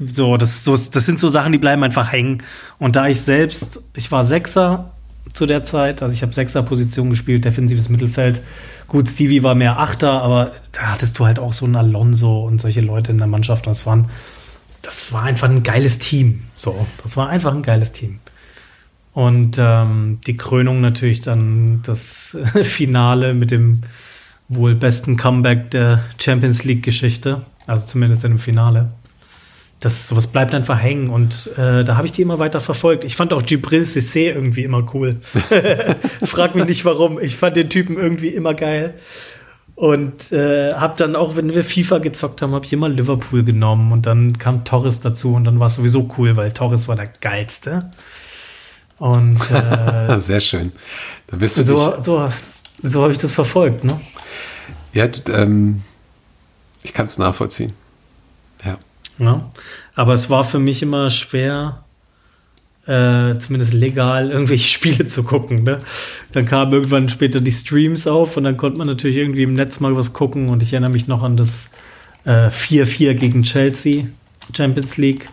so, 0.00 0.36
das, 0.36 0.64
so, 0.64 0.72
das 0.72 1.06
sind 1.06 1.20
so 1.20 1.28
Sachen, 1.28 1.52
die 1.52 1.58
bleiben 1.58 1.84
einfach 1.84 2.10
hängen. 2.10 2.42
Und 2.78 2.96
da 2.96 3.06
ich 3.06 3.20
selbst, 3.20 3.82
ich 3.94 4.10
war 4.10 4.24
Sechser 4.24 4.92
zu 5.32 5.46
der 5.46 5.64
Zeit, 5.64 6.02
also 6.02 6.14
ich 6.14 6.22
habe 6.22 6.32
Sechser-Position 6.32 7.10
gespielt, 7.10 7.44
defensives 7.44 7.88
Mittelfeld. 7.88 8.42
Gut, 8.88 9.08
Stevie 9.08 9.42
war 9.42 9.54
mehr 9.54 9.78
Achter, 9.78 10.22
aber 10.22 10.52
da 10.72 10.92
hattest 10.92 11.18
du 11.18 11.26
halt 11.26 11.38
auch 11.38 11.52
so 11.52 11.64
einen 11.66 11.76
Alonso 11.76 12.44
und 12.44 12.60
solche 12.60 12.80
Leute 12.80 13.12
in 13.12 13.18
der 13.18 13.26
Mannschaft. 13.26 13.66
Und 13.66 13.72
es 13.72 13.86
waren 13.86 14.08
das 14.84 15.12
war 15.12 15.22
einfach 15.22 15.48
ein 15.48 15.62
geiles 15.62 15.98
Team. 15.98 16.42
So, 16.56 16.86
das 17.02 17.16
war 17.16 17.28
einfach 17.28 17.54
ein 17.54 17.62
geiles 17.62 17.92
Team. 17.92 18.20
Und 19.12 19.56
ähm, 19.58 20.18
die 20.26 20.36
Krönung 20.36 20.80
natürlich 20.80 21.20
dann 21.20 21.82
das 21.82 22.36
Finale 22.62 23.32
mit 23.32 23.50
dem 23.50 23.82
wohl 24.48 24.74
besten 24.74 25.16
Comeback 25.16 25.70
der 25.70 26.04
Champions 26.20 26.64
League-Geschichte, 26.64 27.42
also 27.66 27.86
zumindest 27.86 28.24
in 28.24 28.32
dem 28.32 28.38
Finale. 28.38 28.90
Das 29.80 30.08
sowas 30.08 30.28
bleibt 30.28 30.54
einfach 30.54 30.80
hängen 30.80 31.10
und 31.10 31.50
äh, 31.58 31.84
da 31.84 31.96
habe 31.96 32.06
ich 32.06 32.12
die 32.12 32.22
immer 32.22 32.38
weiter 32.38 32.60
verfolgt. 32.60 33.04
Ich 33.04 33.16
fand 33.16 33.32
auch 33.32 33.42
Gibril 33.42 33.82
Cissé 33.82 34.32
irgendwie 34.32 34.64
immer 34.64 34.86
cool. 34.94 35.16
Frag 36.24 36.54
mich 36.54 36.66
nicht 36.66 36.84
warum. 36.84 37.20
Ich 37.20 37.36
fand 37.36 37.56
den 37.56 37.68
Typen 37.68 37.98
irgendwie 37.98 38.28
immer 38.28 38.54
geil. 38.54 38.94
Und 39.74 40.30
äh, 40.30 40.74
habe 40.74 40.94
dann 40.96 41.16
auch, 41.16 41.34
wenn 41.34 41.52
wir 41.52 41.64
FIFA 41.64 41.98
gezockt 41.98 42.42
haben, 42.42 42.52
habe 42.52 42.64
ich 42.64 42.72
immer 42.72 42.88
Liverpool 42.88 43.42
genommen 43.42 43.90
und 43.90 44.06
dann 44.06 44.38
kam 44.38 44.64
Torres 44.64 45.00
dazu 45.00 45.34
und 45.34 45.44
dann 45.44 45.58
war 45.58 45.66
es 45.66 45.74
sowieso 45.74 46.08
cool, 46.16 46.36
weil 46.36 46.52
Torres 46.52 46.86
war 46.86 46.94
der 46.94 47.08
geilste. 47.20 47.90
Und 48.98 49.40
äh, 49.50 50.18
sehr 50.20 50.40
schön. 50.40 50.72
Da 51.26 51.36
bist 51.36 51.58
du 51.58 51.64
so, 51.64 52.00
so, 52.00 52.28
so 52.82 53.02
habe 53.02 53.12
ich 53.12 53.18
das 53.18 53.32
verfolgt, 53.32 53.82
ne? 53.82 54.00
Ja, 54.94 55.08
ähm, 55.28 55.82
ich 56.82 56.92
kann 56.92 57.06
es 57.06 57.18
nachvollziehen. 57.18 57.72
Ja. 58.64 58.78
ja. 59.18 59.50
Aber 59.94 60.12
es 60.12 60.30
war 60.30 60.44
für 60.44 60.58
mich 60.58 60.82
immer 60.82 61.10
schwer, 61.10 61.84
äh, 62.86 63.36
zumindest 63.38 63.72
legal 63.72 64.30
irgendwelche 64.30 64.68
Spiele 64.68 65.08
zu 65.08 65.24
gucken. 65.24 65.64
Ne? 65.64 65.80
Dann 66.32 66.46
kamen 66.46 66.72
irgendwann 66.72 67.08
später 67.08 67.40
die 67.40 67.52
Streams 67.52 68.06
auf 68.06 68.36
und 68.36 68.44
dann 68.44 68.56
konnte 68.56 68.78
man 68.78 68.86
natürlich 68.86 69.16
irgendwie 69.16 69.42
im 69.42 69.54
Netz 69.54 69.80
mal 69.80 69.96
was 69.96 70.12
gucken 70.12 70.48
und 70.48 70.62
ich 70.62 70.72
erinnere 70.72 70.90
mich 70.90 71.08
noch 71.08 71.22
an 71.22 71.36
das 71.36 71.72
4-4 72.26 73.08
äh, 73.10 73.14
gegen 73.14 73.42
Chelsea, 73.42 74.06
Champions 74.56 74.96
League. 74.96 75.28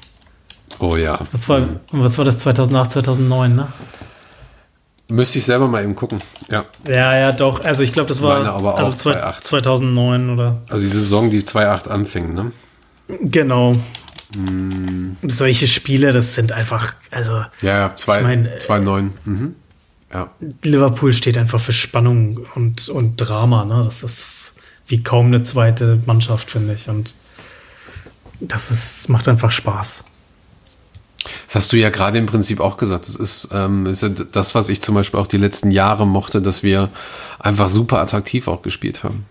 Oh 0.79 0.95
ja. 0.95 1.19
Was 1.31 1.47
war, 1.47 1.67
was 1.91 2.17
war 2.17 2.25
das 2.25 2.39
2008, 2.39 2.91
2009, 2.93 3.55
ne? 3.55 3.67
Müsste 5.11 5.39
ich 5.39 5.45
selber 5.45 5.67
mal 5.67 5.83
eben 5.83 5.95
gucken. 5.95 6.21
Ja. 6.49 6.65
Ja, 6.87 7.17
ja, 7.17 7.31
doch. 7.33 7.63
Also 7.63 7.83
ich 7.83 7.91
glaube, 7.91 8.07
das 8.07 8.21
war 8.21 8.39
Meine 8.39 8.51
aber 8.51 8.77
also 8.77 8.95
2009 8.95 10.29
oder. 10.29 10.61
Also 10.69 10.85
die 10.85 10.91
Saison, 10.91 11.29
die 11.29 11.43
2008 11.43 11.89
anfing, 11.89 12.33
ne? 12.33 12.51
Genau. 13.19 13.75
Mm. 14.33 15.17
Solche 15.27 15.67
Spiele, 15.67 16.13
das 16.13 16.35
sind 16.35 16.53
einfach, 16.53 16.93
also. 17.11 17.43
Ja, 17.61 17.77
ja, 17.77 17.95
2-9. 17.97 19.09
Mhm. 19.25 19.55
Ja. 20.13 20.29
Liverpool 20.63 21.11
steht 21.11 21.37
einfach 21.37 21.59
für 21.59 21.73
Spannung 21.73 22.39
und, 22.55 22.87
und 22.87 23.17
Drama, 23.17 23.65
ne? 23.65 23.81
Das 23.83 24.03
ist 24.03 24.55
wie 24.87 25.03
kaum 25.03 25.27
eine 25.27 25.41
zweite 25.41 26.01
Mannschaft, 26.05 26.51
finde 26.51 26.73
ich. 26.73 26.87
Und 26.87 27.15
das 28.39 28.71
ist, 28.71 29.09
macht 29.09 29.27
einfach 29.27 29.51
Spaß. 29.51 30.05
Das 31.47 31.55
hast 31.55 31.73
du 31.73 31.77
ja 31.77 31.89
gerade 31.89 32.17
im 32.17 32.25
Prinzip 32.25 32.59
auch 32.59 32.77
gesagt. 32.77 33.07
Das 33.07 33.15
ist, 33.15 33.49
ähm, 33.53 33.85
ist 33.85 34.03
ja 34.03 34.09
das, 34.09 34.55
was 34.55 34.69
ich 34.69 34.81
zum 34.81 34.95
Beispiel 34.95 35.19
auch 35.19 35.27
die 35.27 35.37
letzten 35.37 35.71
Jahre 35.71 36.05
mochte, 36.07 36.41
dass 36.41 36.63
wir 36.63 36.89
einfach 37.39 37.69
super 37.69 37.99
attraktiv 37.99 38.47
auch 38.47 38.61
gespielt 38.61 39.03
haben. 39.03 39.25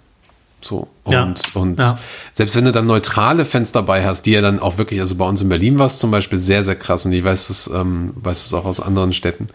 So. 0.60 0.88
Und, 1.04 1.12
ja. 1.12 1.34
und 1.54 1.78
ja. 1.78 1.98
selbst 2.32 2.54
wenn 2.54 2.64
du 2.64 2.72
dann 2.72 2.86
neutrale 2.86 3.44
Fans 3.44 3.72
dabei 3.72 4.04
hast, 4.04 4.26
die 4.26 4.32
ja 4.32 4.40
dann 4.40 4.58
auch 4.58 4.78
wirklich, 4.78 5.00
also 5.00 5.14
bei 5.14 5.26
uns 5.26 5.40
in 5.40 5.48
Berlin 5.48 5.78
war 5.78 5.86
es 5.86 5.98
zum 5.98 6.10
Beispiel 6.10 6.38
sehr, 6.38 6.62
sehr 6.62 6.76
krass 6.76 7.04
und 7.06 7.12
ich 7.12 7.24
weiß 7.24 7.50
es, 7.50 7.70
ähm, 7.74 8.12
weiß 8.16 8.46
es 8.46 8.54
auch 8.54 8.64
aus 8.64 8.80
anderen 8.80 9.12
Städten, 9.12 9.48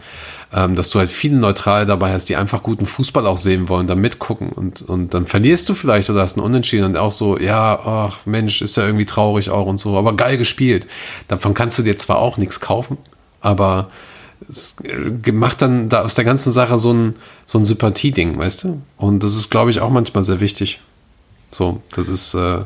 ähm, 0.52 0.74
dass 0.74 0.90
du 0.90 0.98
halt 0.98 1.08
viele 1.08 1.36
Neutrale 1.36 1.86
dabei 1.86 2.12
hast, 2.12 2.28
die 2.28 2.36
einfach 2.36 2.62
guten 2.62 2.86
Fußball 2.86 3.26
auch 3.26 3.38
sehen 3.38 3.68
wollen, 3.68 3.86
da 3.86 3.94
mitgucken 3.94 4.48
und, 4.48 4.82
und 4.82 5.14
dann 5.14 5.26
verlierst 5.26 5.68
du 5.68 5.74
vielleicht 5.74 6.10
oder 6.10 6.22
hast 6.22 6.36
einen 6.36 6.44
Unentschieden 6.44 6.84
und 6.84 6.96
auch 6.96 7.12
so, 7.12 7.38
ja, 7.38 7.78
ach 7.78 8.26
Mensch, 8.26 8.60
ist 8.60 8.76
ja 8.76 8.84
irgendwie 8.84 9.06
traurig 9.06 9.50
auch 9.50 9.66
und 9.66 9.78
so, 9.78 9.96
aber 9.96 10.14
geil 10.14 10.38
gespielt. 10.38 10.86
Davon 11.28 11.54
kannst 11.54 11.78
du 11.78 11.82
dir 11.82 11.96
zwar 11.96 12.18
auch 12.18 12.36
nichts 12.36 12.60
kaufen, 12.60 12.98
aber 13.40 13.90
es 14.48 14.76
äh, 14.84 15.32
macht 15.32 15.62
dann 15.62 15.88
da 15.88 16.02
aus 16.02 16.14
der 16.14 16.24
ganzen 16.24 16.52
Sache 16.52 16.78
so 16.78 16.92
ein, 16.92 17.16
so 17.46 17.58
ein 17.58 17.64
Sympathieding, 17.64 18.38
weißt 18.38 18.64
du? 18.64 18.82
Und 18.96 19.22
das 19.22 19.36
ist, 19.36 19.50
glaube 19.50 19.70
ich, 19.70 19.80
auch 19.80 19.90
manchmal 19.90 20.24
sehr 20.24 20.40
wichtig. 20.40 20.80
So, 21.56 21.80
das 21.94 22.08
ist. 22.08 22.34
Äh, 22.34 22.64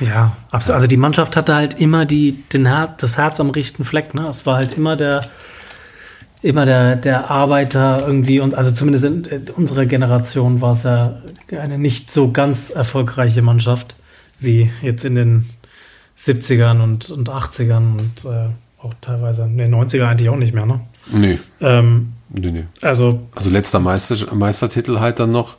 ja, 0.00 0.36
absolut. 0.50 0.74
Also 0.74 0.86
die 0.88 0.98
Mannschaft 0.98 1.36
hatte 1.36 1.54
halt 1.54 1.80
immer 1.80 2.04
die, 2.04 2.32
den 2.52 2.66
Her 2.66 2.94
das 2.98 3.16
Herz 3.16 3.40
am 3.40 3.48
richtigen 3.48 3.84
Fleck. 3.84 4.12
Ne? 4.12 4.28
Es 4.28 4.44
war 4.44 4.56
halt 4.56 4.76
immer 4.76 4.94
der, 4.94 5.26
immer 6.42 6.66
der, 6.66 6.96
der 6.96 7.30
Arbeiter 7.30 8.04
irgendwie 8.06 8.40
und 8.40 8.54
also 8.54 8.72
zumindest 8.72 9.04
in 9.06 9.48
unserer 9.56 9.86
Generation 9.86 10.60
war 10.60 10.72
es 10.72 10.82
ja 10.82 11.16
eine 11.50 11.78
nicht 11.78 12.10
so 12.10 12.30
ganz 12.30 12.68
erfolgreiche 12.68 13.40
Mannschaft 13.40 13.96
wie 14.38 14.70
jetzt 14.82 15.06
in 15.06 15.14
den 15.14 15.50
70ern 16.18 16.82
und, 16.82 17.08
und 17.10 17.30
80ern 17.30 17.98
und 17.98 18.24
äh, 18.26 18.48
auch 18.82 18.92
teilweise 19.00 19.44
in 19.44 19.56
den 19.56 19.74
90er 19.74 20.08
eigentlich 20.08 20.28
auch 20.28 20.36
nicht 20.36 20.52
mehr, 20.52 20.66
ne? 20.66 20.80
Nee. 21.10 21.38
Ähm, 21.62 22.12
nee, 22.28 22.50
nee. 22.50 22.64
Also, 22.82 23.28
also 23.34 23.48
letzter 23.48 23.80
Meister, 23.80 24.34
Meistertitel 24.34 24.98
halt 24.98 25.20
dann 25.20 25.30
noch. 25.30 25.56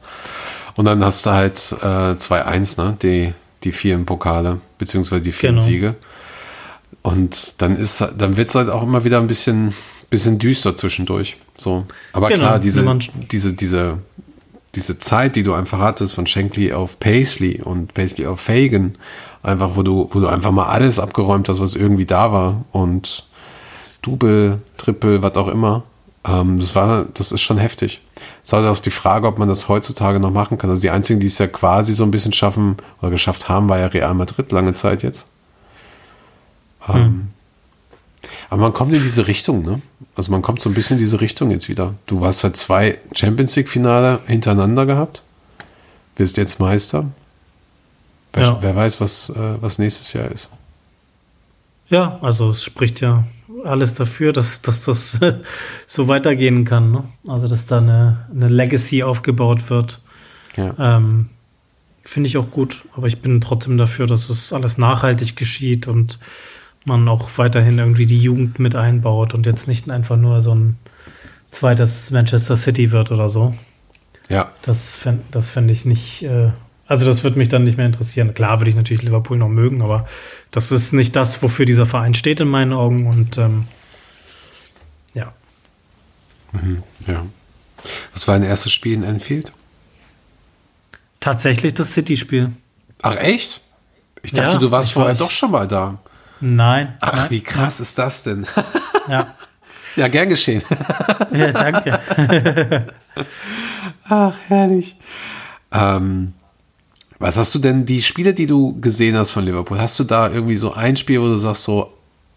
Und 0.77 0.85
dann 0.85 1.03
hast 1.03 1.25
du 1.25 1.31
halt 1.31 1.75
äh, 1.81 2.13
2-1, 2.13 2.81
ne? 2.81 2.97
Die, 3.01 3.33
die 3.63 3.71
vielen 3.71 4.05
Pokale, 4.05 4.61
beziehungsweise 4.77 5.21
die 5.21 5.31
vielen 5.31 5.55
genau. 5.55 5.65
Siege. 5.65 5.95
Und 7.01 7.61
dann 7.61 7.75
ist 7.75 8.01
dann 8.17 8.37
wird 8.37 8.49
es 8.49 8.55
halt 8.55 8.69
auch 8.69 8.83
immer 8.83 9.03
wieder 9.03 9.19
ein 9.19 9.27
bisschen, 9.27 9.73
bisschen 10.09 10.39
düster 10.39 10.77
zwischendurch. 10.77 11.37
So. 11.57 11.85
Aber 12.13 12.29
genau, 12.29 12.41
klar, 12.41 12.59
diese, 12.59 12.85
diese, 13.31 13.53
diese, 13.53 13.97
diese 14.75 14.99
Zeit, 14.99 15.35
die 15.35 15.43
du 15.43 15.53
einfach 15.53 15.79
hattest 15.79 16.13
von 16.13 16.27
Shankly 16.27 16.73
auf 16.73 16.99
Paisley 16.99 17.61
und 17.61 17.93
Paisley 17.93 18.27
auf 18.27 18.39
Fagan, 18.39 18.95
einfach, 19.41 19.75
wo 19.75 19.83
du, 19.83 20.09
wo 20.11 20.19
du 20.19 20.27
einfach 20.27 20.51
mal 20.51 20.67
alles 20.67 20.99
abgeräumt 20.99 21.49
hast, 21.49 21.59
was 21.59 21.75
irgendwie 21.75 22.05
da 22.05 22.31
war 22.31 22.65
und 22.71 23.25
Double, 24.03 24.61
Triple, 24.77 25.23
was 25.23 25.35
auch 25.35 25.47
immer. 25.47 25.83
Ähm, 26.23 26.59
das 26.59 26.75
war, 26.75 27.05
das 27.13 27.31
ist 27.31 27.41
schon 27.41 27.57
heftig. 27.57 28.01
Es 28.47 28.53
ist 28.53 28.59
halt 28.59 28.65
auch 28.65 28.79
die 28.79 28.91
Frage, 28.91 29.27
ob 29.27 29.39
man 29.39 29.49
das 29.49 29.67
heutzutage 29.67 30.21
noch 30.21 30.31
machen 30.31 30.57
kann. 30.57 30.69
Also 30.69 30.81
die 30.81 30.89
einzigen, 30.89 31.19
die 31.19 31.27
es 31.27 31.37
ja 31.37 31.47
quasi 31.47 31.93
so 31.93 32.05
ein 32.05 32.11
bisschen 32.11 32.31
schaffen 32.31 32.77
oder 33.01 33.11
geschafft 33.11 33.49
haben, 33.49 33.67
war 33.67 33.77
ja 33.77 33.87
Real 33.87 34.13
Madrid 34.13 34.53
lange 34.53 34.73
Zeit 34.73 35.03
jetzt. 35.03 35.25
Ähm, 36.87 36.95
hm. 36.95 37.27
Aber 38.49 38.61
man 38.61 38.71
kommt 38.71 38.95
in 38.95 39.03
diese 39.03 39.27
Richtung, 39.27 39.63
ne? 39.63 39.81
Also 40.15 40.31
man 40.31 40.41
kommt 40.41 40.61
so 40.61 40.69
ein 40.69 40.73
bisschen 40.73 40.95
in 40.95 41.03
diese 41.03 41.19
Richtung 41.19 41.51
jetzt 41.51 41.67
wieder. 41.67 41.95
Du 42.05 42.23
hast 42.23 42.45
halt 42.45 42.55
zwei 42.55 42.97
Champions 43.13 43.53
League-Finale 43.57 44.21
hintereinander 44.27 44.85
gehabt. 44.85 45.23
Bist 46.15 46.37
jetzt 46.37 46.57
Meister. 46.57 47.03
Wer, 48.31 48.43
ja. 48.43 48.57
wer 48.61 48.75
weiß, 48.77 49.01
was, 49.01 49.29
äh, 49.29 49.61
was 49.61 49.77
nächstes 49.77 50.13
Jahr 50.13 50.31
ist. 50.31 50.49
Ja, 51.89 52.17
also 52.21 52.51
es 52.51 52.63
spricht 52.63 53.01
ja 53.01 53.25
alles 53.67 53.93
dafür, 53.93 54.33
dass, 54.33 54.61
dass 54.61 54.85
das 54.85 55.19
so 55.87 56.07
weitergehen 56.07 56.65
kann. 56.65 56.91
Ne? 56.91 57.03
Also, 57.27 57.47
dass 57.47 57.67
da 57.67 57.77
eine, 57.77 58.25
eine 58.31 58.47
Legacy 58.47 59.03
aufgebaut 59.03 59.69
wird. 59.69 59.99
Ja. 60.55 60.75
Ähm, 60.77 61.29
Finde 62.03 62.27
ich 62.27 62.37
auch 62.37 62.51
gut, 62.51 62.85
aber 62.95 63.07
ich 63.07 63.21
bin 63.21 63.41
trotzdem 63.41 63.77
dafür, 63.77 64.07
dass 64.07 64.29
es 64.29 64.53
alles 64.53 64.77
nachhaltig 64.77 65.35
geschieht 65.35 65.87
und 65.87 66.19
man 66.85 67.07
auch 67.09 67.29
weiterhin 67.37 67.79
irgendwie 67.79 68.05
die 68.05 68.21
Jugend 68.21 68.59
mit 68.59 68.75
einbaut 68.75 69.33
und 69.33 69.45
jetzt 69.45 69.67
nicht 69.67 69.89
einfach 69.89 70.15
nur 70.15 70.41
so 70.41 70.55
ein 70.55 70.77
zweites 71.51 72.11
Manchester 72.11 72.55
City 72.55 72.91
wird 72.91 73.11
oder 73.11 73.27
so. 73.27 73.53
Ja. 74.29 74.51
Das 74.61 74.93
fände 74.93 75.23
das 75.31 75.49
fänd 75.49 75.69
ich 75.69 75.85
nicht, 75.85 76.23
äh, 76.23 76.51
also 76.87 77.05
das 77.05 77.23
würde 77.23 77.37
mich 77.37 77.49
dann 77.49 77.63
nicht 77.63 77.77
mehr 77.77 77.85
interessieren. 77.85 78.33
Klar 78.33 78.59
würde 78.59 78.69
ich 78.69 78.75
natürlich 78.75 79.03
Liverpool 79.03 79.37
noch 79.37 79.49
mögen, 79.49 79.81
aber 79.81 80.07
das 80.51 80.71
ist 80.71 80.93
nicht 80.93 81.15
das, 81.15 81.41
wofür 81.43 81.65
dieser 81.65 81.85
Verein 81.85 82.13
steht 82.13 82.39
in 82.39 82.47
meinen 82.47 82.73
Augen. 82.73 83.07
Und 83.07 83.37
ähm, 83.37 83.67
ja. 85.13 85.33
Mhm, 86.53 86.83
ja. 87.07 87.25
Was 88.13 88.27
war 88.27 88.35
dein 88.35 88.47
erstes 88.47 88.71
Spiel 88.71 88.93
in 88.93 89.03
Enfield? 89.03 89.51
Tatsächlich 91.19 91.73
das 91.73 91.93
City-Spiel. 91.93 92.51
Ach 93.01 93.15
echt? 93.17 93.61
Ich 94.23 94.31
dachte, 94.31 94.53
ja, 94.53 94.59
du 94.59 94.71
warst 94.71 94.93
vorher 94.93 95.17
war 95.17 95.25
doch 95.25 95.31
schon 95.31 95.51
mal 95.51 95.67
da. 95.67 95.99
Nein. 96.39 96.95
Ach, 96.99 97.13
nein, 97.13 97.29
wie 97.29 97.41
krass 97.41 97.79
nein. 97.79 97.83
ist 97.83 97.97
das 97.97 98.23
denn? 98.23 98.47
Ja. 99.09 99.25
ja, 99.95 100.09
gern 100.09 100.27
geschehen. 100.27 100.61
ja, 101.31 101.53
danke. 101.53 101.97
Ach, 104.09 104.35
herrlich. 104.49 104.97
Ähm, 105.71 106.33
was 107.19 107.37
hast 107.37 107.53
du 107.55 107.59
denn, 107.59 107.85
die 107.85 108.01
Spiele, 108.01 108.33
die 108.33 108.45
du 108.45 108.79
gesehen 108.79 109.17
hast 109.17 109.31
von 109.31 109.43
Liverpool, 109.43 109.79
hast 109.79 109.97
du 109.99 110.03
da 110.03 110.29
irgendwie 110.29 110.55
so 110.55 110.73
ein 110.73 110.97
Spiel, 110.97 111.21
wo 111.21 111.25
du 111.25 111.37
sagst, 111.37 111.63
so, 111.63 111.93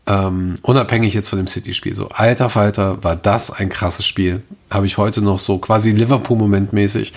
ähm, 0.06 0.54
unabhängig 0.62 1.14
jetzt 1.14 1.28
von 1.28 1.38
dem 1.38 1.46
City-Spiel, 1.46 1.94
so, 1.94 2.08
alter 2.08 2.48
Falter, 2.48 3.02
war 3.04 3.16
das 3.16 3.50
ein 3.50 3.68
krasses 3.68 4.06
Spiel? 4.06 4.42
Habe 4.70 4.86
ich 4.86 4.96
heute 4.96 5.22
noch 5.22 5.38
so, 5.38 5.58
quasi 5.58 5.90
Liverpool-Moment 5.90 6.72
mäßig, 6.72 7.12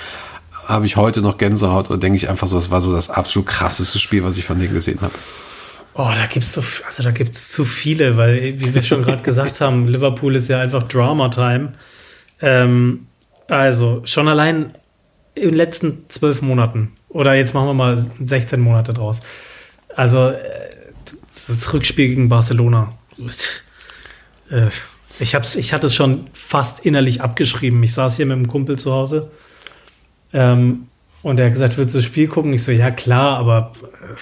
habe 0.65 0.85
ich 0.85 0.97
heute 0.97 1.21
noch 1.21 1.37
Gänsehaut 1.37 1.89
und 1.89 2.03
denke 2.03 2.17
ich 2.17 2.29
einfach 2.29 2.47
so, 2.47 2.57
das 2.57 2.69
war 2.69 2.81
so 2.81 2.93
das 2.93 3.09
absolut 3.09 3.47
krasseste 3.47 3.99
Spiel, 3.99 4.23
was 4.23 4.37
ich 4.37 4.45
von 4.45 4.59
denen 4.59 4.73
gesehen 4.73 4.99
habe. 5.01 5.13
Oh, 5.95 6.09
da 6.15 6.25
gibt's 6.25 6.53
so, 6.53 6.63
also 6.85 7.03
da 7.03 7.11
gibt's 7.11 7.51
zu 7.51 7.65
viele, 7.65 8.17
weil, 8.17 8.59
wie 8.59 8.73
wir 8.73 8.81
schon 8.81 9.03
gerade 9.03 9.21
gesagt 9.21 9.61
haben, 9.61 9.87
Liverpool 9.87 10.35
ist 10.35 10.49
ja 10.49 10.59
einfach 10.59 10.83
Drama-Time. 10.83 11.73
Ähm, 12.41 13.07
also, 13.47 14.01
schon 14.05 14.27
allein 14.27 14.73
in 15.35 15.49
den 15.49 15.55
letzten 15.55 16.05
zwölf 16.09 16.41
Monaten 16.41 16.91
oder 17.13 17.35
jetzt 17.35 17.53
machen 17.53 17.67
wir 17.67 17.73
mal 17.73 17.97
16 17.97 18.59
Monate 18.59 18.93
draus. 18.93 19.21
Also, 19.95 20.29
äh, 20.29 20.69
das 21.47 21.73
Rückspiel 21.73 22.09
gegen 22.09 22.29
Barcelona. 22.29 22.93
Äh, 24.49 24.69
ich, 25.19 25.35
hab's, 25.35 25.55
ich 25.55 25.73
hatte 25.73 25.87
es 25.87 25.95
schon 25.95 26.27
fast 26.33 26.85
innerlich 26.85 27.21
abgeschrieben. 27.21 27.81
Ich 27.83 27.93
saß 27.93 28.17
hier 28.17 28.25
mit 28.25 28.35
einem 28.35 28.47
Kumpel 28.47 28.77
zu 28.77 28.91
Hause 28.91 29.31
ähm, 30.33 30.87
und 31.21 31.39
er 31.39 31.47
hat 31.47 31.53
gesagt, 31.53 31.77
willst 31.77 31.93
du 31.93 31.99
das 31.99 32.05
Spiel 32.05 32.27
gucken? 32.27 32.53
Ich 32.53 32.63
so, 32.63 32.71
ja 32.71 32.91
klar, 32.91 33.37
aber 33.37 33.73
äh, 34.01 34.15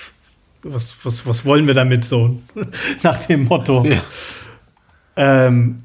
was, 0.64 0.94
was, 1.04 1.26
was 1.26 1.46
wollen 1.46 1.68
wir 1.68 1.74
damit 1.74 2.06
so? 2.06 2.40
Nach 3.04 3.24
dem 3.26 3.46
Motto. 3.46 3.86
Ja. 3.86 4.02
Ähm, 5.16 5.78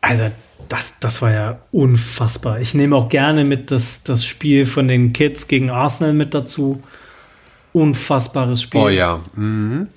also, 0.00 0.30
das, 0.70 0.94
das 1.00 1.20
war 1.20 1.32
ja 1.32 1.58
unfassbar. 1.72 2.60
Ich 2.60 2.74
nehme 2.74 2.94
auch 2.94 3.08
gerne 3.08 3.44
mit 3.44 3.72
das, 3.72 4.04
das 4.04 4.24
Spiel 4.24 4.66
von 4.66 4.86
den 4.86 5.12
Kids 5.12 5.48
gegen 5.48 5.68
Arsenal 5.68 6.12
mit 6.12 6.32
dazu. 6.32 6.80
Unfassbares 7.72 8.62
Spiel. 8.62 8.80
Oh 8.80 8.88
ja. 8.88 9.20
Mhm. 9.34 9.88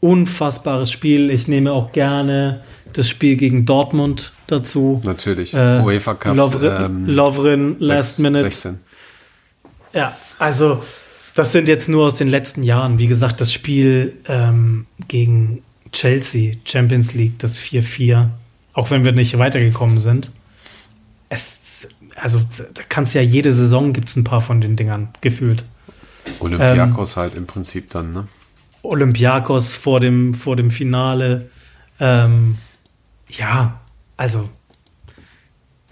Unfassbares 0.00 0.90
Spiel. 0.90 1.30
Ich 1.30 1.46
nehme 1.46 1.72
auch 1.72 1.92
gerne 1.92 2.62
das 2.94 3.06
Spiel 3.06 3.36
gegen 3.36 3.66
Dortmund 3.66 4.32
dazu. 4.46 5.02
Natürlich. 5.04 5.52
Äh, 5.52 5.82
UEFA 5.82 6.14
Cup. 6.14 6.34
Lovren, 6.34 6.84
ähm, 6.84 7.06
Lovren 7.06 7.76
Last 7.78 8.16
6, 8.16 8.18
Minute. 8.20 8.44
16. 8.44 8.78
Ja, 9.92 10.16
also 10.38 10.82
das 11.34 11.52
sind 11.52 11.68
jetzt 11.68 11.86
nur 11.86 12.06
aus 12.06 12.14
den 12.14 12.28
letzten 12.28 12.62
Jahren. 12.62 12.98
Wie 12.98 13.08
gesagt, 13.08 13.42
das 13.42 13.52
Spiel 13.52 14.14
ähm, 14.26 14.86
gegen 15.06 15.62
Chelsea, 15.92 16.54
Champions 16.64 17.12
League, 17.12 17.38
das 17.40 17.60
4-4 17.60 18.28
auch 18.72 18.90
wenn 18.90 19.04
wir 19.04 19.12
nicht 19.12 19.38
weitergekommen 19.38 19.98
sind. 19.98 20.30
Es, 21.28 21.88
also 22.16 22.40
da 22.74 22.82
kannst 22.88 23.14
ja 23.14 23.22
jede 23.22 23.52
Saison 23.52 23.92
gibt 23.92 24.08
es 24.08 24.16
ein 24.16 24.24
paar 24.24 24.40
von 24.40 24.60
den 24.60 24.76
Dingern 24.76 25.08
gefühlt. 25.20 25.64
Olympiakos 26.40 27.12
ähm, 27.12 27.22
halt 27.22 27.34
im 27.34 27.46
Prinzip 27.46 27.90
dann, 27.90 28.12
ne? 28.12 28.28
Olympiakos 28.82 29.74
vor 29.74 30.00
dem, 30.00 30.34
vor 30.34 30.56
dem 30.56 30.70
Finale. 30.70 31.50
Ähm, 32.00 32.58
ja, 33.28 33.80
also 34.16 34.48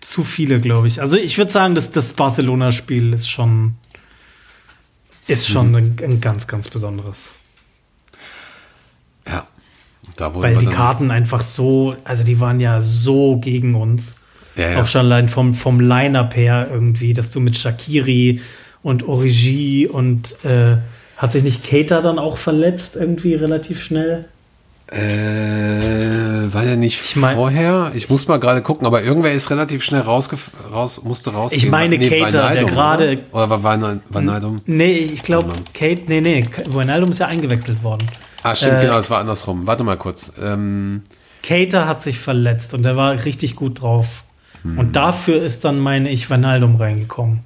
zu 0.01 0.25
viele, 0.25 0.61
glaube 0.61 0.87
ich. 0.87 1.01
Also 1.01 1.17
ich 1.17 1.37
würde 1.37 1.51
sagen, 1.51 1.75
dass 1.75 1.91
das 1.91 2.13
Barcelona-Spiel 2.13 3.13
ist 3.13 3.29
schon, 3.29 3.75
ist 5.27 5.49
schon 5.49 5.71
mhm. 5.71 5.77
ein, 5.77 5.97
ein 6.03 6.21
ganz, 6.21 6.47
ganz 6.47 6.69
besonderes. 6.69 7.33
Ja. 9.27 9.49
Weil 10.19 10.57
die 10.57 10.67
Karten 10.67 11.11
einfach 11.11 11.43
so, 11.43 11.97
also 12.05 12.25
die 12.25 12.41
waren 12.41 12.61
ja 12.61 12.81
so 12.83 13.37
gegen 13.37 13.75
uns. 13.75 14.17
Ja, 14.57 14.71
ja. 14.71 14.81
Auch 14.83 14.87
schon 14.87 15.03
allein 15.03 15.29
vom, 15.29 15.53
vom 15.53 15.81
Line-Up 15.81 16.35
her 16.37 16.69
irgendwie, 16.73 17.13
dass 17.13 17.31
du 17.31 17.41
mit 17.41 17.59
Shakiri 17.59 18.41
und 18.83 19.07
Origi 19.07 19.87
und 19.87 20.43
äh, 20.45 20.77
hat 21.19 21.33
sich 21.33 21.43
nicht 21.45 21.63
Cater 21.69 22.01
dann 22.01 22.19
auch 22.19 22.39
verletzt, 22.39 22.97
irgendwie 22.97 23.35
relativ 23.35 23.83
schnell? 23.83 24.27
Äh, 24.89 26.53
war 26.53 26.65
der 26.65 26.77
nicht 26.77 27.01
Ich 27.05 27.17
mein- 27.17 27.37
vorher? 27.37 27.93
Ich 27.95 28.09
muss 28.09 28.29
mal 28.29 28.39
gerade 28.39 28.63
gucken, 28.63 28.87
aber 28.87 29.03
irgendwer 29.03 29.33
ist 29.33 29.51
relativ 29.51 29.83
schnell 29.83 30.03
rausge 30.03 30.39
raus, 30.73 31.03
musste 31.05 31.33
rausgehen. 31.33 31.65
Ich 31.65 31.71
meine 31.71 31.99
Cater, 31.99 32.51
der 32.51 32.65
gerade- 32.65 33.19
Oder, 33.33 33.45
oder 33.45 33.63
war 33.63 34.01
Wijnaldum? 34.11 34.61
Nee, 34.67 34.93
ich 34.93 35.23
glaube. 35.23 35.53
Kate, 35.75 36.03
nee, 36.07 36.21
nee, 36.21 36.45
Wijnaldum 36.67 37.11
ist 37.11 37.19
ja 37.19 37.27
eingewechselt 37.27 37.83
worden. 37.83 38.07
Ah, 38.47 38.57
stimmt, 38.57 38.79
Äh, 38.79 38.83
genau, 38.83 38.99
es 38.99 39.11
war 39.11 39.19
andersrum. 39.21 39.67
Warte 39.67 39.85
mal 39.85 39.97
kurz. 39.97 40.33
Ähm, 40.41 41.03
Cater 41.43 41.87
hat 41.87 42.03
sich 42.03 42.19
verletzt 42.19 42.75
und 42.75 42.83
der 42.83 42.97
war 42.97 43.13
richtig 43.25 43.57
gut 43.57 43.83
drauf. 43.83 44.25
Hm. 44.63 44.79
Und 44.79 44.97
dafür 44.97 45.43
ist 45.43 45.65
dann, 45.65 45.79
meine 45.79 46.11
ich, 46.11 46.31
Wijnaldum 46.31 46.77
reingekommen. 46.77 47.41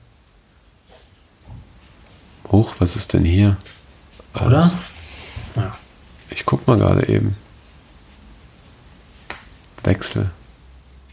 hoch, 2.50 2.74
was 2.80 2.96
ist 2.96 3.12
denn 3.12 3.24
hier? 3.24 3.56
Oder? 4.34 4.44
Alles. 4.58 4.74
Ja. 5.56 5.76
Ich 6.30 6.44
guck 6.46 6.66
mal 6.66 6.76
gerade 6.78 7.08
eben. 7.08 7.36
Wechsel. 9.84 10.30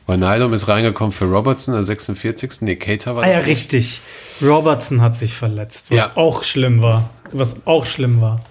Wijnaldum 0.07 0.53
ist 0.53 0.67
reingekommen 0.67 1.11
für 1.11 1.25
Robertson, 1.25 1.73
der 1.73 1.83
46. 1.83 2.61
Nee, 2.61 2.75
Cater 2.77 3.15
war 3.15 3.23
Ah 3.23 3.29
ja, 3.29 3.39
richtig. 3.39 4.01
Robertson 4.41 5.01
hat 5.01 5.15
sich 5.15 5.33
verletzt, 5.33 5.91
was 5.91 5.97
Ja. 5.97 6.11
auch 6.15 6.43
schlimm 6.43 6.81
war. 6.81 7.09
Was 7.33 7.67
auch 7.67 7.85
schlimm 7.85 8.21
war. 8.21 8.41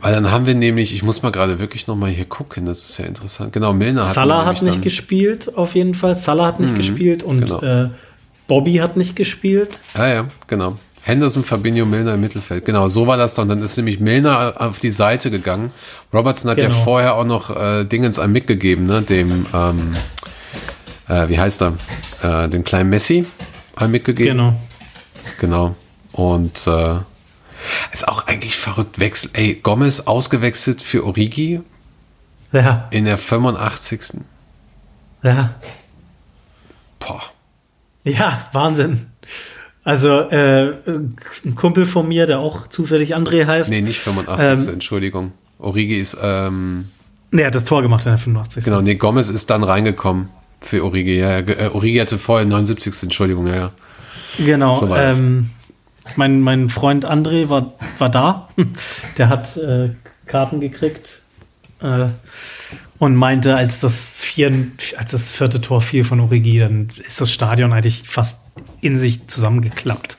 Weil 0.00 0.14
dann 0.14 0.30
haben 0.30 0.46
wir 0.46 0.54
nämlich, 0.54 0.94
ich 0.94 1.02
muss 1.02 1.22
mal 1.22 1.30
gerade 1.32 1.58
wirklich 1.58 1.86
noch 1.86 1.96
mal 1.96 2.10
hier 2.10 2.24
gucken, 2.24 2.64
das 2.66 2.82
ist 2.82 2.98
ja 2.98 3.06
interessant. 3.06 3.52
Genau, 3.52 3.72
Milner 3.72 4.06
hat 4.06 4.14
Salah 4.14 4.44
hat 4.44 4.62
nicht 4.62 4.82
gespielt, 4.82 5.56
auf 5.56 5.74
jeden 5.74 5.94
Fall. 5.94 6.16
Salah 6.16 6.46
hat 6.46 6.60
nicht 6.60 6.74
gespielt 6.76 7.22
und 7.22 7.40
genau. 7.40 7.60
äh, 7.60 7.90
Bobby 8.46 8.74
hat 8.74 8.96
nicht 8.96 9.16
gespielt. 9.16 9.80
Ja, 9.96 10.08
ja, 10.08 10.28
genau. 10.46 10.76
Henderson, 11.02 11.44
Fabinho, 11.44 11.84
Milner 11.84 12.14
im 12.14 12.20
Mittelfeld. 12.20 12.64
Genau, 12.64 12.88
so 12.88 13.06
war 13.06 13.18
das 13.18 13.34
dann. 13.34 13.48
Dann 13.48 13.62
ist 13.62 13.76
nämlich 13.76 14.00
Milner 14.00 14.54
auf 14.58 14.80
die 14.80 14.90
Seite 14.90 15.30
gegangen. 15.30 15.70
Robertson 16.14 16.50
hat 16.50 16.58
ja 16.58 16.68
Genau. 16.68 16.82
vorher 16.82 17.14
auch 17.16 17.26
noch 17.26 17.54
äh, 17.54 17.84
Dingens 17.84 18.18
einem 18.18 18.32
mitgegeben, 18.32 18.86
ne? 18.86 19.02
Dem, 19.02 19.30
ähm, 19.52 19.94
äh, 21.08 21.28
wie 21.28 21.38
heißt 21.38 21.62
er? 21.62 21.74
Äh, 22.22 22.48
dem 22.48 22.64
kleinen 22.64 22.88
Messi 22.88 23.26
einem 23.76 23.92
mitgegeben. 23.92 24.36
Genau. 24.38 24.54
Genau. 25.40 25.74
Und 26.12 26.66
äh, 26.66 26.94
ist 27.92 28.06
auch 28.08 28.26
eigentlich 28.26 28.56
verrückt. 28.56 28.98
Wechsel. 28.98 29.30
Ey, 29.34 29.54
Gomez 29.62 30.00
ausgewechselt 30.00 30.82
für 30.82 31.04
Origi 31.04 31.60
Ja, 32.52 32.88
in 32.90 33.04
der 33.04 33.18
85. 33.18 34.20
ja. 35.22 35.54
Boah. 36.98 37.22
Ja, 38.04 38.44
Wahnsinn. 38.52 39.06
Also, 39.82 40.08
äh, 40.30 40.74
ein 40.86 41.54
Kumpel 41.56 41.84
von 41.84 42.08
mir, 42.08 42.26
der 42.26 42.38
auch 42.38 42.68
zufällig 42.68 43.14
André 43.16 43.46
heißt, 43.46 43.68
Nee, 43.68 43.82
nicht 43.82 44.00
85. 44.00 44.66
Ähm, 44.68 44.74
Entschuldigung. 44.74 45.32
Origi 45.58 45.98
ist, 45.98 46.16
ähm, 46.22 46.88
nee, 47.30 47.44
hat 47.44 47.54
das 47.54 47.64
Tor 47.64 47.82
gemacht 47.82 48.04
in 48.06 48.12
der 48.12 48.18
85. 48.18 48.64
genau, 48.64 48.80
nee, 48.80 48.94
Gomez 48.94 49.28
ist 49.28 49.50
dann 49.50 49.62
reingekommen 49.62 50.28
für 50.62 50.84
Origi. 50.84 51.18
Ja, 51.18 51.40
ja, 51.40 51.72
Origi 51.74 51.98
hatte 51.98 52.18
vorher 52.18 52.46
79. 52.46 53.02
Entschuldigung, 53.02 53.46
ja, 53.46 53.56
ja. 53.56 53.70
Genau. 54.38 54.80
So 54.80 54.86
das. 54.94 55.16
Mein, 56.16 56.40
mein 56.40 56.68
Freund 56.68 57.06
André 57.06 57.48
war, 57.48 57.74
war 57.98 58.10
da. 58.10 58.48
Der 59.18 59.28
hat 59.28 59.56
äh, 59.56 59.90
Karten 60.26 60.60
gekriegt 60.60 61.22
äh, 61.82 62.06
und 62.98 63.16
meinte, 63.16 63.56
als 63.56 63.80
das, 63.80 64.20
vier, 64.20 64.52
als 64.96 65.10
das 65.10 65.32
vierte 65.32 65.60
Tor 65.60 65.80
fiel 65.80 66.04
von 66.04 66.20
Origi, 66.20 66.58
dann 66.58 66.88
ist 67.04 67.20
das 67.20 67.32
Stadion 67.32 67.72
eigentlich 67.72 68.08
fast 68.08 68.40
in 68.80 68.98
sich 68.98 69.26
zusammengeklappt. 69.28 70.18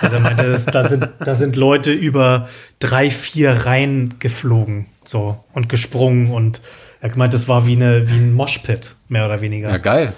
Also 0.00 0.16
er 0.16 0.22
meinte, 0.22 0.50
das, 0.50 0.66
da, 0.66 0.88
sind, 0.88 1.08
da 1.20 1.34
sind 1.36 1.54
Leute 1.54 1.92
über 1.92 2.48
drei, 2.80 3.10
vier 3.10 3.66
Reihen 3.66 4.18
geflogen 4.18 4.86
so 5.04 5.44
und 5.52 5.68
gesprungen 5.68 6.30
und 6.30 6.60
er 7.00 7.08
gemeint, 7.08 7.34
das 7.34 7.48
war 7.48 7.66
wie, 7.66 7.74
eine, 7.74 8.08
wie 8.08 8.16
ein 8.16 8.32
Moshpit, 8.32 8.94
mehr 9.08 9.26
oder 9.26 9.40
weniger. 9.40 9.70
Ja, 9.70 9.78
geil. 9.78 10.12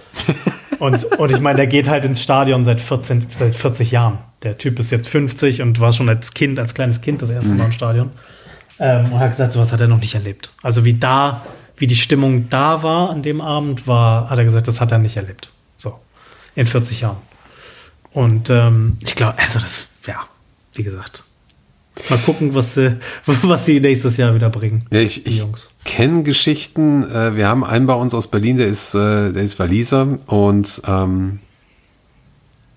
Und, 0.79 1.05
und 1.05 1.33
ich 1.33 1.41
meine, 1.41 1.57
der 1.57 1.67
geht 1.67 1.89
halt 1.89 2.05
ins 2.05 2.23
Stadion 2.23 2.65
seit, 2.65 2.81
14, 2.81 3.27
seit 3.31 3.55
40 3.55 3.91
Jahren. 3.91 4.19
Der 4.45 4.59
Typ 4.59 4.79
ist 4.79 4.91
jetzt 4.91 5.09
50 5.09 5.63
und 5.63 5.81
war 5.81 5.93
schon 5.93 6.09
als 6.09 6.35
Kind, 6.35 6.59
als 6.59 6.75
kleines 6.75 7.01
Kind 7.01 7.23
das 7.23 7.31
erste 7.31 7.51
Mal 7.51 7.67
im 7.67 7.73
Stadion. 7.73 8.11
Ähm, 8.79 9.13
und 9.13 9.19
hat 9.19 9.31
gesagt, 9.31 9.53
sowas 9.53 9.73
hat 9.73 9.81
er 9.81 9.89
noch 9.89 10.01
nicht 10.01 10.15
erlebt. 10.15 10.53
Also 10.63 10.85
wie 10.85 10.95
da, 10.95 11.45
wie 11.77 11.87
die 11.87 11.97
Stimmung 11.97 12.49
da 12.51 12.83
war 12.83 13.11
an 13.11 13.23
dem 13.23 13.41
Abend, 13.41 13.87
war, 13.87 14.29
hat 14.29 14.39
er 14.39 14.45
gesagt, 14.45 14.69
das 14.69 14.81
hat 14.81 14.93
er 14.93 14.99
nicht 14.99 15.17
erlebt. 15.17 15.51
So. 15.79 15.99
In 16.55 16.67
40 16.67 17.01
Jahren. 17.01 17.17
Und 18.13 18.51
ähm, 18.51 18.97
ich 19.05 19.15
glaube, 19.15 19.39
also 19.39 19.59
das, 19.59 19.89
ja, 20.07 20.27
wie 20.75 20.83
gesagt. 20.83 21.25
Mal 22.09 22.19
gucken, 22.19 22.55
was 22.55 22.75
sie, 22.75 22.97
was 23.27 23.67
sie 23.67 23.81
nächstes 23.81 24.17
Jahr 24.17 24.35
wieder 24.35 24.51
bringen. 24.51 24.85
Ja, 24.93 25.01
ich, 25.01 25.27
ich 25.27 25.39
Jungs. 25.39 25.71
kenne 25.85 26.23
Geschichten. 26.23 27.05
Äh, 27.11 27.37
wir 27.37 27.49
haben 27.49 27.65
einen 27.65 27.87
bei 27.87 27.95
uns 27.95 28.15
aus 28.15 28.27
Berlin, 28.27 28.57
der 28.57 28.67
ist, 28.67 28.95
äh, 28.95 29.33
der 29.33 29.43
ist 29.43 29.59
Waliser 29.59 30.19
und 30.27 30.83
ähm, 30.87 31.41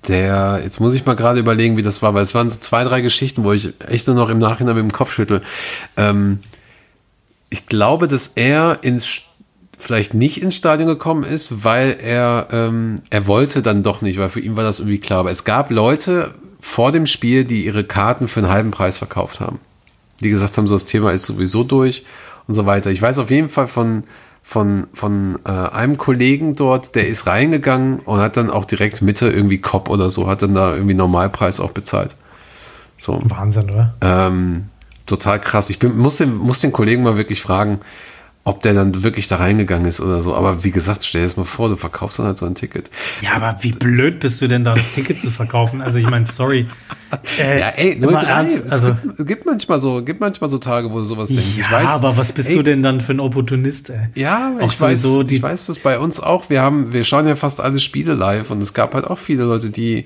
der, 0.07 0.61
jetzt 0.63 0.79
muss 0.79 0.95
ich 0.95 1.05
mal 1.05 1.15
gerade 1.15 1.39
überlegen, 1.39 1.77
wie 1.77 1.83
das 1.83 2.01
war, 2.01 2.13
weil 2.13 2.23
es 2.23 2.35
waren 2.35 2.49
so 2.49 2.59
zwei, 2.59 2.83
drei 2.83 3.01
Geschichten, 3.01 3.43
wo 3.43 3.53
ich 3.53 3.73
echt 3.87 4.07
nur 4.07 4.15
noch 4.15 4.29
im 4.29 4.39
Nachhinein 4.39 4.75
mit 4.75 4.83
dem 4.83 4.93
Kopf 4.93 5.11
schüttel. 5.11 5.41
Ähm, 5.95 6.39
ich 7.49 7.65
glaube, 7.65 8.07
dass 8.07 8.27
er 8.35 8.79
ins 8.81 9.21
vielleicht 9.79 10.15
nicht 10.15 10.41
ins 10.41 10.55
Stadion 10.55 10.87
gekommen 10.87 11.23
ist, 11.23 11.63
weil 11.63 11.97
er 12.01 12.47
ähm, 12.51 13.01
er 13.11 13.27
wollte 13.27 13.61
dann 13.61 13.83
doch 13.83 14.01
nicht, 14.01 14.17
weil 14.17 14.29
für 14.29 14.39
ihn 14.39 14.55
war 14.55 14.63
das 14.63 14.79
irgendwie 14.79 14.97
klar. 14.97 15.19
Aber 15.19 15.31
es 15.31 15.43
gab 15.43 15.69
Leute 15.69 16.33
vor 16.59 16.91
dem 16.91 17.05
Spiel, 17.05 17.45
die 17.45 17.65
ihre 17.65 17.83
Karten 17.83 18.27
für 18.27 18.39
einen 18.39 18.49
halben 18.49 18.71
Preis 18.71 18.97
verkauft 18.97 19.39
haben 19.39 19.59
die 20.19 20.29
gesagt 20.29 20.57
haben, 20.57 20.67
so 20.67 20.75
das 20.75 20.85
Thema 20.85 21.11
ist 21.11 21.25
sowieso 21.25 21.63
durch 21.63 22.03
und 22.47 22.53
so 22.53 22.65
weiter. 22.65 22.91
Ich 22.91 23.01
weiß 23.01 23.19
auf 23.19 23.29
jeden 23.29 23.49
Fall 23.49 23.67
von, 23.67 24.03
von, 24.47 24.87
von 24.93 25.39
äh, 25.43 25.49
einem 25.49 25.97
Kollegen 25.97 26.55
dort, 26.55 26.95
der 26.95 27.09
ist 27.09 27.27
reingegangen 27.27 27.99
und 27.99 28.21
hat 28.21 28.37
dann 28.37 28.49
auch 28.49 28.63
direkt 28.63 29.01
Mitte 29.01 29.29
irgendwie 29.29 29.57
Cop 29.57 29.89
oder 29.89 30.09
so, 30.09 30.27
hat 30.27 30.41
dann 30.41 30.55
da 30.55 30.73
irgendwie 30.73 30.93
Normalpreis 30.93 31.59
auch 31.59 31.71
bezahlt. 31.71 32.15
So, 32.97 33.19
Wahnsinn, 33.25 33.69
oder? 33.69 33.93
ähm, 33.99 34.69
total 35.05 35.41
krass. 35.41 35.69
Ich 35.69 35.79
bin, 35.79 35.97
muss, 35.97 36.15
den, 36.15 36.37
muss 36.37 36.61
den 36.61 36.71
Kollegen 36.71 37.03
mal 37.03 37.17
wirklich 37.17 37.41
fragen, 37.41 37.81
ob 38.47 38.61
der 38.61 38.73
dann 38.73 39.03
wirklich 39.03 39.27
da 39.27 39.35
reingegangen 39.35 39.85
ist 39.87 39.99
oder 39.99 40.21
so. 40.21 40.33
Aber 40.33 40.63
wie 40.63 40.71
gesagt, 40.71 41.03
stell 41.03 41.19
dir 41.21 41.27
das 41.27 41.35
mal 41.35 41.43
vor, 41.43 41.67
du 41.67 41.75
verkaufst 41.75 42.17
dann 42.19 42.27
halt 42.27 42.37
so 42.37 42.45
ein 42.45 42.55
Ticket. 42.55 42.89
Ja, 43.21 43.31
aber 43.33 43.57
wie 43.61 43.73
blöd 43.73 44.21
bist 44.21 44.41
du 44.41 44.47
denn 44.47 44.63
da, 44.63 44.73
das 44.73 44.89
Ticket 44.93 45.19
zu 45.19 45.31
verkaufen? 45.31 45.81
Also 45.81 45.97
ich 45.97 46.09
meine, 46.09 46.25
sorry. 46.25 46.65
Äh, 47.39 47.59
Ja, 47.61 47.69
ey, 47.69 47.91
immer 47.93 48.19
03. 48.19 48.27
ernst, 48.27 48.63
Es 48.65 48.71
also, 48.73 48.93
gibt, 49.15 49.27
gibt 49.27 49.45
manchmal 49.45 49.79
so, 49.79 50.03
gibt 50.03 50.19
manchmal 50.19 50.49
so 50.49 50.57
Tage, 50.57 50.91
wo 50.91 50.97
du 50.99 51.05
sowas 51.05 51.29
denkst. 51.29 51.55
ja, 51.57 51.63
ich 51.63 51.71
weiß, 51.71 51.89
aber 51.91 52.17
was 52.17 52.33
bist 52.33 52.49
ey, 52.49 52.55
du 52.57 52.63
denn 52.63 52.83
dann 52.83 52.99
für 52.99 53.13
ein 53.13 53.21
Opportunist, 53.21 53.89
ey? 53.91 54.09
Ja, 54.15 54.51
Auch 54.59 54.69
ich 54.73 54.79
weiß, 54.81 55.03
die- 55.25 55.35
ich 55.35 55.41
weiß 55.41 55.67
das 55.67 55.79
bei 55.79 55.99
uns 55.99 56.19
auch. 56.19 56.49
Wir 56.49 56.61
haben, 56.61 56.91
wir 56.91 57.05
schauen 57.05 57.25
ja 57.25 57.37
fast 57.37 57.61
alle 57.61 57.79
Spiele 57.79 58.13
live 58.13 58.51
und 58.51 58.61
es 58.61 58.73
gab 58.73 58.93
halt 58.93 59.05
auch 59.07 59.17
viele 59.19 59.45
Leute, 59.45 59.69
die, 59.69 60.05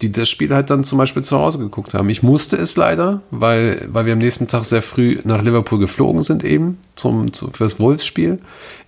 die 0.00 0.10
das 0.10 0.30
Spiel 0.30 0.54
halt 0.54 0.70
dann 0.70 0.82
zum 0.82 0.98
Beispiel 0.98 1.22
zu 1.22 1.38
Hause 1.38 1.58
geguckt 1.58 1.92
haben. 1.92 2.08
Ich 2.08 2.22
musste 2.22 2.56
es 2.56 2.76
leider, 2.76 3.20
weil, 3.30 3.86
weil 3.92 4.06
wir 4.06 4.14
am 4.14 4.18
nächsten 4.18 4.48
Tag 4.48 4.64
sehr 4.64 4.80
früh 4.80 5.18
nach 5.24 5.42
Liverpool 5.42 5.78
geflogen 5.78 6.22
sind 6.22 6.42
eben 6.42 6.78
zum, 6.96 7.32
zu, 7.32 7.50
fürs 7.50 7.78
Wolfsspiel. 7.78 8.38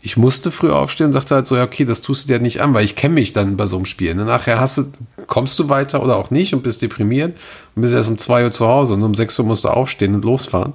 Ich 0.00 0.16
musste 0.16 0.50
früh 0.50 0.70
aufstehen, 0.70 1.12
sagte 1.12 1.34
halt 1.34 1.46
so, 1.46 1.56
ja, 1.56 1.64
okay, 1.64 1.84
das 1.84 2.00
tust 2.00 2.24
du 2.24 2.32
dir 2.32 2.40
nicht 2.40 2.62
an, 2.62 2.72
weil 2.72 2.84
ich 2.84 2.96
kenne 2.96 3.14
mich 3.14 3.34
dann 3.34 3.56
bei 3.58 3.66
so 3.66 3.76
einem 3.76 3.84
Spiel. 3.84 4.14
Ne? 4.14 4.24
Nachher 4.24 4.58
hast 4.58 4.78
du, 4.78 4.92
kommst 5.26 5.58
du 5.58 5.68
weiter 5.68 6.02
oder 6.02 6.16
auch 6.16 6.30
nicht 6.30 6.54
und 6.54 6.62
bist 6.62 6.80
deprimiert 6.80 7.36
und 7.74 7.82
bist 7.82 7.94
erst 7.94 8.08
um 8.08 8.16
zwei 8.16 8.44
Uhr 8.44 8.52
zu 8.52 8.66
Hause 8.66 8.94
und 8.94 9.02
um 9.02 9.14
sechs 9.14 9.38
Uhr 9.38 9.44
musst 9.44 9.64
du 9.64 9.68
aufstehen 9.68 10.14
und 10.14 10.24
losfahren. 10.24 10.72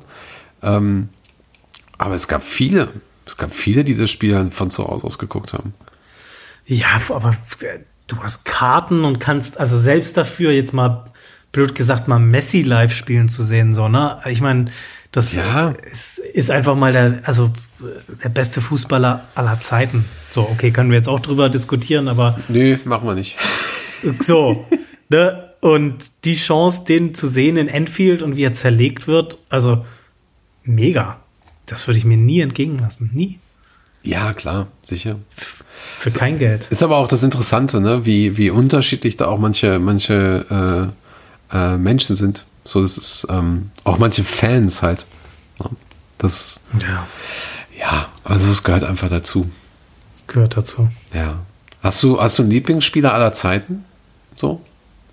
Ähm, 0.61 1.09
aber 1.97 2.13
es 2.13 2.27
gab 2.27 2.43
viele, 2.43 2.89
es 3.25 3.38
gab 3.38 3.53
viele, 3.53 3.83
die 3.83 3.95
das 3.95 4.11
Spiel 4.11 4.33
dann 4.33 4.51
von 4.51 4.69
zu 4.69 4.88
Hause 4.88 5.03
aus 5.03 5.17
geguckt 5.17 5.53
haben. 5.53 5.73
Ja, 6.67 7.01
aber 7.09 7.35
du 8.08 8.18
hast 8.24 8.45
Karten 8.45 9.03
und 9.05 9.20
kannst, 9.20 9.60
also 9.60 9.78
selbst 9.78 10.18
dafür 10.18 10.51
jetzt 10.51 10.74
mal, 10.74 11.05
blöd 11.51 11.76
gesagt, 11.76 12.08
mal 12.08 12.20
Messi 12.20 12.62
live 12.62 12.93
spielen 12.93 13.30
zu 13.30 13.43
sehen, 13.43 13.74
so, 13.74 13.88
ne? 13.88 14.20
Ich 14.26 14.41
meine, 14.41 14.66
das 15.12 15.34
Ja. 15.36 15.70
äh, 15.70 15.89
ist, 15.91 16.20
ist 16.20 16.51
einfach 16.51 16.76
mal 16.76 16.91
der, 16.91 17.22
also 17.24 17.51
äh, 17.82 18.24
der 18.24 18.30
beste 18.30 18.62
Fußballer 18.62 19.24
aller 19.36 19.60
Zeiten. 19.60 20.05
So, 20.32 20.41
okay, 20.41 20.72
können 20.72 20.89
wir 20.89 20.97
jetzt 20.97 21.10
auch 21.10 21.20
drüber 21.22 21.49
diskutieren, 21.49 22.08
aber 22.08 22.38
Nö, 22.49 22.78
machen 22.86 23.08
wir 23.08 23.16
nicht. 23.16 23.38
So, 24.20 24.66
ne? 25.10 25.43
Und 25.60 26.26
die 26.26 26.36
Chance, 26.36 26.84
den 26.88 27.16
zu 27.16 27.26
sehen 27.28 27.58
in 27.58 27.68
Enfield 27.68 28.22
und 28.22 28.36
wie 28.36 28.43
er 28.43 28.53
zerlegt 28.53 29.08
wird, 29.08 29.38
also 29.49 29.86
mega. 30.64 31.18
Das 31.66 31.88
würde 31.88 31.97
ich 31.97 32.05
mir 32.05 32.18
nie 32.18 32.41
entgehen 32.41 32.78
lassen. 32.80 33.10
Nie. 33.14 33.39
Ja, 34.03 34.33
klar, 34.33 34.67
sicher. 34.81 35.17
Für 35.99 36.11
kein 36.11 36.37
Geld. 36.37 36.67
Ist 36.69 36.83
aber 36.83 36.97
auch 36.97 37.07
das 37.07 37.23
Interessante, 37.23 37.81
ne? 37.81 38.05
wie, 38.05 38.37
wie 38.37 38.49
unterschiedlich 38.49 39.17
da 39.17 39.25
auch 39.25 39.39
manche, 39.39 39.79
manche 39.79 40.93
äh, 41.51 41.57
äh, 41.57 41.77
Menschen 41.77 42.15
sind. 42.15 42.45
So, 42.63 42.81
das 42.81 42.97
ist 42.97 43.27
ähm, 43.29 43.71
auch 43.83 43.97
manche 43.97 44.23
Fans 44.23 44.81
halt. 44.81 45.05
Ne? 45.59 45.69
Das, 46.17 46.61
Ja. 46.79 47.07
ja, 47.77 48.09
also 48.23 48.51
es 48.51 48.63
gehört 48.63 48.83
einfach 48.83 49.09
dazu. 49.09 49.49
Gehört 50.27 50.57
dazu. 50.57 50.89
Ja. 51.13 51.39
Hast 51.81 52.03
du, 52.03 52.21
hast 52.21 52.37
du 52.37 52.43
einen 52.43 52.51
Lieblingsspieler 52.51 53.13
aller 53.13 53.33
Zeiten? 53.33 53.85
So? 54.35 54.61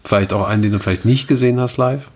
Vielleicht 0.04 0.32
auch 0.32 0.46
einen, 0.46 0.62
den 0.62 0.72
du 0.72 0.78
vielleicht 0.78 1.04
nicht 1.04 1.28
gesehen 1.28 1.60
hast 1.60 1.76
live? 1.76 2.08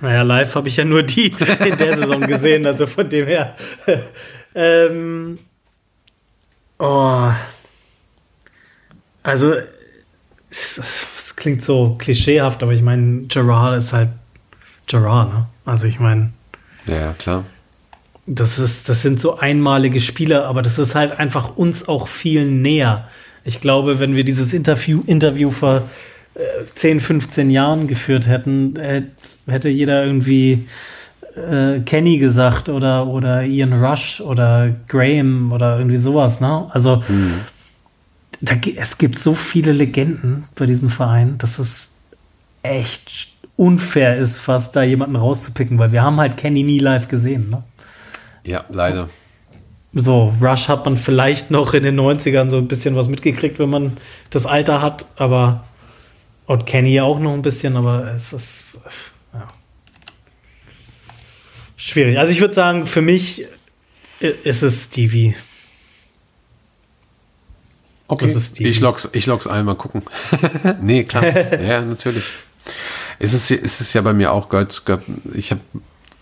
Naja, 0.00 0.22
live 0.22 0.54
habe 0.54 0.68
ich 0.68 0.76
ja 0.76 0.84
nur 0.84 1.02
die 1.02 1.32
in 1.64 1.76
der 1.76 1.96
Saison 1.96 2.20
gesehen, 2.20 2.66
also 2.66 2.86
von 2.86 3.08
dem 3.08 3.26
her. 3.26 3.54
Ähm, 4.54 5.38
oh. 6.78 7.30
Also, 9.22 9.54
es, 10.50 11.34
klingt 11.36 11.62
so 11.62 11.96
klischeehaft, 11.98 12.62
aber 12.62 12.72
ich 12.72 12.82
meine, 12.82 13.22
Gerard 13.28 13.78
ist 13.78 13.92
halt 13.92 14.10
Gerard, 14.86 15.32
ne? 15.32 15.46
Also 15.64 15.86
ich 15.86 16.00
meine. 16.00 16.32
Ja, 16.86 17.12
klar. 17.12 17.44
Das, 18.26 18.58
ist, 18.58 18.88
das 18.88 19.02
sind 19.02 19.20
so 19.20 19.38
einmalige 19.38 20.00
Spieler, 20.00 20.46
aber 20.46 20.62
das 20.62 20.78
ist 20.78 20.94
halt 20.94 21.12
einfach 21.12 21.56
uns 21.56 21.88
auch 21.88 22.08
viel 22.08 22.44
näher. 22.46 23.08
Ich 23.44 23.60
glaube, 23.60 24.00
wenn 24.00 24.16
wir 24.16 24.24
dieses 24.24 24.52
Interview, 24.52 25.02
Interview 25.06 25.50
vor 25.50 25.88
äh, 26.34 26.40
10, 26.74 27.00
15 27.00 27.50
Jahren 27.50 27.86
geführt 27.86 28.26
hätten, 28.26 28.76
äh, 28.76 29.02
hätte 29.46 29.68
jeder 29.68 30.04
irgendwie 30.04 30.66
äh, 31.38 31.80
Kenny 31.80 32.18
gesagt 32.18 32.68
oder, 32.68 33.06
oder 33.06 33.42
Ian 33.42 33.72
Rush 33.72 34.20
oder 34.20 34.74
Graham 34.88 35.52
oder 35.52 35.78
irgendwie 35.78 35.96
sowas. 35.96 36.40
Ne? 36.40 36.68
Also 36.70 37.02
mhm. 37.08 37.40
da, 38.40 38.54
es 38.76 38.98
gibt 38.98 39.18
so 39.18 39.34
viele 39.34 39.72
Legenden 39.72 40.44
bei 40.54 40.66
diesem 40.66 40.88
Verein, 40.88 41.38
dass 41.38 41.58
es 41.58 41.96
echt 42.62 43.28
unfair 43.56 44.16
ist, 44.16 44.38
fast 44.38 44.76
da 44.76 44.82
jemanden 44.82 45.16
rauszupicken, 45.16 45.78
weil 45.78 45.92
wir 45.92 46.02
haben 46.02 46.18
halt 46.18 46.36
Kenny 46.36 46.62
nie 46.62 46.78
live 46.78 47.08
gesehen. 47.08 47.50
Ne? 47.50 47.62
Ja, 48.44 48.64
leider. 48.70 49.08
So, 49.94 50.32
Rush 50.40 50.68
hat 50.68 50.84
man 50.84 50.96
vielleicht 50.96 51.50
noch 51.50 51.74
in 51.74 51.82
den 51.82 51.98
90ern 51.98 52.50
so 52.50 52.58
ein 52.58 52.68
bisschen 52.68 52.94
was 52.94 53.08
mitgekriegt, 53.08 53.58
wenn 53.58 53.70
man 53.70 53.96
das 54.30 54.46
Alter 54.46 54.82
hat, 54.82 55.06
aber 55.16 55.64
und 56.46 56.64
Kenny 56.66 57.00
auch 57.00 57.18
noch 57.18 57.34
ein 57.34 57.42
bisschen, 57.42 57.76
aber 57.76 58.14
es 58.14 58.32
ist 58.32 58.80
ja, 58.84 58.90
schwierig. 61.78 62.18
Also 62.18 62.32
ich 62.32 62.42
würde 62.42 62.52
sagen, 62.52 62.84
für 62.84 63.00
mich 63.00 63.46
ist 64.20 64.62
es 64.62 64.84
Stevie. 64.84 65.34
Okay, 68.08 68.34
ich 68.58 68.80
log's, 68.80 69.08
ich 69.12 69.26
log's 69.26 69.46
ein, 69.46 69.64
mal 69.64 69.74
gucken. 69.74 70.02
nee, 70.82 71.04
klar. 71.04 71.24
ja, 71.62 71.80
natürlich. 71.80 72.24
Es 73.18 73.32
ist, 73.32 73.50
es 73.50 73.80
ist 73.80 73.94
ja 73.94 74.02
bei 74.02 74.12
mir 74.12 74.32
auch, 74.32 74.50
Gott, 74.50 74.82
ich 75.34 75.50
habe 75.50 75.60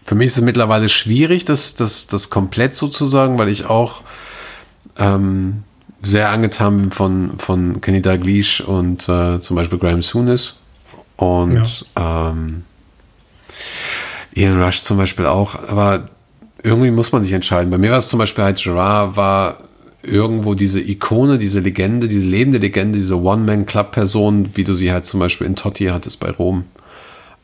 für 0.07 0.15
mich 0.15 0.29
ist 0.29 0.39
es 0.39 0.45
mittlerweile 0.45 0.89
schwierig, 0.89 1.45
das, 1.45 1.75
das, 1.75 2.07
das 2.07 2.31
komplett 2.31 2.77
sozusagen, 2.77 3.39
weil 3.41 3.49
ich 3.49 3.67
auch 3.67 4.03
ähm, 4.97 5.65
sehr 6.01 6.31
angetan 6.31 6.77
bin 6.77 6.93
von, 6.93 7.39
von 7.39 7.81
Kenny 7.81 8.03
Dalglish 8.03 8.61
und 8.61 9.09
äh, 9.09 9.41
zum 9.41 9.57
Beispiel 9.57 9.79
Graham 9.79 10.03
Souness 10.03 10.57
und 11.17 11.87
ja. 11.97 12.31
ähm, 12.31 12.63
Ian 14.37 14.63
Rush 14.63 14.83
zum 14.83 14.99
Beispiel 14.99 15.27
auch. 15.27 15.55
Aber 15.67 16.09
irgendwie 16.63 16.91
muss 16.91 17.11
man 17.13 17.23
sich 17.23 17.33
entscheiden. 17.33 17.71
Bei 17.71 17.79
mir 17.79 17.91
war 17.91 17.99
es 17.99 18.09
zum 18.09 18.19
Beispiel 18.19 18.45
halt 18.45 18.63
Gerard 18.63 19.17
war 19.17 19.59
irgendwo 20.03 20.55
diese 20.55 20.81
Ikone, 20.81 21.39
diese 21.39 21.61
Legende, 21.61 22.07
diese 22.07 22.27
lebende 22.27 22.59
Legende, 22.59 22.99
diese 22.99 23.21
One-Man-Club-Person, 23.21 24.51
wie 24.55 24.63
du 24.63 24.75
sie 24.75 24.93
halt 24.93 25.05
zum 25.05 25.19
Beispiel 25.21 25.47
in 25.47 25.57
Totti 25.57 25.87
hattest 25.87 26.21
bei 26.21 26.31
Rom. 26.31 26.65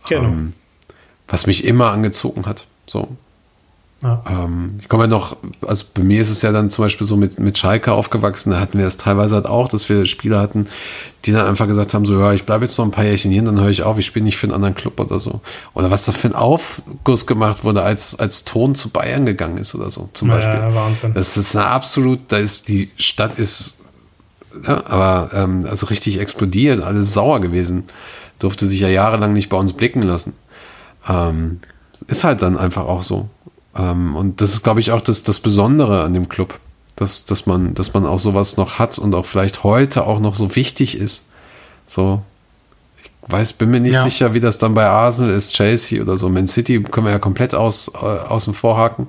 Genau. 0.09 0.25
Ähm, 0.25 0.53
was 1.27 1.47
mich 1.47 1.65
immer 1.65 1.91
angezogen 1.91 2.47
hat. 2.47 2.67
So. 2.87 3.09
Ja. 4.03 4.23
Ähm, 4.29 4.79
ich 4.81 4.89
komme 4.89 5.05
ja 5.05 5.09
noch, 5.09 5.37
also 5.67 5.85
bei 5.95 6.03
mir 6.03 6.21
ist 6.21 6.31
es 6.31 6.43
ja 6.43 6.53
dann 6.53 6.71
zum 6.71 6.85
Beispiel 6.85 7.07
so 7.07 7.17
mit, 7.17 7.39
mit 7.39 7.57
Schalke 7.57 7.93
aufgewachsen, 7.93 8.51
da 8.51 8.61
hatten 8.61 8.79
wir 8.79 8.87
es 8.87 8.97
teilweise 8.97 9.37
halt 9.37 9.47
auch, 9.47 9.69
dass 9.69 9.89
wir 9.89 10.07
Spieler 10.07 10.41
hatten, 10.41 10.67
die 11.25 11.33
dann 11.33 11.47
einfach 11.47 11.69
gesagt 11.69 11.95
haben, 11.95 12.05
so, 12.05 12.19
ja, 12.19 12.33
ich 12.33 12.45
bleibe 12.45 12.65
jetzt 12.65 12.77
noch 12.79 12.85
ein 12.85 12.91
paar 12.91 13.05
Jährchen 13.05 13.31
hier, 13.31 13.43
dann 13.43 13.61
höre 13.61 13.71
ich 13.71 13.83
auf, 13.83 13.99
ich 13.99 14.07
spiele 14.07 14.25
nicht 14.25 14.37
für 14.37 14.47
einen 14.47 14.55
anderen 14.55 14.75
Club 14.75 14.99
oder 14.99 15.21
so. 15.21 15.41
Oder 15.75 15.91
was 15.91 16.05
da 16.05 16.13
für 16.13 16.29
ein 16.29 16.35
Aufguss 16.35 17.27
gemacht 17.27 17.65
wurde, 17.65 17.83
als, 17.83 18.19
als 18.19 18.45
Ton 18.45 18.75
zu 18.75 18.91
Bayern 18.91 19.25
gegangen 19.25 19.59
ist 19.59 19.75
oder 19.75 19.91
so, 19.91 20.09
zum 20.15 20.29
ja, 20.29 20.37
Beispiel. 20.37 20.75
Wahnsinn. 20.75 21.15
Das 21.15 21.37
ist 21.37 21.57
eine 21.57 21.67
absolut, 21.67 22.21
da 22.29 22.39
ist, 22.39 22.69
die 22.69 22.91
Stadt 22.97 23.39
ist, 23.39 23.79
ja, 24.67 24.85
aber, 24.87 25.31
ähm, 25.33 25.65
also 25.69 25.87
richtig 25.87 26.19
explodiert, 26.19 26.83
alles 26.83 27.15
sauer 27.15 27.41
gewesen. 27.41 27.85
Durfte 28.39 28.67
sich 28.67 28.81
ja 28.81 28.89
jahrelang 28.89 29.33
nicht 29.33 29.49
bei 29.49 29.57
uns 29.57 29.73
blicken 29.73 30.03
lassen. 30.03 30.35
Ähm, 31.09 31.61
ist 32.09 32.25
halt 32.25 32.43
dann 32.43 32.57
einfach 32.59 32.87
auch 32.87 33.03
so. 33.03 33.29
Ähm, 33.77 34.15
und 34.15 34.41
das 34.41 34.53
ist, 34.53 34.63
glaube 34.63 34.81
ich, 34.81 34.93
auch 34.93 35.01
das, 35.01 35.23
das 35.23 35.41
Besondere 35.41 36.03
an 36.05 36.15
dem 36.15 36.29
Club, 36.29 36.59
dass, 36.97 37.25
dass, 37.25 37.47
man, 37.47 37.75
dass 37.75 37.95
man 37.95 38.07
auch 38.07 38.19
sowas 38.19 38.57
noch 38.57 38.79
hat 38.79 38.99
und 38.99 39.15
auch 39.15 39.27
vielleicht 39.27 39.65
heute 39.65 40.07
auch 40.07 40.21
noch 40.21 40.37
so 40.37 40.55
wichtig 40.55 40.99
ist. 40.99 41.25
So, 41.87 42.23
ich 43.03 43.11
weiß, 43.27 43.55
bin 43.55 43.71
mir 43.71 43.81
nicht 43.81 43.95
ja. 43.95 44.05
sicher, 44.05 44.35
wie 44.35 44.41
das 44.41 44.59
dann 44.59 44.75
bei 44.75 44.87
Arsenal 44.87 45.33
ist, 45.33 45.53
Chelsea 45.55 46.03
oder 46.03 46.17
so. 46.17 46.29
Man 46.29 46.49
City 46.49 46.83
können 46.83 47.07
wir 47.07 47.13
ja 47.13 47.19
komplett 47.19 47.55
aus, 47.55 47.91
äh, 47.95 47.99
außen 47.99 48.55
vor 48.55 48.77
haken. 48.77 49.07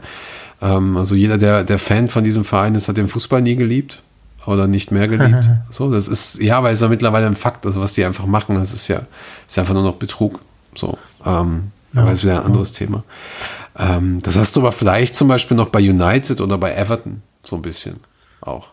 Ähm, 0.62 0.98
also 0.98 1.16
jeder, 1.16 1.38
der, 1.38 1.64
der 1.64 1.80
Fan 1.80 2.10
von 2.10 2.24
diesem 2.24 2.46
Verein 2.46 2.76
ist, 2.76 2.88
hat 2.88 2.98
den 2.98 3.08
Fußball 3.08 3.42
nie 3.42 3.56
geliebt 3.56 4.02
oder 4.46 4.68
nicht 4.68 4.92
mehr 4.92 5.08
geliebt. 5.08 5.50
so, 5.70 5.92
das 5.92 6.08
ist, 6.08 6.42
ja, 6.42 6.64
weil 6.64 6.74
es 6.74 6.82
ja 6.82 6.88
mittlerweile 6.88 7.28
ein 7.28 7.36
Fakt, 7.36 7.66
also 7.66 7.82
was 7.82 7.94
die 7.94 8.06
einfach 8.06 8.26
machen, 8.26 8.56
das 8.56 8.74
ist 8.74 8.88
ja, 8.88 9.02
ist 9.48 9.60
einfach 9.60 9.74
nur 9.74 9.84
noch 9.84 9.96
Betrug. 9.96 10.40
So, 10.76 10.98
ähm, 11.26 11.72
ja, 11.94 12.02
aber 12.02 12.10
das 12.10 12.20
ist 12.20 12.26
wieder 12.26 12.40
ein 12.40 12.46
anderes. 12.46 12.72
Thema. 12.72 13.04
Ähm, 13.78 14.20
das 14.22 14.38
hast 14.38 14.56
du 14.56 14.62
aber 14.62 14.72
vielleicht 14.72 15.16
zum 15.16 15.28
Beispiel 15.28 15.58
noch 15.58 15.70
bei 15.70 15.80
United 15.80 16.42
oder 16.42 16.58
bei 16.58 16.76
Everton 16.76 17.22
so 17.44 17.56
ein 17.56 17.62
bisschen 17.62 18.00
auch. 18.42 18.68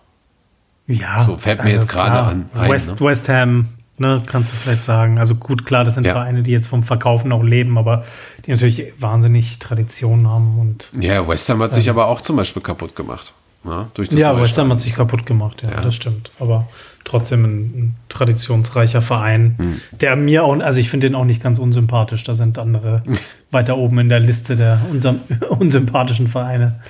Ja. 0.86 1.24
So 1.24 1.36
fällt 1.36 1.58
mir 1.58 1.66
also 1.66 1.76
jetzt 1.76 1.88
gerade 1.88 2.18
an. 2.18 2.50
Ein, 2.54 2.70
West, 2.70 2.88
ne? 2.88 3.00
West 3.00 3.28
Ham, 3.28 3.68
ne, 3.98 4.22
kannst 4.26 4.52
du 4.52 4.56
vielleicht 4.56 4.82
sagen. 4.82 5.18
Also 5.18 5.36
gut, 5.36 5.64
klar, 5.64 5.84
das 5.84 5.94
sind 5.94 6.06
ja. 6.06 6.12
Vereine, 6.12 6.42
die 6.42 6.50
jetzt 6.50 6.66
vom 6.66 6.82
Verkaufen 6.82 7.32
auch 7.32 7.42
leben, 7.42 7.78
aber 7.78 8.04
die 8.44 8.50
natürlich 8.50 8.92
wahnsinnig 8.98 9.58
Tradition 9.58 10.26
haben 10.28 10.58
und. 10.58 10.88
Ja, 11.00 11.26
West 11.26 11.48
Ham 11.48 11.62
hat 11.62 11.72
sich 11.72 11.88
aber 11.88 12.06
auch 12.06 12.20
zum 12.20 12.36
Beispiel 12.36 12.62
kaputt 12.62 12.96
gemacht. 12.96 13.32
Ja, 13.64 13.88
ja 14.10 14.40
West 14.40 14.56
Ham 14.58 14.70
hat 14.70 14.80
sich 14.80 14.94
kaputt 14.94 15.26
gemacht, 15.26 15.62
ja, 15.62 15.70
ja, 15.70 15.80
das 15.82 15.94
stimmt. 15.94 16.30
Aber 16.40 16.66
trotzdem 17.04 17.44
ein, 17.44 17.60
ein 17.60 17.94
traditionsreicher 18.08 19.02
Verein, 19.02 19.54
hm. 19.58 19.80
der 20.00 20.16
mir 20.16 20.44
auch, 20.44 20.58
also 20.60 20.80
ich 20.80 20.88
finde 20.88 21.08
den 21.08 21.14
auch 21.14 21.24
nicht 21.24 21.42
ganz 21.42 21.58
unsympathisch. 21.58 22.24
Da 22.24 22.34
sind 22.34 22.58
andere 22.58 23.02
weiter 23.50 23.76
oben 23.76 23.98
in 23.98 24.08
der 24.08 24.20
Liste 24.20 24.56
der 24.56 24.80
unsam, 24.90 25.20
unsympathischen 25.48 26.28
Vereine. 26.28 26.80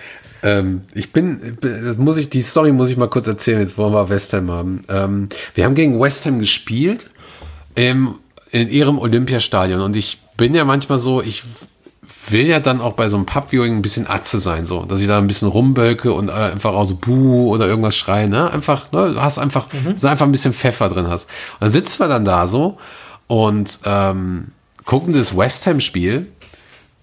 Ähm, 0.42 0.82
ich 0.94 1.12
bin, 1.12 1.58
muss 1.98 2.16
ich, 2.16 2.30
die 2.30 2.42
Story 2.42 2.72
muss 2.72 2.90
ich 2.90 2.96
mal 2.96 3.08
kurz 3.08 3.26
erzählen, 3.26 3.60
jetzt 3.60 3.76
wollen 3.76 3.92
wir 3.92 4.08
West 4.08 4.32
Ham 4.32 4.50
haben. 4.50 4.84
Ähm, 4.88 5.28
wir 5.54 5.64
haben 5.64 5.74
gegen 5.74 6.00
West 6.00 6.24
Ham 6.26 6.38
gespielt 6.38 7.10
im, 7.74 8.14
in 8.50 8.68
ihrem 8.68 8.98
Olympiastadion 8.98 9.80
und 9.80 9.96
ich 9.96 10.18
bin 10.36 10.54
ja 10.54 10.64
manchmal 10.64 10.98
so, 10.98 11.22
ich 11.22 11.44
will 12.30 12.46
ja 12.46 12.60
dann 12.60 12.80
auch 12.80 12.94
bei 12.94 13.08
so 13.08 13.16
einem 13.16 13.26
Pub-Viewing 13.26 13.76
ein 13.76 13.82
bisschen 13.82 14.06
Atze 14.06 14.38
sein, 14.38 14.66
so, 14.66 14.84
dass 14.84 15.00
ich 15.00 15.06
da 15.06 15.18
ein 15.18 15.26
bisschen 15.26 15.48
rumbölke 15.48 16.12
und 16.12 16.30
einfach 16.30 16.72
auch 16.72 16.84
so 16.84 16.94
Buh 16.94 17.48
oder 17.48 17.66
irgendwas 17.66 17.96
schreie, 17.96 18.28
ne? 18.28 18.50
Einfach, 18.50 18.92
ne? 18.92 19.12
Du 19.14 19.20
hast 19.20 19.38
einfach, 19.38 19.72
mhm. 19.72 19.92
dass 19.92 20.04
einfach 20.04 20.26
ein 20.26 20.32
bisschen 20.32 20.52
Pfeffer 20.52 20.88
drin 20.88 21.08
hast. 21.08 21.24
Und 21.54 21.62
dann 21.62 21.70
sitzen 21.70 22.00
wir 22.00 22.08
dann 22.08 22.24
da 22.24 22.46
so 22.46 22.78
und 23.26 23.80
ähm, 23.84 24.52
gucken 24.84 25.12
das 25.12 25.36
West 25.36 25.66
Ham-Spiel. 25.66 26.26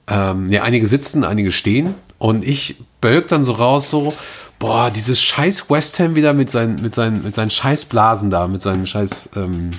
Ähm, 0.08 0.52
ja, 0.52 0.64
einige 0.64 0.88
sitzen, 0.88 1.24
einige 1.24 1.52
stehen 1.52 1.96
und 2.18 2.46
ich 2.46 2.78
bölk 3.02 3.28
dann 3.28 3.44
so 3.44 3.54
raus, 3.54 3.90
so, 3.90 4.14
boah, 4.60 4.90
dieses 4.90 5.22
scheiß 5.22 5.70
West 5.70 6.00
Ham 6.00 6.16
wieder 6.16 6.34
mit 6.34 6.50
seinen, 6.50 6.82
mit 6.82 6.96
seinen, 6.96 7.24
mit 7.24 7.36
seinen 7.36 7.52
scheiß 7.52 7.86
Blasen 7.86 8.30
da, 8.30 8.48
mit 8.48 8.62
seinen 8.62 8.88
scheiß, 8.88 9.32
ähm, 9.36 9.72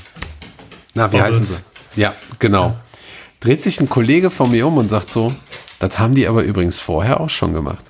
na, 0.95 1.11
wie 1.13 1.17
Bubbles. 1.17 1.41
heißen 1.41 1.47
sie? 1.47 2.01
Ja, 2.01 2.15
genau. 2.39 2.77
Dreht 3.41 3.63
sich 3.63 3.81
ein 3.81 3.89
Kollege 3.89 4.31
von 4.31 4.51
mir 4.51 4.67
um 4.67 4.77
und 4.79 4.89
sagt 4.89 5.11
so, 5.11 5.35
das 5.79 5.99
haben 5.99 6.15
die 6.15 6.27
aber 6.27 6.43
übrigens 6.43 6.81
vorher 6.81 7.21
auch 7.21 7.31
schon 7.31 7.53
gemacht. 7.53 7.85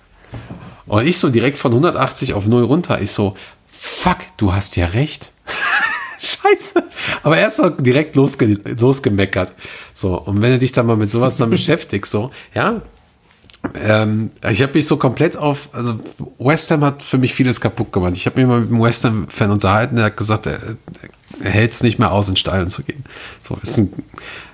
Und 0.86 1.07
ich 1.07 1.18
so 1.18 1.28
direkt 1.28 1.59
von 1.59 1.72
180 1.72 2.34
auf 2.34 2.47
0 2.47 2.64
runter. 2.64 3.01
Ich 3.01 3.12
so, 3.12 3.36
fuck, 3.70 4.18
du 4.36 4.53
hast 4.53 4.76
ja 4.76 4.86
recht. 4.86 5.30
Scheiße. 6.19 6.83
Aber 7.23 7.39
erstmal 7.39 7.73
direkt 7.73 8.16
losge 8.16 8.59
losgemeckert. 8.64 9.55
So, 9.95 10.21
und 10.21 10.43
wenn 10.43 10.53
du 10.53 10.59
dich 10.59 10.73
dann 10.73 10.87
mal 10.87 10.97
mit 10.97 11.11
sowas 11.11 11.37
dann 11.37 11.51
beschäftigst, 11.59 12.11
so, 12.11 12.31
ja, 12.55 12.83
ähm, 13.75 14.31
ich 14.49 14.62
habe 14.62 14.75
mich 14.75 14.87
so 14.87 14.97
komplett 14.97 15.37
auf, 15.37 15.69
also 15.73 15.99
West 16.39 16.71
Ham 16.71 16.85
hat 16.85 17.03
für 17.03 17.19
mich 17.19 17.35
vieles 17.35 17.61
kaputt 17.61 17.93
gemacht. 17.93 18.12
Ich 18.14 18.27
habe 18.27 18.41
mich 18.41 18.49
mal 18.49 18.61
mit 18.61 18.71
einem 18.71 18.83
West 18.83 19.05
Ham-Fan 19.05 19.51
unterhalten, 19.51 19.97
der 19.97 20.07
hat 20.07 20.16
gesagt, 20.16 20.47
er, 20.47 20.61
er 21.43 21.51
hält 21.51 21.73
es 21.73 21.83
nicht 21.83 21.99
mehr 21.99 22.12
aus, 22.12 22.29
in 22.29 22.37
Stadion 22.37 22.71
zu 22.71 22.83
gehen. 22.83 23.05
So, 23.43 23.59
ist 23.62 23.79
ein, 23.79 23.93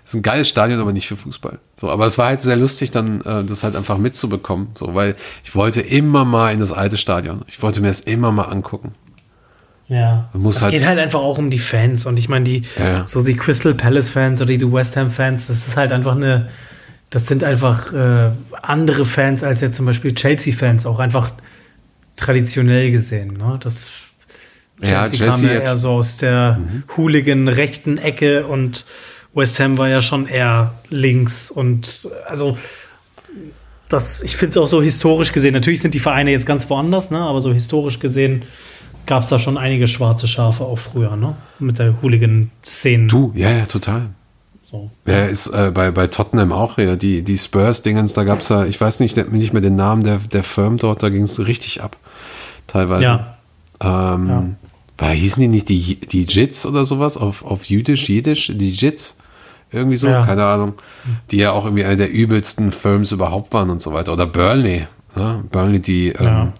ist 0.05 0.15
ein 0.15 0.23
geiles 0.23 0.49
Stadion, 0.49 0.81
aber 0.81 0.93
nicht 0.93 1.07
für 1.07 1.17
Fußball. 1.17 1.59
So, 1.81 1.91
aber 1.91 2.07
es 2.07 2.19
war 2.19 2.27
halt 2.27 2.43
sehr 2.43 2.57
lustig, 2.57 2.91
dann 2.91 3.21
äh, 3.23 3.45
das 3.45 3.63
halt 3.63 3.77
einfach 3.77 3.99
mitzubekommen. 3.99 4.69
So, 4.75 4.95
weil 4.95 5.17
ich 5.45 5.55
wollte 5.55 5.81
immer 5.83 6.25
mal 6.25 6.53
in 6.53 6.61
das 6.61 6.73
alte 6.73 6.97
Stadion. 6.97 7.43
Ich 7.47 7.63
wollte 7.63 7.81
mir 7.81 7.89
das 7.89 8.01
immer 8.01 8.33
mal 8.33 8.45
angucken. 8.45 8.93
Ja. 9.89 10.31
Es 10.49 10.63
halt 10.63 10.73
geht 10.73 10.87
halt 10.87 10.99
einfach 10.99 11.21
auch 11.21 11.39
um 11.39 11.51
die 11.51 11.59
Fans. 11.59 12.07
Und 12.07 12.19
ich 12.19 12.29
meine, 12.29 12.45
die, 12.45 12.63
ja. 12.79 13.07
so 13.07 13.23
die 13.23 13.37
Crystal 13.37 13.75
Palace 13.75 14.09
Fans 14.09 14.41
oder 14.41 14.57
die 14.57 14.73
West 14.73 14.97
Ham 14.97 15.11
Fans, 15.11 15.49
das 15.49 15.69
ist 15.69 15.77
halt 15.77 15.93
einfach 15.93 16.17
eine, 16.17 16.49
das 17.11 17.27
sind 17.27 17.45
einfach 17.45 17.93
äh, 17.93 18.31
andere 18.63 19.05
Fans 19.05 19.45
als 19.45 19.61
jetzt 19.61 19.77
zum 19.77 19.87
Beispiel 19.87 20.15
Chelsea 20.15 20.55
Fans, 20.55 20.87
auch 20.87 20.99
einfach 20.99 21.33
traditionell 22.17 22.91
gesehen. 22.91 23.37
Ne? 23.37 23.59
Das 23.63 23.93
Chelsea, 24.81 24.95
ja, 24.95 25.07
Chelsea 25.07 25.29
kam 25.29 25.45
ja 25.45 25.61
eher 25.61 25.77
so 25.77 25.91
aus 25.91 26.17
der 26.17 26.59
mhm. 26.59 26.85
hooligan 26.97 27.49
rechten 27.49 27.99
Ecke 27.99 28.47
und 28.47 28.87
West 29.35 29.59
Ham 29.61 29.79
war 29.79 29.89
ja 29.89 30.01
schon 30.01 30.27
eher 30.27 30.75
links 30.91 31.51
und 31.51 32.09
also 32.27 32.57
das, 33.89 34.23
ich 34.23 34.37
finde 34.37 34.59
es 34.59 34.65
auch 34.65 34.67
so 34.67 34.81
historisch 34.83 35.33
gesehen, 35.33 35.53
natürlich 35.53 35.81
sind 35.81 35.95
die 35.95 36.01
Vereine 36.01 36.31
jetzt 36.31 36.47
ganz 36.47 36.69
woanders, 36.71 37.11
ne? 37.11 37.19
aber 37.19 37.41
so 37.41 37.53
historisch 37.53 38.01
gesehen 38.01 38.43
gab 39.07 39.23
es 39.23 39.29
da 39.29 39.39
schon 39.39 39.57
einige 39.59 39.87
schwarze 39.87 40.29
Schafe 40.29 40.65
auch 40.65 40.79
früher, 40.79 41.17
ne? 41.17 41.37
Mit 41.59 41.79
der 41.79 41.95
Hooligan-Szene. 42.03 43.07
Du, 43.07 43.33
ja, 43.35 43.51
ja, 43.51 43.67
total. 43.67 44.11
So. 44.65 44.91
Ja, 45.07 45.27
ist 45.27 45.49
äh, 45.49 45.71
bei, 45.73 45.91
bei 45.91 46.07
Tottenham 46.07 46.53
auch 46.53 46.79
ja, 46.79 46.97
die, 46.97 47.23
die 47.23 47.39
Spurs-Dingens, 47.39 48.15
da 48.15 48.25
gab 48.25 48.41
es 48.41 48.49
ja, 48.49 48.65
ich 48.65 48.81
weiß 48.81 49.01
nicht, 49.01 49.17
nicht 49.33 49.53
mehr 49.53 49.63
den 49.63 49.77
Namen 49.77 50.05
der, 50.05 50.19
der 50.19 50.43
Firm 50.43 50.79
dort, 50.79 51.03
da 51.03 51.11
ging 51.11 51.23
es 51.23 51.47
richtig 51.47 51.83
ab. 51.83 51.97
Teilweise. 52.67 53.05
Ja. 53.05 53.37
Ähm, 53.81 54.29
ja. 54.29 54.45
Weil 54.99 55.17
hießen 55.17 55.41
die 55.41 55.49
nicht 55.49 55.69
die, 55.69 56.01
die 56.01 56.25
Jits 56.25 56.67
oder 56.67 56.85
sowas 56.85 57.17
auf, 57.17 57.45
auf 57.45 57.67
Jüdisch, 57.67 58.09
Jiddisch, 58.09 58.53
die 58.55 58.71
Jits? 58.71 59.17
Irgendwie 59.71 59.97
so, 59.97 60.09
ja. 60.09 60.25
keine 60.25 60.45
Ahnung. 60.45 60.75
Die 61.31 61.39
ja 61.39 61.51
auch 61.51 61.65
irgendwie 61.65 61.85
eine 61.85 61.97
der 61.97 62.11
übelsten 62.13 62.71
Firms 62.71 63.11
überhaupt 63.11 63.53
waren 63.53 63.71
und 63.71 63.83
so 63.83 63.93
weiter. 63.93 64.13
Oder 64.13 64.27
Burnley. 64.27 64.87
Ne? 65.17 65.43
Burnley, 65.51 65.81
die, 65.81 66.09
ähm, 66.11 66.53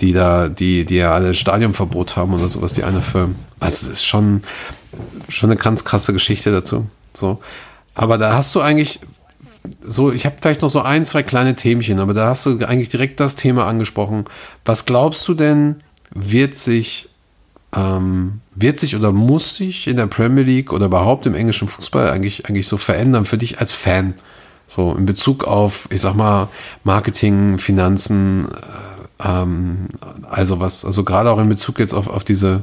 die 0.00 0.12
da, 0.12 0.48
die, 0.48 0.84
die 0.84 0.96
ja 0.96 1.14
alle 1.14 1.34
Stadionverbot 1.34 2.16
haben 2.16 2.34
oder 2.34 2.48
sowas, 2.48 2.72
die 2.72 2.84
eine 2.84 3.00
Firm. 3.00 3.36
Also 3.60 3.86
es 3.86 3.92
ist 3.92 4.04
schon, 4.04 4.42
schon 5.28 5.50
eine 5.50 5.58
ganz 5.58 5.84
krasse 5.84 6.12
Geschichte 6.12 6.50
dazu. 6.50 6.86
So. 7.12 7.40
Aber 7.94 8.18
da 8.18 8.34
hast 8.34 8.54
du 8.54 8.60
eigentlich 8.60 9.00
so, 9.86 10.12
ich 10.12 10.26
habe 10.26 10.36
vielleicht 10.40 10.62
noch 10.62 10.68
so 10.68 10.82
ein, 10.82 11.04
zwei 11.04 11.22
kleine 11.22 11.54
Themchen, 11.54 11.98
aber 11.98 12.12
da 12.12 12.26
hast 12.26 12.44
du 12.44 12.58
eigentlich 12.66 12.90
direkt 12.90 13.20
das 13.20 13.36
Thema 13.36 13.66
angesprochen. 13.66 14.24
Was 14.64 14.84
glaubst 14.84 15.26
du 15.28 15.34
denn, 15.34 15.76
wird 16.14 16.56
sich 16.56 17.08
ähm, 17.74 18.40
wird 18.54 18.78
sich 18.78 18.94
oder 18.94 19.12
muss 19.12 19.56
sich 19.56 19.88
in 19.88 19.96
der 19.96 20.06
Premier 20.06 20.44
League 20.44 20.72
oder 20.72 20.86
überhaupt 20.86 21.26
im 21.26 21.34
englischen 21.34 21.68
Fußball 21.68 22.10
eigentlich, 22.10 22.46
eigentlich 22.46 22.68
so 22.68 22.76
verändern 22.76 23.24
für 23.24 23.38
dich 23.38 23.58
als 23.58 23.72
Fan? 23.72 24.14
So 24.68 24.94
in 24.94 25.06
Bezug 25.06 25.44
auf, 25.44 25.88
ich 25.90 26.00
sag 26.00 26.14
mal, 26.14 26.48
Marketing, 26.84 27.58
Finanzen, 27.58 28.48
äh, 28.50 28.93
ähm, 29.22 29.88
also 30.28 30.60
was, 30.60 30.84
also 30.84 31.04
gerade 31.04 31.30
auch 31.30 31.38
in 31.38 31.48
Bezug 31.48 31.78
jetzt 31.78 31.94
auf, 31.94 32.08
auf 32.08 32.24
diese, 32.24 32.62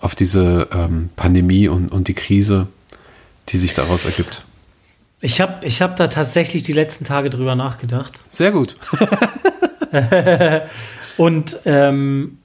auf 0.00 0.14
diese 0.14 0.68
ähm, 0.72 1.10
Pandemie 1.16 1.68
und, 1.68 1.90
und 1.90 2.08
die 2.08 2.14
Krise, 2.14 2.66
die 3.48 3.58
sich 3.58 3.74
daraus 3.74 4.04
ergibt. 4.04 4.42
Ich 5.20 5.40
habe 5.40 5.66
ich 5.66 5.82
hab 5.82 5.96
da 5.96 6.08
tatsächlich 6.08 6.62
die 6.62 6.72
letzten 6.72 7.04
Tage 7.04 7.28
drüber 7.28 7.54
nachgedacht. 7.54 8.20
Sehr 8.28 8.52
gut. 8.52 8.76
und 11.18 11.58
ähm, 11.66 12.38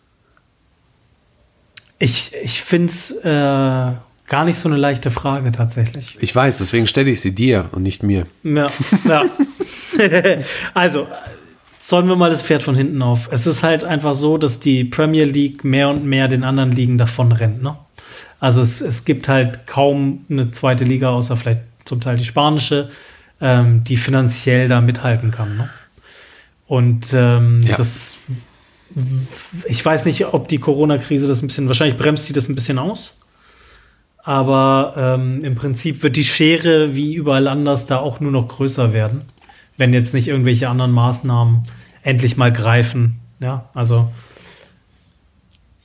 ich, 2.00 2.34
ich 2.44 2.62
finde 2.62 2.92
es 2.92 3.12
äh, 3.12 3.94
gar 4.28 4.46
nicht 4.46 4.58
so 4.58 4.68
eine 4.68 4.78
leichte 4.78 5.12
Frage 5.12 5.52
tatsächlich. 5.54 6.18
Ich 6.20 6.36
weiß, 6.36 6.58
deswegen 6.58 6.88
stelle 6.88 7.12
ich 7.12 7.22
sie 7.22 7.34
dir 7.34 7.70
und 7.72 7.84
nicht 7.84 8.04
mir. 8.04 8.26
Ja, 8.44 8.68
ja. 9.06 9.26
also, 10.74 11.08
sollen 11.88 12.08
wir 12.08 12.16
mal 12.16 12.32
das 12.32 12.42
Pferd 12.42 12.64
von 12.64 12.76
hinten 12.76 13.04
auf. 13.04 13.30
Es 13.32 13.46
ist 13.46 13.62
halt 13.62 13.84
einfach 13.84 14.16
so, 14.16 14.40
dass 14.40 14.60
die 14.60 14.86
Premier 14.86 15.24
League 15.24 15.64
mehr 15.64 15.90
und 15.90 16.04
mehr 16.04 16.28
den 16.28 16.44
anderen 16.44 16.72
Ligen 16.72 16.98
davon 16.98 17.32
rennt. 17.32 17.62
Ne? 17.62 17.76
Also 18.40 18.62
es, 18.62 18.82
es 18.82 19.06
gibt 19.06 19.28
halt 19.28 19.68
kaum 19.68 20.26
eine 20.28 20.50
zweite 20.50 20.84
Liga, 20.84 21.10
außer 21.10 21.38
vielleicht 21.38 21.60
zum 21.86 22.02
Teil 22.02 22.18
die 22.18 22.26
spanische, 22.26 22.90
ähm, 23.40 23.84
die 23.84 23.98
finanziell 23.98 24.68
da 24.68 24.82
mithalten 24.82 25.30
kann. 25.30 25.58
Ne? 25.58 25.70
Und 26.66 27.14
ähm, 27.14 27.62
ja. 27.62 27.76
das 27.76 28.18
ich 29.68 29.86
weiß 29.86 30.06
nicht, 30.06 30.26
ob 30.26 30.48
die 30.48 30.58
Corona-Krise 30.58 31.28
das 31.28 31.44
ein 31.44 31.48
bisschen, 31.48 31.68
wahrscheinlich 31.68 31.98
bremst 31.98 32.26
sie 32.26 32.34
das 32.34 32.50
ein 32.50 32.56
bisschen 32.56 32.80
aus. 32.80 33.20
Aber 34.24 34.96
ähm, 34.98 35.44
im 35.44 35.54
Prinzip 35.54 36.02
wird 36.02 36.16
die 36.16 36.24
Schere 36.24 36.96
wie 36.96 37.14
überall 37.14 37.48
anders 37.48 37.86
da 37.86 37.98
auch 37.98 38.20
nur 38.20 38.32
noch 38.32 38.48
größer 38.48 38.92
werden, 38.92 39.24
wenn 39.78 39.94
jetzt 39.94 40.14
nicht 40.14 40.28
irgendwelche 40.28 40.70
anderen 40.70 40.92
Maßnahmen 40.92 41.64
endlich 42.02 42.38
mal 42.38 42.52
greifen. 42.52 43.20
Ja, 43.40 43.70
also 43.74 44.12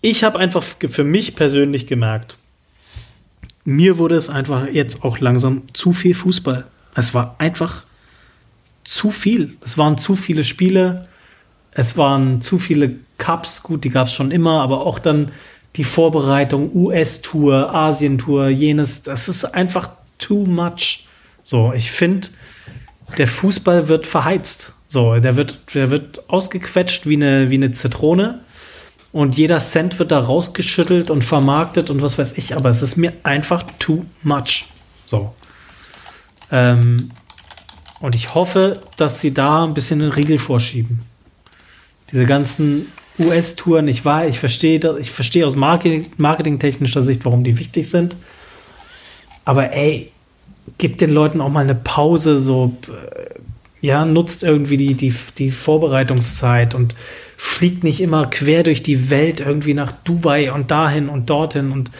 ich 0.00 0.24
habe 0.24 0.38
einfach 0.38 0.62
für 0.62 1.04
mich 1.04 1.34
persönlich 1.34 1.86
gemerkt, 1.86 2.36
mir 3.64 3.98
wurde 3.98 4.14
es 4.14 4.30
einfach 4.30 4.66
jetzt 4.68 5.04
auch 5.04 5.18
langsam 5.18 5.62
zu 5.74 5.92
viel 5.92 6.14
Fußball. 6.14 6.66
Es 6.94 7.12
war 7.12 7.36
einfach 7.38 7.84
zu 8.84 9.10
viel. 9.10 9.56
Es 9.62 9.76
waren 9.76 9.98
zu 9.98 10.16
viele 10.16 10.44
Spiele 10.44 11.06
es 11.72 11.96
waren 11.96 12.40
zu 12.40 12.58
viele 12.58 12.96
Cups, 13.18 13.62
gut, 13.62 13.84
die 13.84 13.90
gab 13.90 14.08
es 14.08 14.12
schon 14.12 14.30
immer, 14.30 14.62
aber 14.62 14.86
auch 14.86 14.98
dann 14.98 15.30
die 15.76 15.84
Vorbereitung, 15.84 16.74
US-Tour, 16.74 17.72
Asien-Tour, 17.72 18.48
jenes, 18.48 19.02
das 19.02 19.28
ist 19.28 19.44
einfach 19.44 19.90
too 20.18 20.46
much. 20.46 21.06
So, 21.44 21.72
ich 21.72 21.90
finde, 21.90 22.28
der 23.18 23.28
Fußball 23.28 23.88
wird 23.88 24.06
verheizt. 24.06 24.72
So, 24.88 25.18
der 25.18 25.36
wird, 25.36 25.58
der 25.74 25.90
wird 25.90 26.28
ausgequetscht 26.28 27.06
wie 27.06 27.16
eine, 27.16 27.50
wie 27.50 27.54
eine 27.54 27.72
Zitrone. 27.72 28.40
Und 29.12 29.36
jeder 29.36 29.58
Cent 29.58 29.98
wird 29.98 30.12
da 30.12 30.20
rausgeschüttelt 30.20 31.10
und 31.10 31.24
vermarktet 31.24 31.90
und 31.90 32.00
was 32.00 32.18
weiß 32.18 32.38
ich, 32.38 32.56
aber 32.56 32.68
es 32.68 32.80
ist 32.80 32.96
mir 32.96 33.12
einfach 33.24 33.64
too 33.78 34.04
much. 34.22 34.66
So. 35.04 35.34
Ähm, 36.52 37.10
und 37.98 38.14
ich 38.14 38.34
hoffe, 38.34 38.80
dass 38.96 39.20
sie 39.20 39.34
da 39.34 39.64
ein 39.64 39.74
bisschen 39.74 39.98
den 39.98 40.10
Riegel 40.10 40.38
vorschieben 40.38 41.00
diese 42.12 42.26
ganzen 42.26 42.90
US-Touren, 43.18 43.88
ich 43.88 44.04
war, 44.04 44.26
ich 44.26 44.38
verstehe, 44.38 44.80
ich 44.98 45.10
verstehe 45.10 45.46
aus 45.46 45.56
Marketing, 45.56 46.10
marketingtechnischer 46.16 47.02
Sicht, 47.02 47.24
warum 47.24 47.44
die 47.44 47.58
wichtig 47.58 47.88
sind. 47.88 48.16
Aber 49.44 49.72
ey, 49.72 50.10
gib 50.78 50.98
den 50.98 51.10
Leuten 51.10 51.40
auch 51.40 51.48
mal 51.48 51.64
eine 51.64 51.74
Pause, 51.74 52.38
so, 52.38 52.76
äh, 52.88 53.40
ja, 53.80 54.04
nutzt 54.04 54.42
irgendwie 54.42 54.76
die, 54.76 54.94
die, 54.94 55.14
die 55.38 55.50
Vorbereitungszeit 55.50 56.74
und 56.74 56.94
fliegt 57.36 57.84
nicht 57.84 58.00
immer 58.00 58.26
quer 58.26 58.62
durch 58.62 58.82
die 58.82 59.10
Welt 59.10 59.40
irgendwie 59.40 59.74
nach 59.74 59.92
Dubai 59.92 60.52
und 60.52 60.70
dahin 60.70 61.08
und 61.08 61.30
dorthin 61.30 61.72
und 61.72 61.90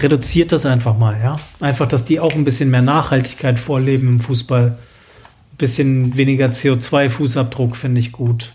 reduziert 0.00 0.52
das 0.52 0.66
einfach 0.66 0.96
mal, 0.96 1.18
ja. 1.20 1.40
Einfach, 1.60 1.88
dass 1.88 2.04
die 2.04 2.20
auch 2.20 2.34
ein 2.34 2.44
bisschen 2.44 2.70
mehr 2.70 2.82
Nachhaltigkeit 2.82 3.58
vorleben 3.58 4.08
im 4.08 4.18
Fußball. 4.18 4.68
Ein 4.68 5.56
bisschen 5.56 6.16
weniger 6.16 6.46
CO2-Fußabdruck 6.46 7.74
finde 7.74 8.00
ich 8.00 8.12
gut. 8.12 8.52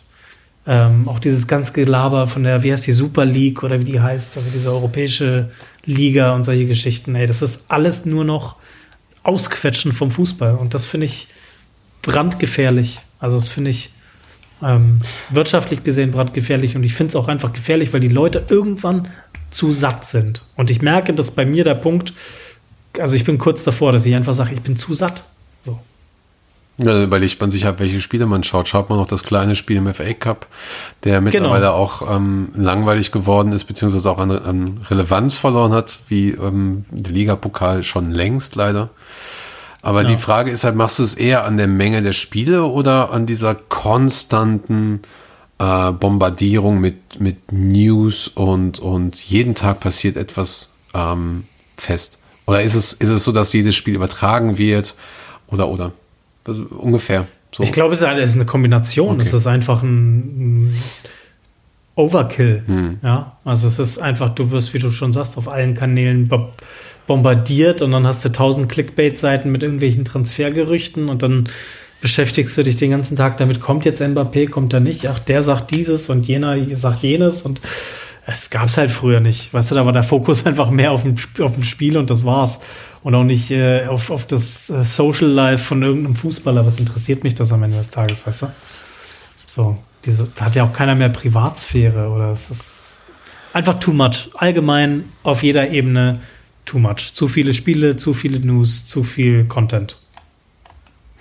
Ähm, 0.68 1.08
auch 1.08 1.20
dieses 1.20 1.48
ganze 1.48 1.74
Gelaber 1.74 2.28
von 2.28 2.44
der, 2.44 2.62
wie 2.64 2.72
heißt 2.72 2.86
die 2.86 2.92
Super 2.92 3.26
League 3.26 3.64
oder 3.64 3.80
wie 3.80 3.86
die 3.86 4.00
heißt, 4.00 4.38
also 4.38 4.52
diese 4.52 4.72
europäische 4.72 5.50
Liga 5.84 6.36
und 6.36 6.44
solche 6.44 6.68
Geschichten, 6.68 7.16
ey, 7.16 7.26
das 7.26 7.42
ist 7.42 7.66
alles 7.68 8.06
nur 8.06 8.24
noch 8.24 8.58
Ausquetschen 9.24 9.94
vom 9.94 10.12
Fußball. 10.12 10.56
Und 10.56 10.74
das 10.74 10.86
finde 10.86 11.06
ich 11.06 11.28
brandgefährlich. 12.02 13.00
Also 13.20 13.38
das 13.38 13.50
finde 13.50 13.72
ich 13.72 13.92
ähm, 14.64 14.94
wirtschaftlich 15.30 15.84
gesehen 15.84 16.12
brandgefährlich 16.12 16.76
und 16.76 16.84
ich 16.84 16.94
finde 16.94 17.10
es 17.10 17.16
auch 17.16 17.28
einfach 17.28 17.54
gefährlich, 17.54 17.94
weil 17.94 18.00
die 18.00 18.08
Leute 18.08 18.46
irgendwann 18.50 19.10
zu 19.50 19.72
satt 19.72 20.06
sind. 20.06 20.44
Und 20.56 20.70
ich 20.70 20.82
merke, 20.82 21.14
dass 21.14 21.32
bei 21.32 21.46
mir 21.46 21.64
der 21.64 21.76
Punkt, 21.76 22.14
also 23.00 23.16
ich 23.16 23.26
bin 23.26 23.38
kurz 23.38 23.64
davor, 23.64 23.92
dass 23.92 24.06
ich 24.06 24.16
einfach 24.16 24.34
sage, 24.34 24.54
ich 24.54 24.62
bin 24.62 24.76
zu 24.76 24.94
satt. 24.94 25.24
Ja, 26.86 27.04
überlegt 27.04 27.40
man 27.40 27.52
sich 27.52 27.66
halt, 27.66 27.80
welche 27.80 28.02
Spiele 28.02 28.26
man 28.26 28.44
schaut. 28.44 28.68
Schaut 28.68 28.90
man 28.90 28.98
noch 28.98 29.08
das 29.08 29.24
kleine 29.24 29.56
Spiel 29.56 29.78
im 29.78 29.94
FA 29.94 30.14
Cup, 30.14 30.48
der 31.04 31.20
genau. 31.20 31.24
mittlerweile 31.24 31.66
genau. 31.68 31.74
auch 31.74 32.16
ähm, 32.16 32.50
langweilig 32.56 33.12
geworden 33.12 33.52
ist, 33.52 33.66
beziehungsweise 33.66 34.10
auch 34.10 34.20
an, 34.20 34.32
an 34.32 34.82
Relevanz 34.90 35.38
verloren 35.38 35.74
hat, 35.74 36.00
wie 36.08 36.30
ähm, 36.32 36.86
der 36.90 37.14
Ligapokal 37.14 37.84
schon 37.84 38.12
längst 38.12 38.56
leider. 38.56 38.90
Aber 39.82 40.04
ja. 40.04 40.10
die 40.10 40.18
Frage 40.18 40.52
ist 40.52 40.64
halt, 40.64 40.76
machst 40.76 41.00
du 41.00 41.04
es 41.04 41.16
eher 41.16 41.44
an 41.44 41.58
der 41.58 41.68
Menge 41.68 42.02
der 42.02 42.14
Spiele 42.14 42.66
oder 42.66 43.12
an 43.12 43.26
dieser 43.26 43.56
konstanten 43.56 45.02
äh, 45.58 45.92
Bombardierung 45.92 46.80
mit, 46.80 47.20
mit 47.20 47.52
News 47.52 48.28
und, 48.28 48.80
und 48.80 49.20
jeden 49.22 49.56
Tag 49.56 49.80
passiert 49.80 50.18
etwas 50.18 50.74
ähm, 50.94 51.46
fest? 51.78 52.20
Oder 52.46 52.64
ist 52.64 52.76
es, 52.76 52.94
ist 52.94 53.10
es 53.10 53.24
so, 53.24 53.32
dass 53.32 53.54
jedes 53.54 53.76
Spiel 53.76 53.96
übertragen 53.96 54.58
wird? 54.58 54.96
Oder, 55.48 55.70
oder? 55.70 55.94
Also 56.46 56.64
ungefähr. 56.64 57.28
So. 57.52 57.64
Ich 57.64 57.72
glaube, 57.72 57.94
es 57.94 58.02
ist 58.02 58.36
eine 58.36 58.46
Kombination. 58.46 59.16
Okay. 59.16 59.22
Es 59.22 59.34
ist 59.34 59.48
einfach 59.48 59.84
ein, 59.84 60.70
ein 60.70 60.84
Overkill. 61.96 62.64
Hm. 62.66 63.00
Ja, 63.04 63.38
also 63.44 63.68
es 63.68 63.80
ist 63.80 64.00
einfach, 64.00 64.30
du 64.30 64.52
wirst, 64.52 64.74
wie 64.74 64.80
du 64.80 64.90
schon 64.90 65.14
sagst, 65.14 65.38
auf 65.38 65.50
allen 65.50 65.74
Kanälen 65.74 66.30
bombardiert 67.08 67.82
und 67.82 67.92
dann 67.92 68.08
hast 68.08 68.24
du 68.24 68.32
tausend 68.32 68.70
Clickbait-Seiten 68.70 69.52
mit 69.52 69.64
irgendwelchen 69.64 70.06
Transfergerüchten 70.06 71.10
und 71.10 71.24
dann 71.24 71.50
beschäftigst 72.00 72.58
du 72.58 72.64
dich 72.64 72.78
den 72.78 72.92
ganzen 72.92 73.16
Tag 73.16 73.38
damit, 73.38 73.60
kommt 73.60 73.86
jetzt 73.86 74.02
Mbappé, 74.02 74.50
kommt 74.50 74.74
er 74.74 74.80
nicht, 74.80 75.08
ach, 75.08 75.20
der 75.20 75.44
sagt 75.44 75.72
dieses 75.72 76.10
und 76.10 76.28
jener 76.28 76.58
sagt 76.76 77.04
jenes 77.04 77.44
und 77.44 77.62
es 78.26 78.50
gab 78.50 78.68
es 78.68 78.78
halt 78.78 78.92
früher 78.92 79.20
nicht. 79.20 79.54
Weißt 79.54 79.72
du, 79.72 79.76
da 79.76 79.86
war 79.86 79.94
der 79.94 80.04
Fokus 80.04 80.46
einfach 80.46 80.72
mehr 80.72 80.92
auf 80.92 81.04
dem, 81.04 81.16
auf 81.40 81.54
dem 81.54 81.64
Spiel 81.64 81.98
und 81.98 82.10
das 82.10 82.26
war's 82.26 82.60
und 83.04 83.16
auch 83.16 83.24
nicht 83.24 83.52
äh, 83.52 83.88
auf, 83.88 84.12
auf 84.12 84.28
das 84.28 84.70
äh, 84.70 84.84
Social 84.86 85.28
Life 85.28 85.64
von 85.64 85.82
irgendeinem 85.82 86.16
Fußballer. 86.16 86.66
Was 86.66 86.80
interessiert 86.80 87.24
mich 87.24 87.36
das 87.36 87.52
am 87.52 87.64
Ende 87.64 87.78
des 87.78 87.90
Tages, 87.90 88.26
weißt 88.26 88.44
du? 88.44 88.52
So, 89.48 89.78
diese, 90.06 90.28
da 90.36 90.46
hat 90.46 90.56
ja 90.56 90.64
auch 90.64 90.74
keiner 90.74 90.96
mehr 90.96 91.10
Privatsphäre 91.10 92.10
oder 92.10 92.32
es 92.32 92.52
ist 92.52 93.00
einfach 93.54 93.80
too 93.80 93.94
much. 93.94 94.30
Allgemein 94.36 95.06
auf 95.24 95.44
jeder 95.44 95.70
Ebene 95.70 96.22
too 96.66 96.80
much. 96.80 97.14
Zu 97.14 97.28
viele 97.28 97.54
Spiele, 97.54 97.96
zu 97.96 98.14
viele 98.14 98.40
News, 98.40 98.88
zu 98.88 99.04
viel 99.04 99.46
Content. 99.46 99.98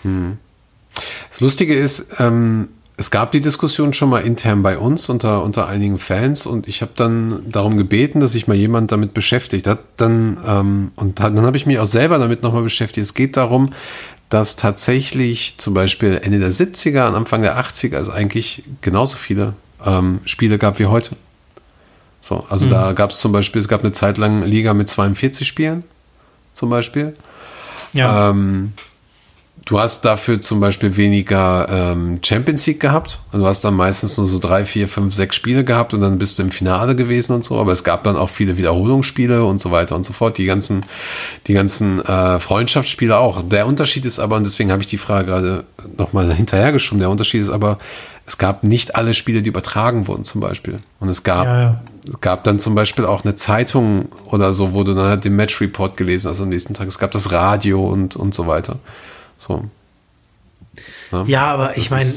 Hm. 0.03 0.39
Das 1.31 1.41
Lustige 1.41 1.75
ist, 1.75 2.15
ähm, 2.19 2.69
es 3.01 3.11
gab 3.11 3.33
die 3.33 3.41
Diskussion 3.41 3.95
schon 3.95 4.11
mal 4.11 4.21
intern 4.21 4.63
bei 4.63 4.77
uns 4.77 5.09
unter, 5.09 5.43
unter 5.43 5.67
einigen 5.67 5.99
Fans 5.99 6.45
und 6.45 6.69
ich 6.69 6.83
habe 6.83 6.93
dann 6.97 7.49
darum 7.49 7.79
gebeten, 7.79 8.21
dass 8.21 8.33
sich 8.33 8.47
mal 8.47 8.53
jemand 8.59 8.93
damit 8.93 9.15
beschäftigt 9.15 9.67
hat. 9.67 9.79
Dann, 9.97 10.37
ähm, 10.47 10.91
und 10.97 11.19
dann 11.19 11.41
habe 11.41 11.57
ich 11.57 11.65
mich 11.65 11.79
auch 11.79 11.87
selber 11.87 12.19
damit 12.19 12.43
nochmal 12.43 12.63
beschäftigt. 12.63 13.03
Es 13.03 13.15
geht 13.15 13.39
darum, 13.39 13.73
dass 14.29 14.57
tatsächlich 14.57 15.55
zum 15.57 15.73
Beispiel 15.73 16.21
Ende 16.23 16.41
der 16.41 16.53
70er 16.53 17.09
und 17.09 17.15
Anfang 17.15 17.41
der 17.41 17.59
80er 17.59 17.97
es 17.97 18.11
eigentlich 18.11 18.65
genauso 18.83 19.17
viele 19.17 19.55
ähm, 19.83 20.21
Spiele 20.27 20.59
gab 20.59 20.79
wie 20.79 20.85
heute. 20.85 21.17
So, 22.21 22.45
also 22.51 22.67
mhm. 22.67 22.71
da 22.71 22.93
gab 22.93 23.13
es 23.13 23.21
zum 23.21 23.33
Beispiel, 23.33 23.63
es 23.63 23.69
gab 23.69 23.81
eine 23.81 23.95
Zeit 23.95 24.19
lang 24.19 24.43
Liga 24.43 24.75
mit 24.75 24.91
42 24.91 25.49
Spielen, 25.49 25.85
zum 26.53 26.69
Beispiel. 26.69 27.17
Ja. 27.95 28.29
Ähm, 28.29 28.75
Du 29.71 29.79
hast 29.79 30.05
dafür 30.05 30.41
zum 30.41 30.59
Beispiel 30.59 30.97
weniger 30.97 31.69
ähm, 31.71 32.19
Champions 32.25 32.67
League 32.67 32.81
gehabt. 32.81 33.21
Du 33.31 33.47
hast 33.47 33.65
dann 33.65 33.75
meistens 33.75 34.19
nur 34.19 34.27
so 34.27 34.41
drei, 34.41 34.65
vier, 34.65 34.89
fünf, 34.89 35.15
sechs 35.15 35.37
Spiele 35.37 35.63
gehabt 35.63 35.95
und 35.95 36.01
dann 36.01 36.19
bist 36.19 36.41
du 36.41 36.43
im 36.43 36.51
Finale 36.51 36.97
gewesen 36.97 37.35
und 37.35 37.45
so. 37.45 37.57
Aber 37.57 37.71
es 37.71 37.85
gab 37.85 38.03
dann 38.03 38.17
auch 38.17 38.31
viele 38.31 38.57
Wiederholungsspiele 38.57 39.45
und 39.45 39.61
so 39.61 39.71
weiter 39.71 39.95
und 39.95 40.05
so 40.05 40.13
fort. 40.13 40.39
Die 40.39 40.47
ganzen, 40.47 40.85
die 41.47 41.53
ganzen 41.53 42.05
äh, 42.05 42.41
Freundschaftsspiele 42.41 43.17
auch. 43.17 43.45
Der 43.49 43.69
Unterschied 43.69 44.05
ist 44.07 44.19
aber, 44.19 44.35
und 44.39 44.45
deswegen 44.45 44.73
habe 44.73 44.83
ich 44.83 44.89
die 44.89 44.99
Frage 44.99 45.27
gerade 45.27 45.65
nochmal 45.97 46.35
hinterhergeschoben, 46.35 46.99
der 46.99 47.11
Unterschied 47.11 47.41
ist 47.41 47.51
aber, 47.51 47.79
es 48.27 48.39
gab 48.39 48.65
nicht 48.65 48.97
alle 48.97 49.15
Spiele, 49.15 49.41
die 49.41 49.51
übertragen 49.51 50.09
wurden 50.09 50.25
zum 50.25 50.41
Beispiel. 50.41 50.81
Und 50.99 51.11
es 51.11 51.23
gab, 51.23 51.45
ja, 51.45 51.61
ja. 51.61 51.81
es 52.09 52.21
gab 52.21 52.43
dann 52.43 52.59
zum 52.59 52.75
Beispiel 52.75 53.05
auch 53.05 53.23
eine 53.23 53.37
Zeitung 53.37 54.09
oder 54.25 54.53
so, 54.53 54.73
wo 54.73 54.83
du 54.83 54.95
dann 54.95 55.07
halt 55.07 55.25
den 55.25 55.37
Match 55.37 55.61
Report 55.61 55.97
gelesen 55.97 56.29
hast 56.29 56.41
am 56.41 56.49
nächsten 56.49 56.75
Tag. 56.75 56.89
Es 56.89 56.99
gab 56.99 57.13
das 57.13 57.31
Radio 57.31 57.89
und, 57.89 58.17
und 58.17 58.35
so 58.35 58.49
weiter. 58.49 58.81
So. 59.41 59.65
Ja, 61.11 61.25
ja 61.25 61.47
aber 61.47 61.77
ich 61.79 61.91
meine, 61.91 62.13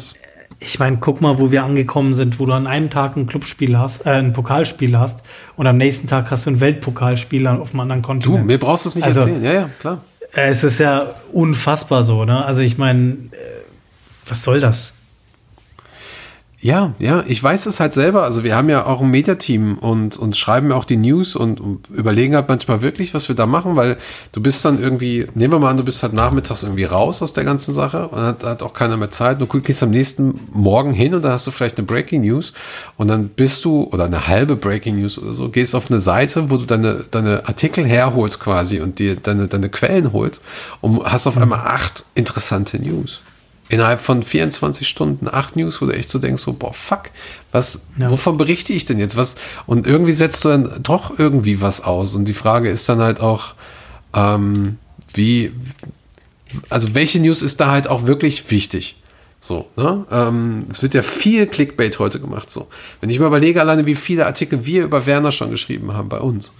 ich 0.59 0.80
meine, 0.80 0.97
guck 0.97 1.21
mal, 1.21 1.39
wo 1.39 1.51
wir 1.51 1.63
angekommen 1.63 2.13
sind, 2.13 2.39
wo 2.39 2.45
du 2.45 2.53
an 2.53 2.67
einem 2.67 2.89
Tag 2.89 3.15
ein 3.15 3.28
Clubspiel 3.28 3.78
hast, 3.78 4.05
äh, 4.05 4.09
ein 4.09 4.34
Pokalspiel 4.34 4.97
hast 4.97 5.19
und 5.55 5.65
am 5.65 5.78
nächsten 5.78 6.07
Tag 6.07 6.30
hast 6.30 6.45
du 6.45 6.51
ein 6.51 6.59
Weltpokalspiel 6.59 7.47
auf 7.47 7.71
einem 7.71 7.80
anderen 7.80 8.01
Kontinent. 8.01 8.43
Du, 8.43 8.45
mir 8.45 8.59
brauchst 8.59 8.86
du 8.86 8.89
es 8.89 8.95
nicht 8.95 9.05
also, 9.05 9.21
erzählen. 9.21 9.43
Ja, 9.43 9.53
ja, 9.53 9.69
klar. 9.80 10.01
Es 10.34 10.63
ist 10.63 10.80
ja 10.80 11.15
unfassbar 11.32 12.03
so, 12.03 12.26
ne? 12.26 12.43
Also 12.43 12.61
ich 12.61 12.78
meine, 12.78 13.11
äh, 13.13 13.38
was 14.28 14.43
soll 14.43 14.59
das? 14.59 14.95
Ja, 16.64 16.93
ja, 16.97 17.26
ich 17.28 17.43
weiß 17.43 17.66
es 17.66 17.82
halt 17.82 17.93
selber. 17.93 18.24
Also 18.24 18.45
wir 18.45 18.55
haben 18.55 18.70
ja 18.70 18.86
auch 18.86 19.01
ein 19.01 19.11
Mediateam 19.11 19.80
und, 19.80 20.16
und 20.16 20.38
schreiben 20.38 20.70
ja 20.70 20.78
auch 20.78 20.86
die 20.86 20.95
News 20.95 21.36
und, 21.36 21.59
und, 21.59 21.89
überlegen 21.89 22.36
halt 22.36 22.47
manchmal 22.47 22.82
wirklich, 22.82 23.14
was 23.14 23.28
wir 23.28 23.36
da 23.36 23.45
machen, 23.45 23.76
weil 23.76 23.97
du 24.32 24.41
bist 24.41 24.64
dann 24.64 24.82
irgendwie, 24.82 25.28
nehmen 25.36 25.51
wir 25.51 25.59
mal 25.59 25.72
an, 25.72 25.76
du 25.76 25.84
bist 25.84 26.01
halt 26.03 26.14
nachmittags 26.14 26.64
irgendwie 26.64 26.86
raus 26.86 27.22
aus 27.22 27.34
der 27.34 27.43
ganzen 27.43 27.74
Sache 27.74 28.07
und 28.07 28.18
hat, 28.18 28.45
hat 28.45 28.64
auch 28.64 28.74
keiner 28.74 28.95
mehr 28.95 29.11
Zeit. 29.11 29.41
Du 29.41 29.45
gehst 29.45 29.84
am 29.84 29.89
nächsten 29.89 30.39
Morgen 30.53 30.93
hin 30.93 31.14
und 31.14 31.22
dann 31.24 31.34
hast 31.34 31.45
du 31.45 31.51
vielleicht 31.51 31.78
eine 31.78 31.86
Breaking 31.86 32.22
News 32.22 32.53
und 32.95 33.09
dann 33.09 33.28
bist 33.28 33.66
du, 33.66 33.89
oder 33.91 34.05
eine 34.05 34.28
halbe 34.28 34.55
Breaking 34.55 34.95
News 34.95 35.18
oder 35.18 35.34
so, 35.34 35.49
gehst 35.49 35.76
auf 35.76 35.91
eine 35.91 35.99
Seite, 35.99 36.49
wo 36.49 36.55
du 36.55 36.66
deine, 36.66 37.03
deine 37.11 37.45
Artikel 37.45 37.86
herholst 37.86 38.39
quasi 38.39 38.80
und 38.80 38.99
dir 38.99 39.18
deine, 39.18 39.49
deine 39.49 39.68
Quellen 39.68 40.14
holst 40.14 40.41
und 40.80 41.03
hast 41.03 41.28
auf 41.28 41.38
einmal 41.38 41.59
acht 41.59 42.05
interessante 42.16 42.82
News 42.82 43.20
innerhalb 43.74 43.99
von 43.99 44.21
24 44.21 44.88
Stunden 44.88 45.28
acht 45.28 45.55
News, 45.55 45.82
wo 45.82 45.88
du 45.88 45.93
echt 45.93 46.09
so 46.09 46.19
denkst, 46.19 46.43
so, 46.43 46.53
boah, 46.53 46.74
fuck, 46.74 47.09
was, 47.51 47.82
ja. 47.99 48.11
wovon 48.11 48.38
berichte 48.38 48.71
ich 48.71 48.86
denn 48.86 48.99
jetzt? 48.99 49.17
Was? 49.17 49.36
Und 49.65 49.88
irgendwie 49.88 50.11
setzt 50.11 50.45
du 50.45 50.49
dann 50.49 50.71
doch 50.84 51.17
irgendwie 51.17 51.59
was 51.59 51.84
aus. 51.84 52.13
Und 52.13 52.26
die 52.26 52.34
Frage 52.34 52.69
ist 52.69 52.88
dann 52.88 52.99
halt 52.99 53.19
auch, 53.19 53.55
ähm, 54.13 54.78
wie, 55.13 55.51
also 56.69 56.93
welche 56.93 57.19
News 57.19 57.41
ist 57.41 57.59
da 57.59 57.71
halt 57.71 57.88
auch 57.88 58.05
wirklich 58.05 58.51
wichtig? 58.51 59.01
So, 59.39 59.67
ne? 59.76 60.05
Ähm, 60.11 60.67
es 60.71 60.84
wird 60.84 60.93
ja 60.93 61.01
viel 61.01 61.47
Clickbait 61.47 61.97
heute 61.97 62.19
gemacht. 62.19 62.51
So, 62.51 62.67
wenn 63.01 63.09
ich 63.09 63.19
mir 63.19 63.26
überlege, 63.26 63.59
alleine 63.59 63.88
wie 63.88 63.95
viele 63.95 64.28
Artikel 64.28 64.65
wir 64.65 64.84
über 64.84 65.07
Werner 65.07 65.32
schon 65.32 65.49
geschrieben 65.49 65.93
haben 65.93 66.09
bei 66.09 66.19
uns. 66.19 66.53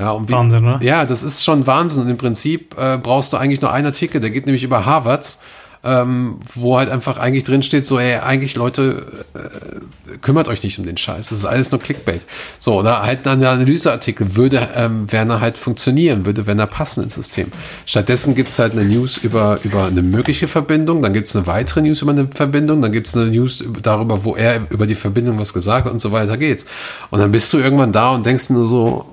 Ja, 0.00 0.10
und 0.10 0.28
wie, 0.28 0.32
Wahnsinn, 0.32 0.64
ne? 0.64 0.80
Ja, 0.82 1.06
das 1.06 1.22
ist 1.22 1.44
schon 1.44 1.66
Wahnsinn. 1.66 2.02
Und 2.02 2.10
im 2.10 2.18
Prinzip 2.18 2.76
äh, 2.76 2.98
brauchst 2.98 3.32
du 3.32 3.36
eigentlich 3.36 3.60
nur 3.60 3.72
einen 3.72 3.86
Artikel, 3.86 4.20
der 4.20 4.30
geht 4.30 4.46
nämlich 4.46 4.64
über 4.64 4.84
Harvards 4.84 5.40
ähm, 5.86 6.40
wo 6.54 6.76
halt 6.76 6.90
einfach 6.90 7.18
eigentlich 7.18 7.44
drin 7.44 7.62
steht, 7.62 7.86
so, 7.86 7.98
ey, 7.98 8.16
eigentlich 8.16 8.56
Leute, 8.56 9.24
äh, 9.34 10.16
kümmert 10.18 10.48
euch 10.48 10.62
nicht 10.62 10.78
um 10.78 10.84
den 10.84 10.96
Scheiß. 10.96 11.28
Das 11.28 11.38
ist 11.38 11.44
alles 11.44 11.70
nur 11.70 11.80
Clickbait. 11.80 12.22
So, 12.58 12.74
oder 12.74 13.02
halt 13.02 13.26
ein 13.26 13.44
Analyseartikel 13.44 14.34
würde 14.34 14.68
ähm, 14.74 15.10
Werner 15.12 15.40
halt 15.40 15.56
funktionieren, 15.56 16.26
würde 16.26 16.46
Werner 16.46 16.66
passen 16.66 17.04
ins 17.04 17.14
System. 17.14 17.52
Stattdessen 17.86 18.34
gibt's 18.34 18.58
halt 18.58 18.72
eine 18.72 18.84
News 18.84 19.18
über, 19.18 19.58
über 19.62 19.84
eine 19.84 20.02
mögliche 20.02 20.48
Verbindung, 20.48 21.02
dann 21.02 21.12
gibt's 21.12 21.36
eine 21.36 21.46
weitere 21.46 21.82
News 21.82 22.02
über 22.02 22.12
eine 22.12 22.26
Verbindung, 22.28 22.82
dann 22.82 22.92
gibt's 22.92 23.16
eine 23.16 23.26
News 23.26 23.64
darüber, 23.82 24.24
wo 24.24 24.34
er 24.34 24.68
über 24.70 24.86
die 24.86 24.96
Verbindung 24.96 25.38
was 25.38 25.52
gesagt 25.52 25.86
hat 25.86 25.92
und 25.92 26.00
so 26.00 26.10
weiter 26.10 26.36
geht's. 26.36 26.66
Und 27.10 27.20
dann 27.20 27.30
bist 27.30 27.52
du 27.52 27.58
irgendwann 27.58 27.92
da 27.92 28.10
und 28.10 28.26
denkst 28.26 28.50
nur 28.50 28.66
so, 28.66 29.06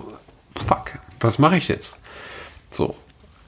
fuck, 0.55 0.91
was 1.19 1.38
mache 1.38 1.57
ich 1.57 1.67
jetzt? 1.67 1.97
So. 2.71 2.95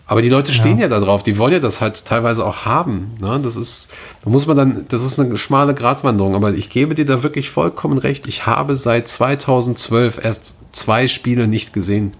Aber 0.07 0.21
die 0.21 0.29
Leute 0.29 0.53
stehen 0.53 0.77
ja. 0.77 0.83
ja 0.83 0.89
da 0.89 0.99
drauf, 0.99 1.23
die 1.23 1.37
wollen 1.37 1.53
ja 1.53 1.59
das 1.59 1.81
halt 1.81 2.05
teilweise 2.05 2.45
auch 2.45 2.65
haben. 2.65 3.13
Ne? 3.21 3.39
Das 3.41 3.55
ist, 3.55 3.91
da 4.23 4.29
muss 4.29 4.45
man 4.45 4.55
dann, 4.55 4.85
das 4.87 5.01
ist 5.01 5.19
eine 5.19 5.37
schmale 5.37 5.73
Gratwanderung, 5.73 6.35
aber 6.35 6.53
ich 6.53 6.69
gebe 6.69 6.93
dir 6.93 7.05
da 7.05 7.23
wirklich 7.23 7.49
vollkommen 7.49 7.97
recht. 7.97 8.27
Ich 8.27 8.45
habe 8.45 8.75
seit 8.75 9.07
2012 9.07 10.23
erst 10.23 10.55
zwei 10.73 11.07
Spiele 11.07 11.47
nicht 11.47 11.73
gesehen. 11.73 12.11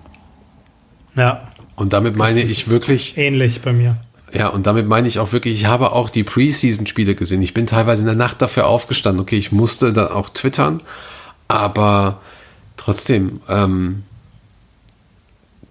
Ja. 1.15 1.47
Und 1.75 1.93
damit 1.93 2.15
meine 2.15 2.39
ich 2.39 2.69
wirklich. 2.69 3.17
Ähnlich 3.17 3.61
bei 3.61 3.73
mir. 3.73 3.97
Ja, 4.33 4.47
und 4.49 4.65
damit 4.65 4.87
meine 4.87 5.07
ich 5.07 5.19
auch 5.19 5.31
wirklich, 5.31 5.55
ich 5.55 5.65
habe 5.67 5.91
auch 5.91 6.09
die 6.09 6.23
Preseason-Spiele 6.23 7.15
gesehen. 7.15 7.41
Ich 7.41 7.53
bin 7.53 7.67
teilweise 7.67 8.01
in 8.01 8.07
der 8.07 8.15
Nacht 8.15 8.41
dafür 8.41 8.67
aufgestanden. 8.67 9.21
Okay, 9.21 9.37
ich 9.37 9.51
musste 9.51 9.93
da 9.93 10.11
auch 10.11 10.29
twittern, 10.29 10.81
aber 11.47 12.19
trotzdem, 12.75 13.39
ähm, 13.47 14.03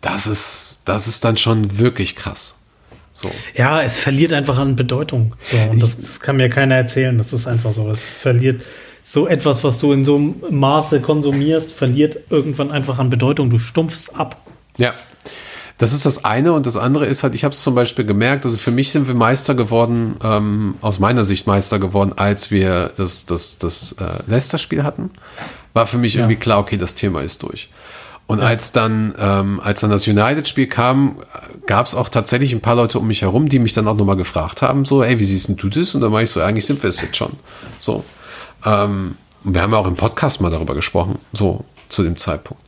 das 0.04 0.26
ist, 0.26 0.82
das 0.84 1.08
ist 1.08 1.24
dann 1.24 1.36
schon 1.38 1.78
wirklich 1.78 2.14
krass. 2.14 2.56
So. 3.12 3.30
Ja, 3.56 3.80
es 3.80 3.98
verliert 3.98 4.32
einfach 4.32 4.58
an 4.58 4.76
Bedeutung. 4.76 5.34
So, 5.44 5.56
und 5.56 5.82
das, 5.82 6.00
das, 6.00 6.20
kann 6.20 6.36
mir 6.36 6.50
keiner 6.50 6.74
erzählen. 6.74 7.16
Das 7.16 7.32
ist 7.32 7.46
einfach 7.46 7.72
so. 7.72 7.88
Es 7.88 8.08
verliert 8.08 8.62
so 9.02 9.26
etwas, 9.26 9.64
was 9.64 9.78
du 9.78 9.92
in 9.92 10.04
so 10.04 10.16
einem 10.16 10.34
Maße 10.50 11.00
konsumierst, 11.00 11.72
verliert 11.72 12.18
irgendwann 12.28 12.70
einfach 12.70 12.98
an 12.98 13.08
Bedeutung. 13.08 13.48
Du 13.48 13.58
stumpfst 13.58 14.14
ab. 14.14 14.36
Ja. 14.76 14.92
Das 15.78 15.92
ist 15.92 16.06
das 16.06 16.24
eine 16.24 16.52
und 16.52 16.66
das 16.66 16.76
andere 16.76 17.06
ist 17.06 17.24
halt, 17.24 17.34
ich 17.34 17.42
habe 17.42 17.52
es 17.52 17.62
zum 17.62 17.74
Beispiel 17.74 18.04
gemerkt, 18.04 18.44
also 18.44 18.58
für 18.58 18.70
mich 18.70 18.92
sind 18.92 19.08
wir 19.08 19.14
Meister 19.14 19.54
geworden, 19.54 20.16
ähm, 20.22 20.76
aus 20.80 21.00
meiner 21.00 21.24
Sicht 21.24 21.48
Meister 21.48 21.80
geworden, 21.80 22.12
als 22.14 22.52
wir 22.52 22.92
das, 22.96 23.26
das, 23.26 23.58
das 23.58 23.92
äh, 23.92 24.22
Leicester-Spiel 24.28 24.84
hatten. 24.84 25.10
War 25.72 25.86
für 25.86 25.98
mich 25.98 26.14
ja. 26.14 26.20
irgendwie 26.20 26.36
klar, 26.36 26.60
okay, 26.60 26.76
das 26.76 26.94
Thema 26.94 27.22
ist 27.22 27.42
durch. 27.42 27.70
Und 28.26 28.38
ja. 28.38 28.46
als 28.46 28.72
dann, 28.72 29.14
ähm, 29.18 29.60
als 29.60 29.80
dann 29.80 29.90
das 29.90 30.08
United-Spiel 30.08 30.66
kam, 30.66 31.16
gab 31.66 31.86
es 31.86 31.94
auch 31.94 32.08
tatsächlich 32.08 32.52
ein 32.52 32.60
paar 32.60 32.74
Leute 32.74 32.98
um 32.98 33.06
mich 33.06 33.22
herum, 33.22 33.48
die 33.48 33.58
mich 33.58 33.74
dann 33.74 33.86
auch 33.86 33.96
nochmal 33.96 34.16
gefragt 34.16 34.62
haben, 34.62 34.84
so, 34.84 35.02
ey, 35.02 35.18
wie 35.18 35.24
siehst 35.24 35.50
du 35.62 35.68
das? 35.68 35.94
Und 35.94 36.00
dann 36.00 36.12
war 36.12 36.22
ich 36.22 36.30
so, 36.30 36.40
eigentlich 36.40 36.64
sind 36.64 36.82
wir 36.82 36.88
es 36.88 37.00
jetzt 37.02 37.16
schon. 37.16 37.32
So. 37.78 38.04
Ähm, 38.64 39.16
und 39.44 39.54
wir 39.54 39.60
haben 39.60 39.72
ja 39.72 39.78
auch 39.78 39.86
im 39.86 39.96
Podcast 39.96 40.40
mal 40.40 40.50
darüber 40.50 40.74
gesprochen, 40.74 41.18
so 41.32 41.64
zu 41.90 42.02
dem 42.02 42.16
Zeitpunkt. 42.16 42.62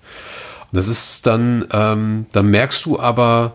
Und 0.70 0.76
das 0.76 0.88
ist 0.88 1.26
dann, 1.26 1.66
ähm, 1.72 2.26
dann 2.32 2.46
merkst 2.48 2.84
du 2.84 3.00
aber, 3.00 3.54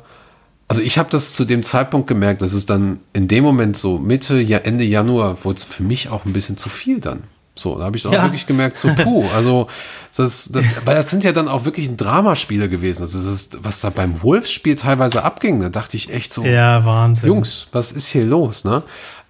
also 0.67 0.81
ich 0.81 0.97
habe 0.97 1.09
das 1.11 1.33
zu 1.33 1.45
dem 1.45 1.61
Zeitpunkt 1.61 2.07
gemerkt, 2.07 2.41
dass 2.41 2.53
es 2.53 2.65
dann 2.65 2.99
in 3.13 3.27
dem 3.27 3.43
Moment 3.43 3.77
so 3.77 3.99
Mitte, 3.99 4.39
ja, 4.39 4.57
Ende 4.57 4.85
Januar 4.85 5.37
wurde 5.43 5.57
es 5.57 5.63
für 5.63 5.83
mich 5.83 6.09
auch 6.09 6.25
ein 6.25 6.33
bisschen 6.33 6.57
zu 6.57 6.69
viel 6.69 6.99
dann. 6.99 7.23
So, 7.53 7.77
da 7.77 7.83
habe 7.83 7.97
ich 7.97 8.03
dann 8.03 8.13
ja. 8.13 8.19
auch 8.19 8.23
wirklich 8.25 8.47
gemerkt, 8.47 8.77
so 8.77 8.93
puh, 8.95 9.25
also 9.35 9.67
das, 10.15 10.49
das, 10.51 10.63
weil 10.85 10.95
das 10.95 11.09
sind 11.09 11.23
ja 11.23 11.31
dann 11.31 11.47
auch 11.47 11.65
wirklich 11.65 11.87
ein 11.87 11.97
Dramaspiele 11.97 12.69
gewesen. 12.69 13.01
Das 13.01 13.13
ist, 13.13 13.63
was 13.63 13.81
da 13.81 13.89
beim 13.89 14.23
Wolves-Spiel 14.23 14.75
teilweise 14.75 15.23
abging, 15.23 15.59
da 15.59 15.69
dachte 15.69 15.97
ich 15.97 16.13
echt 16.13 16.33
so, 16.33 16.45
ja, 16.45 16.83
Wahnsinn. 16.85 17.27
Jungs, 17.27 17.67
was 17.71 17.91
ist 17.91 18.07
hier 18.07 18.25
los, 18.25 18.63
ne? 18.63 18.83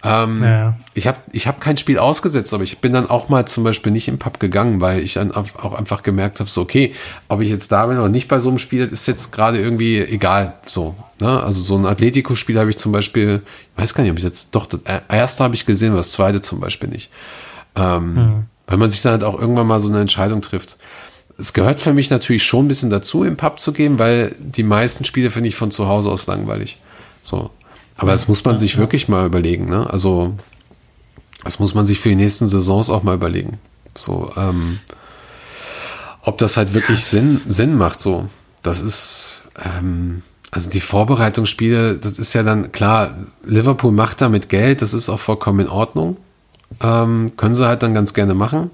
Ähm, 0.04 0.42
ja. 0.42 0.74
Ich 0.94 1.06
habe 1.06 1.18
ich 1.30 1.46
hab 1.46 1.60
kein 1.60 1.76
Spiel 1.76 1.98
ausgesetzt, 1.98 2.52
aber 2.52 2.64
ich 2.64 2.78
bin 2.78 2.92
dann 2.92 3.08
auch 3.08 3.28
mal 3.28 3.46
zum 3.46 3.62
Beispiel 3.62 3.92
nicht 3.92 4.08
im 4.08 4.18
Pub 4.18 4.40
gegangen, 4.40 4.80
weil 4.80 4.98
ich 5.00 5.14
dann 5.14 5.30
auch 5.30 5.74
einfach 5.74 6.02
gemerkt 6.02 6.40
habe, 6.40 6.50
so 6.50 6.62
okay, 6.62 6.94
ob 7.28 7.40
ich 7.40 7.48
jetzt 7.48 7.70
da 7.70 7.86
bin 7.86 7.98
oder 7.98 8.08
nicht 8.08 8.26
bei 8.26 8.40
so 8.40 8.48
einem 8.48 8.58
Spiel, 8.58 8.86
ist 8.86 9.06
jetzt 9.06 9.30
gerade 9.30 9.60
irgendwie 9.60 10.00
egal. 10.00 10.54
So, 10.66 10.96
ne? 11.20 11.40
Also 11.40 11.60
so 11.60 11.76
ein 11.76 11.86
Atletico-Spiel 11.86 12.58
habe 12.58 12.70
ich 12.70 12.78
zum 12.78 12.90
Beispiel, 12.90 13.42
ich 13.76 13.82
weiß 13.82 13.94
gar 13.94 14.02
nicht, 14.02 14.10
ob 14.10 14.18
ich 14.18 14.24
jetzt 14.24 14.48
doch 14.52 14.66
das 14.66 14.80
erste 15.08 15.44
habe 15.44 15.54
ich 15.54 15.66
gesehen, 15.66 15.90
aber 15.90 15.98
das 15.98 16.10
zweite 16.10 16.40
zum 16.40 16.58
Beispiel 16.58 16.88
nicht. 16.88 17.08
Ähm, 17.74 18.14
mhm. 18.14 18.44
Weil 18.66 18.78
man 18.78 18.90
sich 18.90 19.02
dann 19.02 19.12
halt 19.12 19.24
auch 19.24 19.38
irgendwann 19.38 19.66
mal 19.66 19.80
so 19.80 19.88
eine 19.88 20.00
Entscheidung 20.00 20.40
trifft. 20.42 20.76
Es 21.38 21.52
gehört 21.52 21.80
für 21.80 21.92
mich 21.92 22.10
natürlich 22.10 22.44
schon 22.44 22.66
ein 22.66 22.68
bisschen 22.68 22.90
dazu, 22.90 23.24
im 23.24 23.36
Pub 23.36 23.58
zu 23.58 23.72
gehen, 23.72 23.98
weil 23.98 24.34
die 24.38 24.62
meisten 24.62 25.04
Spiele 25.04 25.30
finde 25.30 25.48
ich 25.48 25.56
von 25.56 25.70
zu 25.70 25.88
Hause 25.88 26.10
aus 26.10 26.26
langweilig. 26.26 26.78
So. 27.22 27.50
Aber 27.96 28.12
das 28.12 28.28
muss 28.28 28.44
man 28.44 28.58
sich 28.58 28.78
wirklich 28.78 29.08
mal 29.08 29.26
überlegen, 29.26 29.66
ne? 29.66 29.88
Also, 29.88 30.34
das 31.44 31.58
muss 31.58 31.74
man 31.74 31.86
sich 31.86 32.00
für 32.00 32.08
die 32.08 32.16
nächsten 32.16 32.48
Saisons 32.48 32.90
auch 32.90 33.02
mal 33.02 33.14
überlegen. 33.14 33.58
So, 33.96 34.32
ähm, 34.36 34.78
ob 36.22 36.38
das 36.38 36.56
halt 36.56 36.74
wirklich 36.74 37.04
Sinn, 37.04 37.40
Sinn 37.48 37.76
macht, 37.76 38.00
so. 38.00 38.28
Das 38.62 38.80
ist, 38.80 39.48
ähm, 39.62 40.22
also 40.50 40.70
die 40.70 40.80
Vorbereitungsspiele, 40.80 41.96
das 41.98 42.12
ist 42.12 42.32
ja 42.32 42.42
dann 42.42 42.72
klar, 42.72 43.16
Liverpool 43.44 43.92
macht 43.92 44.20
damit 44.20 44.48
Geld, 44.48 44.82
das 44.82 44.94
ist 44.94 45.08
auch 45.08 45.18
vollkommen 45.18 45.60
in 45.60 45.68
Ordnung. 45.68 46.16
Ähm, 46.80 47.32
können 47.36 47.54
sie 47.54 47.66
halt 47.66 47.82
dann 47.82 47.94
ganz 47.94 48.14
gerne 48.14 48.34
machen. 48.34 48.70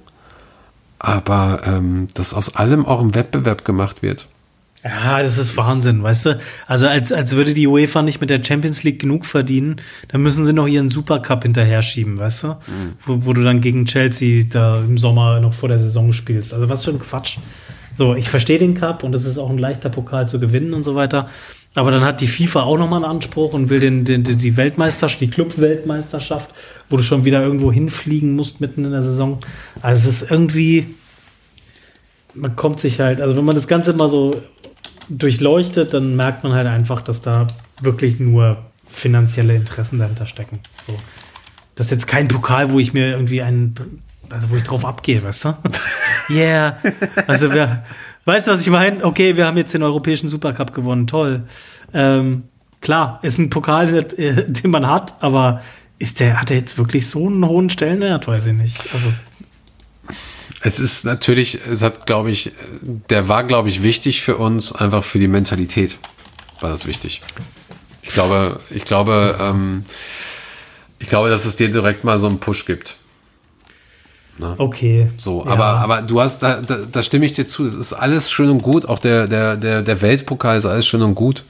Aber 0.99 1.63
ähm, 1.65 2.09
dass 2.15 2.35
aus 2.35 2.57
allem 2.57 2.85
auch 2.85 3.01
ein 3.01 3.15
Wettbewerb 3.15 3.65
gemacht 3.65 4.03
wird. 4.03 4.27
Ja, 4.85 5.21
das 5.21 5.39
ist 5.39 5.57
Wahnsinn, 5.57 6.03
weißt 6.03 6.27
du? 6.27 6.41
Also 6.67 6.87
als, 6.87 7.13
als 7.13 7.35
würde 7.35 7.53
die 7.53 7.67
UEFA 7.67 8.03
nicht 8.03 8.21
mit 8.21 8.31
der 8.31 8.43
Champions 8.43 8.85
League 8.85 9.01
genug 9.01 9.27
verdienen, 9.27 9.81
dann 10.09 10.23
müssen 10.23 10.47
sie 10.47 10.53
noch 10.53 10.69
ihren 10.69 10.89
Supercup 10.89 11.43
hinterher 11.43 11.83
schieben, 11.83 12.19
weißt 12.19 12.45
du? 12.45 12.49
Mhm. 12.49 12.93
Wo, 13.05 13.27
wo 13.27 13.33
du 13.33 13.43
dann 13.43 13.61
gegen 13.61 13.87
Chelsea 13.87 14.45
da 14.49 14.79
im 14.79 14.97
Sommer 14.97 15.41
noch 15.41 15.55
vor 15.55 15.69
der 15.69 15.81
Saison 15.81 16.13
spielst. 16.13 16.55
Also 16.55 16.69
was 16.69 16.85
für 16.85 16.93
ein 16.93 17.01
Quatsch. 17.01 17.39
So, 17.97 18.15
ich 18.15 18.31
verstehe 18.31 18.61
den 18.61 18.75
Cup 18.75 19.03
und 19.03 19.15
es 19.17 19.25
ist 19.25 19.39
auch 19.39 19.51
ein 19.51 19.59
leichter 19.59 19.89
Pokal 19.89 20.29
zu 20.29 20.39
gewinnen 20.39 20.73
und 20.73 20.85
so 20.85 20.95
weiter. 20.95 21.29
Aber 21.75 21.91
dann 21.91 22.05
hat 22.05 22.21
die 22.21 22.29
FIFA 22.29 22.63
auch 22.63 22.79
nochmal 22.79 23.05
einen 23.05 23.13
Anspruch 23.17 23.55
und 23.55 23.71
will 23.71 23.81
den, 23.81 24.05
den, 24.05 24.23
die 24.23 24.57
Weltmeisterschaft, 24.57 25.21
die 25.21 25.29
Club-Weltmeisterschaft, 25.29 26.51
wo 26.91 26.97
du 26.97 27.03
schon 27.03 27.25
wieder 27.25 27.43
irgendwo 27.43 27.73
hinfliegen 27.73 28.35
musst 28.35 28.61
mitten 28.61 28.85
in 28.85 28.93
der 28.93 29.03
Saison. 29.03 29.39
Also 29.83 30.09
es 30.09 30.23
ist 30.23 30.31
irgendwie, 30.31 30.95
man 32.35 32.57
kommt 32.57 32.81
sich 32.81 33.01
halt, 33.01 33.21
also 33.21 33.37
wenn 33.37 33.45
man 33.45 33.55
das 33.55 33.69
Ganze 33.69 33.93
mal 33.93 34.09
so 34.09 34.43
durchleuchtet, 35.09 35.95
dann 35.95 36.17
merkt 36.17 36.45
man 36.45 36.53
halt 36.53 36.67
einfach, 36.67 37.01
dass 37.03 37.23
da 37.23 37.47
wirklich 37.81 38.21
nur 38.21 38.59
finanzielle 38.87 39.55
Interessen 39.55 39.99
dahinter 39.99 40.27
stecken. 40.27 40.61
So. 40.87 40.95
Das 41.75 41.87
ist 41.87 41.91
jetzt 41.93 42.07
kein 42.07 42.29
Pokal, 42.29 42.73
wo 42.73 42.79
ich 42.79 42.93
mir 42.93 43.11
irgendwie 43.13 43.43
einen, 43.43 43.75
also 44.31 44.51
wo 44.51 44.57
ich 44.57 44.65
drauf 44.65 44.85
abgehe, 44.85 45.23
weißt 45.23 45.45
du? 45.45 45.57
yeah. 46.31 46.79
Also 47.27 47.53
wir, 47.53 47.85
Weißt 48.29 48.47
du, 48.47 48.51
was 48.51 48.61
ich 48.61 48.69
meine? 48.69 49.03
Okay, 49.07 49.39
wir 49.39 49.47
haben 49.47 49.57
jetzt 49.57 49.73
den 49.73 49.83
europäischen 49.83 50.29
Supercup 50.29 50.75
gewonnen, 50.75 51.07
toll. 51.07 51.45
Ähm, 51.95 52.43
klar, 52.83 53.21
ist 53.23 53.39
ein 53.39 53.49
Pokal, 53.49 54.03
den 54.19 54.71
man 54.71 54.87
hat, 54.87 55.15
aber 55.21 55.63
ist 55.99 56.21
der, 56.21 56.41
hat 56.41 56.51
er 56.51 56.59
jetzt 56.59 56.79
wirklich 56.79 57.07
so 57.07 57.27
einen 57.27 57.47
hohen 57.47 57.71
Stellenwert? 57.71 58.27
Weiß 58.27 58.47
ich 58.47 58.55
nicht. 58.55 58.93
Also. 58.93 59.13
Es 60.61 60.81
ist 60.81 61.05
natürlich, 61.05 61.61
es 61.71 61.83
hat, 61.83 62.07
glaube 62.07 62.31
ich, 62.31 62.53
der 63.11 63.29
war, 63.29 63.45
glaube 63.45 63.69
ich, 63.69 63.83
wichtig 63.83 64.23
für 64.23 64.37
uns, 64.37 64.73
einfach 64.73 65.05
für 65.05 65.19
die 65.19 65.29
Mentalität 65.29 65.99
war 66.61 66.71
das 66.71 66.87
wichtig. 66.87 67.21
Ich 68.03 68.11
glaube, 68.11 68.59
ich 68.71 68.85
glaube, 68.85 69.37
ähm, 69.41 69.85
ich 70.99 71.09
glaube, 71.09 71.31
dass 71.31 71.45
es 71.45 71.57
dir 71.57 71.71
direkt 71.71 72.05
mal 72.05 72.19
so 72.19 72.27
einen 72.27 72.41
Push 72.41 72.65
gibt. 72.65 72.97
Ne? 74.39 74.55
Okay. 74.59 75.09
So, 75.17 75.45
ja. 75.45 75.51
aber, 75.51 75.65
aber 75.65 76.03
du 76.03 76.21
hast, 76.21 76.43
da, 76.43 76.61
da, 76.61 76.79
da 76.91 77.03
stimme 77.03 77.27
ich 77.27 77.33
dir 77.33 77.47
zu, 77.47 77.67
es 77.67 77.77
ist 77.77 77.93
alles 77.93 78.31
schön 78.31 78.51
und 78.51 78.63
gut, 78.63 78.87
auch 78.87 78.99
der, 78.99 79.27
der, 79.27 79.57
der, 79.57 79.83
der 79.83 80.03
Weltpokal 80.03 80.59
ist 80.59 80.67
alles 80.67 80.87
schön 80.87 81.03
und 81.03 81.15
gut. 81.15 81.45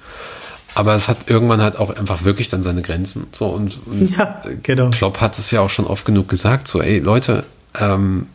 Aber 0.78 0.94
es 0.94 1.08
hat 1.08 1.28
irgendwann 1.28 1.60
halt 1.60 1.76
auch 1.76 1.90
einfach 1.96 2.22
wirklich 2.22 2.48
dann 2.50 2.62
seine 2.62 2.82
Grenzen. 2.82 3.26
So, 3.32 3.46
und, 3.46 3.80
und 3.86 4.16
ja, 4.16 4.40
genau. 4.62 4.90
Klopp 4.90 5.20
hat 5.20 5.36
es 5.36 5.50
ja 5.50 5.60
auch 5.60 5.70
schon 5.70 5.88
oft 5.88 6.04
genug 6.04 6.28
gesagt, 6.28 6.68
so, 6.68 6.80
ey, 6.80 7.00
Leute, 7.00 7.42
ähm, 7.76 8.26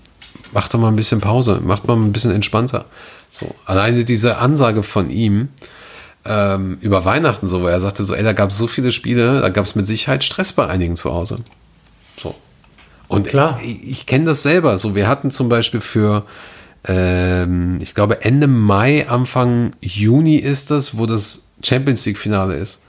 macht 0.51 0.73
doch 0.73 0.79
mal 0.79 0.89
ein 0.89 0.97
bisschen 0.97 1.21
Pause, 1.21 1.61
macht 1.63 1.87
mal 1.87 1.95
ein 1.95 2.11
bisschen 2.11 2.31
entspannter. 2.31 2.83
So, 3.31 3.55
alleine 3.63 4.03
diese 4.03 4.39
Ansage 4.39 4.83
von 4.83 5.09
ihm, 5.09 5.47
ähm, 6.25 6.79
über 6.81 7.05
Weihnachten 7.05 7.47
so, 7.47 7.61
wo 7.61 7.67
er 7.67 7.79
sagte 7.79 8.03
so, 8.03 8.13
ey, 8.13 8.23
da 8.23 8.33
gab 8.33 8.49
es 8.49 8.57
so 8.57 8.67
viele 8.67 8.91
Spiele, 8.91 9.39
da 9.39 9.47
gab 9.47 9.63
es 9.63 9.75
mit 9.75 9.87
Sicherheit 9.87 10.25
Stress 10.25 10.51
bei 10.51 10.67
einigen 10.67 10.97
zu 10.97 11.13
Hause. 11.13 11.39
So. 12.17 12.35
Und 13.07 13.29
Klar. 13.29 13.57
ich, 13.63 13.87
ich 13.87 14.05
kenne 14.05 14.25
das 14.25 14.43
selber. 14.43 14.77
So, 14.79 14.95
wir 14.95 15.07
hatten 15.07 15.31
zum 15.31 15.47
Beispiel 15.47 15.79
für, 15.79 16.25
ähm, 16.83 17.79
ich 17.81 17.95
glaube, 17.95 18.25
Ende 18.25 18.47
Mai, 18.47 19.07
Anfang 19.07 19.71
Juni 19.79 20.35
ist 20.35 20.71
das, 20.71 20.97
wo 20.97 21.05
das 21.05 21.52
Champions 21.63 22.05
League-Finale 22.05 22.55
ist. 22.55 22.79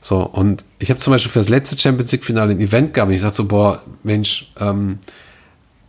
So, 0.00 0.22
und 0.22 0.64
ich 0.78 0.90
habe 0.90 1.00
zum 1.00 1.12
Beispiel 1.12 1.32
für 1.32 1.38
das 1.38 1.48
letzte 1.48 1.78
Champions 1.78 2.12
League-Finale 2.12 2.52
ein 2.52 2.60
Event 2.60 2.92
gehabt. 2.92 3.08
Und 3.08 3.14
ich 3.14 3.22
sagte 3.22 3.38
so, 3.38 3.44
boah, 3.46 3.82
Mensch, 4.02 4.52
ähm, 4.60 4.98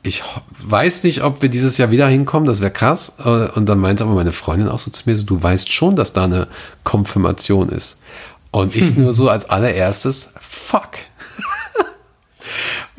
ich 0.04 0.24
weiß 0.64 1.04
nicht, 1.04 1.24
ob 1.24 1.42
wir 1.42 1.50
dieses 1.50 1.78
Jahr 1.78 1.92
wieder 1.92 2.08
hinkommen, 2.08 2.48
das 2.48 2.62
wäre 2.62 2.72
krass. 2.72 3.18
Äh, 3.20 3.50
und 3.50 3.66
dann 3.66 3.80
meinte 3.80 4.04
aber 4.04 4.14
meine 4.14 4.32
Freundin 4.32 4.70
auch 4.70 4.80
so 4.80 4.92
zu 4.92 5.10
mir, 5.10 5.16
so, 5.16 5.24
du 5.24 5.42
weißt 5.42 5.72
schon, 5.72 5.96
dass 5.96 6.14
da 6.14 6.24
eine 6.24 6.48
Konfirmation 6.84 7.70
ist. 7.70 8.02
Und 8.52 8.74
ich 8.74 8.96
nur 8.96 9.14
so 9.14 9.30
als 9.30 9.50
allererstes, 9.50 10.34
fuck. 10.40 10.92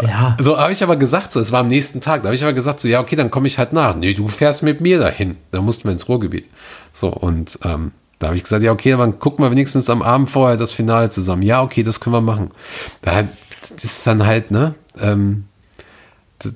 Ja. 0.03 0.37
So 0.43 0.59
habe 0.59 0.72
ich 0.72 0.82
aber 0.82 0.97
gesagt, 0.97 1.32
so, 1.32 1.41
es 1.41 1.53
war 1.53 1.61
am 1.61 1.68
nächsten 1.68 2.03
Tag, 2.03 2.22
da 2.22 2.26
habe 2.26 2.34
ich 2.34 2.43
aber 2.43 2.53
gesagt, 2.53 2.80
so, 2.80 2.89
ja, 2.89 3.01
okay, 3.01 3.16
dann 3.16 3.30
komme 3.30 3.47
ich 3.47 3.57
halt 3.57 3.72
nach. 3.72 3.97
Nee, 3.97 4.12
du 4.12 4.28
fährst 4.28 4.62
mit 4.62 4.82
mir 4.82 4.99
dahin. 4.99 5.39
Da 5.53 5.62
mussten 5.62 5.84
wir 5.84 5.93
ins 5.93 6.11
Ruhrgebiet. 6.11 6.51
So, 6.93 7.09
und 7.09 7.59
ähm, 7.64 7.93
da 8.18 8.28
habe 8.28 8.36
ich 8.36 8.42
gesagt, 8.42 8.62
ja, 8.62 8.72
okay, 8.72 8.96
dann 8.96 9.18
gucken 9.18 9.44
wir 9.44 9.50
wenigstens 9.50 9.90
am 9.90 10.02
Abend 10.02 10.30
vorher 10.30 10.56
das 10.56 10.72
Finale 10.72 11.10
zusammen. 11.10 11.42
Ja, 11.42 11.62
okay, 11.62 11.82
das 11.82 12.00
können 12.00 12.14
wir 12.14 12.22
machen. 12.22 12.50
Da 13.02 13.24
ist 13.82 14.06
dann 14.06 14.24
halt, 14.24 14.50
ne, 14.50 14.74
ähm, 14.98 15.44
das, 16.38 16.54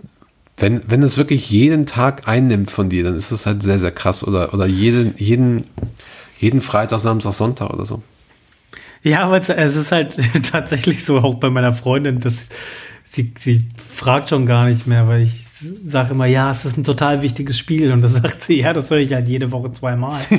wenn, 0.57 0.83
wenn 0.87 1.03
es 1.03 1.17
wirklich 1.17 1.51
jeden 1.51 1.87
Tag 1.87 2.27
einnimmt 2.27 2.71
von 2.71 2.89
dir, 2.89 3.05
dann 3.05 3.17
ist 3.17 3.33
das 3.33 3.47
halt 3.47 3.63
sehr, 3.63 3.79
sehr 3.79 3.91
krass. 3.91 4.27
Oder, 4.27 4.55
oder 4.55 4.67
jeden, 4.67 5.15
jeden, 5.19 5.65
jeden 6.39 6.61
Freitag, 6.63 7.01
Samstag, 7.01 7.33
Sonntag 7.33 7.71
oder 7.71 7.85
so. 7.85 8.03
Ja, 9.03 9.25
aber 9.25 9.39
es, 9.39 9.49
es 9.49 9.77
ist 9.77 9.93
halt 9.93 10.19
tatsächlich 10.51 11.05
so, 11.05 11.19
auch 11.19 11.35
bei 11.35 11.51
meiner 11.51 11.73
Freundin, 11.73 12.21
dass 12.21 12.49
sie, 13.05 13.33
sie 13.37 13.65
fragt 13.77 14.31
schon 14.31 14.47
gar 14.47 14.67
nicht 14.67 14.87
mehr, 14.87 15.09
weil 15.09 15.23
ich 15.23 15.47
sage 15.87 16.13
immer, 16.13 16.27
ja, 16.27 16.51
es 16.51 16.65
ist 16.65 16.79
ein 16.79 16.85
total 16.85 17.23
wichtiges 17.23 17.59
Spiel. 17.59 17.93
Und 17.93 18.03
da 18.03 18.09
sagt 18.09 18.45
sie, 18.45 18.61
ja, 18.61 18.73
das 18.73 18.91
höre 18.91 18.99
ich 18.99 19.13
halt 19.13 19.29
jede 19.29 19.53
Woche 19.53 19.73
zweimal. 19.73 20.21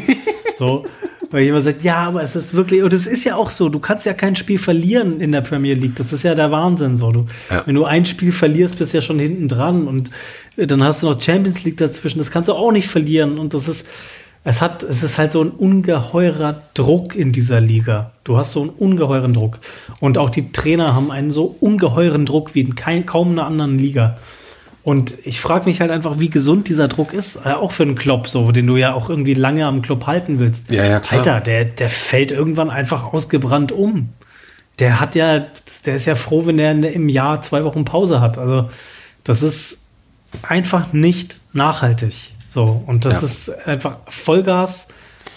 so. 0.62 0.86
Weil 1.32 1.46
immer 1.46 1.62
sage, 1.62 1.78
ja, 1.82 1.98
aber 1.98 2.22
es 2.24 2.36
ist 2.36 2.54
wirklich, 2.54 2.84
und 2.84 2.94
es 2.94 3.08
ist 3.08 3.24
ja 3.24 3.36
auch 3.38 3.50
so, 3.50 3.70
du 3.70 3.80
kannst 3.80 4.06
ja 4.06 4.14
kein 4.14 4.36
Spiel 4.36 4.58
verlieren 4.58 5.22
in 5.22 5.32
der 5.32 5.42
Premier 5.42 5.74
League. 5.74 5.96
Das 5.96 6.12
ist 6.12 6.24
ja 6.24 6.36
der 6.36 6.52
Wahnsinn 6.52 6.98
so. 6.98 7.12
Du, 7.12 7.26
ja. 7.50 7.64
Wenn 7.66 7.76
du 7.76 7.86
ein 7.86 8.06
Spiel 8.06 8.34
verlierst, 8.34 8.78
bist 8.78 8.94
du 8.94 8.98
ja 8.98 9.02
schon 9.02 9.18
hinten 9.18 9.48
dran 9.48 9.88
und 9.88 10.12
dann 10.58 10.84
hast 10.84 11.02
du 11.02 11.08
noch 11.08 11.20
Champions 11.20 11.64
League 11.64 11.78
dazwischen. 11.78 12.20
Das 12.20 12.32
kannst 12.32 12.50
du 12.50 12.54
auch 12.54 12.74
nicht 12.74 12.90
verlieren. 12.90 13.40
Und 13.40 13.54
das 13.54 13.70
ist, 13.70 13.88
es 14.44 14.60
hat, 14.60 14.84
es 14.84 15.04
ist 15.04 15.18
halt 15.18 15.32
so 15.32 15.42
ein 15.42 15.52
ungeheurer 15.52 16.64
Druck 16.74 17.16
in 17.16 17.32
dieser 17.32 17.62
Liga. 17.62 18.12
Du 18.26 18.38
hast 18.38 18.52
so 18.52 18.62
einen 18.62 18.70
ungeheuren 18.72 19.34
Druck. 19.34 19.60
Und 20.02 20.18
auch 20.18 20.30
die 20.30 20.52
Trainer 20.52 20.94
haben 20.94 21.12
einen 21.12 21.32
so 21.32 21.56
ungeheuren 21.62 22.26
Druck 22.26 22.56
wie 22.56 22.62
in 22.62 22.76
kein, 22.76 23.06
kaum 23.06 23.32
einer 23.32 23.46
anderen 23.46 23.78
Liga. 23.78 24.18
Und 24.84 25.14
ich 25.26 25.40
frage 25.40 25.66
mich 25.66 25.80
halt 25.80 25.92
einfach, 25.92 26.20
wie 26.20 26.30
gesund 26.30 26.68
dieser 26.68 26.88
Druck 26.88 27.14
ist. 27.14 27.38
Äh, 27.46 27.54
auch 27.54 27.72
für 27.72 27.84
einen 27.84 27.96
Klopp, 27.96 28.28
so, 28.28 28.52
den 28.52 28.66
du 28.66 28.78
ja 28.78 28.94
auch 28.94 29.10
irgendwie 29.10 29.36
lange 29.36 29.66
am 29.66 29.82
Klopp 29.82 30.08
halten 30.08 30.40
willst. 30.40 30.72
Ja, 30.72 30.86
ja, 30.86 31.00
klar. 31.00 31.20
Alter, 31.20 31.42
der, 31.42 31.66
der 31.66 31.90
fällt 31.90 32.32
irgendwann 32.32 32.70
einfach 32.70 33.14
ausgebrannt 33.14 33.72
um. 33.72 34.10
Der 34.80 35.00
hat 35.00 35.14
ja, 35.16 35.46
der 35.86 35.96
ist 35.96 36.06
ja 36.06 36.16
froh, 36.16 36.46
wenn 36.48 36.58
er 36.58 36.72
im 36.72 37.10
Jahr 37.10 37.42
zwei 37.44 37.64
Wochen 37.64 37.86
Pause 37.86 38.22
hat. 38.22 38.40
Also, 38.40 38.70
das 39.24 39.44
ist 39.44 39.82
einfach 40.42 40.94
nicht 40.94 41.40
nachhaltig. 41.54 42.32
So, 42.50 42.84
und 42.88 43.06
das 43.06 43.22
ja. 43.22 43.28
ist 43.28 43.68
einfach 43.68 43.98
Vollgas, 44.08 44.88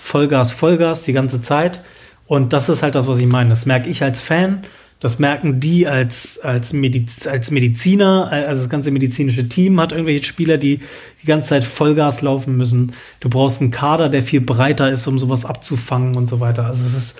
Vollgas, 0.01 0.53
Vollgas 0.53 1.03
die 1.03 1.13
ganze 1.13 1.43
Zeit. 1.43 1.83
Und 2.27 2.53
das 2.55 2.71
ist 2.71 2.83
halt 2.83 2.95
das, 2.95 3.07
was 3.07 3.19
ich 3.19 3.27
meine. 3.27 3.51
Das 3.51 3.67
merke 3.67 3.91
ich 3.91 4.03
als 4.03 4.23
Fan, 4.23 4.65
das 5.01 5.19
merken 5.19 5.61
die 5.61 5.87
als, 5.87 6.39
als, 6.41 6.73
Mediz 6.73 7.27
als 7.27 7.51
Mediziner, 7.51 8.29
also 8.31 8.63
das 8.63 8.71
ganze 8.71 8.91
medizinische 8.91 9.49
Team 9.49 9.79
hat 9.81 9.93
irgendwelche 9.93 10.25
Spieler, 10.25 10.57
die 10.57 10.81
die 11.23 11.27
ganze 11.27 11.51
Zeit 11.51 11.65
Vollgas 11.65 12.23
laufen 12.23 12.57
müssen. 12.57 12.93
Du 13.21 13.29
brauchst 13.29 13.61
einen 13.61 13.71
Kader, 13.71 14.09
der 14.09 14.23
viel 14.23 14.41
breiter 14.41 14.91
ist, 14.91 15.07
um 15.07 15.19
sowas 15.19 15.45
abzufangen 15.45 16.17
und 16.17 16.29
so 16.29 16.41
weiter. 16.41 16.67
Also 16.67 16.87
es 16.87 16.95
ist, 16.95 17.19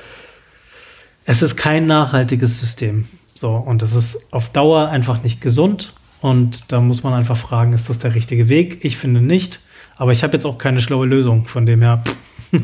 es 1.27 1.43
ist 1.43 1.57
kein 1.57 1.87
nachhaltiges 1.87 2.59
System. 2.61 3.07
So, 3.35 3.51
und 3.51 3.83
das 3.83 3.95
ist 3.95 4.33
auf 4.33 4.51
Dauer 4.51 4.89
einfach 4.89 5.23
nicht 5.23 5.41
gesund. 5.41 5.93
Und 6.21 6.73
da 6.73 6.81
muss 6.81 7.03
man 7.03 7.13
einfach 7.13 7.37
fragen, 7.37 7.75
ist 7.75 7.91
das 7.91 7.99
der 7.99 8.15
richtige 8.15 8.49
Weg? 8.49 8.83
Ich 8.83 8.97
finde 8.97 9.21
nicht. 9.21 9.61
Aber 9.97 10.13
ich 10.13 10.23
habe 10.23 10.33
jetzt 10.33 10.47
auch 10.47 10.57
keine 10.57 10.81
schlaue 10.81 11.07
Lösung, 11.07 11.47
von 11.47 11.67
dem 11.67 11.83
her. 11.83 12.03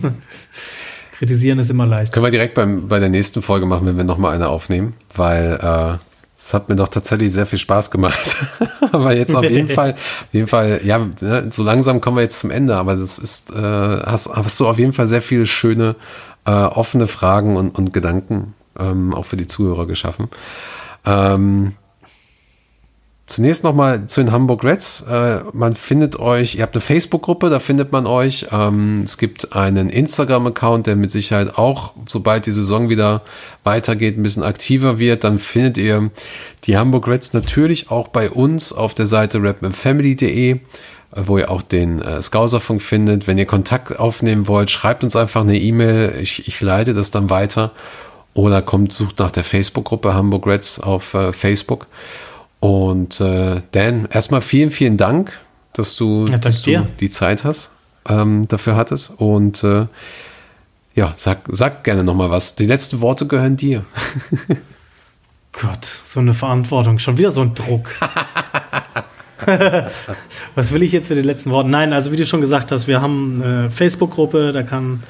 Kritisieren 1.21 1.59
ist 1.59 1.69
immer 1.69 1.85
leicht. 1.85 2.15
Können 2.15 2.25
wir 2.25 2.31
direkt 2.31 2.55
beim, 2.55 2.89
bei 2.89 2.99
der 2.99 3.11
nächsten 3.11 3.43
Folge 3.43 3.67
machen, 3.67 3.87
wenn 3.87 3.99
wir 3.99 4.05
nochmal 4.05 4.35
eine 4.35 4.49
aufnehmen, 4.49 4.95
weil 5.15 5.61
äh, 5.63 5.99
es 6.39 6.55
hat 6.55 6.71
mir 6.71 6.77
doch 6.77 6.89
tatsächlich 6.89 7.31
sehr 7.31 7.45
viel 7.45 7.59
Spaß 7.59 7.91
gemacht. 7.91 8.39
aber 8.93 9.15
jetzt 9.15 9.37
auf 9.37 9.45
jeden 9.45 9.69
Fall, 9.75 9.93
auf 9.93 10.29
jeden 10.33 10.47
Fall, 10.47 10.81
ja, 10.83 11.07
ne, 11.21 11.49
so 11.51 11.63
langsam 11.63 12.01
kommen 12.01 12.17
wir 12.17 12.23
jetzt 12.23 12.39
zum 12.39 12.51
Ende, 12.51 12.75
aber 12.75 12.97
das 12.97 13.19
ist, 13.19 13.51
äh, 13.51 13.55
hast, 13.55 14.35
hast 14.35 14.59
du 14.61 14.67
auf 14.67 14.79
jeden 14.79 14.95
Fall 14.95 15.07
sehr 15.07 15.21
viele 15.21 15.45
schöne, 15.45 15.95
äh, 16.47 16.53
offene 16.53 17.07
Fragen 17.07 17.59
und, 17.59 17.77
und 17.77 17.93
Gedanken 17.93 18.55
ähm, 18.79 19.13
auch 19.13 19.27
für 19.27 19.37
die 19.37 19.47
Zuhörer 19.47 19.85
geschaffen. 19.85 20.29
Ähm, 21.05 21.75
Zunächst 23.31 23.63
nochmal 23.63 24.07
zu 24.07 24.25
den 24.25 24.33
Hamburg 24.33 24.65
Reds. 24.65 25.05
Äh, 25.09 25.43
man 25.53 25.77
findet 25.77 26.19
euch, 26.19 26.57
ihr 26.57 26.63
habt 26.65 26.75
eine 26.75 26.81
Facebook-Gruppe, 26.81 27.49
da 27.49 27.61
findet 27.61 27.93
man 27.93 28.05
euch. 28.05 28.49
Ähm, 28.51 29.03
es 29.05 29.19
gibt 29.19 29.55
einen 29.55 29.89
Instagram-Account, 29.89 30.89
der 30.89 30.97
mit 30.97 31.13
Sicherheit 31.13 31.57
auch, 31.57 31.95
sobald 32.09 32.47
die 32.47 32.51
Saison 32.51 32.89
wieder 32.89 33.23
weitergeht, 33.63 34.19
ein 34.19 34.25
bisschen 34.25 34.43
aktiver 34.43 34.99
wird. 34.99 35.23
Dann 35.23 35.39
findet 35.39 35.79
ihr 35.79 36.11
die 36.65 36.77
Hamburg 36.77 37.07
Reds 37.07 37.33
natürlich 37.33 37.89
auch 37.93 38.09
bei 38.09 38.29
uns 38.29 38.73
auf 38.73 38.97
der 38.97 39.07
Seite 39.07 39.41
rapmanfamily.de. 39.41 40.51
äh, 40.51 40.59
wo 41.15 41.39
ihr 41.39 41.53
auch 41.53 41.63
den 41.63 42.03
äh, 42.03 42.21
Skauserfunk 42.21 42.83
findet. 42.83 43.29
Wenn 43.29 43.39
ihr 43.39 43.47
Kontakt 43.47 43.97
aufnehmen 43.97 44.49
wollt, 44.49 44.73
schreibt 44.73 45.05
uns 45.05 45.15
einfach 45.15 45.43
eine 45.43 45.57
E-Mail. 45.57 46.17
Ich, 46.21 46.49
ich 46.49 46.61
leite 46.61 46.95
das 46.95 47.13
dann 47.13 47.31
weiter. 47.31 47.71
Oder 48.35 48.61
kommt, 48.61 48.93
sucht 48.93 49.21
nach 49.21 49.31
der 49.31 49.45
Facebook-Gruppe 49.45 50.15
Hamburg 50.15 50.49
Reds 50.49 50.81
auf 50.81 51.15
äh, 51.15 51.33
Facebook. 51.33 51.87
Und 52.61 53.21
äh, 53.21 53.63
Dan, 53.73 54.07
erstmal 54.11 54.43
vielen, 54.43 54.71
vielen 54.71 54.97
Dank, 54.97 55.33
dass 55.73 55.97
du, 55.97 56.27
Ja, 56.27 56.39
dass 56.39 56.63
du 56.63 56.87
die 57.01 57.11
Zeit 57.11 57.45
hast, 57.45 57.73
ähm, 58.09 58.47
dafür 58.49 58.77
hattest. 58.77 59.13
Und 59.17 59.65
äh, 59.65 59.87
ja, 60.95 61.15
sag, 61.17 61.41
sag 61.49 61.85
gerne 61.85 62.05
nochmal 62.05 62.31
was. 62.31 62.55
Die 62.57 62.67
letzten 62.67 63.01
Worte 63.01 63.27
gehören 63.27 63.57
dir. 63.57 63.85
Gott, 65.53 66.01
so 66.05 66.21
eine 66.21 66.35
Verantwortung. 66.35 66.99
Schon 66.99 67.19
wieder 67.19 67.31
so 67.31 67.41
ein 67.41 67.55
Druck. 67.55 67.95
Was 70.55 70.73
will 70.73 70.83
ich 70.83 70.93
jetzt 70.93 71.09
mit 71.09 71.19
den 71.19 71.25
letzten 71.25 71.51
Worten? 71.51 71.71
Nein, 71.71 71.93
also 71.93 72.13
wie 72.13 72.17
du 72.17 72.27
schon 72.27 72.41
gesagt 72.41 72.73
hast, 72.73 72.87
wir 72.87 73.01
haben 73.01 73.43
eine 73.43 73.71
Facebook-Gruppe, 73.71 74.53
da 74.53 74.63
kann 74.63 75.03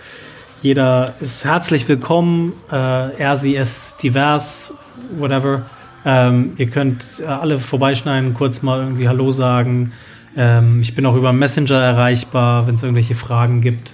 jeder 0.62 1.14
ist 1.20 1.44
herzlich 1.44 1.88
willkommen. 1.88 2.52
Äh, 2.70 2.74
er, 3.16 3.36
sie, 3.38 3.56
es, 3.56 3.96
divers, 3.96 4.72
whatever. 5.16 5.62
Ähm, 6.04 6.52
ihr 6.56 6.68
könnt 6.68 7.20
äh, 7.22 7.26
alle 7.26 7.58
vorbeischneiden, 7.58 8.34
kurz 8.34 8.62
mal 8.62 8.80
irgendwie 8.80 9.08
Hallo 9.08 9.30
sagen. 9.30 9.92
Ähm, 10.36 10.80
ich 10.80 10.94
bin 10.94 11.04
auch 11.06 11.14
über 11.14 11.32
Messenger 11.32 11.80
erreichbar, 11.80 12.66
wenn 12.66 12.76
es 12.76 12.82
irgendwelche 12.82 13.14
Fragen 13.14 13.60
gibt. 13.60 13.92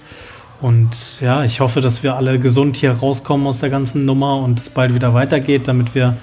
Und 0.61 1.21
ja, 1.21 1.43
ich 1.43 1.59
hoffe, 1.59 1.81
dass 1.81 2.03
wir 2.03 2.15
alle 2.15 2.39
gesund 2.39 2.77
hier 2.77 2.91
rauskommen 2.91 3.45
aus 3.45 3.59
der 3.59 3.69
ganzen 3.69 4.05
Nummer 4.05 4.37
und 4.37 4.59
es 4.59 4.69
bald 4.69 4.93
wieder 4.93 5.13
weitergeht, 5.13 5.67
damit 5.67 5.93
wir 5.93 6.17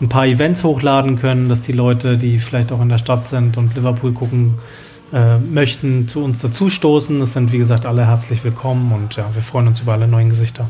ein 0.00 0.08
paar 0.08 0.26
Events 0.26 0.64
hochladen 0.64 1.18
können, 1.18 1.48
dass 1.48 1.60
die 1.60 1.72
Leute, 1.72 2.16
die 2.16 2.38
vielleicht 2.38 2.72
auch 2.72 2.80
in 2.80 2.88
der 2.88 2.98
Stadt 2.98 3.26
sind 3.26 3.56
und 3.56 3.74
Liverpool 3.74 4.12
gucken 4.12 4.54
äh, 5.12 5.38
möchten, 5.38 6.06
zu 6.08 6.22
uns 6.22 6.40
dazustoßen. 6.40 7.20
Es 7.20 7.32
sind, 7.32 7.52
wie 7.52 7.58
gesagt, 7.58 7.84
alle 7.84 8.06
herzlich 8.06 8.44
willkommen 8.44 8.92
und 8.92 9.16
ja, 9.16 9.26
wir 9.34 9.42
freuen 9.42 9.68
uns 9.68 9.80
über 9.80 9.92
alle 9.92 10.06
neuen 10.06 10.28
Gesichter. 10.28 10.68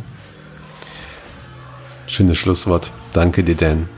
Schönes 2.07 2.39
Schlusswort. 2.39 2.91
Danke 3.13 3.45
dir, 3.45 3.55
Dan. 3.55 3.98